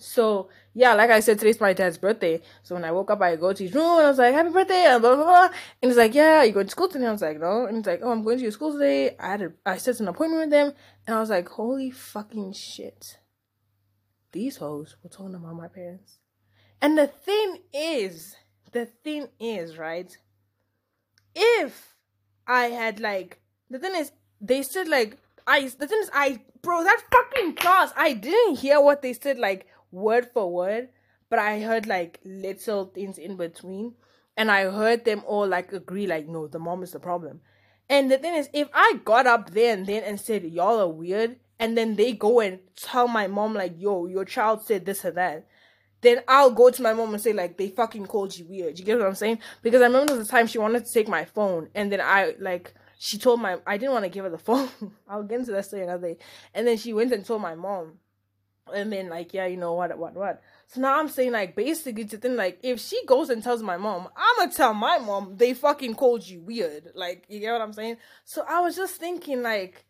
So 0.00 0.48
yeah, 0.72 0.94
like 0.94 1.10
I 1.10 1.20
said, 1.20 1.38
today's 1.38 1.60
my 1.60 1.72
dad's 1.72 1.98
birthday. 1.98 2.40
So 2.62 2.74
when 2.74 2.84
I 2.84 2.92
woke 2.92 3.10
up, 3.10 3.20
I 3.20 3.36
go 3.36 3.52
to 3.52 3.62
his 3.62 3.74
room 3.74 3.98
and 3.98 4.06
I 4.06 4.08
was 4.08 4.18
like, 4.18 4.34
"Happy 4.34 4.50
birthday!" 4.50 4.86
and 4.86 5.02
blah 5.02 5.14
blah 5.14 5.24
blah. 5.24 5.44
And 5.82 5.90
he's 5.90 5.96
like, 5.96 6.14
"Yeah, 6.14 6.42
you 6.42 6.52
going 6.52 6.66
to 6.66 6.70
school 6.70 6.88
today?" 6.88 7.06
I 7.06 7.12
was 7.12 7.22
like, 7.22 7.38
"No." 7.38 7.66
And 7.66 7.76
he's 7.76 7.86
like, 7.86 8.00
"Oh, 8.02 8.10
I'm 8.10 8.22
going 8.22 8.38
to 8.38 8.42
your 8.42 8.52
school 8.52 8.72
today." 8.72 9.16
I 9.18 9.30
had 9.32 9.42
a, 9.42 9.52
I 9.66 9.76
set 9.76 10.00
an 10.00 10.08
appointment 10.08 10.42
with 10.42 10.50
them, 10.50 10.72
and 11.06 11.16
I 11.16 11.20
was 11.20 11.30
like, 11.30 11.48
"Holy 11.48 11.90
fucking 11.90 12.52
shit!" 12.54 13.18
These 14.32 14.56
hoes 14.56 14.96
were 15.02 15.10
talking 15.10 15.34
about 15.34 15.54
my 15.54 15.68
parents. 15.68 16.18
And 16.80 16.96
the 16.96 17.08
thing 17.08 17.58
is, 17.74 18.36
the 18.72 18.86
thing 18.86 19.28
is, 19.38 19.76
right? 19.76 20.16
If 21.34 21.94
I 22.46 22.66
had 22.66 23.00
like, 23.00 23.40
the 23.68 23.78
thing 23.78 23.94
is, 23.96 24.12
they 24.40 24.62
said 24.62 24.88
like, 24.88 25.18
I. 25.46 25.62
The 25.62 25.86
thing 25.86 26.00
is, 26.00 26.10
I, 26.14 26.40
bro, 26.62 26.84
that 26.84 27.02
fucking 27.10 27.54
class, 27.56 27.92
I 27.96 28.14
didn't 28.14 28.58
hear 28.58 28.80
what 28.80 29.02
they 29.02 29.12
said 29.12 29.38
like 29.38 29.66
word 29.90 30.28
for 30.32 30.50
word, 30.50 30.88
but 31.28 31.38
I 31.38 31.60
heard 31.60 31.86
like 31.86 32.20
little 32.24 32.86
things 32.86 33.18
in 33.18 33.36
between. 33.36 33.94
And 34.36 34.50
I 34.50 34.70
heard 34.70 35.04
them 35.04 35.22
all 35.26 35.46
like 35.46 35.72
agree, 35.72 36.06
like, 36.06 36.26
no, 36.26 36.46
the 36.46 36.58
mom 36.58 36.82
is 36.82 36.92
the 36.92 37.00
problem. 37.00 37.40
And 37.88 38.10
the 38.10 38.18
thing 38.18 38.36
is, 38.36 38.48
if 38.52 38.68
I 38.72 39.00
got 39.04 39.26
up 39.26 39.50
there 39.50 39.74
and 39.74 39.86
then 39.86 40.02
and 40.04 40.18
said, 40.18 40.44
y'all 40.44 40.80
are 40.80 40.88
weird, 40.88 41.36
and 41.58 41.76
then 41.76 41.96
they 41.96 42.12
go 42.12 42.40
and 42.40 42.60
tell 42.74 43.06
my 43.06 43.26
mom, 43.26 43.52
like, 43.52 43.74
yo, 43.76 44.06
your 44.06 44.24
child 44.24 44.64
said 44.64 44.86
this 44.86 45.04
or 45.04 45.10
that, 45.10 45.46
then 46.00 46.22
I'll 46.26 46.52
go 46.52 46.70
to 46.70 46.82
my 46.82 46.94
mom 46.94 47.12
and 47.12 47.22
say, 47.22 47.34
like, 47.34 47.58
they 47.58 47.68
fucking 47.68 48.06
called 48.06 48.38
you 48.38 48.46
weird. 48.46 48.78
You 48.78 48.84
get 48.84 48.96
what 48.96 49.06
I'm 49.06 49.14
saying? 49.14 49.40
Because 49.60 49.82
I 49.82 49.86
remember 49.86 50.16
the 50.16 50.24
time 50.24 50.46
she 50.46 50.58
wanted 50.58 50.86
to 50.86 50.92
take 50.92 51.08
my 51.08 51.26
phone, 51.26 51.68
and 51.74 51.92
then 51.92 52.00
I, 52.00 52.34
like, 52.38 52.72
she 52.98 53.18
told 53.18 53.42
my, 53.42 53.58
I 53.66 53.76
didn't 53.76 53.92
want 53.92 54.04
to 54.04 54.10
give 54.10 54.24
her 54.24 54.30
the 54.30 54.38
phone. 54.48 54.70
I'll 55.08 55.22
get 55.24 55.40
into 55.40 55.52
that 55.52 55.66
story 55.66 55.82
another 55.82 56.14
day. 56.14 56.18
And 56.54 56.66
then 56.66 56.78
she 56.78 56.92
went 56.92 57.12
and 57.12 57.26
told 57.26 57.42
my 57.42 57.54
mom 57.54 57.98
and 58.74 58.92
then 58.92 59.08
like 59.08 59.34
yeah 59.34 59.46
you 59.46 59.56
know 59.56 59.74
what 59.74 59.96
what 59.98 60.14
what. 60.14 60.42
So 60.66 60.80
now 60.80 60.98
i'm 60.98 61.08
saying 61.08 61.32
like 61.32 61.56
basically 61.56 62.04
to 62.04 62.16
think 62.16 62.36
like 62.36 62.58
if 62.62 62.80
she 62.80 63.04
goes 63.06 63.30
and 63.30 63.42
tells 63.42 63.62
my 63.62 63.76
mom 63.76 64.08
i'm 64.16 64.36
gonna 64.38 64.52
tell 64.52 64.74
my 64.74 64.98
mom 64.98 65.36
they 65.36 65.54
fucking 65.54 65.94
called 65.94 66.26
you 66.26 66.40
weird. 66.40 66.90
Like 66.94 67.24
you 67.28 67.40
get 67.40 67.52
what 67.52 67.60
i'm 67.60 67.72
saying? 67.72 67.96
So 68.24 68.44
i 68.48 68.60
was 68.60 68.76
just 68.76 68.96
thinking 68.96 69.42
like 69.42 69.84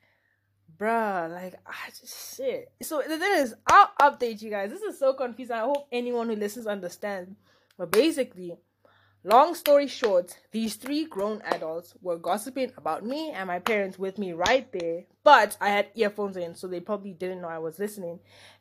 bruh 0.79 1.31
like 1.31 1.55
i 1.67 1.91
just 1.91 2.37
shit. 2.37 2.73
So 2.83 3.03
the 3.07 3.19
thing 3.19 3.33
is 3.39 3.55
i'll 3.67 3.91
update 4.01 4.43
you 4.43 4.51
guys. 4.51 4.71
This 4.71 4.83
is 4.83 4.99
so 4.99 5.13
confusing. 5.15 5.57
I 5.57 5.61
hope 5.61 5.89
anyone 5.93 6.29
who 6.29 6.37
listens 6.37 6.67
understands. 6.67 7.37
But 7.77 7.93
basically 7.93 8.57
Long 9.23 9.55
story 9.55 9.87
short, 9.87 10.39
these 10.51 10.77
three 10.77 11.05
grown 11.05 11.43
adults 11.43 11.93
were 12.01 12.17
gossiping 12.17 12.73
about 12.79 13.05
me 13.05 13.31
and 13.33 13.49
my 13.49 13.59
parents 13.59 13.99
with 13.99 14.17
me 14.17 14.33
right 14.33 14.73
there, 14.73 15.05
but 15.23 15.59
I 15.61 15.69
had 15.69 15.89
earphones 15.95 16.39
in, 16.39 16.55
so 16.55 16.67
they 16.67 16.81
probably 16.81 17.13
didn't 17.13 17.43
know 17.43 17.49
I 17.49 17.59
was 17.59 17.79
listening. 17.79 18.21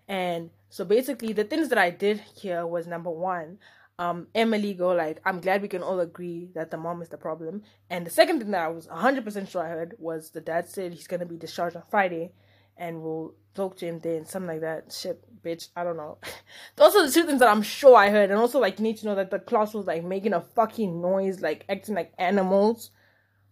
And 0.10 0.50
so 0.70 0.84
basically, 0.84 1.32
the 1.32 1.46
things 1.46 1.70
that 1.70 1.78
I 1.78 1.92
did 1.92 2.20
hear 2.36 2.68
was 2.68 2.88
number 2.88 3.10
one, 3.10 3.60
um, 4.00 4.28
Emily 4.36 4.74
go 4.74 4.90
like, 4.90 5.22
I'm 5.24 5.40
glad 5.40 5.62
we 5.62 5.70
can 5.70 5.82
all 5.82 6.02
agree 6.02 6.50
that 6.56 6.72
the 6.72 6.78
mom 6.78 7.02
is 7.02 7.08
the 7.08 7.18
problem. 7.18 7.64
And 7.90 8.06
the 8.06 8.12
second 8.12 8.40
thing 8.40 8.52
that 8.52 8.66
I 8.66 8.68
was 8.68 8.88
100% 8.88 9.48
sure 9.48 9.64
I 9.64 9.70
heard 9.70 9.96
was 9.98 10.32
the 10.32 10.42
dad 10.42 10.68
said 10.68 10.92
he's 10.92 11.08
gonna 11.08 11.26
be 11.26 11.38
discharged 11.38 11.78
on 11.78 11.84
Friday, 11.90 12.34
and 12.80 13.04
we'll 13.04 13.36
talk 13.54 13.78
to 13.78 13.86
him 13.86 14.00
then, 14.00 14.26
something 14.26 14.48
like 14.48 14.62
that. 14.62 14.92
Shit, 14.92 15.24
bitch, 15.44 15.70
I 15.76 15.84
don't 15.84 15.98
know. 15.98 16.18
Those 16.78 16.96
are 16.96 17.06
the 17.06 17.12
two 17.12 17.26
things 17.26 17.40
that 17.42 17.50
I'm 17.50 17.62
sure 17.62 17.96
I 17.96 18.10
heard. 18.10 18.32
And 18.32 18.40
also, 18.40 18.60
like, 18.60 18.80
you 18.80 18.84
need 18.84 18.98
to 18.98 19.06
know 19.06 19.16
that 19.16 19.32
the 19.32 19.40
class 19.40 19.76
was 19.76 19.86
like 19.86 20.04
making 20.04 20.34
a 20.34 20.42
fucking 20.42 21.02
noise, 21.02 21.42
like 21.42 21.66
acting 21.70 21.96
like 21.96 22.14
animals. 22.18 22.92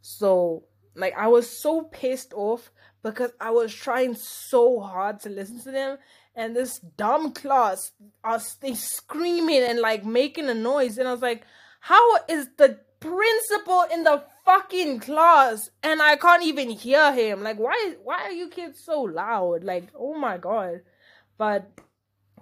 So, 0.01 0.63
like, 0.95 1.15
I 1.17 1.27
was 1.27 1.49
so 1.49 1.83
pissed 1.83 2.33
off 2.33 2.71
because 3.03 3.31
I 3.39 3.51
was 3.51 3.73
trying 3.73 4.15
so 4.15 4.79
hard 4.79 5.19
to 5.21 5.29
listen 5.29 5.61
to 5.61 5.71
them 5.71 5.97
and 6.37 6.55
this 6.55 6.79
dumb 6.79 7.33
class 7.33 7.91
are 8.23 8.39
they 8.61 8.75
screaming 8.75 9.63
and 9.63 9.79
like 9.79 10.05
making 10.05 10.49
a 10.49 10.53
noise 10.53 10.97
and 10.99 11.07
I 11.07 11.11
was 11.11 11.21
like, 11.21 11.43
how 11.81 12.17
is 12.27 12.47
the 12.57 12.79
principal 12.99 13.85
in 13.91 14.03
the 14.03 14.23
fucking 14.47 15.01
class 15.01 15.69
and 15.83 16.01
I 16.01 16.15
can't 16.15 16.43
even 16.43 16.69
hear 16.69 17.13
him? 17.13 17.43
Like 17.43 17.59
why 17.59 17.95
why 18.03 18.23
are 18.23 18.31
you 18.31 18.47
kids 18.47 18.79
so 18.83 19.01
loud? 19.01 19.63
Like, 19.63 19.89
oh 19.93 20.17
my 20.17 20.37
god. 20.37 20.81
But 21.37 21.69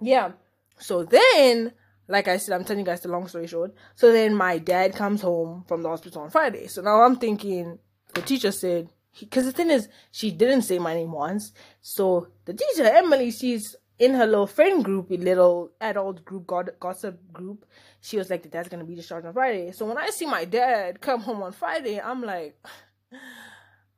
yeah. 0.00 0.32
So 0.78 1.04
then 1.04 1.72
like 2.08 2.28
I 2.28 2.36
said, 2.36 2.54
I'm 2.54 2.64
telling 2.64 2.80
you 2.80 2.86
guys 2.86 3.00
the 3.00 3.08
long 3.08 3.26
story 3.26 3.48
short. 3.48 3.74
So 3.96 4.12
then 4.12 4.34
my 4.34 4.58
dad 4.58 4.94
comes 4.94 5.20
home 5.20 5.64
from 5.66 5.82
the 5.82 5.88
hospital 5.88 6.22
on 6.22 6.30
Friday. 6.30 6.68
So 6.68 6.80
now 6.80 7.02
I'm 7.02 7.16
thinking 7.16 7.78
the 8.14 8.22
teacher 8.22 8.52
said 8.52 8.88
because 9.18 9.46
the 9.46 9.52
thing 9.52 9.70
is, 9.70 9.88
she 10.12 10.30
didn't 10.30 10.62
say 10.62 10.78
my 10.78 10.94
name 10.94 11.12
once. 11.12 11.52
So 11.80 12.28
the 12.44 12.54
teacher, 12.54 12.84
Emily, 12.84 13.30
she's 13.30 13.74
in 13.98 14.14
her 14.14 14.26
little 14.26 14.46
friend 14.46 14.84
group, 14.84 15.10
little 15.10 15.70
adult 15.80 16.24
group, 16.24 16.46
gossip 16.78 17.32
group, 17.32 17.64
she 18.00 18.18
was 18.18 18.30
like, 18.30 18.42
the 18.42 18.48
dad's 18.48 18.68
gonna 18.68 18.84
be 18.84 18.94
discharged 18.94 19.26
on 19.26 19.32
Friday. 19.32 19.72
So 19.72 19.86
when 19.86 19.98
I 19.98 20.10
see 20.10 20.26
my 20.26 20.44
dad 20.44 21.00
come 21.00 21.20
home 21.20 21.42
on 21.42 21.52
Friday, 21.52 22.00
I'm 22.00 22.22
like, 22.22 22.58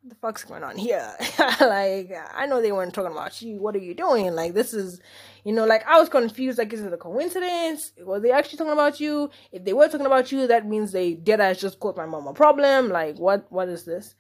the 0.04 0.14
fuck's 0.16 0.44
going 0.44 0.62
on 0.62 0.76
here? 0.76 1.12
like, 1.60 2.12
I 2.34 2.46
know 2.46 2.62
they 2.62 2.72
weren't 2.72 2.94
talking 2.94 3.12
about 3.12 3.40
you. 3.42 3.60
What 3.60 3.74
are 3.74 3.80
you 3.80 3.94
doing? 3.94 4.34
Like, 4.34 4.54
this 4.54 4.72
is, 4.72 5.00
you 5.44 5.52
know, 5.52 5.66
like 5.66 5.86
I 5.86 5.98
was 5.98 6.08
confused. 6.08 6.58
Like, 6.58 6.72
is 6.72 6.82
it 6.82 6.92
a 6.92 6.96
coincidence? 6.96 7.92
Were 8.02 8.20
they 8.20 8.30
actually 8.30 8.58
talking 8.58 8.72
about 8.72 9.00
you? 9.00 9.30
If 9.52 9.64
they 9.64 9.72
were 9.72 9.88
talking 9.88 10.06
about 10.06 10.30
you, 10.32 10.46
that 10.46 10.66
means 10.66 10.92
they 10.92 11.14
did. 11.14 11.40
I 11.40 11.54
just 11.54 11.80
caught 11.80 11.96
my 11.96 12.06
mom 12.06 12.26
a 12.26 12.32
problem. 12.32 12.88
Like, 12.88 13.18
what? 13.18 13.50
What 13.50 13.68
is 13.68 13.84
this? 13.84 14.14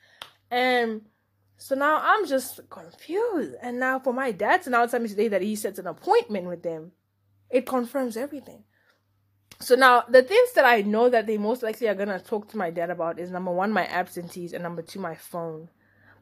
And 0.50 1.02
so 1.58 1.74
now 1.74 2.00
I'm 2.02 2.26
just 2.26 2.60
confused. 2.70 3.56
And 3.60 3.80
now 3.80 3.98
for 3.98 4.12
my 4.12 4.30
dad 4.30 4.62
to 4.62 4.70
now 4.70 4.86
tell 4.86 5.00
me 5.00 5.08
today 5.08 5.26
that 5.28 5.42
he 5.42 5.56
sets 5.56 5.80
an 5.80 5.88
appointment 5.88 6.46
with 6.46 6.62
them, 6.62 6.92
it 7.50 7.66
confirms 7.66 8.16
everything. 8.16 8.62
So 9.60 9.74
now 9.74 10.04
the 10.08 10.22
things 10.22 10.52
that 10.52 10.64
I 10.64 10.82
know 10.82 11.08
that 11.10 11.26
they 11.26 11.36
most 11.36 11.64
likely 11.64 11.88
are 11.88 11.96
gonna 11.96 12.20
talk 12.20 12.48
to 12.50 12.56
my 12.56 12.70
dad 12.70 12.90
about 12.90 13.18
is 13.18 13.32
number 13.32 13.50
one, 13.50 13.72
my 13.72 13.86
absentees, 13.86 14.52
and 14.52 14.62
number 14.62 14.82
two, 14.82 15.00
my 15.00 15.16
phone. 15.16 15.68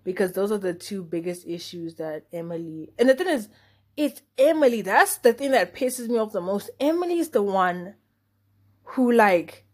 Because 0.05 0.33
those 0.33 0.51
are 0.51 0.59
the 0.59 0.73
two 0.73 1.03
biggest 1.03 1.47
issues 1.47 1.97
that 1.97 2.25
Emily 2.33 2.93
and 2.99 3.09
the 3.09 3.15
thing 3.15 3.29
is, 3.29 3.51
it's 3.95 4.23
Emily. 4.39 4.81
That's 4.81 5.19
the 5.19 5.35
thing 5.35 5.51
that 5.51 5.75
pisses 5.75 6.09
me 6.09 6.19
off 6.19 6.33
the 6.33 6.41
most. 6.41 6.71
Emily's 6.81 7.29
the 7.29 7.43
one 7.43 7.95
who 8.85 9.13
like 9.13 9.67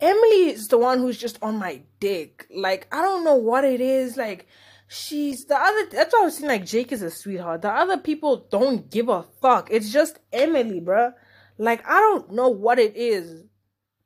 Emily 0.00 0.50
is 0.50 0.68
the 0.68 0.78
one 0.78 0.98
who's 0.98 1.18
just 1.18 1.38
on 1.42 1.56
my 1.56 1.82
dick. 1.98 2.46
Like, 2.54 2.86
I 2.92 3.00
don't 3.00 3.24
know 3.24 3.36
what 3.36 3.64
it 3.64 3.80
is. 3.80 4.16
Like, 4.16 4.46
she's 4.88 5.44
the 5.46 5.56
other. 5.56 5.86
That's 5.90 6.12
why 6.12 6.22
I 6.22 6.24
was 6.24 6.36
saying, 6.36 6.48
like, 6.48 6.66
Jake 6.66 6.92
is 6.92 7.02
a 7.02 7.10
sweetheart. 7.10 7.62
The 7.62 7.70
other 7.70 7.98
people 7.98 8.46
don't 8.50 8.90
give 8.90 9.08
a 9.08 9.24
fuck. 9.40 9.68
It's 9.70 9.92
just 9.92 10.18
Emily, 10.32 10.80
bruh. 10.80 11.14
Like, 11.58 11.86
I 11.88 11.98
don't 11.98 12.32
know 12.32 12.48
what 12.48 12.78
it 12.78 12.96
is, 12.96 13.44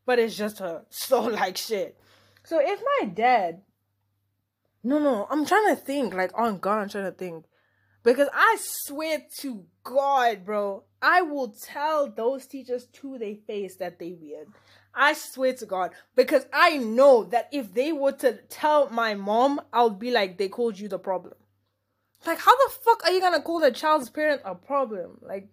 but 0.07 0.19
it's 0.19 0.37
just 0.37 0.59
her. 0.59 0.85
So, 0.91 1.23
like, 1.23 1.57
shit. 1.57 1.99
So, 2.45 2.61
if 2.61 2.81
my 3.01 3.09
dad. 3.09 3.63
No, 4.85 4.99
no, 4.99 5.27
I'm 5.29 5.45
trying 5.45 5.75
to 5.75 5.77
think. 5.77 6.15
Like, 6.15 6.31
on 6.35 6.59
God, 6.59 6.83
I'm 6.83 6.89
trying 6.89 7.05
to 7.05 7.13
think. 7.13 7.45
Because 8.05 8.29
I 8.33 8.57
swear 8.61 9.23
to 9.41 9.65
God, 9.83 10.45
bro, 10.45 10.85
I 11.03 11.23
will 11.23 11.49
tell 11.49 12.11
those 12.11 12.47
teachers 12.47 12.87
to 12.95 13.19
their 13.19 13.35
face 13.47 13.77
that 13.77 13.99
they 13.99 14.13
weird. 14.13 14.49
I 14.95 15.13
swear 15.13 15.53
to 15.55 15.67
God. 15.67 15.93
Because 16.17 16.47
I 16.53 16.79
know 16.79 17.25
that 17.25 17.49
if 17.53 17.73
they 17.75 17.93
were 17.93 18.13
to 18.13 18.35
tell 18.49 18.91
my 18.91 19.15
mom, 19.15 19.61
I'll 19.73 19.91
be 19.91 20.11
like, 20.11 20.39
they 20.39 20.49
called 20.49 20.79
you 20.79 20.89
the 20.89 20.99
problem. 20.99 21.35
Like, 22.27 22.39
how 22.39 22.57
the 22.57 22.73
fuck 22.83 23.05
are 23.05 23.13
you 23.13 23.21
gonna 23.21 23.41
call 23.41 23.61
the 23.61 23.71
child's 23.71 24.11
parent 24.11 24.43
a 24.45 24.55
problem? 24.55 25.19
Like, 25.23 25.51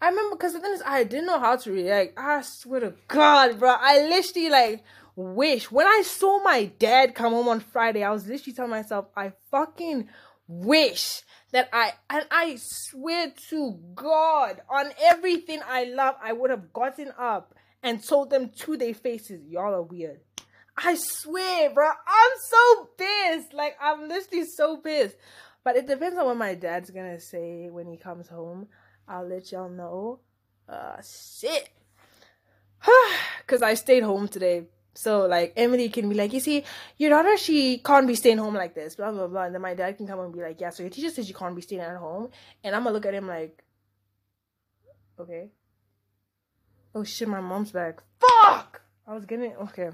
I 0.00 0.10
remember 0.10 0.36
because 0.36 0.52
the 0.52 0.60
thing 0.60 0.72
is, 0.72 0.82
I 0.84 1.04
didn't 1.04 1.26
know 1.26 1.40
how 1.40 1.56
to 1.56 1.72
react. 1.72 2.18
I 2.18 2.42
swear 2.42 2.80
to 2.80 2.94
God, 3.08 3.58
bro. 3.58 3.76
I 3.78 4.06
literally 4.06 4.50
like 4.50 4.84
wish 5.14 5.70
when 5.70 5.86
I 5.86 6.02
saw 6.04 6.42
my 6.42 6.66
dad 6.78 7.14
come 7.14 7.32
home 7.32 7.48
on 7.48 7.60
Friday, 7.60 8.04
I 8.04 8.10
was 8.10 8.26
literally 8.26 8.52
telling 8.54 8.70
myself, 8.70 9.06
I 9.16 9.32
fucking 9.50 10.08
wish 10.46 11.22
that 11.52 11.70
I 11.72 11.94
and 12.10 12.26
I 12.30 12.56
swear 12.56 13.32
to 13.48 13.78
God 13.94 14.60
on 14.68 14.90
everything 15.02 15.60
I 15.66 15.84
love, 15.84 16.16
I 16.22 16.34
would 16.34 16.50
have 16.50 16.72
gotten 16.74 17.12
up 17.18 17.54
and 17.86 18.04
told 18.04 18.30
them 18.30 18.50
to 18.50 18.76
their 18.76 18.94
faces, 18.94 19.46
y'all 19.48 19.72
are 19.72 19.80
weird. 19.80 20.18
I 20.76 20.96
swear, 20.96 21.70
bro, 21.70 21.86
I'm 21.86 22.32
so 22.50 22.88
pissed. 22.98 23.54
Like 23.54 23.76
I'm 23.80 24.08
literally 24.08 24.44
so 24.44 24.78
pissed. 24.78 25.16
But 25.62 25.76
it 25.76 25.86
depends 25.86 26.18
on 26.18 26.26
what 26.26 26.36
my 26.36 26.54
dad's 26.54 26.90
gonna 26.90 27.20
say 27.20 27.68
when 27.70 27.86
he 27.86 27.96
comes 27.96 28.28
home. 28.28 28.66
I'll 29.08 29.26
let 29.26 29.52
y'all 29.52 29.68
know. 29.68 30.18
Uh 30.68 30.96
shit. 31.00 31.68
Cause 33.46 33.62
I 33.62 33.74
stayed 33.74 34.02
home 34.02 34.26
today 34.26 34.64
so 34.94 35.26
like 35.26 35.52
Emily 35.56 35.88
can 35.88 36.08
be 36.08 36.16
like, 36.16 36.32
you 36.32 36.40
see, 36.40 36.64
your 36.98 37.10
daughter 37.10 37.36
she 37.36 37.78
can't 37.78 38.08
be 38.08 38.16
staying 38.16 38.38
home 38.38 38.54
like 38.54 38.74
this, 38.74 38.96
blah 38.96 39.12
blah 39.12 39.28
blah. 39.28 39.44
And 39.44 39.54
then 39.54 39.62
my 39.62 39.74
dad 39.74 39.96
can 39.96 40.08
come 40.08 40.18
and 40.18 40.32
be 40.32 40.40
like, 40.40 40.60
yeah, 40.60 40.70
so 40.70 40.82
your 40.82 40.90
teacher 40.90 41.10
says 41.10 41.28
you 41.28 41.36
can't 41.36 41.54
be 41.54 41.62
staying 41.62 41.82
at 41.82 41.96
home, 41.96 42.30
and 42.64 42.74
I'm 42.74 42.82
gonna 42.82 42.94
look 42.94 43.06
at 43.06 43.14
him 43.14 43.28
like, 43.28 43.62
okay. 45.20 45.50
Oh 46.96 47.04
shit, 47.04 47.28
my 47.28 47.42
mom's 47.42 47.72
back. 47.72 48.00
Fuck! 48.18 48.80
I 49.06 49.12
was 49.12 49.26
getting 49.26 49.54
okay. 49.56 49.90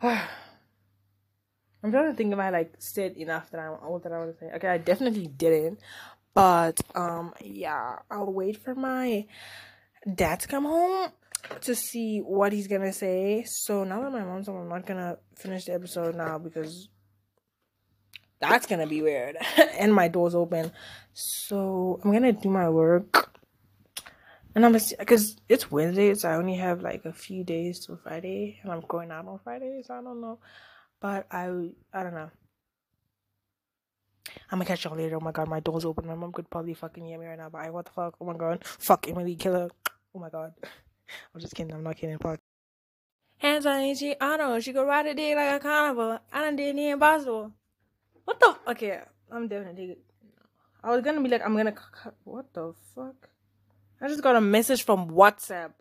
I'm 0.00 1.90
trying 1.90 2.10
to 2.10 2.14
think 2.14 2.32
if 2.32 2.38
I 2.38 2.48
like 2.48 2.72
said 2.78 3.18
enough 3.18 3.50
that 3.50 3.60
I 3.60 3.66
all 3.66 3.98
that 3.98 4.10
I 4.10 4.18
want 4.20 4.32
to 4.32 4.38
say. 4.38 4.50
Okay, 4.54 4.68
I 4.68 4.78
definitely 4.78 5.26
didn't, 5.26 5.80
but 6.32 6.80
um, 6.94 7.34
yeah, 7.42 7.96
I'll 8.10 8.32
wait 8.32 8.56
for 8.64 8.74
my 8.74 9.26
dad 10.14 10.40
to 10.40 10.48
come 10.48 10.64
home 10.64 11.10
to 11.60 11.74
see 11.74 12.20
what 12.20 12.54
he's 12.54 12.66
gonna 12.66 12.94
say. 12.94 13.44
So 13.46 13.84
now 13.84 14.00
that 14.00 14.12
my 14.12 14.24
mom's 14.24 14.46
home, 14.46 14.62
I'm 14.62 14.68
not 14.70 14.86
gonna 14.86 15.18
finish 15.36 15.66
the 15.66 15.74
episode 15.74 16.14
now 16.14 16.38
because 16.38 16.88
that's 18.40 18.64
gonna 18.64 18.86
be 18.86 19.02
weird. 19.02 19.36
and 19.78 19.92
my 19.92 20.08
door's 20.08 20.34
open. 20.34 20.72
So 21.12 22.00
I'm 22.02 22.12
gonna 22.12 22.32
do 22.32 22.48
my 22.48 22.70
work. 22.70 23.33
And 24.54 24.64
I'm 24.64 24.72
because 24.72 25.36
it's 25.48 25.70
Wednesday, 25.70 26.14
so 26.14 26.28
I 26.28 26.36
only 26.36 26.54
have 26.54 26.80
like 26.80 27.04
a 27.04 27.12
few 27.12 27.42
days 27.42 27.84
till 27.84 27.96
Friday, 27.96 28.60
and 28.62 28.70
I'm 28.70 28.82
going 28.86 29.10
out 29.10 29.26
on 29.26 29.40
Friday, 29.42 29.82
so 29.84 29.94
I 29.94 30.02
don't 30.02 30.20
know. 30.20 30.38
But 31.00 31.26
I 31.30 31.46
I 31.92 32.02
don't 32.04 32.14
know. 32.14 32.30
I'm 34.50 34.58
gonna 34.58 34.64
catch 34.64 34.84
y'all 34.84 34.96
later. 34.96 35.16
Oh 35.16 35.20
my 35.20 35.32
god, 35.32 35.48
my 35.48 35.58
door's 35.58 35.84
open. 35.84 36.06
My 36.06 36.14
mom 36.14 36.32
could 36.32 36.48
probably 36.48 36.74
fucking 36.74 37.04
hear 37.04 37.18
me 37.18 37.26
right 37.26 37.38
now. 37.38 37.48
But 37.48 37.62
I, 37.62 37.70
what 37.70 37.86
the 37.86 37.90
fuck? 37.90 38.14
Oh 38.20 38.26
my 38.26 38.36
god, 38.36 38.64
fuck 38.64 39.08
Emily 39.08 39.34
Killer. 39.34 39.68
Oh 40.14 40.20
my 40.20 40.30
god. 40.30 40.54
I'm 41.34 41.40
just 41.40 41.54
kidding. 41.54 41.74
I'm 41.74 41.82
not 41.82 41.96
kidding. 41.96 42.18
Fuck. 42.18 42.38
Hands 43.38 43.66
on 43.66 43.82
each 43.82 44.16
I 44.20 44.36
know 44.36 44.60
she 44.60 44.72
could 44.72 44.86
ride 44.86 45.06
a 45.06 45.14
dick 45.14 45.34
like 45.34 45.52
a 45.52 45.58
carnival. 45.58 46.18
I 46.32 46.40
done 46.42 46.56
did 46.56 46.76
the 46.76 46.90
impossible. 46.90 47.52
What 48.24 48.38
the? 48.38 48.56
Okay, 48.68 49.00
I'm 49.32 49.48
definitely. 49.48 49.98
I 50.82 50.90
was 50.90 51.02
gonna 51.02 51.20
be 51.20 51.28
like, 51.28 51.44
I'm 51.44 51.56
gonna. 51.56 51.74
What 52.22 52.54
the 52.54 52.72
fuck? 52.94 53.33
I 54.00 54.08
just 54.08 54.22
got 54.22 54.36
a 54.36 54.40
message 54.40 54.84
from 54.84 55.10
WhatsApp. 55.10 55.72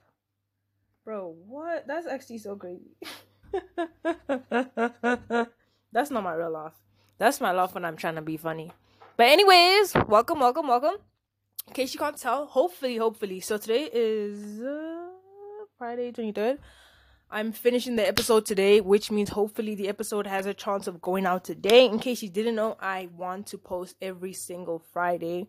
Bro, 1.04 1.36
what? 1.46 1.86
That's 1.88 2.08
actually 2.08 2.38
so 2.38 2.56
crazy. 2.56 2.96
That's 5.92 6.10
not 6.10 6.24
my 6.24 6.34
real 6.34 6.52
laugh. 6.52 6.74
That's 7.18 7.42
my 7.42 7.52
laugh 7.52 7.74
when 7.74 7.86
I'm 7.86 7.98
trying 7.98 8.16
to 8.16 8.22
be 8.22 8.38
funny. 8.38 8.72
But 9.18 9.28
anyways, 9.28 9.94
welcome, 10.08 10.40
welcome, 10.40 10.68
welcome. 10.68 10.96
In 11.68 11.74
case 11.74 11.94
you 11.94 12.00
can't 12.00 12.18
tell, 12.18 12.46
hopefully, 12.46 12.98
hopefully. 12.98 13.40
So 13.42 13.58
today 13.58 13.90
is. 13.92 14.62
Uh, 14.62 15.04
Friday 15.78 16.12
23rd. 16.12 16.60
I'm 17.30 17.52
finishing 17.52 17.96
the 17.96 18.08
episode 18.08 18.46
today, 18.46 18.80
which 18.80 19.12
means 19.12 19.30
hopefully 19.30 19.76
the 19.76 19.90
episode 19.90 20.28
has 20.28 20.46
a 20.46 20.54
chance 20.54 20.88
of 20.88 21.02
going 21.02 21.26
out 21.26 21.44
today. 21.44 21.86
In 21.86 22.00
case 22.00 22.24
you 22.24 22.30
didn't 22.30 22.56
know, 22.56 22.78
I 22.80 23.10
want 23.18 23.48
to 23.48 23.58
post 23.58 23.96
every 24.02 24.34
single 24.34 24.80
Friday. 24.94 25.48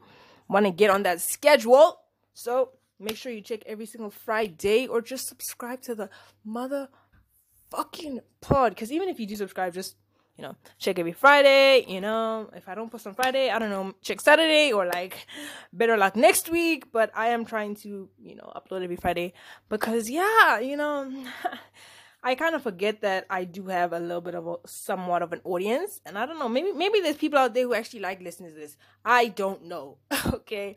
Want 0.48 0.66
to 0.66 0.72
get 0.72 0.90
on 0.90 1.04
that 1.04 1.20
schedule. 1.20 2.00
So 2.34 2.70
make 3.00 3.16
sure 3.16 3.32
you 3.32 3.40
check 3.40 3.62
every 3.66 3.86
single 3.86 4.10
Friday 4.10 4.86
or 4.86 5.00
just 5.00 5.28
subscribe 5.28 5.80
to 5.82 5.94
the 5.94 6.10
motherfucking 6.46 8.20
pod. 8.40 8.74
Because 8.74 8.92
even 8.92 9.08
if 9.08 9.18
you 9.18 9.26
do 9.26 9.36
subscribe, 9.36 9.72
just 9.72 9.96
you 10.36 10.42
know, 10.42 10.56
check 10.78 10.98
every 10.98 11.12
Friday. 11.12 11.84
You 11.86 12.00
know, 12.00 12.50
if 12.54 12.68
I 12.68 12.74
don't 12.74 12.90
post 12.90 13.06
on 13.06 13.14
Friday, 13.14 13.50
I 13.50 13.58
don't 13.58 13.70
know, 13.70 13.94
check 14.02 14.20
Saturday 14.20 14.72
or 14.72 14.86
like 14.86 15.26
better 15.72 15.96
luck 15.96 16.16
next 16.16 16.50
week. 16.50 16.90
But 16.92 17.10
I 17.14 17.28
am 17.28 17.44
trying 17.44 17.76
to, 17.76 18.08
you 18.20 18.34
know, 18.34 18.52
upload 18.56 18.82
every 18.82 18.96
Friday 18.96 19.32
because, 19.68 20.10
yeah, 20.10 20.58
you 20.58 20.76
know, 20.76 21.24
I 22.22 22.34
kind 22.34 22.54
of 22.54 22.62
forget 22.62 23.02
that 23.02 23.26
I 23.30 23.44
do 23.44 23.66
have 23.66 23.92
a 23.92 24.00
little 24.00 24.22
bit 24.22 24.34
of 24.34 24.46
a 24.46 24.56
somewhat 24.66 25.22
of 25.22 25.32
an 25.32 25.40
audience. 25.44 26.00
And 26.04 26.18
I 26.18 26.26
don't 26.26 26.38
know, 26.38 26.48
maybe, 26.48 26.72
maybe 26.72 27.00
there's 27.00 27.16
people 27.16 27.38
out 27.38 27.54
there 27.54 27.64
who 27.64 27.74
actually 27.74 28.00
like 28.00 28.20
listening 28.20 28.50
to 28.50 28.56
this. 28.56 28.76
I 29.04 29.28
don't 29.28 29.66
know. 29.66 29.98
okay. 30.32 30.76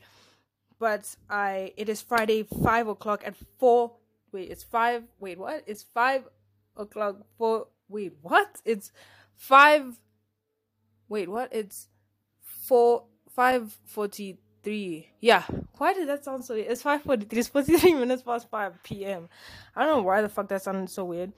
But 0.80 1.16
I, 1.30 1.74
it 1.78 1.90
is 1.90 2.02
Friday, 2.02 2.44
five 2.64 2.88
o'clock 2.88 3.24
at 3.26 3.36
four. 3.58 3.94
Wait, 4.32 4.52
it's 4.52 4.64
five. 4.64 5.04
Wait, 5.20 5.38
what? 5.40 5.64
It's 5.66 5.84
five 5.84 6.24
o'clock. 6.76 7.18
Four. 7.38 7.68
Wait, 7.90 8.14
what? 8.22 8.62
It's 8.66 8.92
five 9.38 9.98
wait 11.10 11.30
what 11.30 11.54
it's 11.54 11.88
four 12.42 13.04
five 13.30 13.78
forty 13.86 14.40
three 14.64 15.10
yeah 15.22 15.44
why 15.78 15.94
did 15.94 16.08
that 16.08 16.26
sound 16.26 16.44
so 16.44 16.56
weird? 16.56 16.68
it's 16.70 16.82
five 16.82 17.02
forty 17.02 17.26
three 17.26 17.40
it's 17.40 17.48
43 17.48 17.94
minutes 18.00 18.24
past 18.24 18.50
5 18.50 18.84
p.m 18.84 19.30
i 19.76 19.86
don't 19.86 19.98
know 19.98 20.04
why 20.04 20.22
the 20.22 20.30
fuck 20.30 20.50
that 20.50 20.62
sounded 20.62 20.90
so 20.90 21.06
weird 21.06 21.32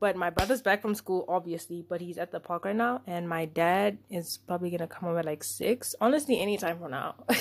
but 0.00 0.16
my 0.16 0.28
brother's 0.28 0.60
back 0.60 0.82
from 0.82 0.94
school 0.94 1.24
obviously 1.28 1.84
but 1.88 2.00
he's 2.00 2.18
at 2.18 2.32
the 2.32 2.40
park 2.40 2.64
right 2.64 2.76
now 2.76 3.00
and 3.06 3.28
my 3.28 3.44
dad 3.46 3.98
is 4.10 4.38
probably 4.46 4.70
gonna 4.70 4.86
come 4.86 5.08
home 5.08 5.18
at 5.18 5.24
like 5.24 5.42
six 5.42 5.94
honestly 6.00 6.40
anytime 6.40 6.78
from 6.78 6.90
now 6.90 7.14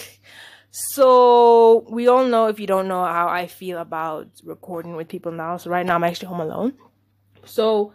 so 0.76 1.86
we 1.88 2.08
all 2.08 2.26
know 2.26 2.48
if 2.48 2.60
you 2.60 2.66
don't 2.68 2.88
know 2.88 3.06
how 3.06 3.28
i 3.28 3.46
feel 3.46 3.78
about 3.78 4.28
recording 4.44 4.96
with 4.96 5.08
people 5.08 5.32
now 5.32 5.56
so 5.56 5.70
right 5.70 5.86
now 5.86 5.96
i'm 5.96 6.04
actually 6.04 6.28
home 6.28 6.42
alone 6.42 6.74
so 7.46 7.94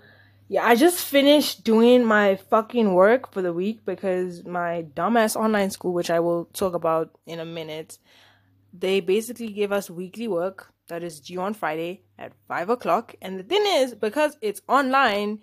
yeah, 0.51 0.65
I 0.65 0.77
just 0.77 1.05
finished 1.05 1.63
doing 1.63 2.05
my 2.05 2.37
fucking 2.37 2.95
work 2.95 3.33
for 3.33 3.43
the 3.43 3.53
week 3.53 3.85
because 3.85 4.47
my 4.47 4.87
dumbass 4.95 5.37
online 5.37 5.71
school, 5.71 5.93
which 5.93 6.09
I 6.09 6.21
will 6.21 6.47
talk 6.47 6.73
about 6.73 7.11
in 7.27 7.39
a 7.39 7.45
minute, 7.45 7.99
they 8.73 9.01
basically 9.01 9.49
give 9.49 9.73
us 9.73 9.91
weekly 9.91 10.27
work 10.27 10.73
that 10.89 11.03
is 11.03 11.21
due 11.21 11.43
on 11.43 11.53
Friday 11.53 12.01
at 12.19 12.33
five 12.49 12.71
o'clock. 12.71 13.15
And 13.21 13.39
the 13.39 13.43
thing 13.43 13.63
is, 13.67 13.95
because 13.95 14.39
it's 14.41 14.63
online, 14.67 15.41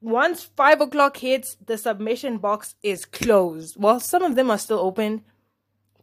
once 0.00 0.42
five 0.42 0.80
o'clock 0.80 1.18
hits, 1.18 1.56
the 1.64 1.78
submission 1.78 2.38
box 2.38 2.74
is 2.82 3.04
closed. 3.04 3.76
Well, 3.78 4.00
some 4.00 4.22
of 4.22 4.34
them 4.34 4.50
are 4.50 4.58
still 4.58 4.80
open, 4.80 5.22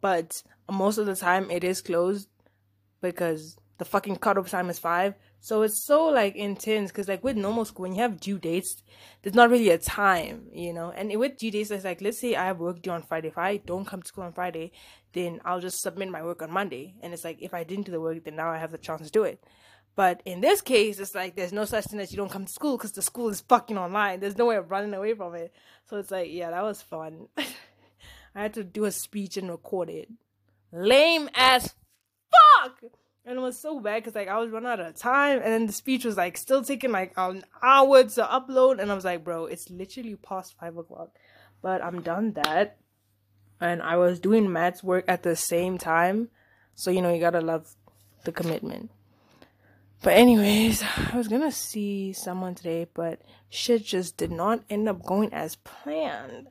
but 0.03 0.43
most 0.69 0.97
of 0.97 1.05
the 1.05 1.15
time 1.15 1.49
it 1.49 1.63
is 1.63 1.81
closed 1.81 2.27
because 3.01 3.55
the 3.77 3.85
fucking 3.85 4.17
cutoff 4.17 4.49
time 4.49 4.69
is 4.69 4.77
five. 4.77 5.13
So 5.39 5.61
it's 5.61 5.81
so 5.81 6.07
like 6.07 6.35
intense 6.35 6.91
because 6.91 7.07
like 7.07 7.23
with 7.23 7.37
normal 7.37 7.63
school, 7.63 7.83
when 7.83 7.95
you 7.95 8.01
have 8.01 8.19
due 8.19 8.37
dates, 8.37 8.83
there's 9.21 9.33
not 9.33 9.49
really 9.49 9.69
a 9.69 9.77
time, 9.77 10.47
you 10.51 10.73
know. 10.73 10.91
And 10.91 11.17
with 11.17 11.37
due 11.37 11.51
dates, 11.51 11.71
it's 11.71 11.85
like 11.85 12.01
let's 12.01 12.19
say 12.19 12.35
I 12.35 12.47
have 12.47 12.59
work 12.59 12.81
due 12.81 12.91
on 12.91 13.03
Friday. 13.03 13.29
If 13.29 13.37
I 13.37 13.57
don't 13.57 13.85
come 13.85 14.01
to 14.01 14.07
school 14.07 14.25
on 14.25 14.33
Friday, 14.33 14.73
then 15.13 15.39
I'll 15.45 15.61
just 15.61 15.81
submit 15.81 16.09
my 16.09 16.21
work 16.21 16.41
on 16.41 16.51
Monday. 16.51 16.95
And 17.01 17.13
it's 17.13 17.23
like 17.23 17.37
if 17.39 17.53
I 17.53 17.63
didn't 17.63 17.85
do 17.85 17.93
the 17.93 18.01
work, 18.01 18.25
then 18.25 18.35
now 18.35 18.49
I 18.51 18.57
have 18.57 18.71
the 18.71 18.77
chance 18.77 19.03
to 19.05 19.09
do 19.09 19.23
it. 19.23 19.41
But 19.95 20.21
in 20.25 20.41
this 20.41 20.59
case, 20.59 20.99
it's 20.99 21.15
like 21.15 21.37
there's 21.37 21.53
no 21.53 21.63
such 21.63 21.85
thing 21.85 22.01
as 22.01 22.11
you 22.11 22.17
don't 22.17 22.31
come 22.31 22.45
to 22.45 22.51
school 22.51 22.75
because 22.75 22.91
the 22.91 23.01
school 23.01 23.29
is 23.29 23.39
fucking 23.39 23.77
online. 23.77 24.19
There's 24.19 24.37
no 24.37 24.47
way 24.47 24.57
of 24.57 24.69
running 24.69 24.93
away 24.93 25.13
from 25.13 25.33
it. 25.35 25.53
So 25.85 25.95
it's 25.95 26.11
like, 26.11 26.27
yeah, 26.29 26.51
that 26.51 26.63
was 26.63 26.81
fun. 26.81 27.29
I 28.35 28.41
had 28.41 28.53
to 28.55 28.63
do 28.63 28.85
a 28.85 28.91
speech 28.91 29.37
and 29.37 29.49
record 29.49 29.89
it. 29.89 30.09
Lame 30.71 31.29
as 31.35 31.75
fuck. 32.31 32.83
And 33.25 33.37
it 33.37 33.41
was 33.41 33.57
so 33.57 33.79
bad 33.79 34.03
because 34.03 34.15
like 34.15 34.27
I 34.27 34.37
was 34.37 34.49
running 34.49 34.69
out 34.69 34.79
of 34.81 34.95
time, 34.95 35.37
and 35.37 35.45
then 35.45 35.67
the 35.67 35.73
speech 35.73 36.03
was 36.03 36.17
like 36.17 36.35
still 36.35 36.61
taking 36.63 36.91
like 36.91 37.13
an 37.15 37.45
hour 37.61 38.03
to 38.03 38.23
upload, 38.23 38.81
and 38.81 38.91
I 38.91 38.95
was 38.95 39.05
like, 39.05 39.23
bro, 39.23 39.45
it's 39.45 39.69
literally 39.69 40.15
past 40.15 40.55
five 40.59 40.75
o'clock, 40.75 41.11
but 41.61 41.81
I'm 41.81 42.01
done 42.01 42.33
that, 42.33 42.77
and 43.61 43.81
I 43.81 43.95
was 43.95 44.19
doing 44.19 44.51
maths 44.51 44.83
work 44.83 45.05
at 45.07 45.23
the 45.23 45.37
same 45.37 45.77
time, 45.77 46.29
so 46.75 46.91
you 46.91 47.01
know 47.01 47.13
you 47.13 47.21
gotta 47.21 47.39
love 47.39 47.75
the 48.25 48.33
commitment. 48.33 48.91
But 50.01 50.15
anyways, 50.15 50.83
I 51.13 51.15
was 51.15 51.29
gonna 51.29 51.51
see 51.51 52.11
someone 52.11 52.55
today, 52.55 52.87
but 52.93 53.21
shit 53.49 53.85
just 53.85 54.17
did 54.17 54.31
not 54.31 54.63
end 54.69 54.89
up 54.89 55.05
going 55.05 55.33
as 55.33 55.55
planned. 55.55 56.49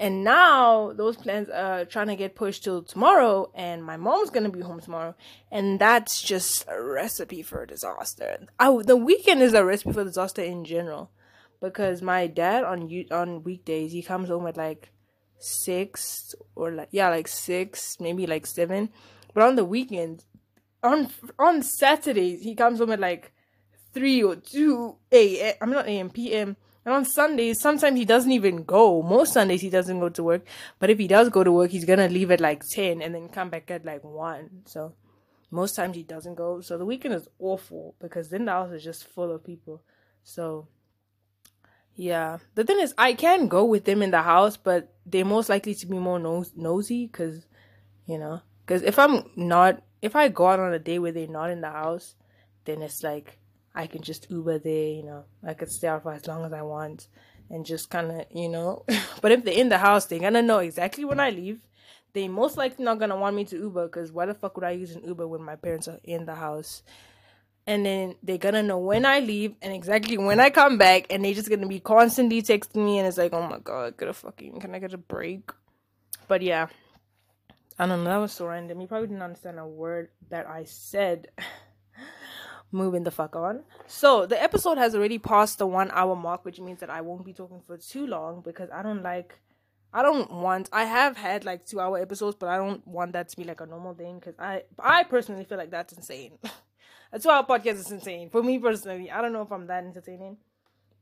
And 0.00 0.24
now 0.24 0.94
those 0.94 1.18
plans 1.18 1.50
are 1.50 1.84
trying 1.84 2.06
to 2.06 2.16
get 2.16 2.34
pushed 2.34 2.64
till 2.64 2.82
tomorrow, 2.82 3.52
and 3.54 3.84
my 3.84 3.98
mom's 3.98 4.30
gonna 4.30 4.48
be 4.48 4.62
home 4.62 4.80
tomorrow, 4.80 5.14
and 5.52 5.78
that's 5.78 6.22
just 6.22 6.64
a 6.68 6.82
recipe 6.82 7.42
for 7.42 7.66
disaster. 7.66 8.46
I, 8.58 8.74
the 8.82 8.96
weekend 8.96 9.42
is 9.42 9.52
a 9.52 9.62
recipe 9.62 9.92
for 9.92 10.02
disaster 10.02 10.42
in 10.42 10.64
general, 10.64 11.10
because 11.60 12.00
my 12.00 12.26
dad 12.28 12.64
on 12.64 12.90
on 13.10 13.42
weekdays 13.42 13.92
he 13.92 14.00
comes 14.00 14.30
home 14.30 14.46
at 14.46 14.56
like 14.56 14.90
six 15.38 16.34
or 16.54 16.72
like 16.72 16.88
yeah 16.92 17.10
like 17.10 17.28
six 17.28 18.00
maybe 18.00 18.26
like 18.26 18.46
seven, 18.46 18.88
but 19.34 19.44
on 19.44 19.56
the 19.56 19.66
weekends 19.66 20.24
on 20.82 21.10
on 21.38 21.62
Saturdays 21.62 22.40
he 22.40 22.54
comes 22.54 22.78
home 22.78 22.92
at 22.92 23.00
like 23.00 23.34
three 23.92 24.22
or 24.22 24.36
two 24.36 24.96
a.m. 25.12 25.56
I'm 25.60 25.72
not 25.72 25.86
a.m. 25.86 26.08
p.m 26.08 26.56
and 26.84 26.94
on 26.94 27.04
Sundays, 27.04 27.60
sometimes 27.60 27.98
he 27.98 28.04
doesn't 28.04 28.32
even 28.32 28.64
go. 28.64 29.02
Most 29.02 29.34
Sundays 29.34 29.60
he 29.60 29.70
doesn't 29.70 30.00
go 30.00 30.08
to 30.08 30.22
work. 30.22 30.46
But 30.78 30.90
if 30.90 30.98
he 30.98 31.06
does 31.06 31.28
go 31.28 31.44
to 31.44 31.52
work, 31.52 31.70
he's 31.70 31.84
gonna 31.84 32.08
leave 32.08 32.30
at 32.30 32.40
like 32.40 32.62
ten 32.66 33.02
and 33.02 33.14
then 33.14 33.28
come 33.28 33.50
back 33.50 33.70
at 33.70 33.84
like 33.84 34.02
one. 34.02 34.62
So 34.64 34.94
most 35.50 35.74
times 35.74 35.96
he 35.96 36.02
doesn't 36.02 36.36
go. 36.36 36.60
So 36.60 36.78
the 36.78 36.86
weekend 36.86 37.14
is 37.14 37.28
awful 37.38 37.94
because 38.00 38.30
then 38.30 38.46
the 38.46 38.52
house 38.52 38.72
is 38.72 38.82
just 38.82 39.04
full 39.04 39.30
of 39.30 39.44
people. 39.44 39.82
So 40.22 40.68
yeah, 41.94 42.38
the 42.54 42.64
thing 42.64 42.80
is, 42.80 42.94
I 42.96 43.12
can 43.12 43.48
go 43.48 43.64
with 43.64 43.84
them 43.84 44.00
in 44.00 44.10
the 44.10 44.22
house, 44.22 44.56
but 44.56 44.94
they're 45.04 45.24
most 45.24 45.48
likely 45.48 45.74
to 45.74 45.86
be 45.86 45.98
more 45.98 46.18
nos- 46.18 46.52
nosy 46.56 47.06
because, 47.06 47.46
you 48.06 48.16
know, 48.16 48.40
because 48.64 48.82
if 48.82 48.98
I'm 48.98 49.24
not, 49.36 49.82
if 50.00 50.16
I 50.16 50.28
go 50.28 50.46
out 50.46 50.60
on 50.60 50.72
a 50.72 50.78
day 50.78 50.98
where 50.98 51.12
they're 51.12 51.26
not 51.26 51.50
in 51.50 51.60
the 51.60 51.70
house, 51.70 52.14
then 52.64 52.80
it's 52.80 53.02
like 53.02 53.36
I 53.74 53.86
can 53.86 54.02
just 54.02 54.30
Uber 54.30 54.58
there, 54.58 54.88
you 54.88 55.02
know, 55.02 55.24
I 55.46 55.54
could 55.54 55.70
stay 55.70 55.88
out 55.88 56.02
for 56.02 56.12
as 56.12 56.26
long 56.26 56.44
as 56.44 56.52
I 56.52 56.62
want 56.62 57.08
and 57.50 57.66
just 57.66 57.90
kind 57.90 58.10
of, 58.10 58.26
you 58.30 58.48
know. 58.48 58.84
but 59.20 59.32
if 59.32 59.44
they're 59.44 59.54
in 59.54 59.68
the 59.68 59.78
house, 59.78 60.06
they're 60.06 60.18
gonna 60.18 60.42
know 60.42 60.58
exactly 60.58 61.04
when 61.04 61.20
I 61.20 61.30
leave. 61.30 61.60
They 62.12 62.26
most 62.26 62.56
likely 62.56 62.84
not 62.84 62.98
gonna 62.98 63.16
want 63.16 63.36
me 63.36 63.44
to 63.46 63.56
Uber 63.56 63.86
because 63.86 64.10
why 64.10 64.26
the 64.26 64.34
fuck 64.34 64.56
would 64.56 64.64
I 64.64 64.72
use 64.72 64.94
an 64.94 65.04
Uber 65.04 65.26
when 65.28 65.42
my 65.42 65.56
parents 65.56 65.88
are 65.88 66.00
in 66.04 66.26
the 66.26 66.34
house? 66.34 66.82
And 67.66 67.86
then 67.86 68.16
they're 68.22 68.38
gonna 68.38 68.62
know 68.62 68.78
when 68.78 69.04
I 69.04 69.20
leave 69.20 69.54
and 69.62 69.72
exactly 69.72 70.18
when 70.18 70.40
I 70.40 70.50
come 70.50 70.76
back, 70.78 71.06
and 71.10 71.24
they're 71.24 71.34
just 71.34 71.48
gonna 71.50 71.68
be 71.68 71.80
constantly 71.80 72.42
texting 72.42 72.84
me, 72.84 72.98
and 72.98 73.06
it's 73.06 73.18
like, 73.18 73.32
oh 73.32 73.46
my 73.46 73.58
god, 73.58 73.96
get 73.96 74.08
a 74.08 74.12
fucking, 74.12 74.60
can 74.60 74.74
I 74.74 74.80
get 74.80 74.94
a 74.94 74.98
break? 74.98 75.52
But 76.26 76.42
yeah, 76.42 76.68
I 77.78 77.86
don't 77.86 78.02
know, 78.02 78.10
that 78.10 78.16
was 78.16 78.32
so 78.32 78.46
random. 78.46 78.80
You 78.80 78.88
probably 78.88 79.08
didn't 79.08 79.22
understand 79.22 79.58
a 79.58 79.66
word 79.66 80.08
that 80.30 80.48
I 80.48 80.64
said. 80.64 81.28
moving 82.72 83.04
the 83.04 83.10
fuck 83.10 83.36
on. 83.36 83.62
So 83.86 84.26
the 84.26 84.40
episode 84.40 84.78
has 84.78 84.94
already 84.94 85.18
passed 85.18 85.58
the 85.58 85.66
one 85.66 85.90
hour 85.92 86.16
mark, 86.16 86.44
which 86.44 86.60
means 86.60 86.80
that 86.80 86.90
I 86.90 87.00
won't 87.00 87.24
be 87.24 87.32
talking 87.32 87.60
for 87.66 87.76
too 87.76 88.06
long 88.06 88.40
because 88.40 88.70
I 88.70 88.82
don't 88.82 89.02
like. 89.02 89.38
I 89.92 90.02
don't 90.02 90.30
want. 90.30 90.68
I 90.72 90.84
have 90.84 91.16
had 91.16 91.44
like 91.44 91.66
two 91.66 91.80
hour 91.80 91.98
episodes, 91.98 92.36
but 92.38 92.48
I 92.48 92.56
don't 92.56 92.86
want 92.86 93.12
that 93.12 93.28
to 93.30 93.36
be 93.36 93.44
like 93.44 93.60
a 93.60 93.66
normal 93.66 93.94
thing 93.94 94.18
because 94.20 94.34
I 94.38 94.62
I 94.78 95.04
personally 95.04 95.44
feel 95.44 95.58
like 95.58 95.70
that's 95.70 95.92
insane. 95.92 96.38
a 97.12 97.18
two 97.18 97.30
hour 97.30 97.44
podcast 97.44 97.74
is 97.74 97.90
insane 97.90 98.30
for 98.30 98.42
me 98.42 98.58
personally. 98.58 99.10
I 99.10 99.20
don't 99.20 99.32
know 99.32 99.42
if 99.42 99.50
I'm 99.50 99.66
that 99.66 99.84
entertaining, 99.84 100.36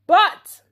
but 0.07 0.62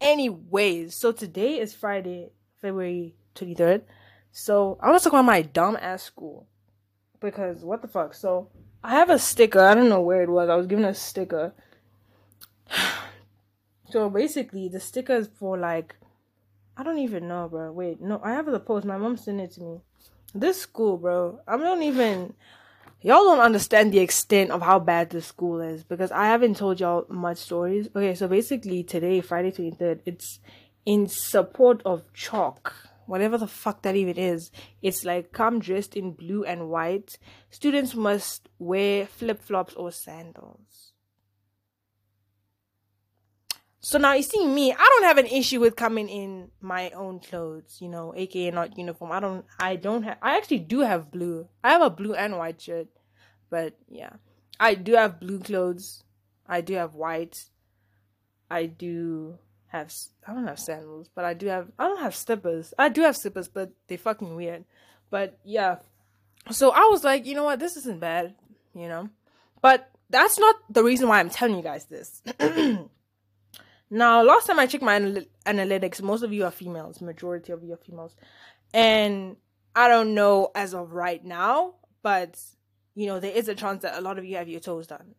anyways, 0.00 0.94
so 0.94 1.12
today 1.12 1.58
is 1.58 1.72
Friday, 1.74 2.30
February 2.60 3.14
twenty 3.34 3.54
third. 3.54 3.84
So 4.32 4.78
I 4.80 4.88
want 4.90 4.98
to 4.98 5.04
talk 5.04 5.14
about 5.14 5.24
my 5.24 5.42
dumb 5.42 5.78
ass 5.80 6.02
school 6.02 6.46
because 7.20 7.64
what 7.64 7.82
the 7.82 7.88
fuck. 7.88 8.14
So 8.14 8.48
I 8.82 8.92
have 8.92 9.10
a 9.10 9.18
sticker. 9.18 9.60
I 9.60 9.74
don't 9.74 9.88
know 9.88 10.00
where 10.00 10.22
it 10.22 10.28
was. 10.28 10.48
I 10.48 10.56
was 10.56 10.66
given 10.66 10.84
a 10.84 10.94
sticker. 10.94 11.52
so 13.90 14.08
basically, 14.08 14.68
the 14.68 14.80
sticker 14.80 15.14
is 15.14 15.28
for 15.38 15.58
like, 15.58 15.96
I 16.76 16.82
don't 16.82 16.98
even 16.98 17.28
know, 17.28 17.48
bro. 17.48 17.72
Wait, 17.72 18.00
no, 18.00 18.20
I 18.24 18.32
have 18.32 18.46
the 18.46 18.60
post. 18.60 18.86
My 18.86 18.96
mom 18.96 19.16
sent 19.16 19.40
it 19.40 19.52
to 19.52 19.60
me. 19.60 19.80
This 20.34 20.62
school, 20.62 20.96
bro. 20.96 21.40
I 21.46 21.56
don't 21.56 21.82
even. 21.82 22.34
Y'all 23.02 23.24
don't 23.24 23.40
understand 23.40 23.92
the 23.92 23.98
extent 23.98 24.50
of 24.50 24.60
how 24.60 24.78
bad 24.78 25.08
this 25.08 25.26
school 25.26 25.60
is 25.60 25.82
because 25.82 26.12
I 26.12 26.26
haven't 26.26 26.58
told 26.58 26.80
y'all 26.80 27.06
much 27.08 27.38
stories. 27.38 27.88
Okay, 27.96 28.14
so 28.14 28.28
basically 28.28 28.82
today, 28.82 29.22
Friday 29.22 29.52
23rd, 29.52 30.00
it's 30.04 30.38
in 30.84 31.06
support 31.06 31.80
of 31.86 32.12
chalk 32.12 32.89
whatever 33.10 33.36
the 33.36 33.46
fuck 33.46 33.82
that 33.82 33.96
even 33.96 34.16
is. 34.16 34.50
It's 34.80 35.04
like 35.04 35.32
come 35.32 35.58
dressed 35.58 35.96
in 35.96 36.12
blue 36.12 36.44
and 36.44 36.70
white. 36.70 37.18
Students 37.50 37.94
must 37.94 38.48
wear 38.58 39.06
flip 39.06 39.42
flops 39.42 39.74
or 39.74 39.90
sandals. 39.90 40.92
So 43.80 43.98
now 43.98 44.12
you 44.12 44.22
see 44.22 44.46
me, 44.46 44.72
I 44.72 44.76
don't 44.76 45.04
have 45.04 45.18
an 45.18 45.26
issue 45.26 45.58
with 45.58 45.74
coming 45.74 46.08
in 46.08 46.50
my 46.60 46.90
own 46.90 47.18
clothes, 47.18 47.78
you 47.80 47.88
know, 47.88 48.14
aka 48.14 48.50
not 48.52 48.78
uniform. 48.78 49.10
I 49.10 49.20
don't 49.20 49.44
I 49.58 49.76
don't 49.76 50.04
have 50.04 50.18
I 50.22 50.36
actually 50.36 50.60
do 50.60 50.80
have 50.80 51.10
blue. 51.10 51.48
I 51.64 51.70
have 51.70 51.82
a 51.82 51.90
blue 51.90 52.14
and 52.14 52.38
white 52.38 52.60
shirt. 52.60 52.88
But 53.50 53.76
yeah. 53.88 54.12
I 54.60 54.74
do 54.74 54.94
have 54.94 55.18
blue 55.18 55.40
clothes. 55.40 56.04
I 56.46 56.60
do 56.60 56.74
have 56.74 56.94
white. 56.94 57.46
I 58.50 58.66
do 58.66 59.38
have 59.70 59.92
I 60.26 60.34
don't 60.34 60.46
have 60.46 60.58
sandals, 60.58 61.08
but 61.14 61.24
I 61.24 61.34
do 61.34 61.46
have 61.46 61.68
I 61.78 61.86
don't 61.86 62.00
have 62.00 62.14
slippers. 62.14 62.74
I 62.78 62.88
do 62.88 63.02
have 63.02 63.16
slippers, 63.16 63.48
but 63.48 63.72
they 63.86 63.96
fucking 63.96 64.34
weird. 64.34 64.64
But 65.10 65.38
yeah. 65.44 65.76
So 66.50 66.70
I 66.70 66.88
was 66.90 67.04
like, 67.04 67.24
you 67.24 67.34
know 67.34 67.44
what, 67.44 67.60
this 67.60 67.76
isn't 67.76 68.00
bad, 68.00 68.34
you 68.74 68.88
know. 68.88 69.10
But 69.62 69.90
that's 70.08 70.38
not 70.38 70.56
the 70.68 70.82
reason 70.82 71.08
why 71.08 71.20
I'm 71.20 71.30
telling 71.30 71.56
you 71.56 71.62
guys 71.62 71.86
this. 71.86 72.20
now, 73.90 74.22
last 74.22 74.46
time 74.46 74.58
I 74.58 74.66
checked 74.66 74.82
my 74.82 74.96
anal- 74.96 75.24
analytics, 75.46 76.02
most 76.02 76.22
of 76.22 76.32
you 76.32 76.44
are 76.44 76.50
females, 76.50 77.00
majority 77.00 77.52
of 77.52 77.62
you 77.62 77.74
are 77.74 77.76
females. 77.76 78.16
And 78.74 79.36
I 79.76 79.86
don't 79.86 80.14
know 80.14 80.50
as 80.54 80.74
of 80.74 80.92
right 80.92 81.24
now, 81.24 81.74
but 82.02 82.40
you 82.96 83.06
know, 83.06 83.20
there 83.20 83.32
is 83.32 83.48
a 83.48 83.54
chance 83.54 83.82
that 83.82 83.96
a 83.96 84.00
lot 84.00 84.18
of 84.18 84.24
you 84.24 84.36
have 84.36 84.48
your 84.48 84.60
toes 84.60 84.88
done 84.88 85.14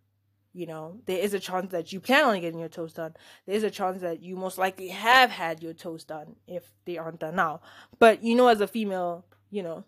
you 0.53 0.65
know 0.65 0.99
there 1.05 1.19
is 1.19 1.33
a 1.33 1.39
chance 1.39 1.71
that 1.71 1.93
you 1.93 1.99
plan 1.99 2.25
on 2.25 2.39
getting 2.41 2.59
your 2.59 2.69
toes 2.69 2.93
done. 2.93 3.13
There 3.45 3.55
is 3.55 3.63
a 3.63 3.71
chance 3.71 4.01
that 4.01 4.21
you 4.21 4.35
most 4.35 4.57
likely 4.57 4.89
have 4.89 5.29
had 5.29 5.63
your 5.63 5.73
toes 5.73 6.03
done 6.03 6.35
if 6.47 6.63
they 6.85 6.97
aren't 6.97 7.19
done 7.19 7.35
now. 7.35 7.61
But 7.99 8.23
you 8.23 8.35
know 8.35 8.47
as 8.47 8.61
a 8.61 8.67
female 8.67 9.25
you 9.49 9.63
know 9.63 9.83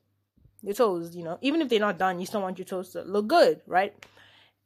your 0.62 0.74
toes 0.74 1.16
you 1.16 1.24
know 1.24 1.38
even 1.42 1.62
if 1.62 1.70
they're 1.70 1.80
not 1.80 1.98
done 1.98 2.20
you 2.20 2.26
still 2.26 2.42
want 2.42 2.58
your 2.58 2.66
toes 2.66 2.92
to 2.92 3.02
look 3.02 3.28
good 3.28 3.62
right? 3.68 3.94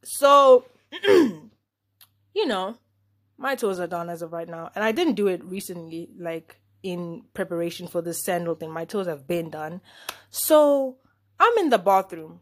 So 0.03 0.65
you 1.03 1.41
know 2.35 2.77
my 3.37 3.55
toes 3.55 3.79
are 3.79 3.87
done 3.87 4.09
as 4.09 4.21
of 4.21 4.33
right 4.33 4.49
now. 4.49 4.71
And 4.75 4.83
i 4.83 4.91
didn't 4.91 5.15
do 5.15 5.27
it 5.27 5.43
recently 5.43 6.09
like 6.17 6.59
in 6.83 7.23
preparation 7.33 7.87
for 7.87 8.01
this 8.01 8.23
sandal 8.23 8.55
thing. 8.55 8.71
My 8.71 8.85
toes 8.85 9.07
have 9.07 9.27
been 9.27 9.49
done. 9.49 9.81
So 10.29 10.97
i'm 11.39 11.57
in 11.57 11.69
the 11.69 11.77
bathroom 11.79 12.41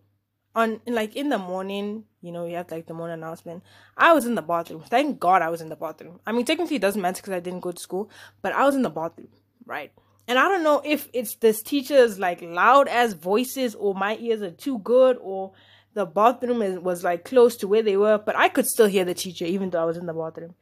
on 0.55 0.79
like 0.87 1.15
in 1.15 1.29
the 1.29 1.37
morning, 1.37 2.05
you 2.21 2.31
know, 2.31 2.45
you 2.45 2.55
have 2.55 2.71
like 2.71 2.87
the 2.87 2.93
morning 2.93 3.15
announcement. 3.15 3.63
I 3.97 4.13
was 4.13 4.25
in 4.25 4.35
the 4.35 4.41
bathroom. 4.41 4.83
Thank 4.87 5.19
God 5.19 5.41
I 5.41 5.49
was 5.49 5.61
in 5.61 5.69
the 5.69 5.75
bathroom. 5.75 6.19
I 6.25 6.31
mean, 6.31 6.45
technically 6.45 6.77
it 6.77 6.81
doesn't 6.81 7.01
matter 7.01 7.21
because 7.21 7.33
I 7.33 7.39
didn't 7.41 7.59
go 7.59 7.71
to 7.71 7.81
school, 7.81 8.09
but 8.41 8.53
I 8.53 8.65
was 8.65 8.75
in 8.75 8.81
the 8.81 8.89
bathroom, 8.89 9.29
right? 9.65 9.91
And 10.27 10.39
I 10.39 10.47
don't 10.47 10.63
know 10.63 10.81
if 10.83 11.09
it's 11.13 11.35
this 11.35 11.61
teacher's 11.61 12.17
like 12.17 12.41
loud 12.41 12.87
as 12.87 13.13
voices 13.13 13.75
or 13.75 13.93
my 13.93 14.17
ears 14.17 14.41
are 14.41 14.51
too 14.51 14.79
good 14.79 15.17
or 15.21 15.51
the 15.93 16.05
bathroom 16.05 16.61
is, 16.61 16.79
was 16.79 17.03
like 17.03 17.25
close 17.25 17.55
to 17.57 17.67
where 17.67 17.83
they 17.83 17.97
were, 17.97 18.17
but 18.17 18.35
I 18.35 18.49
could 18.49 18.65
still 18.65 18.87
hear 18.87 19.05
the 19.05 19.13
teacher 19.13 19.45
even 19.45 19.69
though 19.69 19.81
I 19.81 19.85
was 19.85 19.97
in 19.97 20.05
the 20.05 20.13
bathroom. 20.13 20.55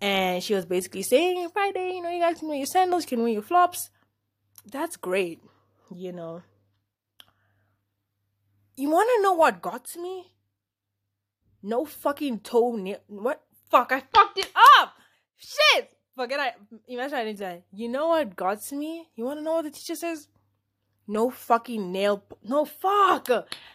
And 0.00 0.42
she 0.42 0.54
was 0.54 0.64
basically 0.64 1.02
saying, 1.02 1.48
Friday, 1.52 1.92
you 1.94 2.02
know, 2.02 2.10
you 2.10 2.20
guys 2.20 2.38
can 2.38 2.48
wear 2.48 2.56
your 2.56 2.66
sandals, 2.66 3.06
can 3.06 3.20
wear 3.22 3.32
your 3.32 3.42
flops. 3.42 3.90
That's 4.66 4.96
great, 4.96 5.40
you 5.94 6.12
know. 6.12 6.42
You 8.76 8.90
want 8.90 9.08
to 9.14 9.22
know 9.22 9.34
what 9.34 9.62
got 9.62 9.84
to 9.86 10.02
me? 10.02 10.32
No 11.62 11.84
fucking 11.84 12.40
toenail. 12.40 12.98
What? 13.06 13.42
Fuck, 13.70 13.92
I 13.92 14.00
fucked 14.00 14.38
it 14.38 14.50
up! 14.78 14.92
Shit! 15.36 15.90
Forget 16.14 16.38
I. 16.38 16.52
Imagine 16.86 17.18
I 17.18 17.24
didn't 17.24 17.38
say. 17.38 17.64
You 17.72 17.88
know 17.88 18.08
what 18.08 18.36
got 18.36 18.60
to 18.62 18.76
me? 18.76 19.08
You 19.16 19.24
want 19.24 19.40
to 19.40 19.44
know 19.44 19.54
what 19.54 19.64
the 19.64 19.70
teacher 19.70 19.96
says? 19.96 20.28
No 21.06 21.30
fucking 21.30 21.92
nail. 21.92 22.22
No 22.42 22.64
fuck! 22.64 23.28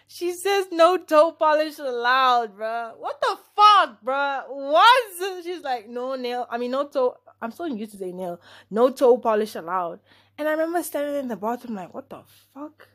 She 0.07 0.33
says 0.33 0.67
no 0.71 0.97
toe 0.97 1.31
polish 1.33 1.77
allowed, 1.79 2.57
bruh. 2.57 2.97
What 2.97 3.21
the 3.21 3.37
fuck, 3.55 4.03
bruh? 4.03 4.43
What? 4.47 5.43
She's 5.43 5.61
like, 5.61 5.89
no 5.89 6.15
nail. 6.15 6.47
I 6.49 6.57
mean, 6.57 6.71
no 6.71 6.87
toe. 6.87 7.17
I'm 7.41 7.51
so 7.51 7.65
used 7.65 7.91
to 7.91 7.97
say 7.97 8.11
nail. 8.11 8.39
No 8.69 8.89
toe 8.89 9.17
polish 9.17 9.55
allowed. 9.55 9.99
And 10.37 10.47
I 10.47 10.51
remember 10.51 10.81
standing 10.83 11.15
in 11.15 11.27
the 11.27 11.35
bathroom 11.35 11.75
like, 11.75 11.93
what 11.93 12.09
the 12.09 12.21
fuck? 12.53 12.87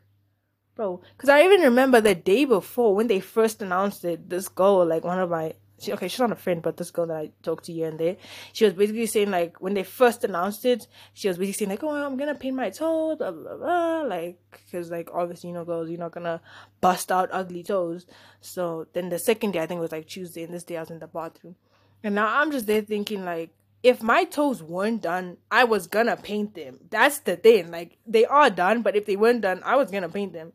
Bro. 0.75 1.01
Because 1.17 1.29
I 1.29 1.43
even 1.43 1.63
remember 1.63 2.01
the 2.01 2.15
day 2.15 2.45
before 2.45 2.95
when 2.95 3.07
they 3.07 3.21
first 3.21 3.63
announced 3.63 4.05
it. 4.05 4.29
This 4.31 4.49
girl, 4.49 4.85
like 4.87 5.05
one 5.05 5.19
of 5.19 5.31
my 5.31 5.55
she, 5.85 5.93
okay, 5.93 6.09
she's 6.09 6.21
not 6.21 6.33
a 6.33 6.37
friend, 6.37 6.63
but 6.63 6.77
this 6.77 6.91
girl 6.91 7.07
that 7.07 7.17
I 7.17 7.31
talked 7.43 7.65
to 7.65 7.73
here 7.73 7.89
and 7.89 7.99
there, 7.99 8.17
she 8.53 8.65
was 8.65 8.75
basically 8.75 9.07
saying 9.07 9.31
like 9.31 9.61
when 9.61 9.75
they 9.75 9.83
first 9.83 10.25
announced 10.25 10.65
it, 10.65 10.87
she 11.13 11.29
was 11.29 11.37
basically 11.37 11.67
saying 11.67 11.71
like, 11.71 11.83
oh, 11.83 11.91
I'm 11.91 12.17
gonna 12.17 12.35
paint 12.35 12.57
my 12.57 12.71
toes, 12.71 13.19
blah 13.19 13.31
blah 13.31 13.57
blah, 13.57 14.03
like 14.03 14.39
because 14.53 14.91
like 14.91 15.11
obviously 15.13 15.51
you 15.51 15.55
know 15.55 15.65
girls, 15.65 15.91
you're 15.91 15.99
not 15.99 16.13
gonna 16.13 16.41
bust 16.81 17.11
out 17.11 17.29
ugly 17.33 17.63
toes. 17.63 18.07
So 18.41 18.87
then 18.93 19.09
the 19.09 19.19
second 19.19 19.53
day, 19.53 19.61
I 19.61 19.67
think 19.67 19.79
it 19.79 19.83
was 19.83 19.93
like 19.93 20.07
Tuesday, 20.07 20.45
and 20.45 20.55
this 20.55 20.65
day 20.65 20.77
I 20.77 20.81
was 20.81 20.91
in 20.91 21.01
the 21.01 21.07
bathroom, 21.07 21.57
and 22.03 22.15
now 22.15 22.41
I'm 22.41 22.51
just 22.51 22.67
there 22.67 22.83
thinking 22.83 23.25
like. 23.25 23.51
If 23.83 24.03
my 24.03 24.25
toes 24.25 24.63
weren't 24.63 25.03
done, 25.03 25.37
I 25.51 25.65
was 25.65 25.89
gonna 25.89 26.17
paint 26.17 26.55
them. 26.55 26.79
That's 26.89 27.19
the 27.19 27.37
thing. 27.37 27.71
Like 27.71 27.99
they 28.07 28.25
are 28.25 28.49
done, 28.49 28.81
but 28.81 28.97
if 28.97 29.05
they 29.05 29.15
weren't 29.15 29.43
done, 29.43 29.61
I 29.63 29.77
was 29.77 29.91
gonna 29.91 30.09
paint 30.09 30.33
them. 30.33 30.55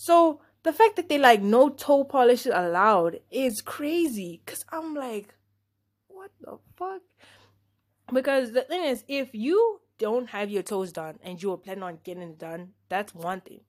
So 0.00 0.40
the 0.62 0.72
fact 0.72 0.96
that 0.96 1.10
they 1.10 1.18
like 1.18 1.42
no 1.42 1.68
toe 1.68 2.04
polish 2.04 2.46
is 2.46 2.52
allowed 2.54 3.20
is 3.30 3.60
crazy. 3.60 4.40
Cause 4.46 4.64
I'm 4.72 4.94
like, 4.94 5.34
what 6.08 6.30
the 6.40 6.56
fuck? 6.74 7.02
Because 8.10 8.52
the 8.52 8.62
thing 8.62 8.84
is, 8.84 9.04
if 9.08 9.28
you 9.34 9.82
don't 9.98 10.30
have 10.30 10.48
your 10.48 10.62
toes 10.62 10.90
done 10.90 11.18
and 11.22 11.42
you 11.42 11.52
are 11.52 11.58
planning 11.58 11.82
on 11.82 11.98
getting 12.02 12.22
it 12.22 12.38
done, 12.38 12.70
that's 12.88 13.14
one 13.14 13.42
thing. 13.42 13.60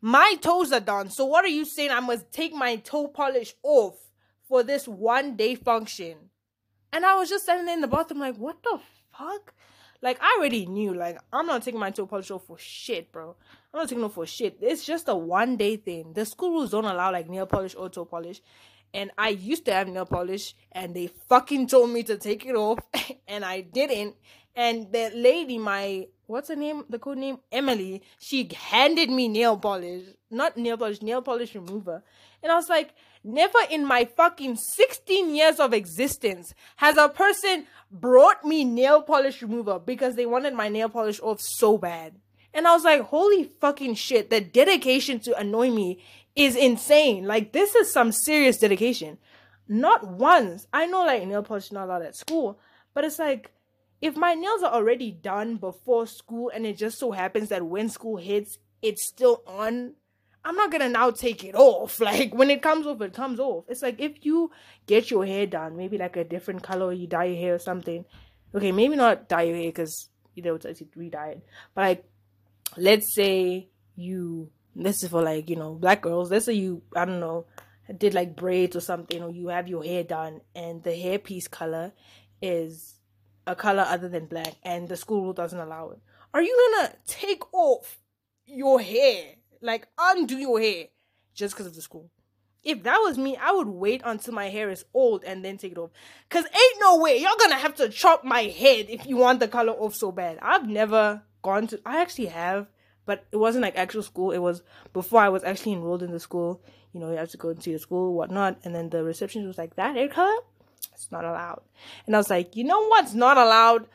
My 0.00 0.36
toes 0.40 0.70
are 0.70 0.78
done. 0.78 1.10
So 1.10 1.24
what 1.24 1.44
are 1.44 1.48
you 1.48 1.64
saying? 1.64 1.90
I 1.90 1.98
must 1.98 2.30
take 2.30 2.54
my 2.54 2.76
toe 2.76 3.08
polish 3.08 3.52
off 3.64 3.96
for 4.48 4.62
this 4.62 4.86
one 4.86 5.34
day 5.34 5.56
function. 5.56 6.30
And 6.92 7.04
I 7.04 7.16
was 7.16 7.28
just 7.28 7.42
standing 7.42 7.74
in 7.74 7.80
the 7.80 7.88
bathroom 7.88 8.20
like, 8.20 8.36
what 8.36 8.62
the 8.62 8.78
fuck? 9.18 9.52
Like 10.02 10.18
I 10.20 10.36
already 10.38 10.66
knew, 10.66 10.94
like 10.94 11.18
I'm 11.32 11.46
not 11.46 11.62
taking 11.62 11.80
my 11.80 11.90
toe 11.90 12.06
polish 12.06 12.30
off 12.30 12.46
for 12.46 12.58
shit, 12.58 13.12
bro. 13.12 13.36
I'm 13.72 13.80
not 13.80 13.88
taking 13.88 14.04
off 14.04 14.14
for 14.14 14.26
shit. 14.26 14.58
It's 14.60 14.84
just 14.84 15.08
a 15.08 15.16
one 15.16 15.56
day 15.56 15.76
thing. 15.76 16.12
The 16.12 16.24
school 16.24 16.50
rules 16.50 16.70
don't 16.70 16.84
allow 16.84 17.12
like 17.12 17.28
nail 17.28 17.46
polish 17.46 17.74
or 17.74 17.88
toe 17.88 18.04
polish. 18.04 18.40
And 18.94 19.10
I 19.18 19.30
used 19.30 19.64
to 19.66 19.72
have 19.72 19.88
nail 19.88 20.06
polish 20.06 20.54
and 20.72 20.94
they 20.94 21.08
fucking 21.28 21.66
told 21.66 21.90
me 21.90 22.02
to 22.04 22.16
take 22.16 22.46
it 22.46 22.54
off 22.54 22.78
and 23.28 23.44
I 23.44 23.60
didn't. 23.60 24.14
And 24.54 24.90
the 24.90 25.10
lady, 25.14 25.58
my 25.58 26.06
what's 26.26 26.48
her 26.48 26.56
name? 26.56 26.84
The 26.88 26.98
code 26.98 27.18
name? 27.18 27.38
Emily, 27.52 28.02
she 28.18 28.48
handed 28.54 29.10
me 29.10 29.28
nail 29.28 29.56
polish. 29.56 30.04
Not 30.30 30.56
nail 30.56 30.76
polish, 30.76 31.02
nail 31.02 31.22
polish 31.22 31.54
remover. 31.54 32.02
And 32.42 32.50
I 32.50 32.54
was 32.54 32.68
like, 32.68 32.94
never 33.26 33.58
in 33.70 33.84
my 33.84 34.04
fucking 34.04 34.56
16 34.56 35.34
years 35.34 35.58
of 35.60 35.72
existence 35.72 36.54
has 36.76 36.96
a 36.96 37.08
person 37.08 37.66
brought 37.90 38.44
me 38.44 38.64
nail 38.64 39.02
polish 39.02 39.42
remover 39.42 39.78
because 39.78 40.14
they 40.14 40.26
wanted 40.26 40.54
my 40.54 40.68
nail 40.68 40.88
polish 40.88 41.20
off 41.20 41.40
so 41.40 41.76
bad. 41.76 42.14
And 42.54 42.66
I 42.66 42.72
was 42.72 42.84
like, 42.84 43.02
holy 43.02 43.50
fucking 43.60 43.96
shit, 43.96 44.30
the 44.30 44.40
dedication 44.40 45.20
to 45.20 45.36
annoy 45.38 45.70
me 45.70 46.02
is 46.34 46.56
insane. 46.56 47.26
Like, 47.26 47.52
this 47.52 47.74
is 47.74 47.92
some 47.92 48.12
serious 48.12 48.58
dedication. 48.58 49.18
Not 49.68 50.06
once. 50.06 50.66
I 50.72 50.86
know, 50.86 51.04
like, 51.04 51.26
nail 51.26 51.42
polish 51.42 51.66
is 51.66 51.72
not 51.72 51.84
allowed 51.84 52.02
at 52.02 52.16
school, 52.16 52.58
but 52.94 53.04
it's 53.04 53.18
like, 53.18 53.50
if 54.00 54.16
my 54.16 54.34
nails 54.34 54.62
are 54.62 54.72
already 54.72 55.10
done 55.10 55.56
before 55.56 56.06
school 56.06 56.50
and 56.54 56.66
it 56.66 56.76
just 56.76 56.98
so 56.98 57.12
happens 57.12 57.48
that 57.48 57.66
when 57.66 57.88
school 57.88 58.16
hits, 58.18 58.58
it's 58.82 59.06
still 59.06 59.42
on, 59.46 59.94
I'm 60.46 60.54
not 60.54 60.70
gonna 60.70 60.88
now 60.88 61.10
take 61.10 61.42
it 61.42 61.56
off. 61.56 62.00
Like 62.06 62.32
when 62.32 62.50
it 62.50 62.62
comes 62.62 62.86
off, 62.86 63.00
it 63.00 63.12
comes 63.12 63.40
off. 63.40 63.64
It's 63.68 63.82
like 63.82 64.00
if 64.00 64.24
you 64.24 64.52
get 64.86 65.10
your 65.10 65.26
hair 65.26 65.44
done, 65.46 65.76
maybe 65.76 65.98
like 65.98 66.16
a 66.16 66.22
different 66.22 66.62
color, 66.62 66.92
you 66.92 67.08
dye 67.08 67.24
your 67.24 67.36
hair 67.36 67.54
or 67.56 67.58
something. 67.58 68.04
Okay, 68.54 68.70
maybe 68.70 68.94
not 68.94 69.28
dye 69.28 69.42
your 69.42 69.56
hair 69.56 69.66
because 69.66 70.08
you 70.34 70.44
know 70.44 70.54
it's 70.54 70.82
re-dye 70.94 71.30
it. 71.30 71.46
But 71.74 71.80
like, 71.80 72.04
let's 72.76 73.12
say 73.12 73.70
you 73.96 74.50
this 74.76 75.02
is 75.02 75.10
for 75.10 75.20
like 75.20 75.50
you 75.50 75.56
know 75.56 75.74
black 75.74 76.02
girls. 76.02 76.30
Let's 76.30 76.44
say 76.44 76.52
you 76.52 76.82
I 76.94 77.04
don't 77.04 77.18
know 77.20 77.46
did 77.98 78.14
like 78.14 78.36
braids 78.36 78.76
or 78.76 78.80
something, 78.80 79.22
or 79.22 79.30
you 79.30 79.48
have 79.48 79.66
your 79.66 79.82
hair 79.82 80.04
done 80.04 80.42
and 80.54 80.82
the 80.84 80.90
hairpiece 80.90 81.50
color 81.50 81.92
is 82.40 82.94
a 83.48 83.56
color 83.56 83.84
other 83.88 84.08
than 84.08 84.26
black, 84.26 84.54
and 84.62 84.88
the 84.88 84.96
school 84.96 85.32
doesn't 85.32 85.58
allow 85.58 85.90
it. 85.90 85.98
Are 86.32 86.42
you 86.42 86.72
gonna 86.76 86.94
take 87.06 87.52
off 87.52 87.98
your 88.46 88.80
hair 88.80 89.34
like 89.66 89.88
undo 89.98 90.36
your 90.36 90.58
hair 90.60 90.86
just 91.34 91.54
because 91.54 91.66
of 91.66 91.74
the 91.74 91.82
school. 91.82 92.10
If 92.62 92.82
that 92.82 92.98
was 92.98 93.16
me, 93.16 93.36
I 93.36 93.52
would 93.52 93.68
wait 93.68 94.02
until 94.04 94.34
my 94.34 94.48
hair 94.48 94.70
is 94.70 94.84
old 94.92 95.22
and 95.22 95.44
then 95.44 95.56
take 95.56 95.72
it 95.72 95.78
off. 95.78 95.90
Cause 96.30 96.44
ain't 96.44 96.80
no 96.80 96.98
way 96.98 97.18
you're 97.18 97.36
gonna 97.38 97.56
have 97.56 97.76
to 97.76 97.88
chop 97.88 98.24
my 98.24 98.42
head 98.42 98.86
if 98.88 99.06
you 99.06 99.16
want 99.16 99.38
the 99.40 99.46
color 99.46 99.72
off 99.72 99.94
so 99.94 100.10
bad. 100.10 100.38
I've 100.42 100.68
never 100.68 101.22
gone 101.42 101.68
to. 101.68 101.80
I 101.86 102.00
actually 102.00 102.26
have, 102.26 102.66
but 103.04 103.24
it 103.30 103.36
wasn't 103.36 103.62
like 103.62 103.76
actual 103.76 104.02
school. 104.02 104.32
It 104.32 104.38
was 104.38 104.62
before 104.92 105.20
I 105.20 105.28
was 105.28 105.44
actually 105.44 105.74
enrolled 105.74 106.02
in 106.02 106.10
the 106.10 106.18
school. 106.18 106.60
You 106.92 107.00
know, 107.00 107.10
you 107.10 107.18
have 107.18 107.30
to 107.30 107.36
go 107.36 107.54
see 107.54 107.72
the 107.72 107.78
school, 107.78 108.14
whatnot. 108.14 108.58
And 108.64 108.74
then 108.74 108.90
the 108.90 109.04
receptionist 109.04 109.46
was 109.46 109.58
like, 109.58 109.76
"That 109.76 109.94
hair 109.94 110.08
color, 110.08 110.40
it's 110.92 111.12
not 111.12 111.24
allowed." 111.24 111.62
And 112.06 112.16
I 112.16 112.18
was 112.18 112.30
like, 112.30 112.56
"You 112.56 112.64
know 112.64 112.88
what's 112.88 113.14
not 113.14 113.36
allowed?" 113.36 113.86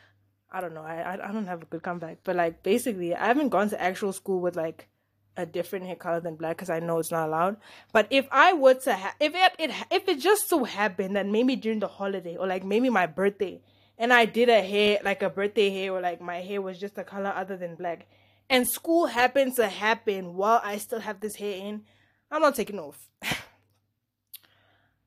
I 0.49 0.61
don't 0.61 0.73
know. 0.73 0.83
I 0.83 1.13
I 1.13 1.31
don't 1.31 1.47
have 1.47 1.63
a 1.63 1.65
good 1.65 1.83
comeback, 1.83 2.19
but 2.23 2.35
like 2.35 2.63
basically, 2.63 3.15
I 3.15 3.25
haven't 3.25 3.49
gone 3.49 3.69
to 3.69 3.81
actual 3.81 4.13
school 4.13 4.39
with 4.39 4.55
like 4.55 4.87
a 5.37 5.45
different 5.45 5.85
hair 5.85 5.95
color 5.95 6.19
than 6.19 6.35
black 6.35 6.57
because 6.57 6.69
I 6.69 6.79
know 6.79 6.99
it's 6.99 7.11
not 7.11 7.27
allowed. 7.27 7.57
But 7.93 8.07
if 8.09 8.27
I 8.31 8.53
were 8.53 8.73
to 8.73 8.93
have, 8.93 9.15
if 9.19 9.33
it, 9.35 9.53
it 9.59 9.71
if 9.89 10.07
it 10.07 10.19
just 10.19 10.49
so 10.49 10.63
happened 10.63 11.15
that 11.15 11.27
maybe 11.27 11.55
during 11.55 11.79
the 11.79 11.87
holiday 11.87 12.35
or 12.35 12.47
like 12.47 12.63
maybe 12.63 12.89
my 12.89 13.05
birthday, 13.05 13.61
and 13.97 14.11
I 14.11 14.25
did 14.25 14.49
a 14.49 14.61
hair 14.61 14.99
like 15.03 15.21
a 15.21 15.29
birthday 15.29 15.69
hair 15.69 15.93
or 15.93 16.01
like 16.01 16.21
my 16.21 16.41
hair 16.41 16.61
was 16.61 16.79
just 16.79 16.97
a 16.97 17.03
color 17.03 17.33
other 17.35 17.57
than 17.57 17.75
black, 17.75 18.07
and 18.49 18.67
school 18.67 19.07
happens 19.07 19.55
to 19.55 19.69
happen 19.69 20.35
while 20.35 20.61
I 20.63 20.77
still 20.77 20.99
have 20.99 21.19
this 21.21 21.35
hair 21.35 21.55
in, 21.55 21.83
I'm 22.29 22.41
not 22.41 22.55
taking 22.55 22.79
off. 22.79 23.09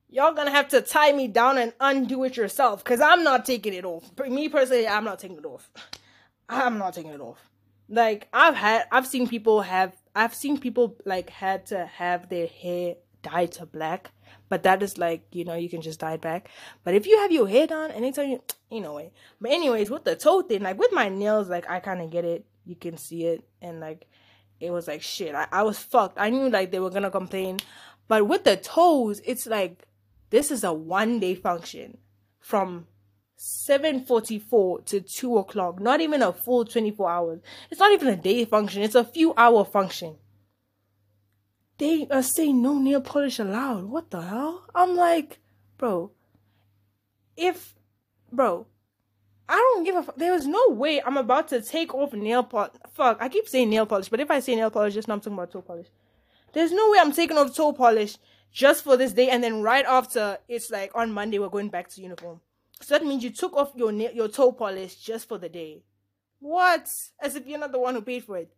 Y'all 0.09 0.33
gonna 0.33 0.51
have 0.51 0.69
to 0.69 0.81
tie 0.81 1.13
me 1.13 1.29
down 1.29 1.59
and 1.59 1.73
undo 1.81 2.25
it 2.25 2.37
yourself 2.37 2.85
because 2.85 3.01
I'm 3.01 3.25
not 3.25 3.45
taking 3.45 3.75
it 3.75 3.85
off. 3.85 4.11
Me 4.29 4.49
personally, 4.49 4.87
I'm 4.87 5.05
not 5.05 5.19
taking 5.19 5.39
it 5.39 5.45
off. 5.45 5.71
I'm 6.49 6.79
not 6.79 6.95
taking 6.95 7.11
it 7.11 7.21
off. 7.21 7.51
Like 7.89 8.29
I've 8.33 8.55
had, 8.55 8.85
I've 8.91 9.07
seen 9.07 9.29
people 9.29 9.63
have 9.63 9.95
I've 10.15 10.35
seen 10.35 10.59
people 10.59 10.97
like 11.05 11.31
had 11.31 11.67
to 11.67 11.87
have 11.87 12.29
their 12.29 12.47
hair 12.47 12.95
dyed 13.23 13.53
to 13.53 13.67
black, 13.67 14.11
but 14.49 14.63
that 14.63 14.83
is 14.83 14.97
like 14.97 15.27
you 15.33 15.45
know 15.45 15.55
you 15.55 15.69
can 15.69 15.83
just 15.83 16.01
dye 16.01 16.15
it 16.15 16.21
back. 16.21 16.49
But 16.85 16.95
if 16.95 17.07
you 17.07 17.19
have 17.19 17.33
your 17.33 17.49
hair 17.49 17.67
done, 17.67 17.91
anytime 17.91 18.31
you 18.31 18.43
you 18.71 18.81
know 18.81 18.95
way. 18.95 19.13
But 19.41 19.53
anyways, 19.53 19.91
with 19.91 20.05
the 20.05 20.17
toe 20.17 20.43
thing, 20.43 20.63
like 20.63 20.79
with 20.79 20.93
my 20.93 21.09
nails, 21.09 21.49
like 21.49 21.69
I 21.69 21.81
kind 21.81 22.01
of 22.01 22.11
get 22.11 22.25
it. 22.25 22.47
You 22.65 22.77
can 22.77 22.97
see 22.97 23.25
it, 23.25 23.45
and 23.61 23.81
like 23.81 24.07
it 24.61 24.71
was 24.71 24.89
like 24.89 25.03
shit. 25.03 25.35
I, 25.35 25.47
I 25.53 25.63
was 25.63 25.79
fucked. 25.79 26.19
I 26.19 26.31
knew 26.31 26.49
like 26.49 26.71
they 26.71 26.81
were 26.81 26.91
gonna 26.91 27.11
complain, 27.11 27.59
but 28.09 28.27
with 28.27 28.45
the 28.45 28.57
toes, 28.57 29.21
it's 29.25 29.47
like 29.47 29.87
this 30.31 30.51
is 30.51 30.65
a 30.65 30.73
one 30.73 31.21
day 31.21 31.35
function 31.35 31.99
from 32.41 32.87
7.44 33.39 34.87
to 34.87 35.01
2 35.01 35.39
o'clock 35.39 35.81
not 35.81 36.01
even 36.01 36.23
a 36.23 36.33
full 36.33 36.65
24 36.65 37.11
hours. 37.11 37.41
It's 37.71 37.81
not 37.81 37.93
even 37.93 38.09
a 38.09 38.17
day 38.17 38.45
function 38.45 38.83
it's 38.83 38.95
a 38.95 39.05
few 39.05 39.35
hour 39.37 39.65
function. 39.65 40.17
They 41.79 42.07
are 42.11 42.23
saying 42.23 42.63
no 42.63 42.79
nail 42.79 43.01
polish 43.01 43.39
allowed. 43.39 43.85
What 43.85 44.11
the 44.11 44.23
hell? 44.23 44.67
I'm 44.75 44.97
like 44.97 45.41
bro 45.79 46.11
if 47.37 47.75
bro 48.33 48.67
i 49.49 49.55
don't 49.57 49.85
give 49.85 49.97
a 49.97 50.03
fuck 50.03 50.17
there's 50.17 50.47
no 50.47 50.69
way 50.71 51.03
i'm 51.03 51.17
about 51.17 51.49
to 51.49 51.61
take 51.61 51.95
off 51.95 52.13
nail 52.13 52.43
polish 52.43 52.73
fuck 52.93 53.19
i 53.21 53.29
keep 53.29 53.49
saying 53.49 53.71
nail 53.71 53.87
polish 53.87 54.09
but 54.09 54.21
if 54.21 54.31
i 54.31 54.41
say 54.41 54.55
nail 54.55 54.71
polish 54.71 54.95
just 54.95 55.09
now 55.09 55.15
i'm 55.15 55.21
talking 55.21 55.35
about 55.35 55.51
toe 55.51 55.61
polish. 55.63 55.89
There's 56.53 56.73
no 56.73 56.91
way 56.91 56.99
i'm 57.01 57.13
taking 57.13 57.37
off 57.37 57.55
toe 57.55 57.73
polish 57.73 58.17
just 58.53 58.85
for 58.85 58.97
this 58.97 59.13
day 59.13 59.29
and 59.29 59.43
then 59.43 59.63
right 59.63 59.85
after 59.85 60.39
it's 60.49 60.71
like 60.71 60.93
on 60.95 61.11
monday 61.13 61.39
we're 61.39 61.49
going 61.49 61.69
back 61.69 61.89
to 61.89 62.01
uniform 62.01 62.41
so 62.81 62.99
that 62.99 63.07
means 63.07 63.25
you 63.25 63.31
took 63.31 63.57
off 63.57 63.73
your 63.77 63.93
your 63.93 64.29
toe 64.29 64.53
polish 64.53 64.97
just 64.97 65.29
for 65.29 65.39
the 65.39 65.49
day. 65.49 65.83
What? 66.41 66.91
As 67.21 67.37
if 67.37 67.47
you're 67.47 67.59
not 67.59 67.73
the 67.73 67.79
one 67.79 67.95
who 67.95 68.03
paid 68.03 68.25
for 68.25 68.37
it. 68.37 68.53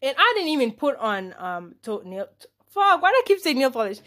And 0.00 0.14
I 0.18 0.32
didn't 0.34 0.50
even 0.50 0.72
put 0.72 0.96
on 0.96 1.34
um 1.38 1.74
toe 1.82 2.02
nail. 2.04 2.28
T- 2.40 2.46
fuck, 2.68 3.02
why 3.02 3.10
do 3.10 3.16
I 3.16 3.22
keep 3.26 3.40
saying 3.40 3.58
nail 3.58 3.70
polish? 3.70 4.00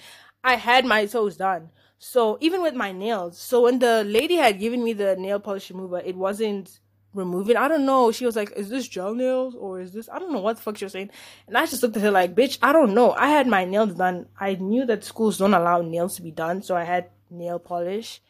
I 0.44 0.56
had 0.56 0.86
my 0.86 1.06
toes 1.06 1.38
done. 1.38 1.70
So 1.98 2.38
even 2.40 2.62
with 2.62 2.74
my 2.74 2.92
nails, 2.94 3.38
so 3.38 3.64
when 3.64 3.80
the 3.80 4.04
lady 4.06 4.36
had 4.36 4.60
given 4.60 4.84
me 4.84 4.94
the 4.94 5.16
nail 5.18 5.40
polish 5.40 5.70
remover, 5.70 6.00
it 6.00 6.16
wasn't 6.16 6.80
removing. 7.14 7.58
I 7.58 7.68
don't 7.68 7.86
know. 7.86 8.12
She 8.12 8.26
was 8.26 8.36
like, 8.36 8.52
"Is 8.56 8.70
this 8.70 8.88
gel 8.88 9.14
nails 9.14 9.54
or 9.56 9.82
is 9.82 9.92
this?" 9.92 10.08
I 10.10 10.18
don't 10.18 10.32
know 10.32 10.40
what 10.40 10.56
the 10.56 10.62
fuck 10.62 10.78
she 10.78 10.86
was 10.86 10.94
saying. 10.94 11.10
And 11.48 11.58
I 11.58 11.66
just 11.66 11.84
looked 11.84 11.98
at 11.98 12.04
her 12.04 12.12
like, 12.12 12.36
"Bitch, 12.36 12.58
I 12.62 12.72
don't 12.72 12.94
know." 12.94 13.12
I 13.12 13.30
had 13.30 13.48
my 13.48 13.66
nails 13.66 13.96
done. 13.96 14.28
I 14.40 14.56
knew 14.56 14.86
that 14.86 15.04
schools 15.04 15.38
don't 15.38 15.54
allow 15.54 15.82
nails 15.82 16.16
to 16.16 16.22
be 16.22 16.32
done, 16.32 16.62
so 16.64 16.76
I 16.76 16.84
had 16.86 17.10
nail 17.30 17.60
polish 17.60 18.22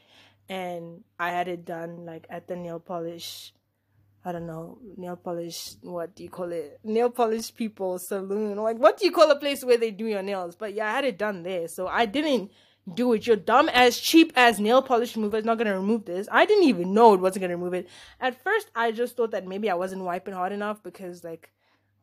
and 0.50 1.04
I 1.20 1.30
had 1.30 1.48
it 1.48 1.64
done 1.64 2.06
like 2.06 2.26
at 2.30 2.48
the 2.48 2.56
nail 2.56 2.80
polish. 2.80 3.54
I 4.26 4.34
don't 4.34 4.48
know, 4.48 4.80
nail 4.98 5.16
polish, 5.16 5.76
what 5.82 6.14
do 6.14 6.24
you 6.24 6.30
call 6.30 6.52
it? 6.52 6.80
Nail 6.84 7.10
polish 7.10 7.56
people 7.56 7.98
saloon. 8.00 8.58
Like, 8.58 8.78
what 8.78 8.98
do 8.98 9.06
you 9.06 9.14
call 9.14 9.32
a 9.32 9.40
place 9.40 9.64
where 9.64 9.78
they 9.78 9.92
do 9.92 10.08
your 10.08 10.22
nails? 10.22 10.58
But 10.58 10.74
yeah, 10.74 10.90
I 10.90 10.92
had 10.92 11.06
it 11.06 11.18
done 11.18 11.44
there. 11.44 11.70
So 11.70 11.88
I 11.88 12.06
didn't 12.06 12.52
do 12.94 13.14
it. 13.14 13.26
Your 13.26 13.38
dumb 13.38 13.70
as 13.70 13.98
cheap 13.98 14.34
as 14.36 14.60
nail 14.60 14.82
polish 14.82 15.16
remover 15.16 15.38
is 15.38 15.46
not 15.46 15.58
to 15.60 15.72
remove 15.72 16.04
this. 16.04 16.28
I 16.30 16.46
didn't 16.46 16.66
even 16.66 16.94
know 16.94 17.14
it 17.14 17.22
wasn't 17.22 17.44
to 17.44 17.48
remove 17.48 17.74
it. 17.74 17.88
At 18.20 18.44
first, 18.44 18.70
I 18.76 18.92
just 18.92 19.16
thought 19.16 19.32
that 19.32 19.48
maybe 19.48 19.70
I 19.70 19.76
wasn't 19.76 20.04
wiping 20.04 20.34
hard 20.34 20.52
enough 20.52 20.84
because, 20.84 21.24
like, 21.24 21.52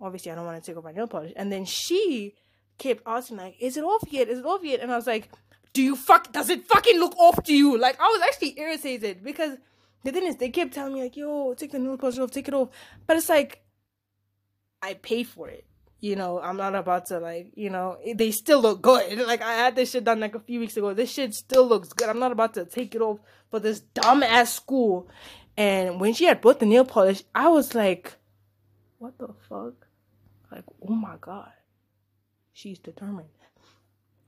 obviously 0.00 0.32
I 0.32 0.36
don't 0.36 0.46
want 0.46 0.62
to 0.62 0.66
take 0.66 0.78
off 0.78 0.84
my 0.84 0.92
nail 0.92 1.08
polish. 1.08 1.34
And 1.36 1.52
then 1.52 1.66
she 1.66 2.34
kept 2.78 3.02
asking 3.06 3.36
like, 3.36 3.56
"Is 3.60 3.76
it 3.76 3.84
off 3.84 4.04
yet? 4.08 4.28
Is 4.28 4.38
it 4.38 4.46
off 4.46 4.64
yet?" 4.64 4.80
And 4.80 4.90
I 4.90 4.96
was 4.96 5.06
like, 5.06 5.30
"Do 5.76 5.82
you 5.82 5.94
fuck? 5.94 6.32
Does 6.32 6.48
it 6.48 6.66
fucking 6.66 6.98
look 6.98 7.14
off 7.18 7.44
to 7.44 7.54
you?" 7.54 7.76
Like 7.78 8.00
I 8.00 8.04
was 8.04 8.22
actually 8.22 8.58
irritated 8.58 9.22
because 9.22 9.58
the 10.04 10.12
thing 10.12 10.26
is, 10.26 10.36
they 10.36 10.48
kept 10.48 10.72
telling 10.72 10.94
me 10.94 11.02
like, 11.02 11.16
"Yo, 11.16 11.52
take 11.54 11.72
the 11.72 11.78
nail 11.78 11.98
polish 11.98 12.18
off, 12.18 12.30
take 12.30 12.48
it 12.48 12.54
off," 12.54 12.70
but 13.06 13.16
it's 13.18 13.28
like, 13.28 13.62
I 14.82 14.94
pay 14.94 15.22
for 15.22 15.48
it. 15.48 15.66
You 16.00 16.16
know, 16.16 16.40
I'm 16.40 16.56
not 16.56 16.74
about 16.74 17.06
to 17.06 17.18
like, 17.18 17.52
you 17.56 17.68
know, 17.68 17.98
they 18.14 18.30
still 18.30 18.60
look 18.60 18.80
good. 18.80 19.18
Like 19.26 19.42
I 19.42 19.54
had 19.54 19.76
this 19.76 19.90
shit 19.90 20.04
done 20.04 20.20
like 20.20 20.34
a 20.34 20.40
few 20.40 20.60
weeks 20.60 20.76
ago. 20.76 20.94
This 20.94 21.10
shit 21.12 21.34
still 21.34 21.66
looks 21.66 21.92
good. 21.92 22.08
I'm 22.08 22.18
not 22.20 22.32
about 22.32 22.54
to 22.54 22.64
take 22.64 22.94
it 22.94 23.02
off 23.02 23.18
for 23.50 23.60
this 23.60 23.80
dumb 23.80 24.22
ass 24.22 24.54
school. 24.54 25.08
And 25.56 26.00
when 26.00 26.14
she 26.14 26.24
had 26.24 26.40
bought 26.40 26.60
the 26.60 26.66
nail 26.66 26.84
polish, 26.84 27.22
I 27.34 27.48
was 27.48 27.74
like, 27.74 28.14
what 28.98 29.18
the 29.18 29.28
fuck? 29.48 29.86
Like, 30.52 30.64
oh 30.88 30.94
my 30.94 31.16
god. 31.20 31.52
She's 32.52 32.78
determined. 32.78 33.28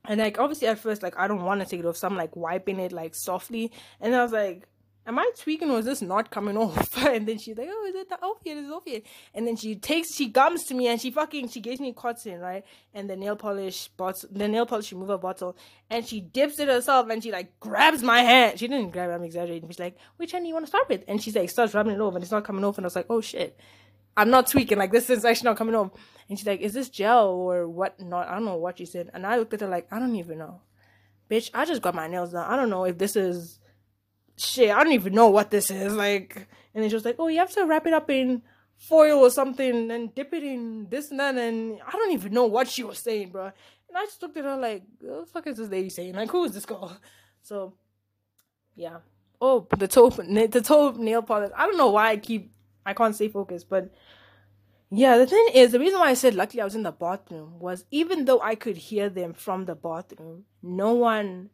And 0.09 0.19
like 0.19 0.41
obviously 0.41 0.67
at 0.67 0.79
first, 0.79 1.03
like 1.03 1.17
I 1.17 1.29
don't 1.29 1.45
want 1.45 1.61
to 1.61 1.67
take 1.67 1.81
it 1.81 1.87
off, 1.87 1.99
so 1.99 2.09
I'm 2.09 2.17
like 2.17 2.35
wiping 2.35 2.81
it 2.81 2.93
like 2.93 3.15
softly. 3.15 3.71
And 4.01 4.15
I 4.15 4.23
was 4.23 4.33
like, 4.33 4.67
am 5.07 5.19
I 5.19 5.31
tweaking 5.39 5.71
or 5.71 5.79
is 5.79 5.85
this 5.85 6.03
not 6.03 6.31
coming 6.31 6.57
off? 6.59 6.97
and 7.05 7.27
then 7.27 7.39
she's 7.39 7.57
like, 7.57 7.69
oh, 7.71 7.87
is 7.87 7.95
it 7.95 8.09
the 8.09 8.17
off 8.23 8.39
yet? 8.45 8.57
Is 8.57 8.67
it 8.67 8.73
off 8.73 8.83
yet? 8.87 9.03
And 9.35 9.47
then 9.47 9.57
she 9.57 9.75
takes, 9.77 10.15
she 10.15 10.29
gums 10.29 10.65
to 10.65 10.75
me 10.75 10.89
and 10.89 11.01
she 11.01 11.11
fucking, 11.11 11.49
she 11.49 11.61
gives 11.61 11.79
me 11.79 11.93
cotton, 11.93 12.41
right? 12.41 12.65
And 12.95 13.09
the 13.09 13.17
nail 13.17 13.37
polish 13.37 13.89
bottle, 13.89 14.29
the 14.33 14.49
nail 14.49 14.67
polish 14.67 14.93
remover 14.93 15.19
bottle, 15.19 15.57
and 15.91 16.07
she 16.07 16.21
dips 16.21 16.59
it 16.59 16.69
herself 16.69 17.09
and 17.11 17.23
she 17.23 17.33
like 17.33 17.59
grabs 17.61 18.03
my 18.03 18.21
hand. 18.21 18.59
She 18.59 18.69
didn't 18.69 18.91
grab 18.91 19.11
it, 19.11 19.15
I'm 19.15 19.25
exaggerating. 19.25 19.69
She's 19.69 19.79
like, 19.79 19.97
which 20.17 20.33
hand 20.33 20.45
do 20.45 20.49
you 20.49 20.55
want 20.55 20.67
to 20.67 20.71
start 20.71 20.89
with? 20.89 21.05
And 21.09 21.23
she's 21.23 21.37
like, 21.37 21.51
starts 21.51 21.75
rubbing 21.75 21.95
it 21.95 22.01
off 22.01 22.15
and 22.15 22.23
it's 22.23 22.33
not 22.33 22.45
coming 22.45 22.65
off. 22.65 22.79
And 22.79 22.85
I 22.85 22.89
was 22.89 22.97
like, 22.97 23.07
oh 23.11 23.21
shit. 23.21 23.59
I'm 24.19 24.31
not 24.31 24.49
tweaking, 24.49 24.79
like 24.79 24.93
this 24.93 25.09
is 25.11 25.25
actually 25.25 25.51
not 25.51 25.57
coming 25.57 25.75
off. 25.75 25.93
And 26.29 26.39
she's 26.39 26.47
like, 26.47 26.61
is 26.61 26.75
this 26.75 26.89
gel 26.89 27.29
or 27.29 27.69
what 27.69 28.01
not? 28.01 28.29
I 28.29 28.35
don't 28.35 28.45
know 28.45 28.57
what 28.57 28.79
she 28.79 28.85
said. 28.85 29.11
And 29.15 29.27
I 29.27 29.39
looked 29.39 29.55
at 29.55 29.61
her 29.61 29.69
like, 29.69 29.87
I 29.91 29.99
don't 29.99 30.17
even 30.17 30.39
know. 30.39 30.61
Bitch, 31.31 31.51
I 31.55 31.65
just 31.65 31.83
got 31.83 31.95
my 31.95 32.09
nails 32.09 32.33
done. 32.33 32.51
I 32.51 32.57
don't 32.57 32.69
know 32.69 32.85
if 32.85 32.99
this 32.99 33.17
is 33.17 33.61
shit, 34.37 34.71
I 34.71 34.83
don't 34.83 34.93
even 34.93 35.15
know 35.15 35.29
what 35.29 35.51
this 35.51 35.71
is. 35.71 35.95
Like, 35.95 36.49
and 36.75 36.83
then 36.83 36.91
she 36.91 36.95
was 36.95 37.05
like, 37.05 37.17
oh, 37.19 37.29
you 37.29 37.39
have 37.39 37.53
to 37.53 37.65
wrap 37.65 37.87
it 37.87 37.93
up 37.93 38.11
in 38.11 38.43
foil 38.77 39.19
or 39.19 39.31
something 39.31 39.91
and 39.91 40.15
dip 40.15 40.33
it 40.33 40.43
in 40.43 40.89
this 40.91 41.11
and 41.11 41.21
that. 41.21 41.37
And 41.37 41.79
I 41.87 41.93
don't 41.93 42.13
even 42.13 42.33
know 42.33 42.47
what 42.47 42.69
she 42.69 42.85
was 42.85 42.99
saying, 42.99 43.31
bro. 43.31 43.47
And 43.47 43.97
I 43.97 44.05
just 44.05 44.23
looked 44.23 44.37
at 44.37 44.45
her 44.45 44.57
like, 44.57 44.83
what 45.01 45.27
the 45.27 45.33
fuck 45.33 45.47
is 45.47 45.59
this 45.59 45.71
lady 45.71 45.91
saying? 45.91 46.15
Like, 46.15 46.31
who 46.31 46.45
is 46.45 46.53
this 46.53 46.67
girl? 46.67 46.97
So, 47.41 47.73
yeah. 48.75 48.99
Oh, 49.41 49.67
the 49.79 49.89
toe, 49.89 50.11
the 50.11 50.61
toe 50.63 50.91
nail 50.99 51.23
polish. 51.23 51.51
I 51.57 51.65
don't 51.65 51.79
know 51.79 51.91
why 51.91 52.11
I 52.11 52.17
keep, 52.19 52.53
I 52.85 52.93
can't 52.93 53.15
stay 53.15 53.29
focused, 53.29 53.71
but 53.71 53.91
yeah, 54.91 55.19
the 55.19 55.27
thing 55.27 55.49
is, 55.55 55.73
the 55.73 55.79
reason 55.81 55.99
why 55.99 56.11
I 56.11 56.15
said 56.15 56.35
luckily 56.35 56.61
I 56.61 56.65
was 56.65 56.75
in 56.75 56.83
the 56.83 56.93
bathroom 56.93 57.59
was 57.59 57.85
even 57.91 58.25
though 58.25 58.41
I 58.41 58.55
could 58.55 58.77
hear 58.77 59.09
them 59.09 59.35
from 59.35 59.67
the 59.67 59.75
bathroom, 59.75 60.45
no 60.63 60.95
one, 60.95 61.51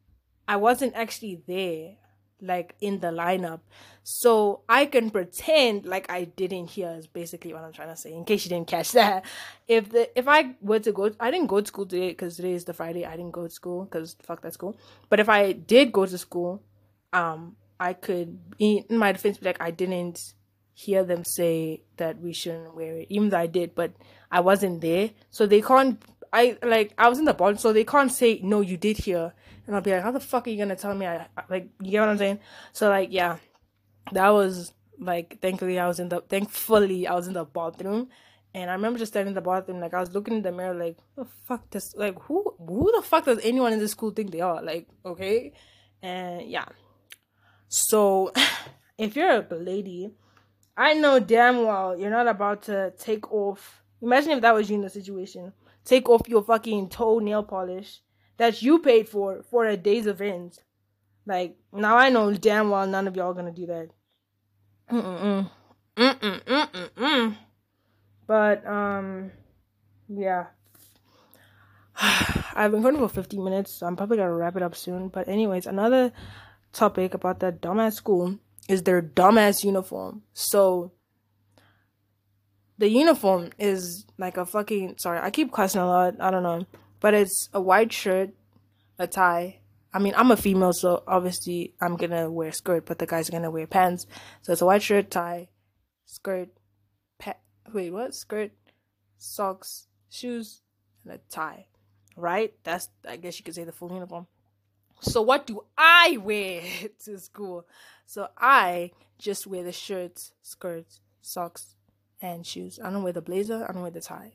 I 0.47 0.57
wasn't 0.57 0.95
actually 0.95 1.43
there 1.47 1.97
like 2.41 2.75
in 2.81 3.01
the 3.01 3.09
lineup. 3.09 3.61
So 4.03 4.63
I 4.69 4.87
can 4.87 5.11
pretend 5.11 5.87
like 5.87 6.11
I 6.11 6.25
didn't 6.25 6.67
hear 6.67 6.95
is 6.99 7.07
basically 7.07 7.53
what 7.55 7.65
I'm 7.65 7.73
trying 7.73 7.89
to 7.89 7.97
say 7.97 8.13
in 8.13 8.25
case 8.25 8.45
you 8.45 8.51
didn't 8.51 8.69
catch 8.69 8.93
that. 9.01 9.25
If 9.67 9.91
the 9.91 10.17
if 10.17 10.29
I 10.29 10.55
were 10.61 10.81
to 10.81 10.93
go 10.93 11.11
I 11.19 11.31
didn't 11.31 11.49
go 11.49 11.61
to 11.61 11.67
school 11.67 11.87
today 11.87 12.11
because 12.11 12.37
today 12.37 12.53
is 12.53 12.65
the 12.65 12.75
Friday. 12.75 13.05
I 13.05 13.17
didn't 13.17 13.33
go 13.33 13.45
to 13.45 13.51
school 13.51 13.85
because 13.85 14.17
fuck 14.23 14.43
that 14.43 14.55
school. 14.55 14.77
But 15.09 15.21
if 15.21 15.29
I 15.29 15.53
did 15.53 15.93
go 15.93 16.07
to 16.07 16.19
school, 16.19 16.63
um 17.13 17.57
I 17.81 17.95
could 17.95 18.39
in 18.59 18.85
my 18.91 19.13
defense 19.13 19.39
be 19.39 19.47
like 19.47 19.61
I 19.61 19.71
didn't 19.71 20.35
hear 20.75 21.05
them 21.05 21.25
say 21.25 21.83
that 21.97 22.21
we 22.21 22.33
shouldn't 22.33 22.75
wear 22.75 22.99
it, 22.99 23.07
even 23.09 23.31
though 23.31 23.39
I 23.39 23.47
did, 23.47 23.75
but 23.75 23.93
I 24.31 24.41
wasn't 24.41 24.81
there. 24.81 25.11
So 25.31 25.47
they 25.47 25.63
can't 25.63 26.03
I 26.33 26.59
like 26.63 26.93
I 26.99 27.09
was 27.09 27.19
in 27.19 27.25
the 27.25 27.35
ball, 27.35 27.57
so 27.57 27.73
they 27.73 27.85
can't 27.85 28.13
say 28.13 28.41
no 28.43 28.61
you 28.61 28.77
did 28.77 28.99
hear 28.99 29.33
and 29.67 29.75
I'll 29.75 29.83
be 29.83 29.93
like, 29.93 30.03
how 30.03 30.11
the 30.11 30.21
fuck 30.21 30.47
are 30.47 30.51
you 30.51 30.59
gonna 30.59 30.77
tell 30.77 30.95
me? 30.95 31.07
I 31.07 31.27
like, 31.49 31.69
you 31.81 31.93
get 31.93 32.01
what 32.01 32.11
I'm 32.11 32.19
saying? 32.19 32.41
So 32.73 32.89
like, 32.89 33.09
yeah, 33.13 33.39
that 34.13 34.29
was 34.31 34.73
like, 34.99 35.41
thankfully 35.41 35.79
I 35.79 35.87
was 35.87 36.01
in 36.01 36.09
the, 36.09 36.21
thankfully 36.21 37.07
I 37.07 37.15
was 37.15 37.27
in 37.27 37.35
the 37.35 37.45
bathroom, 37.45 38.09
and 38.53 38.71
I 38.71 38.75
remember 38.75 38.99
just 38.99 39.13
standing 39.13 39.29
in 39.29 39.35
the 39.35 39.41
bathroom, 39.41 39.81
like 39.81 39.95
I 39.95 40.01
was 40.01 40.13
looking 40.13 40.35
in 40.35 40.43
the 40.43 40.53
mirror, 40.53 40.75
like, 40.75 40.99
the 41.17 41.25
fuck 41.45 41.71
this, 41.71 41.95
like 41.97 42.19
who, 42.23 42.55
who 42.59 42.93
the 42.95 43.03
fuck 43.03 43.25
does 43.25 43.41
anyone 43.43 43.73
in 43.73 43.79
this 43.79 43.93
school 43.93 44.11
think 44.11 44.31
they 44.31 44.41
are? 44.41 44.63
Like, 44.63 44.89
okay, 45.05 45.53
and 46.03 46.43
yeah. 46.43 46.67
So, 47.69 48.33
if 48.99 49.17
you're 49.17 49.31
a 49.31 49.47
lady, 49.55 50.11
I 50.77 50.95
know 50.95 51.21
damn 51.21 51.65
well 51.65 51.97
you're 51.97 52.11
not 52.11 52.27
about 52.29 52.63
to 52.65 52.93
take 52.99 53.31
off. 53.33 53.83
Imagine 54.03 54.33
if 54.33 54.41
that 54.43 54.55
was 54.55 54.69
you 54.69 54.77
in 54.77 54.83
the 54.83 54.91
situation. 54.91 55.53
Take 55.85 56.09
off 56.09 56.29
your 56.29 56.43
fucking 56.43 56.89
toe 56.89 57.19
nail 57.19 57.43
polish 57.43 58.01
that 58.37 58.63
you 58.63 58.81
paid 58.81 59.09
for 59.09 59.43
for 59.43 59.67
a 59.67 59.77
day's 59.77 60.07
event. 60.07 60.63
Like 61.27 61.57
now 61.73 61.97
I 61.97 62.11
know 62.11 62.33
damn 62.35 62.71
well 62.71 62.87
none 62.87 63.07
of 63.07 63.17
y'all 63.17 63.35
gonna 63.35 63.53
do 63.53 63.67
that. 63.67 63.91
Mm-mm. 64.91 65.51
Mm-mm. 65.97 66.43
Mm-mm. 66.43 67.37
But 68.27 68.67
um 68.67 69.31
yeah. 70.09 70.47
I've 72.57 72.73
been 72.73 72.83
going 72.83 72.97
for 72.97 73.09
15 73.09 73.43
minutes, 73.43 73.71
so 73.73 73.87
I'm 73.87 73.97
probably 73.97 74.17
gonna 74.17 74.35
wrap 74.35 74.57
it 74.57 74.63
up 74.63 74.75
soon. 74.75 75.09
But 75.09 75.29
anyways, 75.29 75.67
another 75.67 76.13
topic 76.73 77.15
about 77.15 77.41
that 77.41 77.61
dumbass 77.61 77.95
school 77.95 78.39
is 78.69 78.83
their 78.83 79.03
dumbass 79.03 79.65
uniform. 79.65 80.23
So 80.33 80.93
the 82.79 82.89
uniform 82.89 83.51
is 83.59 84.07
like 84.19 84.37
a 84.37 84.47
fucking 84.47 84.97
sorry, 84.99 85.19
I 85.21 85.31
keep 85.31 85.53
cussing 85.53 85.81
a 85.81 85.87
lot, 85.87 86.15
I 86.21 86.31
don't 86.31 86.43
know 86.43 86.67
but 87.05 87.13
it's 87.13 87.51
a 87.53 87.61
white 87.61 87.93
shirt, 87.93 88.31
a 88.99 89.07
tie. 89.07 89.61
I 89.93 89.99
mean, 89.99 90.15
I'm 90.17 90.31
a 90.31 90.39
female, 90.39 90.73
so 90.73 91.03
obviously 91.07 91.75
I'm 91.79 91.97
gonna 91.97 92.31
wear 92.31 92.51
skirt, 92.51 92.87
but 92.87 92.99
the 92.99 93.05
guy's 93.05 93.29
are 93.29 93.33
gonna 93.33 93.51
wear 93.51 93.67
pants. 93.67 94.07
So 94.41 94.53
it's 94.53 94.63
a 94.63 94.65
white 94.65 94.83
shirt, 94.83 95.11
tie, 95.11 95.51
skirt, 96.07 96.49
pa- 97.19 97.37
wait, 97.75 97.91
what? 97.91 98.15
Skirt, 98.15 98.53
socks, 99.19 99.87
shoes, 100.09 100.63
and 101.05 101.13
a 101.13 101.19
tie. 101.29 101.67
Right? 102.17 102.55
That's 102.65 102.89
I 103.07 103.17
guess 103.17 103.39
you 103.39 103.45
could 103.45 103.55
say 103.55 103.65
the 103.65 103.73
full 103.73 103.93
uniform. 103.93 104.27
So 105.03 105.21
what 105.21 105.47
do 105.47 105.63
I 105.77 106.17
wear 106.23 106.63
to 107.05 107.19
school? 107.19 107.67
So 108.07 108.29
I 108.37 108.91
just 109.19 109.47
wear 109.47 109.63
the 109.63 109.73
shirts, 109.73 110.33
skirts, 110.43 111.01
socks, 111.21 111.75
and 112.21 112.47
shoes. 112.47 112.79
I 112.83 112.91
don't 112.91 113.03
wear 113.03 113.13
the 113.13 113.23
blazer. 113.23 113.67
I 113.69 113.73
don't 113.73 113.83
wear 113.83 113.91
the 113.91 114.01
tie. 114.01 114.33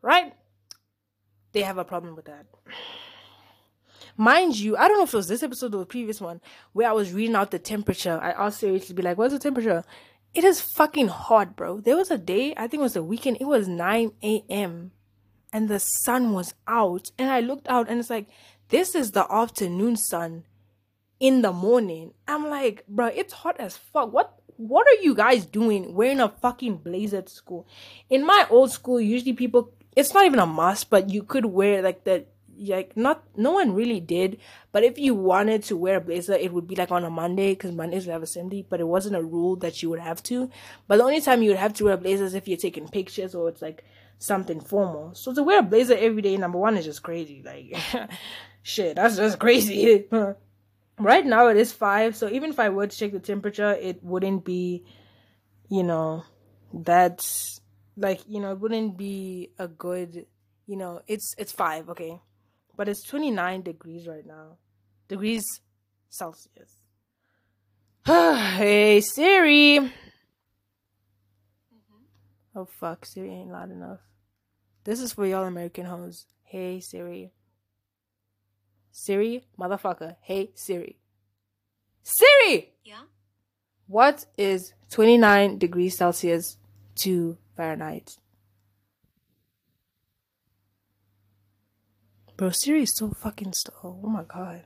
Right? 0.00 0.34
they 1.52 1.62
have 1.62 1.78
a 1.78 1.84
problem 1.84 2.14
with 2.14 2.26
that. 2.26 2.46
Mind 4.16 4.58
you, 4.58 4.76
I 4.76 4.88
don't 4.88 4.98
know 4.98 5.04
if 5.04 5.14
it 5.14 5.16
was 5.16 5.28
this 5.28 5.42
episode 5.42 5.74
or 5.74 5.78
the 5.78 5.86
previous 5.86 6.20
one 6.20 6.40
where 6.72 6.88
I 6.88 6.92
was 6.92 7.12
reading 7.12 7.36
out 7.36 7.50
the 7.50 7.58
temperature. 7.58 8.18
I 8.20 8.30
asked 8.30 8.60
Siri 8.60 8.80
to 8.80 8.94
be 8.94 9.02
like, 9.02 9.16
"What's 9.16 9.32
the 9.32 9.38
temperature?" 9.38 9.84
It 10.34 10.44
is 10.44 10.60
fucking 10.60 11.08
hot, 11.08 11.56
bro. 11.56 11.80
There 11.80 11.96
was 11.96 12.10
a 12.10 12.18
day, 12.18 12.52
I 12.56 12.68
think 12.68 12.80
it 12.80 12.90
was 12.90 12.96
a 12.96 13.02
weekend. 13.02 13.38
It 13.40 13.46
was 13.46 13.66
9 13.66 14.12
a.m. 14.22 14.92
and 15.52 15.68
the 15.68 15.80
sun 15.80 16.32
was 16.32 16.54
out, 16.66 17.10
and 17.16 17.30
I 17.30 17.40
looked 17.40 17.66
out 17.68 17.88
and 17.88 17.98
it's 17.98 18.10
like, 18.10 18.26
this 18.68 18.94
is 18.94 19.12
the 19.12 19.26
afternoon 19.32 19.96
sun 19.96 20.44
in 21.20 21.42
the 21.42 21.52
morning. 21.52 22.12
I'm 22.26 22.48
like, 22.48 22.84
bro, 22.88 23.06
it's 23.06 23.32
hot 23.32 23.56
as 23.58 23.76
fuck. 23.76 24.12
What 24.12 24.34
what 24.56 24.86
are 24.88 25.02
you 25.02 25.14
guys 25.14 25.46
doing 25.46 25.94
wearing 25.94 26.20
a 26.20 26.28
fucking 26.28 26.78
blazer 26.78 27.22
to 27.22 27.32
school? 27.32 27.66
In 28.10 28.26
my 28.26 28.46
old 28.50 28.72
school, 28.72 29.00
usually 29.00 29.32
people 29.32 29.72
it's 29.96 30.14
not 30.14 30.26
even 30.26 30.38
a 30.38 30.46
must, 30.46 30.90
but 30.90 31.10
you 31.10 31.22
could 31.22 31.46
wear 31.46 31.82
like 31.82 32.04
the 32.04 32.24
like 32.66 32.96
not 32.96 33.22
no 33.36 33.52
one 33.52 33.72
really 33.72 34.00
did 34.00 34.38
but 34.72 34.82
if 34.82 34.98
you 34.98 35.14
wanted 35.14 35.62
to 35.62 35.76
wear 35.76 35.96
a 35.98 36.00
blazer 36.00 36.32
it 36.32 36.52
would 36.52 36.66
be 36.66 36.74
like 36.74 36.90
on 36.90 37.04
a 37.04 37.10
monday 37.10 37.52
because 37.52 37.72
mondays 37.72 38.04
we 38.04 38.12
have 38.12 38.22
assembly 38.22 38.66
but 38.68 38.80
it 38.80 38.88
wasn't 38.88 39.14
a 39.14 39.22
rule 39.22 39.54
that 39.54 39.80
you 39.80 39.88
would 39.88 40.00
have 40.00 40.20
to 40.22 40.50
but 40.88 40.96
the 40.96 41.04
only 41.04 41.20
time 41.20 41.40
you 41.40 41.50
would 41.50 41.58
have 41.58 41.72
to 41.72 41.84
wear 41.84 41.94
a 41.94 41.98
blazer 41.98 42.24
is 42.24 42.34
if 42.34 42.48
you're 42.48 42.56
taking 42.56 42.88
pictures 42.88 43.34
or 43.34 43.48
it's 43.48 43.62
like 43.62 43.84
something 44.18 44.60
formal 44.60 45.14
so 45.14 45.32
to 45.32 45.42
wear 45.42 45.60
a 45.60 45.62
blazer 45.62 45.96
every 45.96 46.20
day 46.20 46.36
number 46.36 46.58
one 46.58 46.76
is 46.76 46.84
just 46.84 47.02
crazy 47.02 47.42
like 47.44 47.76
shit 48.62 48.96
that's 48.96 49.16
just 49.16 49.38
crazy 49.38 50.06
right 50.98 51.24
now 51.24 51.48
it 51.48 51.56
is 51.56 51.72
five 51.72 52.16
so 52.16 52.28
even 52.28 52.50
if 52.50 52.58
i 52.58 52.68
were 52.68 52.86
to 52.86 52.96
check 52.96 53.12
the 53.12 53.20
temperature 53.20 53.72
it 53.72 54.02
wouldn't 54.02 54.44
be 54.44 54.84
you 55.68 55.82
know 55.82 56.24
that's 56.72 57.60
like 57.96 58.20
you 58.28 58.40
know 58.40 58.52
it 58.52 58.60
wouldn't 58.60 58.96
be 58.96 59.50
a 59.58 59.68
good 59.68 60.26
you 60.66 60.76
know 60.76 61.00
it's 61.06 61.34
it's 61.38 61.52
five 61.52 61.88
okay. 61.88 62.20
But 62.76 62.88
it's 62.88 63.02
29 63.02 63.62
degrees 63.62 64.06
right 64.06 64.24
now. 64.24 64.58
Degrees 65.08 65.44
celsius. 66.10 66.70
Hey 68.06 69.00
siri. 69.00 69.80
Mm-hmm. 69.80 69.90
oh 72.54 72.68
fuck 72.78 73.04
siri 73.04 73.30
ain't 73.30 73.50
loud 73.50 73.72
enough. 73.72 74.00
This 74.84 75.00
is 75.00 75.12
for 75.12 75.26
y'all 75.26 75.44
american 75.44 75.86
hoes. 75.86 76.26
Hey 76.44 76.80
siri 76.80 77.32
siri 78.90 79.44
motherfucker 79.58 80.16
hey 80.20 80.50
siri 80.54 80.96
siri 82.02 82.72
yeah 82.84 83.02
what 83.86 84.26
is 84.36 84.74
29 84.90 85.58
degrees 85.58 85.96
celsius 85.96 86.58
to 86.98 87.38
Fahrenheit. 87.56 88.16
Bro, 92.36 92.50
Siri 92.50 92.82
is 92.82 92.94
so 92.94 93.10
fucking 93.10 93.52
slow. 93.52 94.00
Oh 94.04 94.08
my 94.08 94.22
god. 94.22 94.64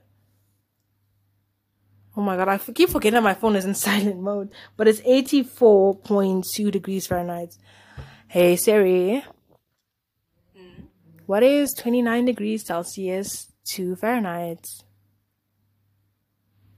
Oh 2.15 2.21
my 2.21 2.37
god, 2.37 2.49
I 2.49 2.59
keep 2.59 2.91
forgetting 2.91 3.15
that 3.15 3.23
my 3.23 3.33
phone 3.33 3.57
is 3.57 3.65
in 3.65 3.75
silent 3.87 4.21
mode. 4.21 4.51
But 4.77 4.89
it's 4.89 5.01
84.2 5.01 6.71
degrees 6.71 7.07
Fahrenheit. 7.07 7.57
Hey 8.29 8.57
Siri. 8.57 9.25
Mm. 10.59 10.85
What 11.25 11.43
is 11.43 11.73
29 11.73 12.27
degrees 12.27 12.67
Celsius 12.67 13.52
to 13.65 13.97
Fahrenheit? 13.97 14.85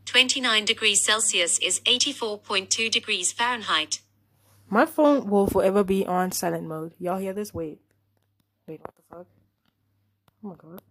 29 0.06 0.64
degrees 0.64 1.04
Celsius 1.04 1.58
is 1.58 1.80
84.2 1.80 2.90
degrees 2.90 3.32
Fahrenheit. 3.32 4.00
My 4.68 4.86
phone 4.86 5.28
will 5.28 5.46
forever 5.46 5.82
be 5.84 6.06
on 6.06 6.32
silent 6.32 6.66
mode. 6.66 6.94
Y'all 6.98 7.18
hear 7.18 7.32
this? 7.32 7.52
Wait. 7.52 7.80
Wait, 8.66 8.80
what 8.80 8.94
the 8.94 9.02
fuck? 9.10 9.26
Oh 10.44 10.48
my 10.48 10.54
god. 10.56 10.82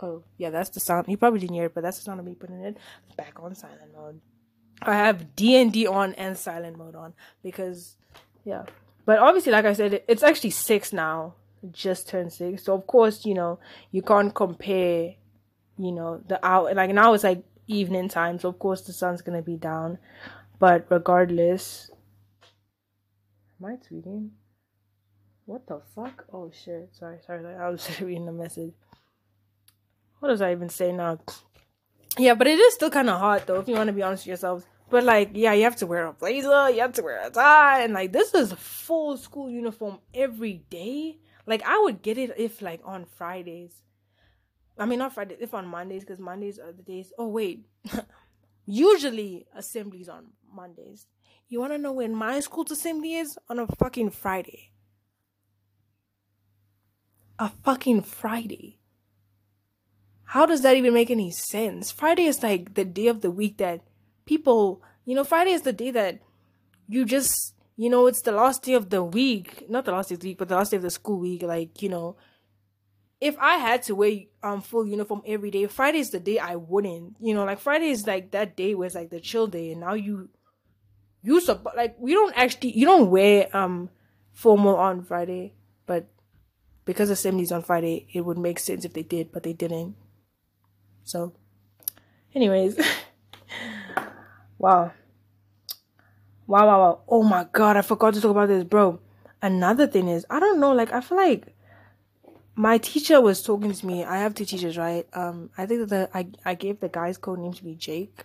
Oh, 0.00 0.24
yeah, 0.38 0.50
that's 0.50 0.70
the 0.70 0.80
sound. 0.80 1.06
You 1.08 1.16
probably 1.16 1.40
didn't 1.40 1.54
hear 1.56 1.66
it, 1.66 1.74
but 1.74 1.82
that's 1.82 1.98
the 1.98 2.04
sound 2.04 2.20
of 2.20 2.26
me 2.26 2.34
putting 2.34 2.60
it 2.60 2.76
back 3.16 3.38
on 3.42 3.54
silent 3.54 3.92
mode. 3.94 4.20
I 4.82 4.94
have 4.94 5.36
D 5.36 5.56
and 5.60 5.72
D 5.72 5.86
on 5.86 6.14
and 6.14 6.38
silent 6.38 6.78
mode 6.78 6.94
on 6.94 7.12
because, 7.42 7.96
yeah. 8.44 8.64
But 9.04 9.18
obviously, 9.18 9.52
like 9.52 9.66
I 9.66 9.74
said, 9.74 10.02
it's 10.08 10.22
actually 10.22 10.50
six 10.50 10.92
now. 10.92 11.34
Just 11.72 12.08
turned 12.08 12.32
six, 12.32 12.64
so 12.64 12.74
of 12.74 12.86
course, 12.86 13.26
you 13.26 13.34
know, 13.34 13.58
you 13.90 14.02
can't 14.02 14.34
compare. 14.34 15.14
You 15.78 15.92
know, 15.92 16.22
the 16.26 16.44
hour 16.44 16.74
like 16.74 16.90
now 16.90 17.14
it's 17.14 17.24
like 17.24 17.42
evening 17.66 18.08
time, 18.08 18.38
so 18.38 18.48
of 18.48 18.58
course 18.58 18.82
the 18.82 18.92
sun's 18.92 19.22
gonna 19.22 19.42
be 19.42 19.56
down. 19.56 19.98
But 20.58 20.86
regardless, 20.90 21.90
am 23.60 23.66
I 23.66 23.76
tweeting? 23.76 24.30
What 25.46 25.66
the 25.66 25.80
fuck? 25.94 26.26
Oh 26.32 26.50
shit! 26.50 26.90
Sorry, 26.92 27.18
sorry, 27.26 27.42
sorry. 27.42 27.56
I 27.56 27.68
was 27.68 27.88
reading 28.00 28.26
the 28.26 28.32
message 28.32 28.72
what 30.20 30.28
does 30.28 30.42
I 30.42 30.52
even 30.52 30.68
say 30.68 30.92
now? 30.92 31.18
Yeah, 32.18 32.34
but 32.34 32.46
it 32.46 32.58
is 32.58 32.74
still 32.74 32.90
kind 32.90 33.10
of 33.10 33.18
hot 33.18 33.46
though, 33.46 33.58
if 33.58 33.68
you 33.68 33.74
want 33.74 33.88
to 33.88 33.92
be 33.92 34.02
honest 34.02 34.22
with 34.22 34.28
yourselves. 34.28 34.64
But 34.90 35.04
like, 35.04 35.30
yeah, 35.34 35.52
you 35.54 35.64
have 35.64 35.76
to 35.76 35.86
wear 35.86 36.06
a 36.06 36.12
blazer, 36.12 36.70
you 36.70 36.80
have 36.80 36.92
to 36.94 37.02
wear 37.02 37.26
a 37.26 37.30
tie, 37.30 37.82
and 37.82 37.94
like 37.94 38.12
this 38.12 38.34
is 38.34 38.52
full 38.52 39.16
school 39.16 39.50
uniform 39.50 39.98
every 40.14 40.62
day. 40.70 41.18
Like 41.46 41.62
I 41.62 41.78
would 41.78 42.02
get 42.02 42.18
it 42.18 42.32
if 42.36 42.62
like 42.62 42.80
on 42.84 43.04
Fridays. 43.04 43.82
I 44.78 44.86
mean 44.86 44.98
not 44.98 45.14
Fridays, 45.14 45.38
if 45.40 45.54
on 45.54 45.66
Mondays, 45.66 46.04
because 46.04 46.18
Mondays 46.18 46.58
are 46.58 46.72
the 46.72 46.82
days. 46.82 47.12
Oh 47.18 47.28
wait, 47.28 47.66
usually 48.66 49.46
assemblies 49.54 50.08
on 50.08 50.28
Mondays. 50.52 51.06
You 51.48 51.60
want 51.60 51.72
to 51.72 51.78
know 51.78 51.92
when 51.92 52.14
my 52.14 52.38
school's 52.40 52.70
assembly 52.70 53.16
is? 53.16 53.36
On 53.48 53.58
a 53.58 53.66
fucking 53.66 54.10
Friday. 54.10 54.70
A 57.38 57.50
fucking 57.64 58.02
Friday. 58.02 58.78
How 60.30 60.46
does 60.46 60.62
that 60.62 60.76
even 60.76 60.94
make 60.94 61.10
any 61.10 61.32
sense? 61.32 61.90
Friday 61.90 62.26
is 62.26 62.40
like 62.40 62.74
the 62.74 62.84
day 62.84 63.08
of 63.08 63.20
the 63.20 63.32
week 63.32 63.56
that 63.56 63.80
people, 64.26 64.80
you 65.04 65.16
know, 65.16 65.24
Friday 65.24 65.50
is 65.50 65.62
the 65.62 65.72
day 65.72 65.90
that 65.90 66.20
you 66.88 67.04
just, 67.04 67.54
you 67.80 67.88
know, 67.88 68.06
it's 68.08 68.20
the 68.20 68.32
last 68.32 68.62
day 68.62 68.74
of 68.74 68.90
the 68.90 69.02
week, 69.02 69.64
not 69.70 69.86
the 69.86 69.92
last 69.92 70.10
day 70.10 70.14
of 70.14 70.20
the 70.20 70.28
week, 70.28 70.36
but 70.36 70.48
the 70.48 70.54
last 70.54 70.70
day 70.70 70.76
of 70.76 70.82
the 70.82 70.90
school 70.90 71.18
week. 71.18 71.42
Like, 71.42 71.80
you 71.80 71.88
know, 71.88 72.14
if 73.22 73.38
I 73.38 73.56
had 73.56 73.82
to 73.84 73.94
wear 73.94 74.24
um 74.42 74.60
full 74.60 74.86
uniform 74.86 75.22
every 75.26 75.50
day, 75.50 75.66
Friday 75.66 76.00
is 76.00 76.10
the 76.10 76.20
day 76.20 76.38
I 76.38 76.56
wouldn't. 76.56 77.16
You 77.20 77.32
know, 77.32 77.46
like 77.46 77.58
Friday 77.58 77.88
is 77.88 78.06
like 78.06 78.32
that 78.32 78.54
day 78.54 78.74
where 78.74 78.84
it's 78.84 78.94
like 78.94 79.08
the 79.08 79.18
chill 79.18 79.46
day, 79.46 79.72
and 79.72 79.80
now 79.80 79.94
you, 79.94 80.28
you 81.22 81.40
sub 81.40 81.66
like 81.74 81.96
we 81.98 82.12
don't 82.12 82.36
actually 82.36 82.76
you 82.76 82.84
don't 82.84 83.08
wear 83.08 83.48
um 83.56 83.88
formal 84.34 84.76
on 84.76 85.02
Friday, 85.02 85.54
but 85.86 86.06
because 86.84 87.08
assembly's 87.08 87.50
on 87.50 87.62
Friday, 87.62 88.08
it 88.12 88.26
would 88.26 88.36
make 88.36 88.58
sense 88.58 88.84
if 88.84 88.92
they 88.92 89.04
did, 89.04 89.32
but 89.32 89.42
they 89.42 89.54
didn't. 89.54 89.96
So, 91.04 91.32
anyways, 92.34 92.78
wow. 94.58 94.92
Wow, 96.50 96.66
wow, 96.66 96.80
wow. 96.80 97.00
Oh 97.06 97.22
my 97.22 97.46
god, 97.52 97.76
I 97.76 97.82
forgot 97.82 98.12
to 98.14 98.20
talk 98.20 98.32
about 98.32 98.48
this, 98.48 98.64
bro. 98.64 98.98
Another 99.40 99.86
thing 99.86 100.08
is, 100.08 100.26
I 100.28 100.40
don't 100.40 100.58
know, 100.58 100.72
like, 100.72 100.92
I 100.92 101.00
feel 101.00 101.16
like 101.16 101.54
my 102.56 102.76
teacher 102.78 103.20
was 103.20 103.40
talking 103.40 103.72
to 103.72 103.86
me. 103.86 104.04
I 104.04 104.16
have 104.16 104.34
two 104.34 104.44
teachers, 104.44 104.76
right? 104.76 105.06
Um, 105.12 105.50
I 105.56 105.66
think 105.66 105.88
that 105.90 106.10
I, 106.12 106.26
I 106.44 106.54
gave 106.54 106.80
the 106.80 106.88
guy's 106.88 107.18
code 107.18 107.38
name 107.38 107.52
to 107.52 107.62
be 107.62 107.76
Jake. 107.76 108.24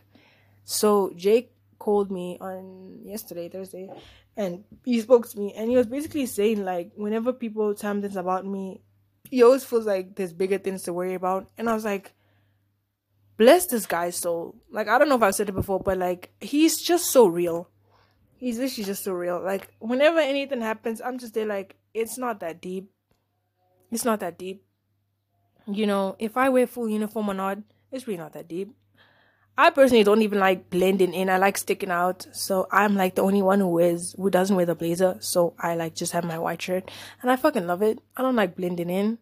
So, 0.63 1.13
Jake 1.15 1.51
called 1.77 2.09
me 2.09 2.39
on 2.41 3.01
yesterday, 3.05 3.47
Thursday, 3.47 3.91
and 4.35 4.63
he 4.83 4.99
spoke 5.01 5.29
to 5.29 5.37
me, 5.37 5.53
and 5.55 5.69
he 5.69 5.77
was 5.77 5.85
basically 5.85 6.25
saying, 6.25 6.65
like, 6.65 6.93
whenever 6.95 7.31
people 7.31 7.75
tell 7.75 7.93
things 7.93 8.15
about 8.15 8.43
me, 8.43 8.81
he 9.29 9.43
always 9.43 9.63
feels 9.63 9.85
like 9.85 10.15
there's 10.15 10.33
bigger 10.33 10.57
things 10.57 10.81
to 10.85 10.93
worry 10.93 11.13
about. 11.13 11.47
And 11.59 11.69
I 11.69 11.75
was 11.75 11.85
like, 11.85 12.15
bless 13.37 13.67
this 13.67 13.85
guy's 13.85 14.15
soul. 14.15 14.55
Like 14.71 14.87
I 14.87 14.97
don't 14.97 15.09
know 15.09 15.15
if 15.15 15.21
I've 15.21 15.35
said 15.35 15.49
it 15.49 15.55
before, 15.55 15.79
but 15.79 15.99
like 15.99 16.31
he's 16.41 16.81
just 16.81 17.11
so 17.11 17.27
real. 17.27 17.69
He's 18.45 18.59
literally 18.59 18.85
just 18.85 19.03
so 19.03 19.13
real. 19.13 19.41
Like 19.43 19.69
whenever 19.79 20.19
anything 20.19 20.61
happens, 20.61 21.01
I'm 21.01 21.17
just 21.17 21.33
there 21.33 21.47
like 21.47 21.77
it's 21.95 22.15
not 22.15 22.41
that 22.41 22.61
deep. 22.61 22.91
It's 23.91 24.05
not 24.05 24.19
that 24.19 24.37
deep. 24.37 24.63
You 25.65 25.87
know, 25.87 26.15
if 26.19 26.37
I 26.37 26.49
wear 26.49 26.67
full 26.67 26.87
uniform 26.87 27.27
or 27.27 27.33
not, 27.33 27.57
it's 27.91 28.05
really 28.05 28.19
not 28.19 28.33
that 28.33 28.47
deep. 28.47 28.71
I 29.57 29.71
personally 29.71 30.03
don't 30.03 30.21
even 30.21 30.37
like 30.37 30.69
blending 30.69 31.11
in. 31.11 31.27
I 31.27 31.39
like 31.39 31.57
sticking 31.57 31.89
out. 31.89 32.27
So 32.33 32.67
I'm 32.71 32.95
like 32.95 33.15
the 33.15 33.23
only 33.23 33.41
one 33.41 33.61
who 33.61 33.67
wears 33.67 34.13
who 34.15 34.29
doesn't 34.29 34.55
wear 34.55 34.67
the 34.67 34.75
blazer. 34.75 35.17
So 35.21 35.55
I 35.57 35.73
like 35.73 35.95
just 35.95 36.11
have 36.11 36.23
my 36.23 36.37
white 36.37 36.61
shirt. 36.61 36.91
And 37.23 37.31
I 37.31 37.37
fucking 37.37 37.65
love 37.65 37.81
it. 37.81 37.97
I 38.15 38.21
don't 38.21 38.35
like 38.35 38.55
blending 38.55 38.91
in. 38.91 39.17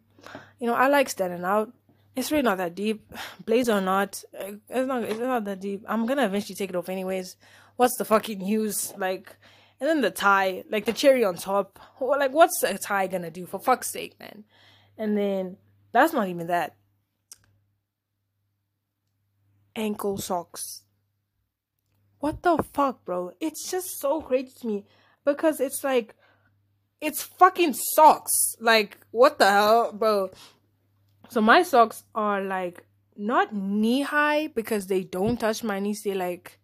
You 0.60 0.68
know, 0.68 0.74
I 0.74 0.90
like 0.90 1.08
standing 1.08 1.46
out 1.46 1.72
it's 2.16 2.32
really 2.32 2.44
not 2.44 2.58
that 2.58 2.76
deep. 2.76 3.12
Blazer 3.46 3.74
or 3.74 3.82
not, 3.82 4.24
eh, 4.34 4.54
it's 4.70 4.88
not. 4.88 5.04
It's 5.04 5.20
not 5.20 5.46
that 5.46 5.60
deep. 5.60 5.84
I'm 5.88 6.06
gonna 6.06 6.26
eventually 6.26 6.56
take 6.56 6.70
it 6.70 6.76
off 6.76 6.90
anyways. 6.90 7.36
What's 7.76 7.98
the 7.98 8.06
fucking 8.06 8.42
use? 8.42 8.94
Like, 8.98 9.36
and 9.80 9.90
then 9.90 10.02
the 10.02 10.12
tie, 10.12 10.64
like 10.70 10.86
the 10.86 10.94
cherry 10.94 11.24
on 11.24 11.36
top. 11.36 11.80
Like, 12.00 12.34
what's 12.34 12.62
a 12.64 12.78
tie 12.78 13.08
gonna 13.08 13.32
do? 13.32 13.46
For 13.46 13.60
fuck's 13.60 13.92
sake, 13.92 14.20
man. 14.20 14.44
And 14.98 15.18
then 15.18 15.58
that's 15.92 16.14
not 16.14 16.28
even 16.30 16.48
that. 16.48 16.76
Ankle 19.76 20.18
socks. 20.18 20.84
What 22.20 22.44
the 22.44 22.64
fuck, 22.74 23.04
bro? 23.04 23.32
It's 23.42 23.70
just 23.70 24.00
so 24.00 24.22
crazy 24.22 24.54
to 24.62 24.68
me 24.68 24.86
because 25.26 25.60
it's 25.60 25.84
like, 25.84 26.16
it's 27.02 27.24
fucking 27.24 27.74
socks. 27.74 28.56
Like, 28.62 29.00
what 29.12 29.40
the 29.40 29.50
hell, 29.50 29.92
bro? 29.92 30.30
So 31.30 31.42
my 31.42 31.64
socks 31.64 32.04
are 32.16 32.42
like 32.42 32.86
not 33.18 33.54
knee 33.54 34.02
high 34.02 34.48
because 34.48 34.86
they 34.86 35.04
don't 35.04 35.40
touch 35.40 35.64
my 35.64 35.80
knees. 35.80 36.02
They 36.04 36.14
like 36.14 36.60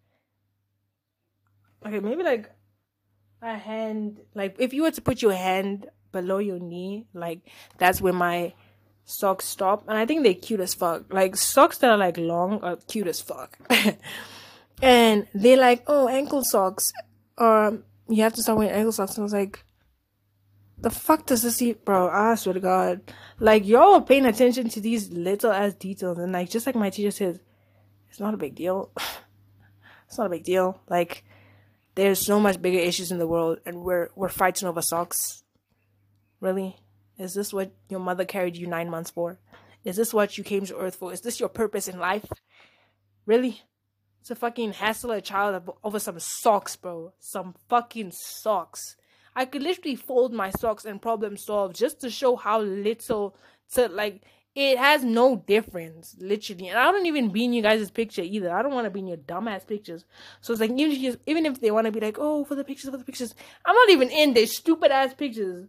okay, 1.86 2.00
maybe 2.00 2.24
like 2.24 2.50
a 3.42 3.58
hand. 3.58 4.20
Like 4.36 4.56
if 4.60 4.74
you 4.74 4.84
were 4.84 4.92
to 4.92 5.02
put 5.02 5.22
your 5.22 5.34
hand 5.34 5.88
below 6.12 6.40
your 6.40 6.60
knee, 6.60 7.08
like 7.14 7.42
that's 7.78 8.02
where 8.02 8.14
my 8.14 8.54
socks 9.06 9.46
stop. 9.46 9.84
And 9.88 9.98
I 9.98 10.06
think 10.06 10.24
they're 10.24 10.34
cute 10.34 10.60
as 10.60 10.74
fuck. 10.74 11.12
Like 11.14 11.36
socks 11.36 11.80
that 11.80 11.90
are 11.90 11.98
like 11.98 12.18
long 12.18 12.62
are 12.62 12.78
cute 12.88 13.08
as 13.08 13.22
fuck. 13.22 13.58
and 14.82 15.28
they're 15.34 15.58
like, 15.58 15.84
oh, 15.88 16.08
ankle 16.08 16.44
socks. 16.44 16.92
Um, 17.38 17.84
you 18.08 18.24
have 18.24 18.34
to 18.34 18.42
start 18.42 18.58
wearing 18.58 18.74
ankle 18.74 18.92
socks. 18.92 19.16
And 19.16 19.22
I 19.22 19.24
was 19.24 19.34
like, 19.34 19.64
the 20.82 20.90
fuck 20.90 21.26
does 21.26 21.42
this 21.42 21.62
eat, 21.62 21.84
bro? 21.84 22.10
I 22.10 22.36
swear 22.36 22.54
to 22.54 22.60
God. 22.60 23.02
Like, 23.40 23.66
y'all 23.66 23.96
are 23.96 24.02
paying 24.02 24.26
attention 24.26 24.70
to 24.70 24.82
these 24.82 25.12
little 25.12 25.52
ass 25.52 25.74
details. 25.74 26.18
And, 26.18 26.32
like, 26.32 26.50
just 26.50 26.66
like 26.66 26.76
my 26.76 26.90
teacher 26.90 27.12
says, 27.12 27.40
it's 28.10 28.20
not 28.20 28.34
a 28.34 28.38
big 28.38 28.56
deal. 28.56 28.92
it's 30.08 30.18
not 30.18 30.28
a 30.28 30.30
big 30.30 30.44
deal. 30.44 30.82
Like, 30.88 31.24
there's 32.00 32.26
so 32.26 32.40
much 32.40 32.62
bigger 32.62 32.80
issues 32.80 33.12
in 33.12 33.18
the 33.18 33.28
world, 33.28 33.60
and 33.66 33.84
we're, 33.84 34.10
we're 34.16 34.30
fighting 34.30 34.68
over 34.68 34.82
socks. 34.82 35.44
Really? 36.40 36.78
Is 37.18 37.34
this 37.34 37.52
what 37.52 37.74
your 37.90 38.00
mother 38.00 38.24
carried 38.24 38.56
you 38.56 38.68
nine 38.68 38.90
months 38.90 39.12
for? 39.12 39.40
Is 39.84 39.98
this 39.98 40.14
what 40.14 40.38
you 40.38 40.44
came 40.44 40.66
to 40.66 40.78
earth 40.78 40.96
for? 40.96 41.12
Is 41.12 41.22
this 41.22 41.40
your 41.40 41.50
purpose 41.50 41.90
in 41.90 42.00
life? 42.00 42.26
Really? 43.26 43.62
To 44.26 44.36
fucking 44.36 44.74
hassle 44.74 45.12
a 45.12 45.22
child 45.22 45.70
over 45.84 46.00
some 46.00 46.20
socks, 46.20 46.78
bro. 46.78 47.14
Some 47.20 47.56
fucking 47.68 48.12
socks. 48.14 48.96
I 49.36 49.46
could 49.46 49.64
literally 49.64 49.96
fold 49.96 50.34
my 50.34 50.52
socks 50.52 50.86
and 50.86 51.02
problem 51.02 51.36
solve 51.36 51.74
just 51.74 52.00
to 52.02 52.10
show 52.10 52.36
how 52.38 52.62
little 52.62 53.36
to 53.74 53.88
like 53.90 54.24
it 54.60 54.78
has 54.78 55.04
no 55.04 55.38
difference, 55.38 56.16
literally. 56.20 56.68
And 56.68 56.78
I 56.78 56.92
don't 56.92 57.06
even 57.06 57.30
be 57.30 57.46
in 57.46 57.54
you 57.54 57.62
guys' 57.62 57.90
picture 57.92 58.22
either. 58.22 58.52
I 58.52 58.62
don't 58.62 58.74
want 58.74 58.86
to 58.86 58.92
be 58.92 59.00
in 59.00 59.08
your 59.08 59.18
dumbass 59.18 59.66
pictures. 59.66 60.06
So 60.42 60.54
it's 60.54 60.60
like 60.60 60.72
even 60.72 61.06
if, 61.06 61.18
even 61.26 61.46
if 61.46 61.62
they 61.62 61.72
want 61.72 61.86
to 61.86 61.92
be 61.92 62.00
like, 62.00 62.18
oh, 62.20 62.44
for 62.44 62.56
the 62.56 62.64
pictures, 62.64 62.90
for 62.90 62.98
the 62.98 63.04
pictures, 63.04 63.34
I'm 63.66 63.76
not 63.76 63.90
even 63.90 64.10
in 64.10 64.34
their 64.34 64.48
stupid 64.48 64.92
ass 64.92 65.14
pictures. 65.14 65.68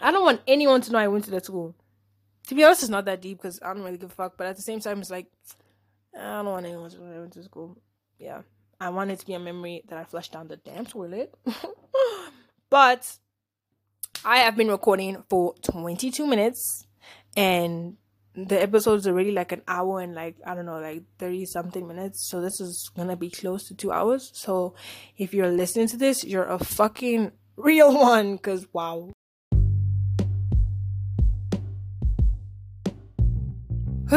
I 0.00 0.10
don't 0.10 0.24
want 0.24 0.42
anyone 0.46 0.80
to 0.82 0.92
know 0.92 0.98
I 0.98 1.08
went 1.08 1.24
to 1.24 1.30
that 1.32 1.44
school. 1.44 1.74
To 2.48 2.54
be 2.54 2.64
honest, 2.64 2.82
it's 2.82 2.90
not 2.90 3.04
that 3.04 3.22
deep 3.22 3.38
because 3.38 3.60
I 3.62 3.72
don't 3.72 3.82
really 3.82 3.98
give 3.98 4.10
a 4.10 4.14
fuck. 4.14 4.36
But 4.36 4.48
at 4.48 4.56
the 4.56 4.62
same 4.62 4.80
time, 4.80 5.00
it's 5.00 5.10
like 5.10 5.28
I 6.18 6.42
don't 6.42 6.46
want 6.46 6.66
anyone 6.66 6.90
to 6.90 6.98
know 7.00 7.16
I 7.16 7.20
went 7.20 7.32
to 7.34 7.42
school. 7.42 7.78
Yeah, 8.18 8.42
I 8.80 8.90
want 8.90 9.10
it 9.10 9.20
to 9.20 9.26
be 9.26 9.34
a 9.34 9.38
memory 9.38 9.84
that 9.88 9.98
I 9.98 10.04
flushed 10.04 10.32
down 10.32 10.48
the 10.48 10.56
damn 10.56 10.86
toilet. 10.86 11.34
But 12.72 13.18
I 14.24 14.38
have 14.38 14.56
been 14.56 14.68
recording 14.68 15.22
for 15.28 15.54
22 15.60 16.26
minutes 16.26 16.86
and 17.36 17.98
the 18.34 18.60
episode's 18.60 19.06
already 19.06 19.30
like 19.30 19.52
an 19.52 19.60
hour 19.68 20.00
and 20.00 20.14
like 20.14 20.36
I 20.46 20.54
don't 20.54 20.64
know, 20.64 20.80
like 20.80 21.02
thirty 21.18 21.44
something 21.44 21.86
minutes. 21.86 22.26
So 22.28 22.40
this 22.40 22.60
is 22.60 22.90
gonna 22.96 23.16
be 23.16 23.28
close 23.30 23.68
to 23.68 23.74
two 23.74 23.92
hours. 23.92 24.30
So 24.34 24.74
if 25.18 25.34
you're 25.34 25.50
listening 25.50 25.88
to 25.88 25.96
this, 25.96 26.24
you're 26.24 26.46
a 26.46 26.58
fucking 26.58 27.32
real 27.56 27.92
one. 27.98 28.38
Cause 28.38 28.66
wow. 28.72 29.10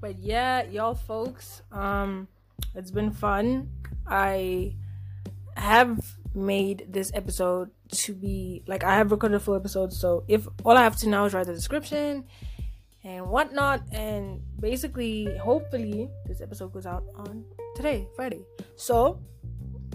but 0.00 0.18
yeah, 0.18 0.62
y'all 0.64 0.94
folks, 0.94 1.62
um, 1.72 2.28
it's 2.74 2.90
been 2.90 3.10
fun. 3.10 3.70
I 4.06 4.76
have 5.56 6.16
made 6.34 6.86
this 6.88 7.10
episode 7.14 7.70
to 7.90 8.14
be 8.14 8.62
like 8.66 8.82
I 8.84 8.96
have 8.96 9.10
recorded 9.10 9.36
a 9.36 9.40
full 9.40 9.56
episode, 9.56 9.92
so 9.92 10.24
if 10.26 10.46
all 10.64 10.76
I 10.76 10.82
have 10.82 10.96
to 10.96 11.08
now 11.08 11.26
is 11.26 11.34
write 11.34 11.46
the 11.46 11.54
description 11.54 12.24
and 13.04 13.28
whatnot, 13.28 13.82
and 13.92 14.40
basically, 14.60 15.36
hopefully, 15.38 16.08
this 16.26 16.40
episode 16.40 16.72
goes 16.72 16.86
out 16.86 17.04
on 17.16 17.44
today, 17.74 18.06
Friday. 18.16 18.44
So 18.76 19.18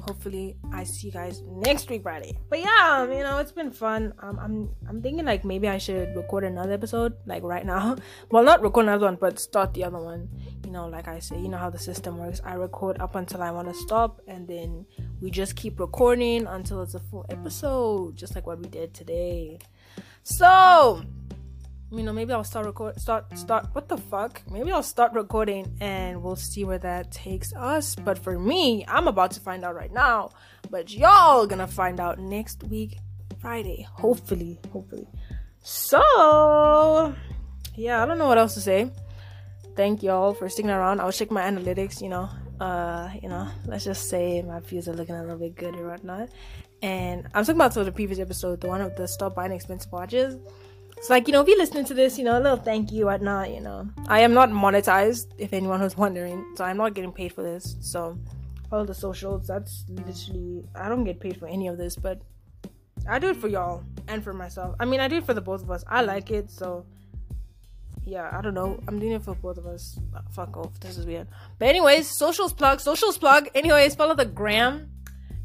hopefully 0.07 0.55
I 0.71 0.83
see 0.83 1.07
you 1.07 1.13
guys 1.13 1.43
next 1.45 1.89
week 1.89 2.03
Friday. 2.03 2.37
But 2.49 2.59
yeah, 2.59 3.01
um, 3.01 3.11
you 3.11 3.23
know, 3.23 3.39
it's 3.39 3.51
been 3.51 3.71
fun. 3.71 4.13
Um, 4.19 4.39
I'm 4.39 4.69
I'm 4.87 5.01
thinking 5.01 5.25
like 5.25 5.43
maybe 5.43 5.67
I 5.67 5.77
should 5.77 6.15
record 6.15 6.43
another 6.43 6.73
episode 6.73 7.13
like 7.25 7.43
right 7.43 7.65
now. 7.65 7.95
Well, 8.31 8.43
not 8.43 8.61
record 8.61 8.85
another 8.85 9.05
one, 9.05 9.17
but 9.19 9.39
start 9.39 9.73
the 9.73 9.83
other 9.83 9.99
one. 9.99 10.29
You 10.65 10.71
know, 10.71 10.87
like 10.87 11.07
I 11.07 11.19
say, 11.19 11.39
you 11.39 11.47
know 11.47 11.57
how 11.57 11.69
the 11.69 11.79
system 11.79 12.17
works. 12.17 12.41
I 12.43 12.53
record 12.53 12.99
up 12.99 13.15
until 13.15 13.41
I 13.41 13.51
want 13.51 13.67
to 13.69 13.73
stop, 13.73 14.21
and 14.27 14.47
then 14.47 14.85
we 15.21 15.31
just 15.31 15.55
keep 15.55 15.79
recording 15.79 16.45
until 16.45 16.81
it's 16.81 16.93
a 16.93 16.99
full 16.99 17.25
episode, 17.29 18.15
just 18.15 18.35
like 18.35 18.45
what 18.45 18.59
we 18.59 18.67
did 18.67 18.93
today. 18.93 19.59
So 20.23 21.03
you 21.91 22.03
know 22.03 22.11
maybe 22.11 22.33
i'll 22.33 22.43
start 22.43 22.65
record 22.65 22.99
start 22.99 23.25
start 23.37 23.67
what 23.71 23.87
the 23.87 23.97
fuck? 23.97 24.41
Maybe 24.51 24.71
i'll 24.71 24.83
start 24.83 25.13
recording 25.13 25.77
and 25.79 26.21
we'll 26.21 26.35
see 26.35 26.65
where 26.65 26.79
that 26.79 27.11
takes 27.11 27.53
us. 27.55 27.95
But 27.95 28.17
for 28.17 28.37
me 28.37 28.85
i'm 28.87 29.07
about 29.07 29.31
to 29.31 29.39
find 29.39 29.63
out 29.63 29.75
right 29.75 29.91
now. 29.91 30.31
But 30.69 30.91
y'all 30.91 31.47
gonna 31.47 31.67
find 31.67 31.99
out 31.99 32.19
next 32.19 32.63
week 32.65 32.97
friday. 33.39 33.87
Hopefully 33.93 34.59
hopefully. 34.73 35.07
So 35.61 37.15
yeah 37.75 38.03
i 38.03 38.05
don't 38.05 38.17
know 38.17 38.27
what 38.27 38.37
else 38.37 38.53
to 38.55 38.61
say. 38.61 38.91
Thank 39.75 40.03
y'all 40.03 40.33
for 40.33 40.49
sticking 40.49 40.71
around. 40.71 40.99
I'll 40.99 41.11
check 41.11 41.31
my 41.31 41.43
analytics 41.43 42.01
you 42.01 42.09
know. 42.09 42.29
Uh 42.59 43.11
you 43.21 43.29
know 43.29 43.47
let's 43.65 43.85
just 43.85 44.09
say 44.09 44.41
my 44.41 44.59
views 44.59 44.89
are 44.89 44.93
looking 44.93 45.15
a 45.15 45.21
little 45.21 45.37
bit 45.37 45.55
good 45.55 45.75
or 45.75 45.87
whatnot. 45.87 46.29
And 46.81 47.27
i'm 47.33 47.45
talking 47.45 47.55
about 47.55 47.73
the 47.73 47.91
previous 47.93 48.19
episode 48.19 48.59
the 48.59 48.67
one 48.67 48.81
of 48.81 48.95
the 48.97 49.07
stop 49.07 49.35
buying 49.35 49.53
expensive 49.53 49.91
watches 49.91 50.37
it's 50.97 51.09
like, 51.09 51.27
you 51.27 51.31
know, 51.33 51.41
if 51.41 51.47
you're 51.47 51.57
listening 51.57 51.85
to 51.85 51.93
this, 51.93 52.17
you 52.17 52.23
know, 52.23 52.37
a 52.37 52.41
little 52.41 52.57
thank 52.57 52.91
you, 52.91 53.05
whatnot, 53.05 53.51
you 53.51 53.61
know. 53.61 53.87
I 54.07 54.21
am 54.21 54.33
not 54.33 54.49
monetized, 54.49 55.27
if 55.37 55.53
anyone 55.53 55.81
was 55.81 55.95
wondering. 55.95 56.43
So 56.55 56.65
I'm 56.65 56.77
not 56.77 56.95
getting 56.95 57.11
paid 57.11 57.33
for 57.33 57.43
this. 57.43 57.77
So 57.79 58.17
all 58.71 58.83
the 58.83 58.93
socials, 58.93 59.47
that's 59.47 59.85
literally 59.89 60.65
I 60.75 60.89
don't 60.89 61.03
get 61.03 61.19
paid 61.19 61.37
for 61.37 61.47
any 61.47 61.67
of 61.67 61.77
this, 61.77 61.95
but 61.95 62.21
I 63.07 63.19
do 63.19 63.29
it 63.29 63.37
for 63.37 63.47
y'all 63.47 63.83
and 64.07 64.23
for 64.23 64.33
myself. 64.33 64.75
I 64.79 64.85
mean 64.85 64.99
I 64.99 65.07
do 65.07 65.17
it 65.17 65.25
for 65.25 65.33
the 65.33 65.41
both 65.41 65.61
of 65.61 65.71
us. 65.71 65.83
I 65.87 66.01
like 66.01 66.31
it, 66.31 66.49
so 66.49 66.85
yeah, 68.03 68.29
I 68.31 68.41
don't 68.41 68.53
know. 68.53 68.81
I'm 68.87 68.99
doing 68.99 69.11
it 69.13 69.23
for 69.23 69.35
both 69.35 69.57
of 69.57 69.67
us. 69.67 69.99
Oh, 70.15 70.19
fuck 70.31 70.55
off. 70.57 70.79
This 70.79 70.97
is 70.97 71.05
weird. 71.05 71.27
But 71.59 71.67
anyways, 71.67 72.07
socials 72.17 72.53
plug, 72.53 72.79
socials 72.79 73.17
plug. 73.17 73.49
Anyways, 73.53 73.95
follow 73.95 74.15
the 74.15 74.25
gram. 74.25 74.89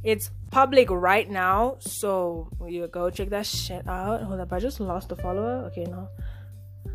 It's 0.03 0.31
public 0.53 0.91
right 0.91 1.29
now, 1.29 1.77
so 1.81 2.49
you 2.69 2.87
go 2.87 3.11
check 3.11 3.31
that 3.31 3.47
shit 3.47 3.89
out. 3.89 4.23
Hold 4.23 4.39
up, 4.39 4.53
I 4.53 4.61
just 4.61 4.79
lost 4.79 5.11
a 5.11 5.17
follower. 5.17 5.65
Okay, 5.73 5.85
no. 5.85 6.09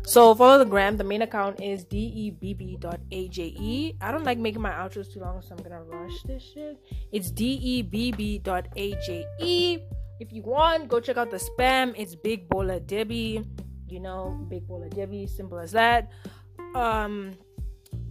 So 0.04 0.34
follow 0.34 0.58
the 0.58 0.64
gram. 0.64 0.96
The 0.96 1.04
main 1.04 1.22
account 1.22 1.60
is 1.60 1.84
debb.aje. 1.84 2.96
I 4.00 4.12
don't 4.12 4.24
like 4.24 4.38
making 4.38 4.62
my 4.62 4.70
outros 4.70 5.12
too 5.12 5.20
long, 5.20 5.42
so 5.42 5.56
I'm 5.56 5.62
gonna 5.62 5.82
rush 5.82 6.22
this 6.22 6.42
shit. 6.42 6.78
It's 7.12 7.32
debb.aje. 7.32 9.24
If 10.20 10.32
you 10.32 10.42
want, 10.42 10.88
go 10.88 11.00
check 11.00 11.16
out 11.16 11.30
the 11.30 11.36
spam. 11.38 11.94
It's 11.96 12.14
Big 12.14 12.48
Baller 12.48 12.84
Debbie. 12.86 13.44
You 13.88 14.00
know, 14.00 14.46
Big 14.48 14.66
Baller 14.68 14.88
Debbie. 14.94 15.26
Simple 15.26 15.58
as 15.58 15.72
that. 15.72 16.10
Um, 16.74 17.32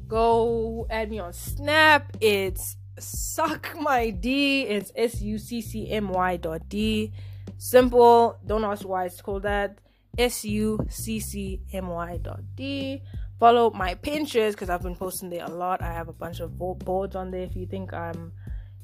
go 0.07 0.87
add 0.89 1.09
me 1.09 1.19
on 1.19 1.33
Snap. 1.33 2.15
It's 2.21 2.75
suck 2.99 3.75
my 3.79 4.09
D. 4.09 4.63
It's 4.63 4.91
S 4.95 5.21
U 5.21 5.37
C 5.37 5.61
C 5.61 5.89
M 5.91 6.09
Y 6.09 6.37
dot 6.37 6.67
D. 6.69 7.13
Simple. 7.57 8.37
Don't 8.45 8.63
ask 8.63 8.87
why 8.87 9.05
it's 9.05 9.21
called 9.21 9.43
that. 9.43 9.79
S 10.17 10.45
U 10.45 10.79
C 10.89 11.19
C 11.19 11.61
M 11.73 11.87
Y 11.87 12.17
dot 12.17 12.41
D. 12.55 13.01
Follow 13.39 13.69
my 13.71 13.93
Pinterest 13.95 14.51
because 14.51 14.69
I've 14.69 14.81
been 14.81 14.95
posting 14.95 15.29
there 15.29 15.45
a 15.45 15.49
lot. 15.49 15.81
I 15.81 15.93
have 15.93 16.07
a 16.07 16.13
bunch 16.13 16.39
of 16.39 16.57
boards 16.57 17.15
on 17.15 17.29
there. 17.29 17.43
If 17.43 17.55
you 17.55 17.67
think 17.67 17.93
I'm, 17.93 18.31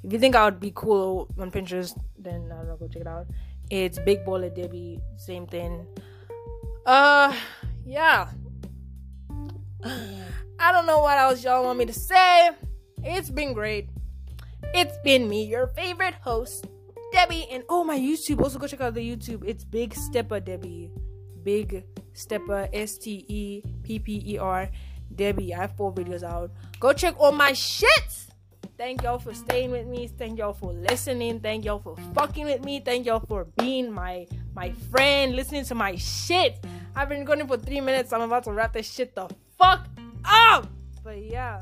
if 0.03 0.13
you 0.13 0.19
think 0.19 0.35
I 0.35 0.45
would 0.45 0.59
be 0.59 0.71
cool 0.75 1.27
on 1.39 1.49
Pinterest, 1.49 1.99
then 2.17 2.51
I 2.51 2.57
don't 2.57 2.67
know. 2.67 2.77
Go 2.77 2.87
check 2.87 3.01
it 3.01 3.07
out. 3.07 3.27
It's 3.71 3.97
Big 3.99 4.23
Baller 4.25 4.53
Debbie. 4.53 5.01
Same 5.17 5.47
thing. 5.47 5.87
Uh, 6.85 7.33
yeah. 7.85 8.29
I 9.83 10.71
don't 10.71 10.85
know 10.85 10.99
what 10.99 11.17
else 11.17 11.43
y'all 11.43 11.63
want 11.63 11.79
me 11.79 11.85
to 11.85 11.93
say. 11.93 12.51
It's 13.03 13.31
been 13.31 13.53
great. 13.53 13.89
It's 14.73 14.97
been 15.03 15.27
me, 15.29 15.45
your 15.45 15.67
favorite 15.67 16.15
host, 16.15 16.67
Debbie, 17.11 17.47
and 17.51 17.63
oh 17.69 17.83
my 17.83 17.97
YouTube. 17.97 18.41
Also 18.41 18.57
go 18.57 18.67
check 18.67 18.81
out 18.81 18.93
the 18.93 19.01
YouTube. 19.01 19.43
It's 19.45 19.63
Big 19.63 19.93
Stepper 19.93 20.39
Debbie. 20.39 20.91
Big 21.43 21.85
Stepper 22.13 22.69
S 22.73 22.97
T 22.97 23.25
E 23.27 23.63
P 23.83 23.99
P 23.99 24.23
E 24.25 24.37
R 24.37 24.69
Debbie. 25.15 25.53
I 25.53 25.61
have 25.61 25.75
four 25.75 25.93
videos 25.93 26.23
out. 26.23 26.51
Go 26.79 26.93
check 26.93 27.15
all 27.19 27.31
my 27.31 27.53
shit. 27.53 27.89
Thank 28.77 29.03
y'all 29.03 29.19
for 29.19 29.33
staying 29.33 29.69
with 29.71 29.85
me. 29.85 30.07
Thank 30.07 30.39
y'all 30.39 30.53
for 30.53 30.73
listening. 30.73 31.39
Thank 31.39 31.65
y'all 31.65 31.79
for 31.79 31.95
fucking 32.15 32.45
with 32.45 32.65
me. 32.65 32.79
Thank 32.79 33.05
y'all 33.05 33.19
for 33.19 33.45
being 33.57 33.91
my 33.91 34.27
my 34.55 34.71
friend, 34.91 35.35
listening 35.35 35.65
to 35.65 35.75
my 35.75 35.95
shit. 35.95 36.65
I've 36.95 37.09
been 37.09 37.25
going 37.25 37.45
for 37.47 37.57
three 37.57 37.81
minutes. 37.81 38.13
I'm 38.13 38.21
about 38.21 38.43
to 38.45 38.51
wrap 38.51 38.73
this 38.73 38.91
shit 38.91 39.15
the 39.15 39.29
fuck 39.59 39.87
up. 40.25 40.67
But 41.03 41.23
yeah, 41.23 41.61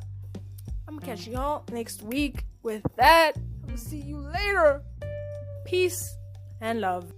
I'm 0.88 0.98
gonna 0.98 1.06
catch 1.06 1.28
y'all 1.28 1.64
next 1.72 2.02
week 2.04 2.46
with 2.64 2.84
that, 2.98 3.34
I 3.38 3.72
will 3.72 3.78
see 3.78 3.98
you 3.98 4.18
later. 4.18 4.82
Peace 5.66 6.16
and 6.62 6.82
love. 6.82 7.12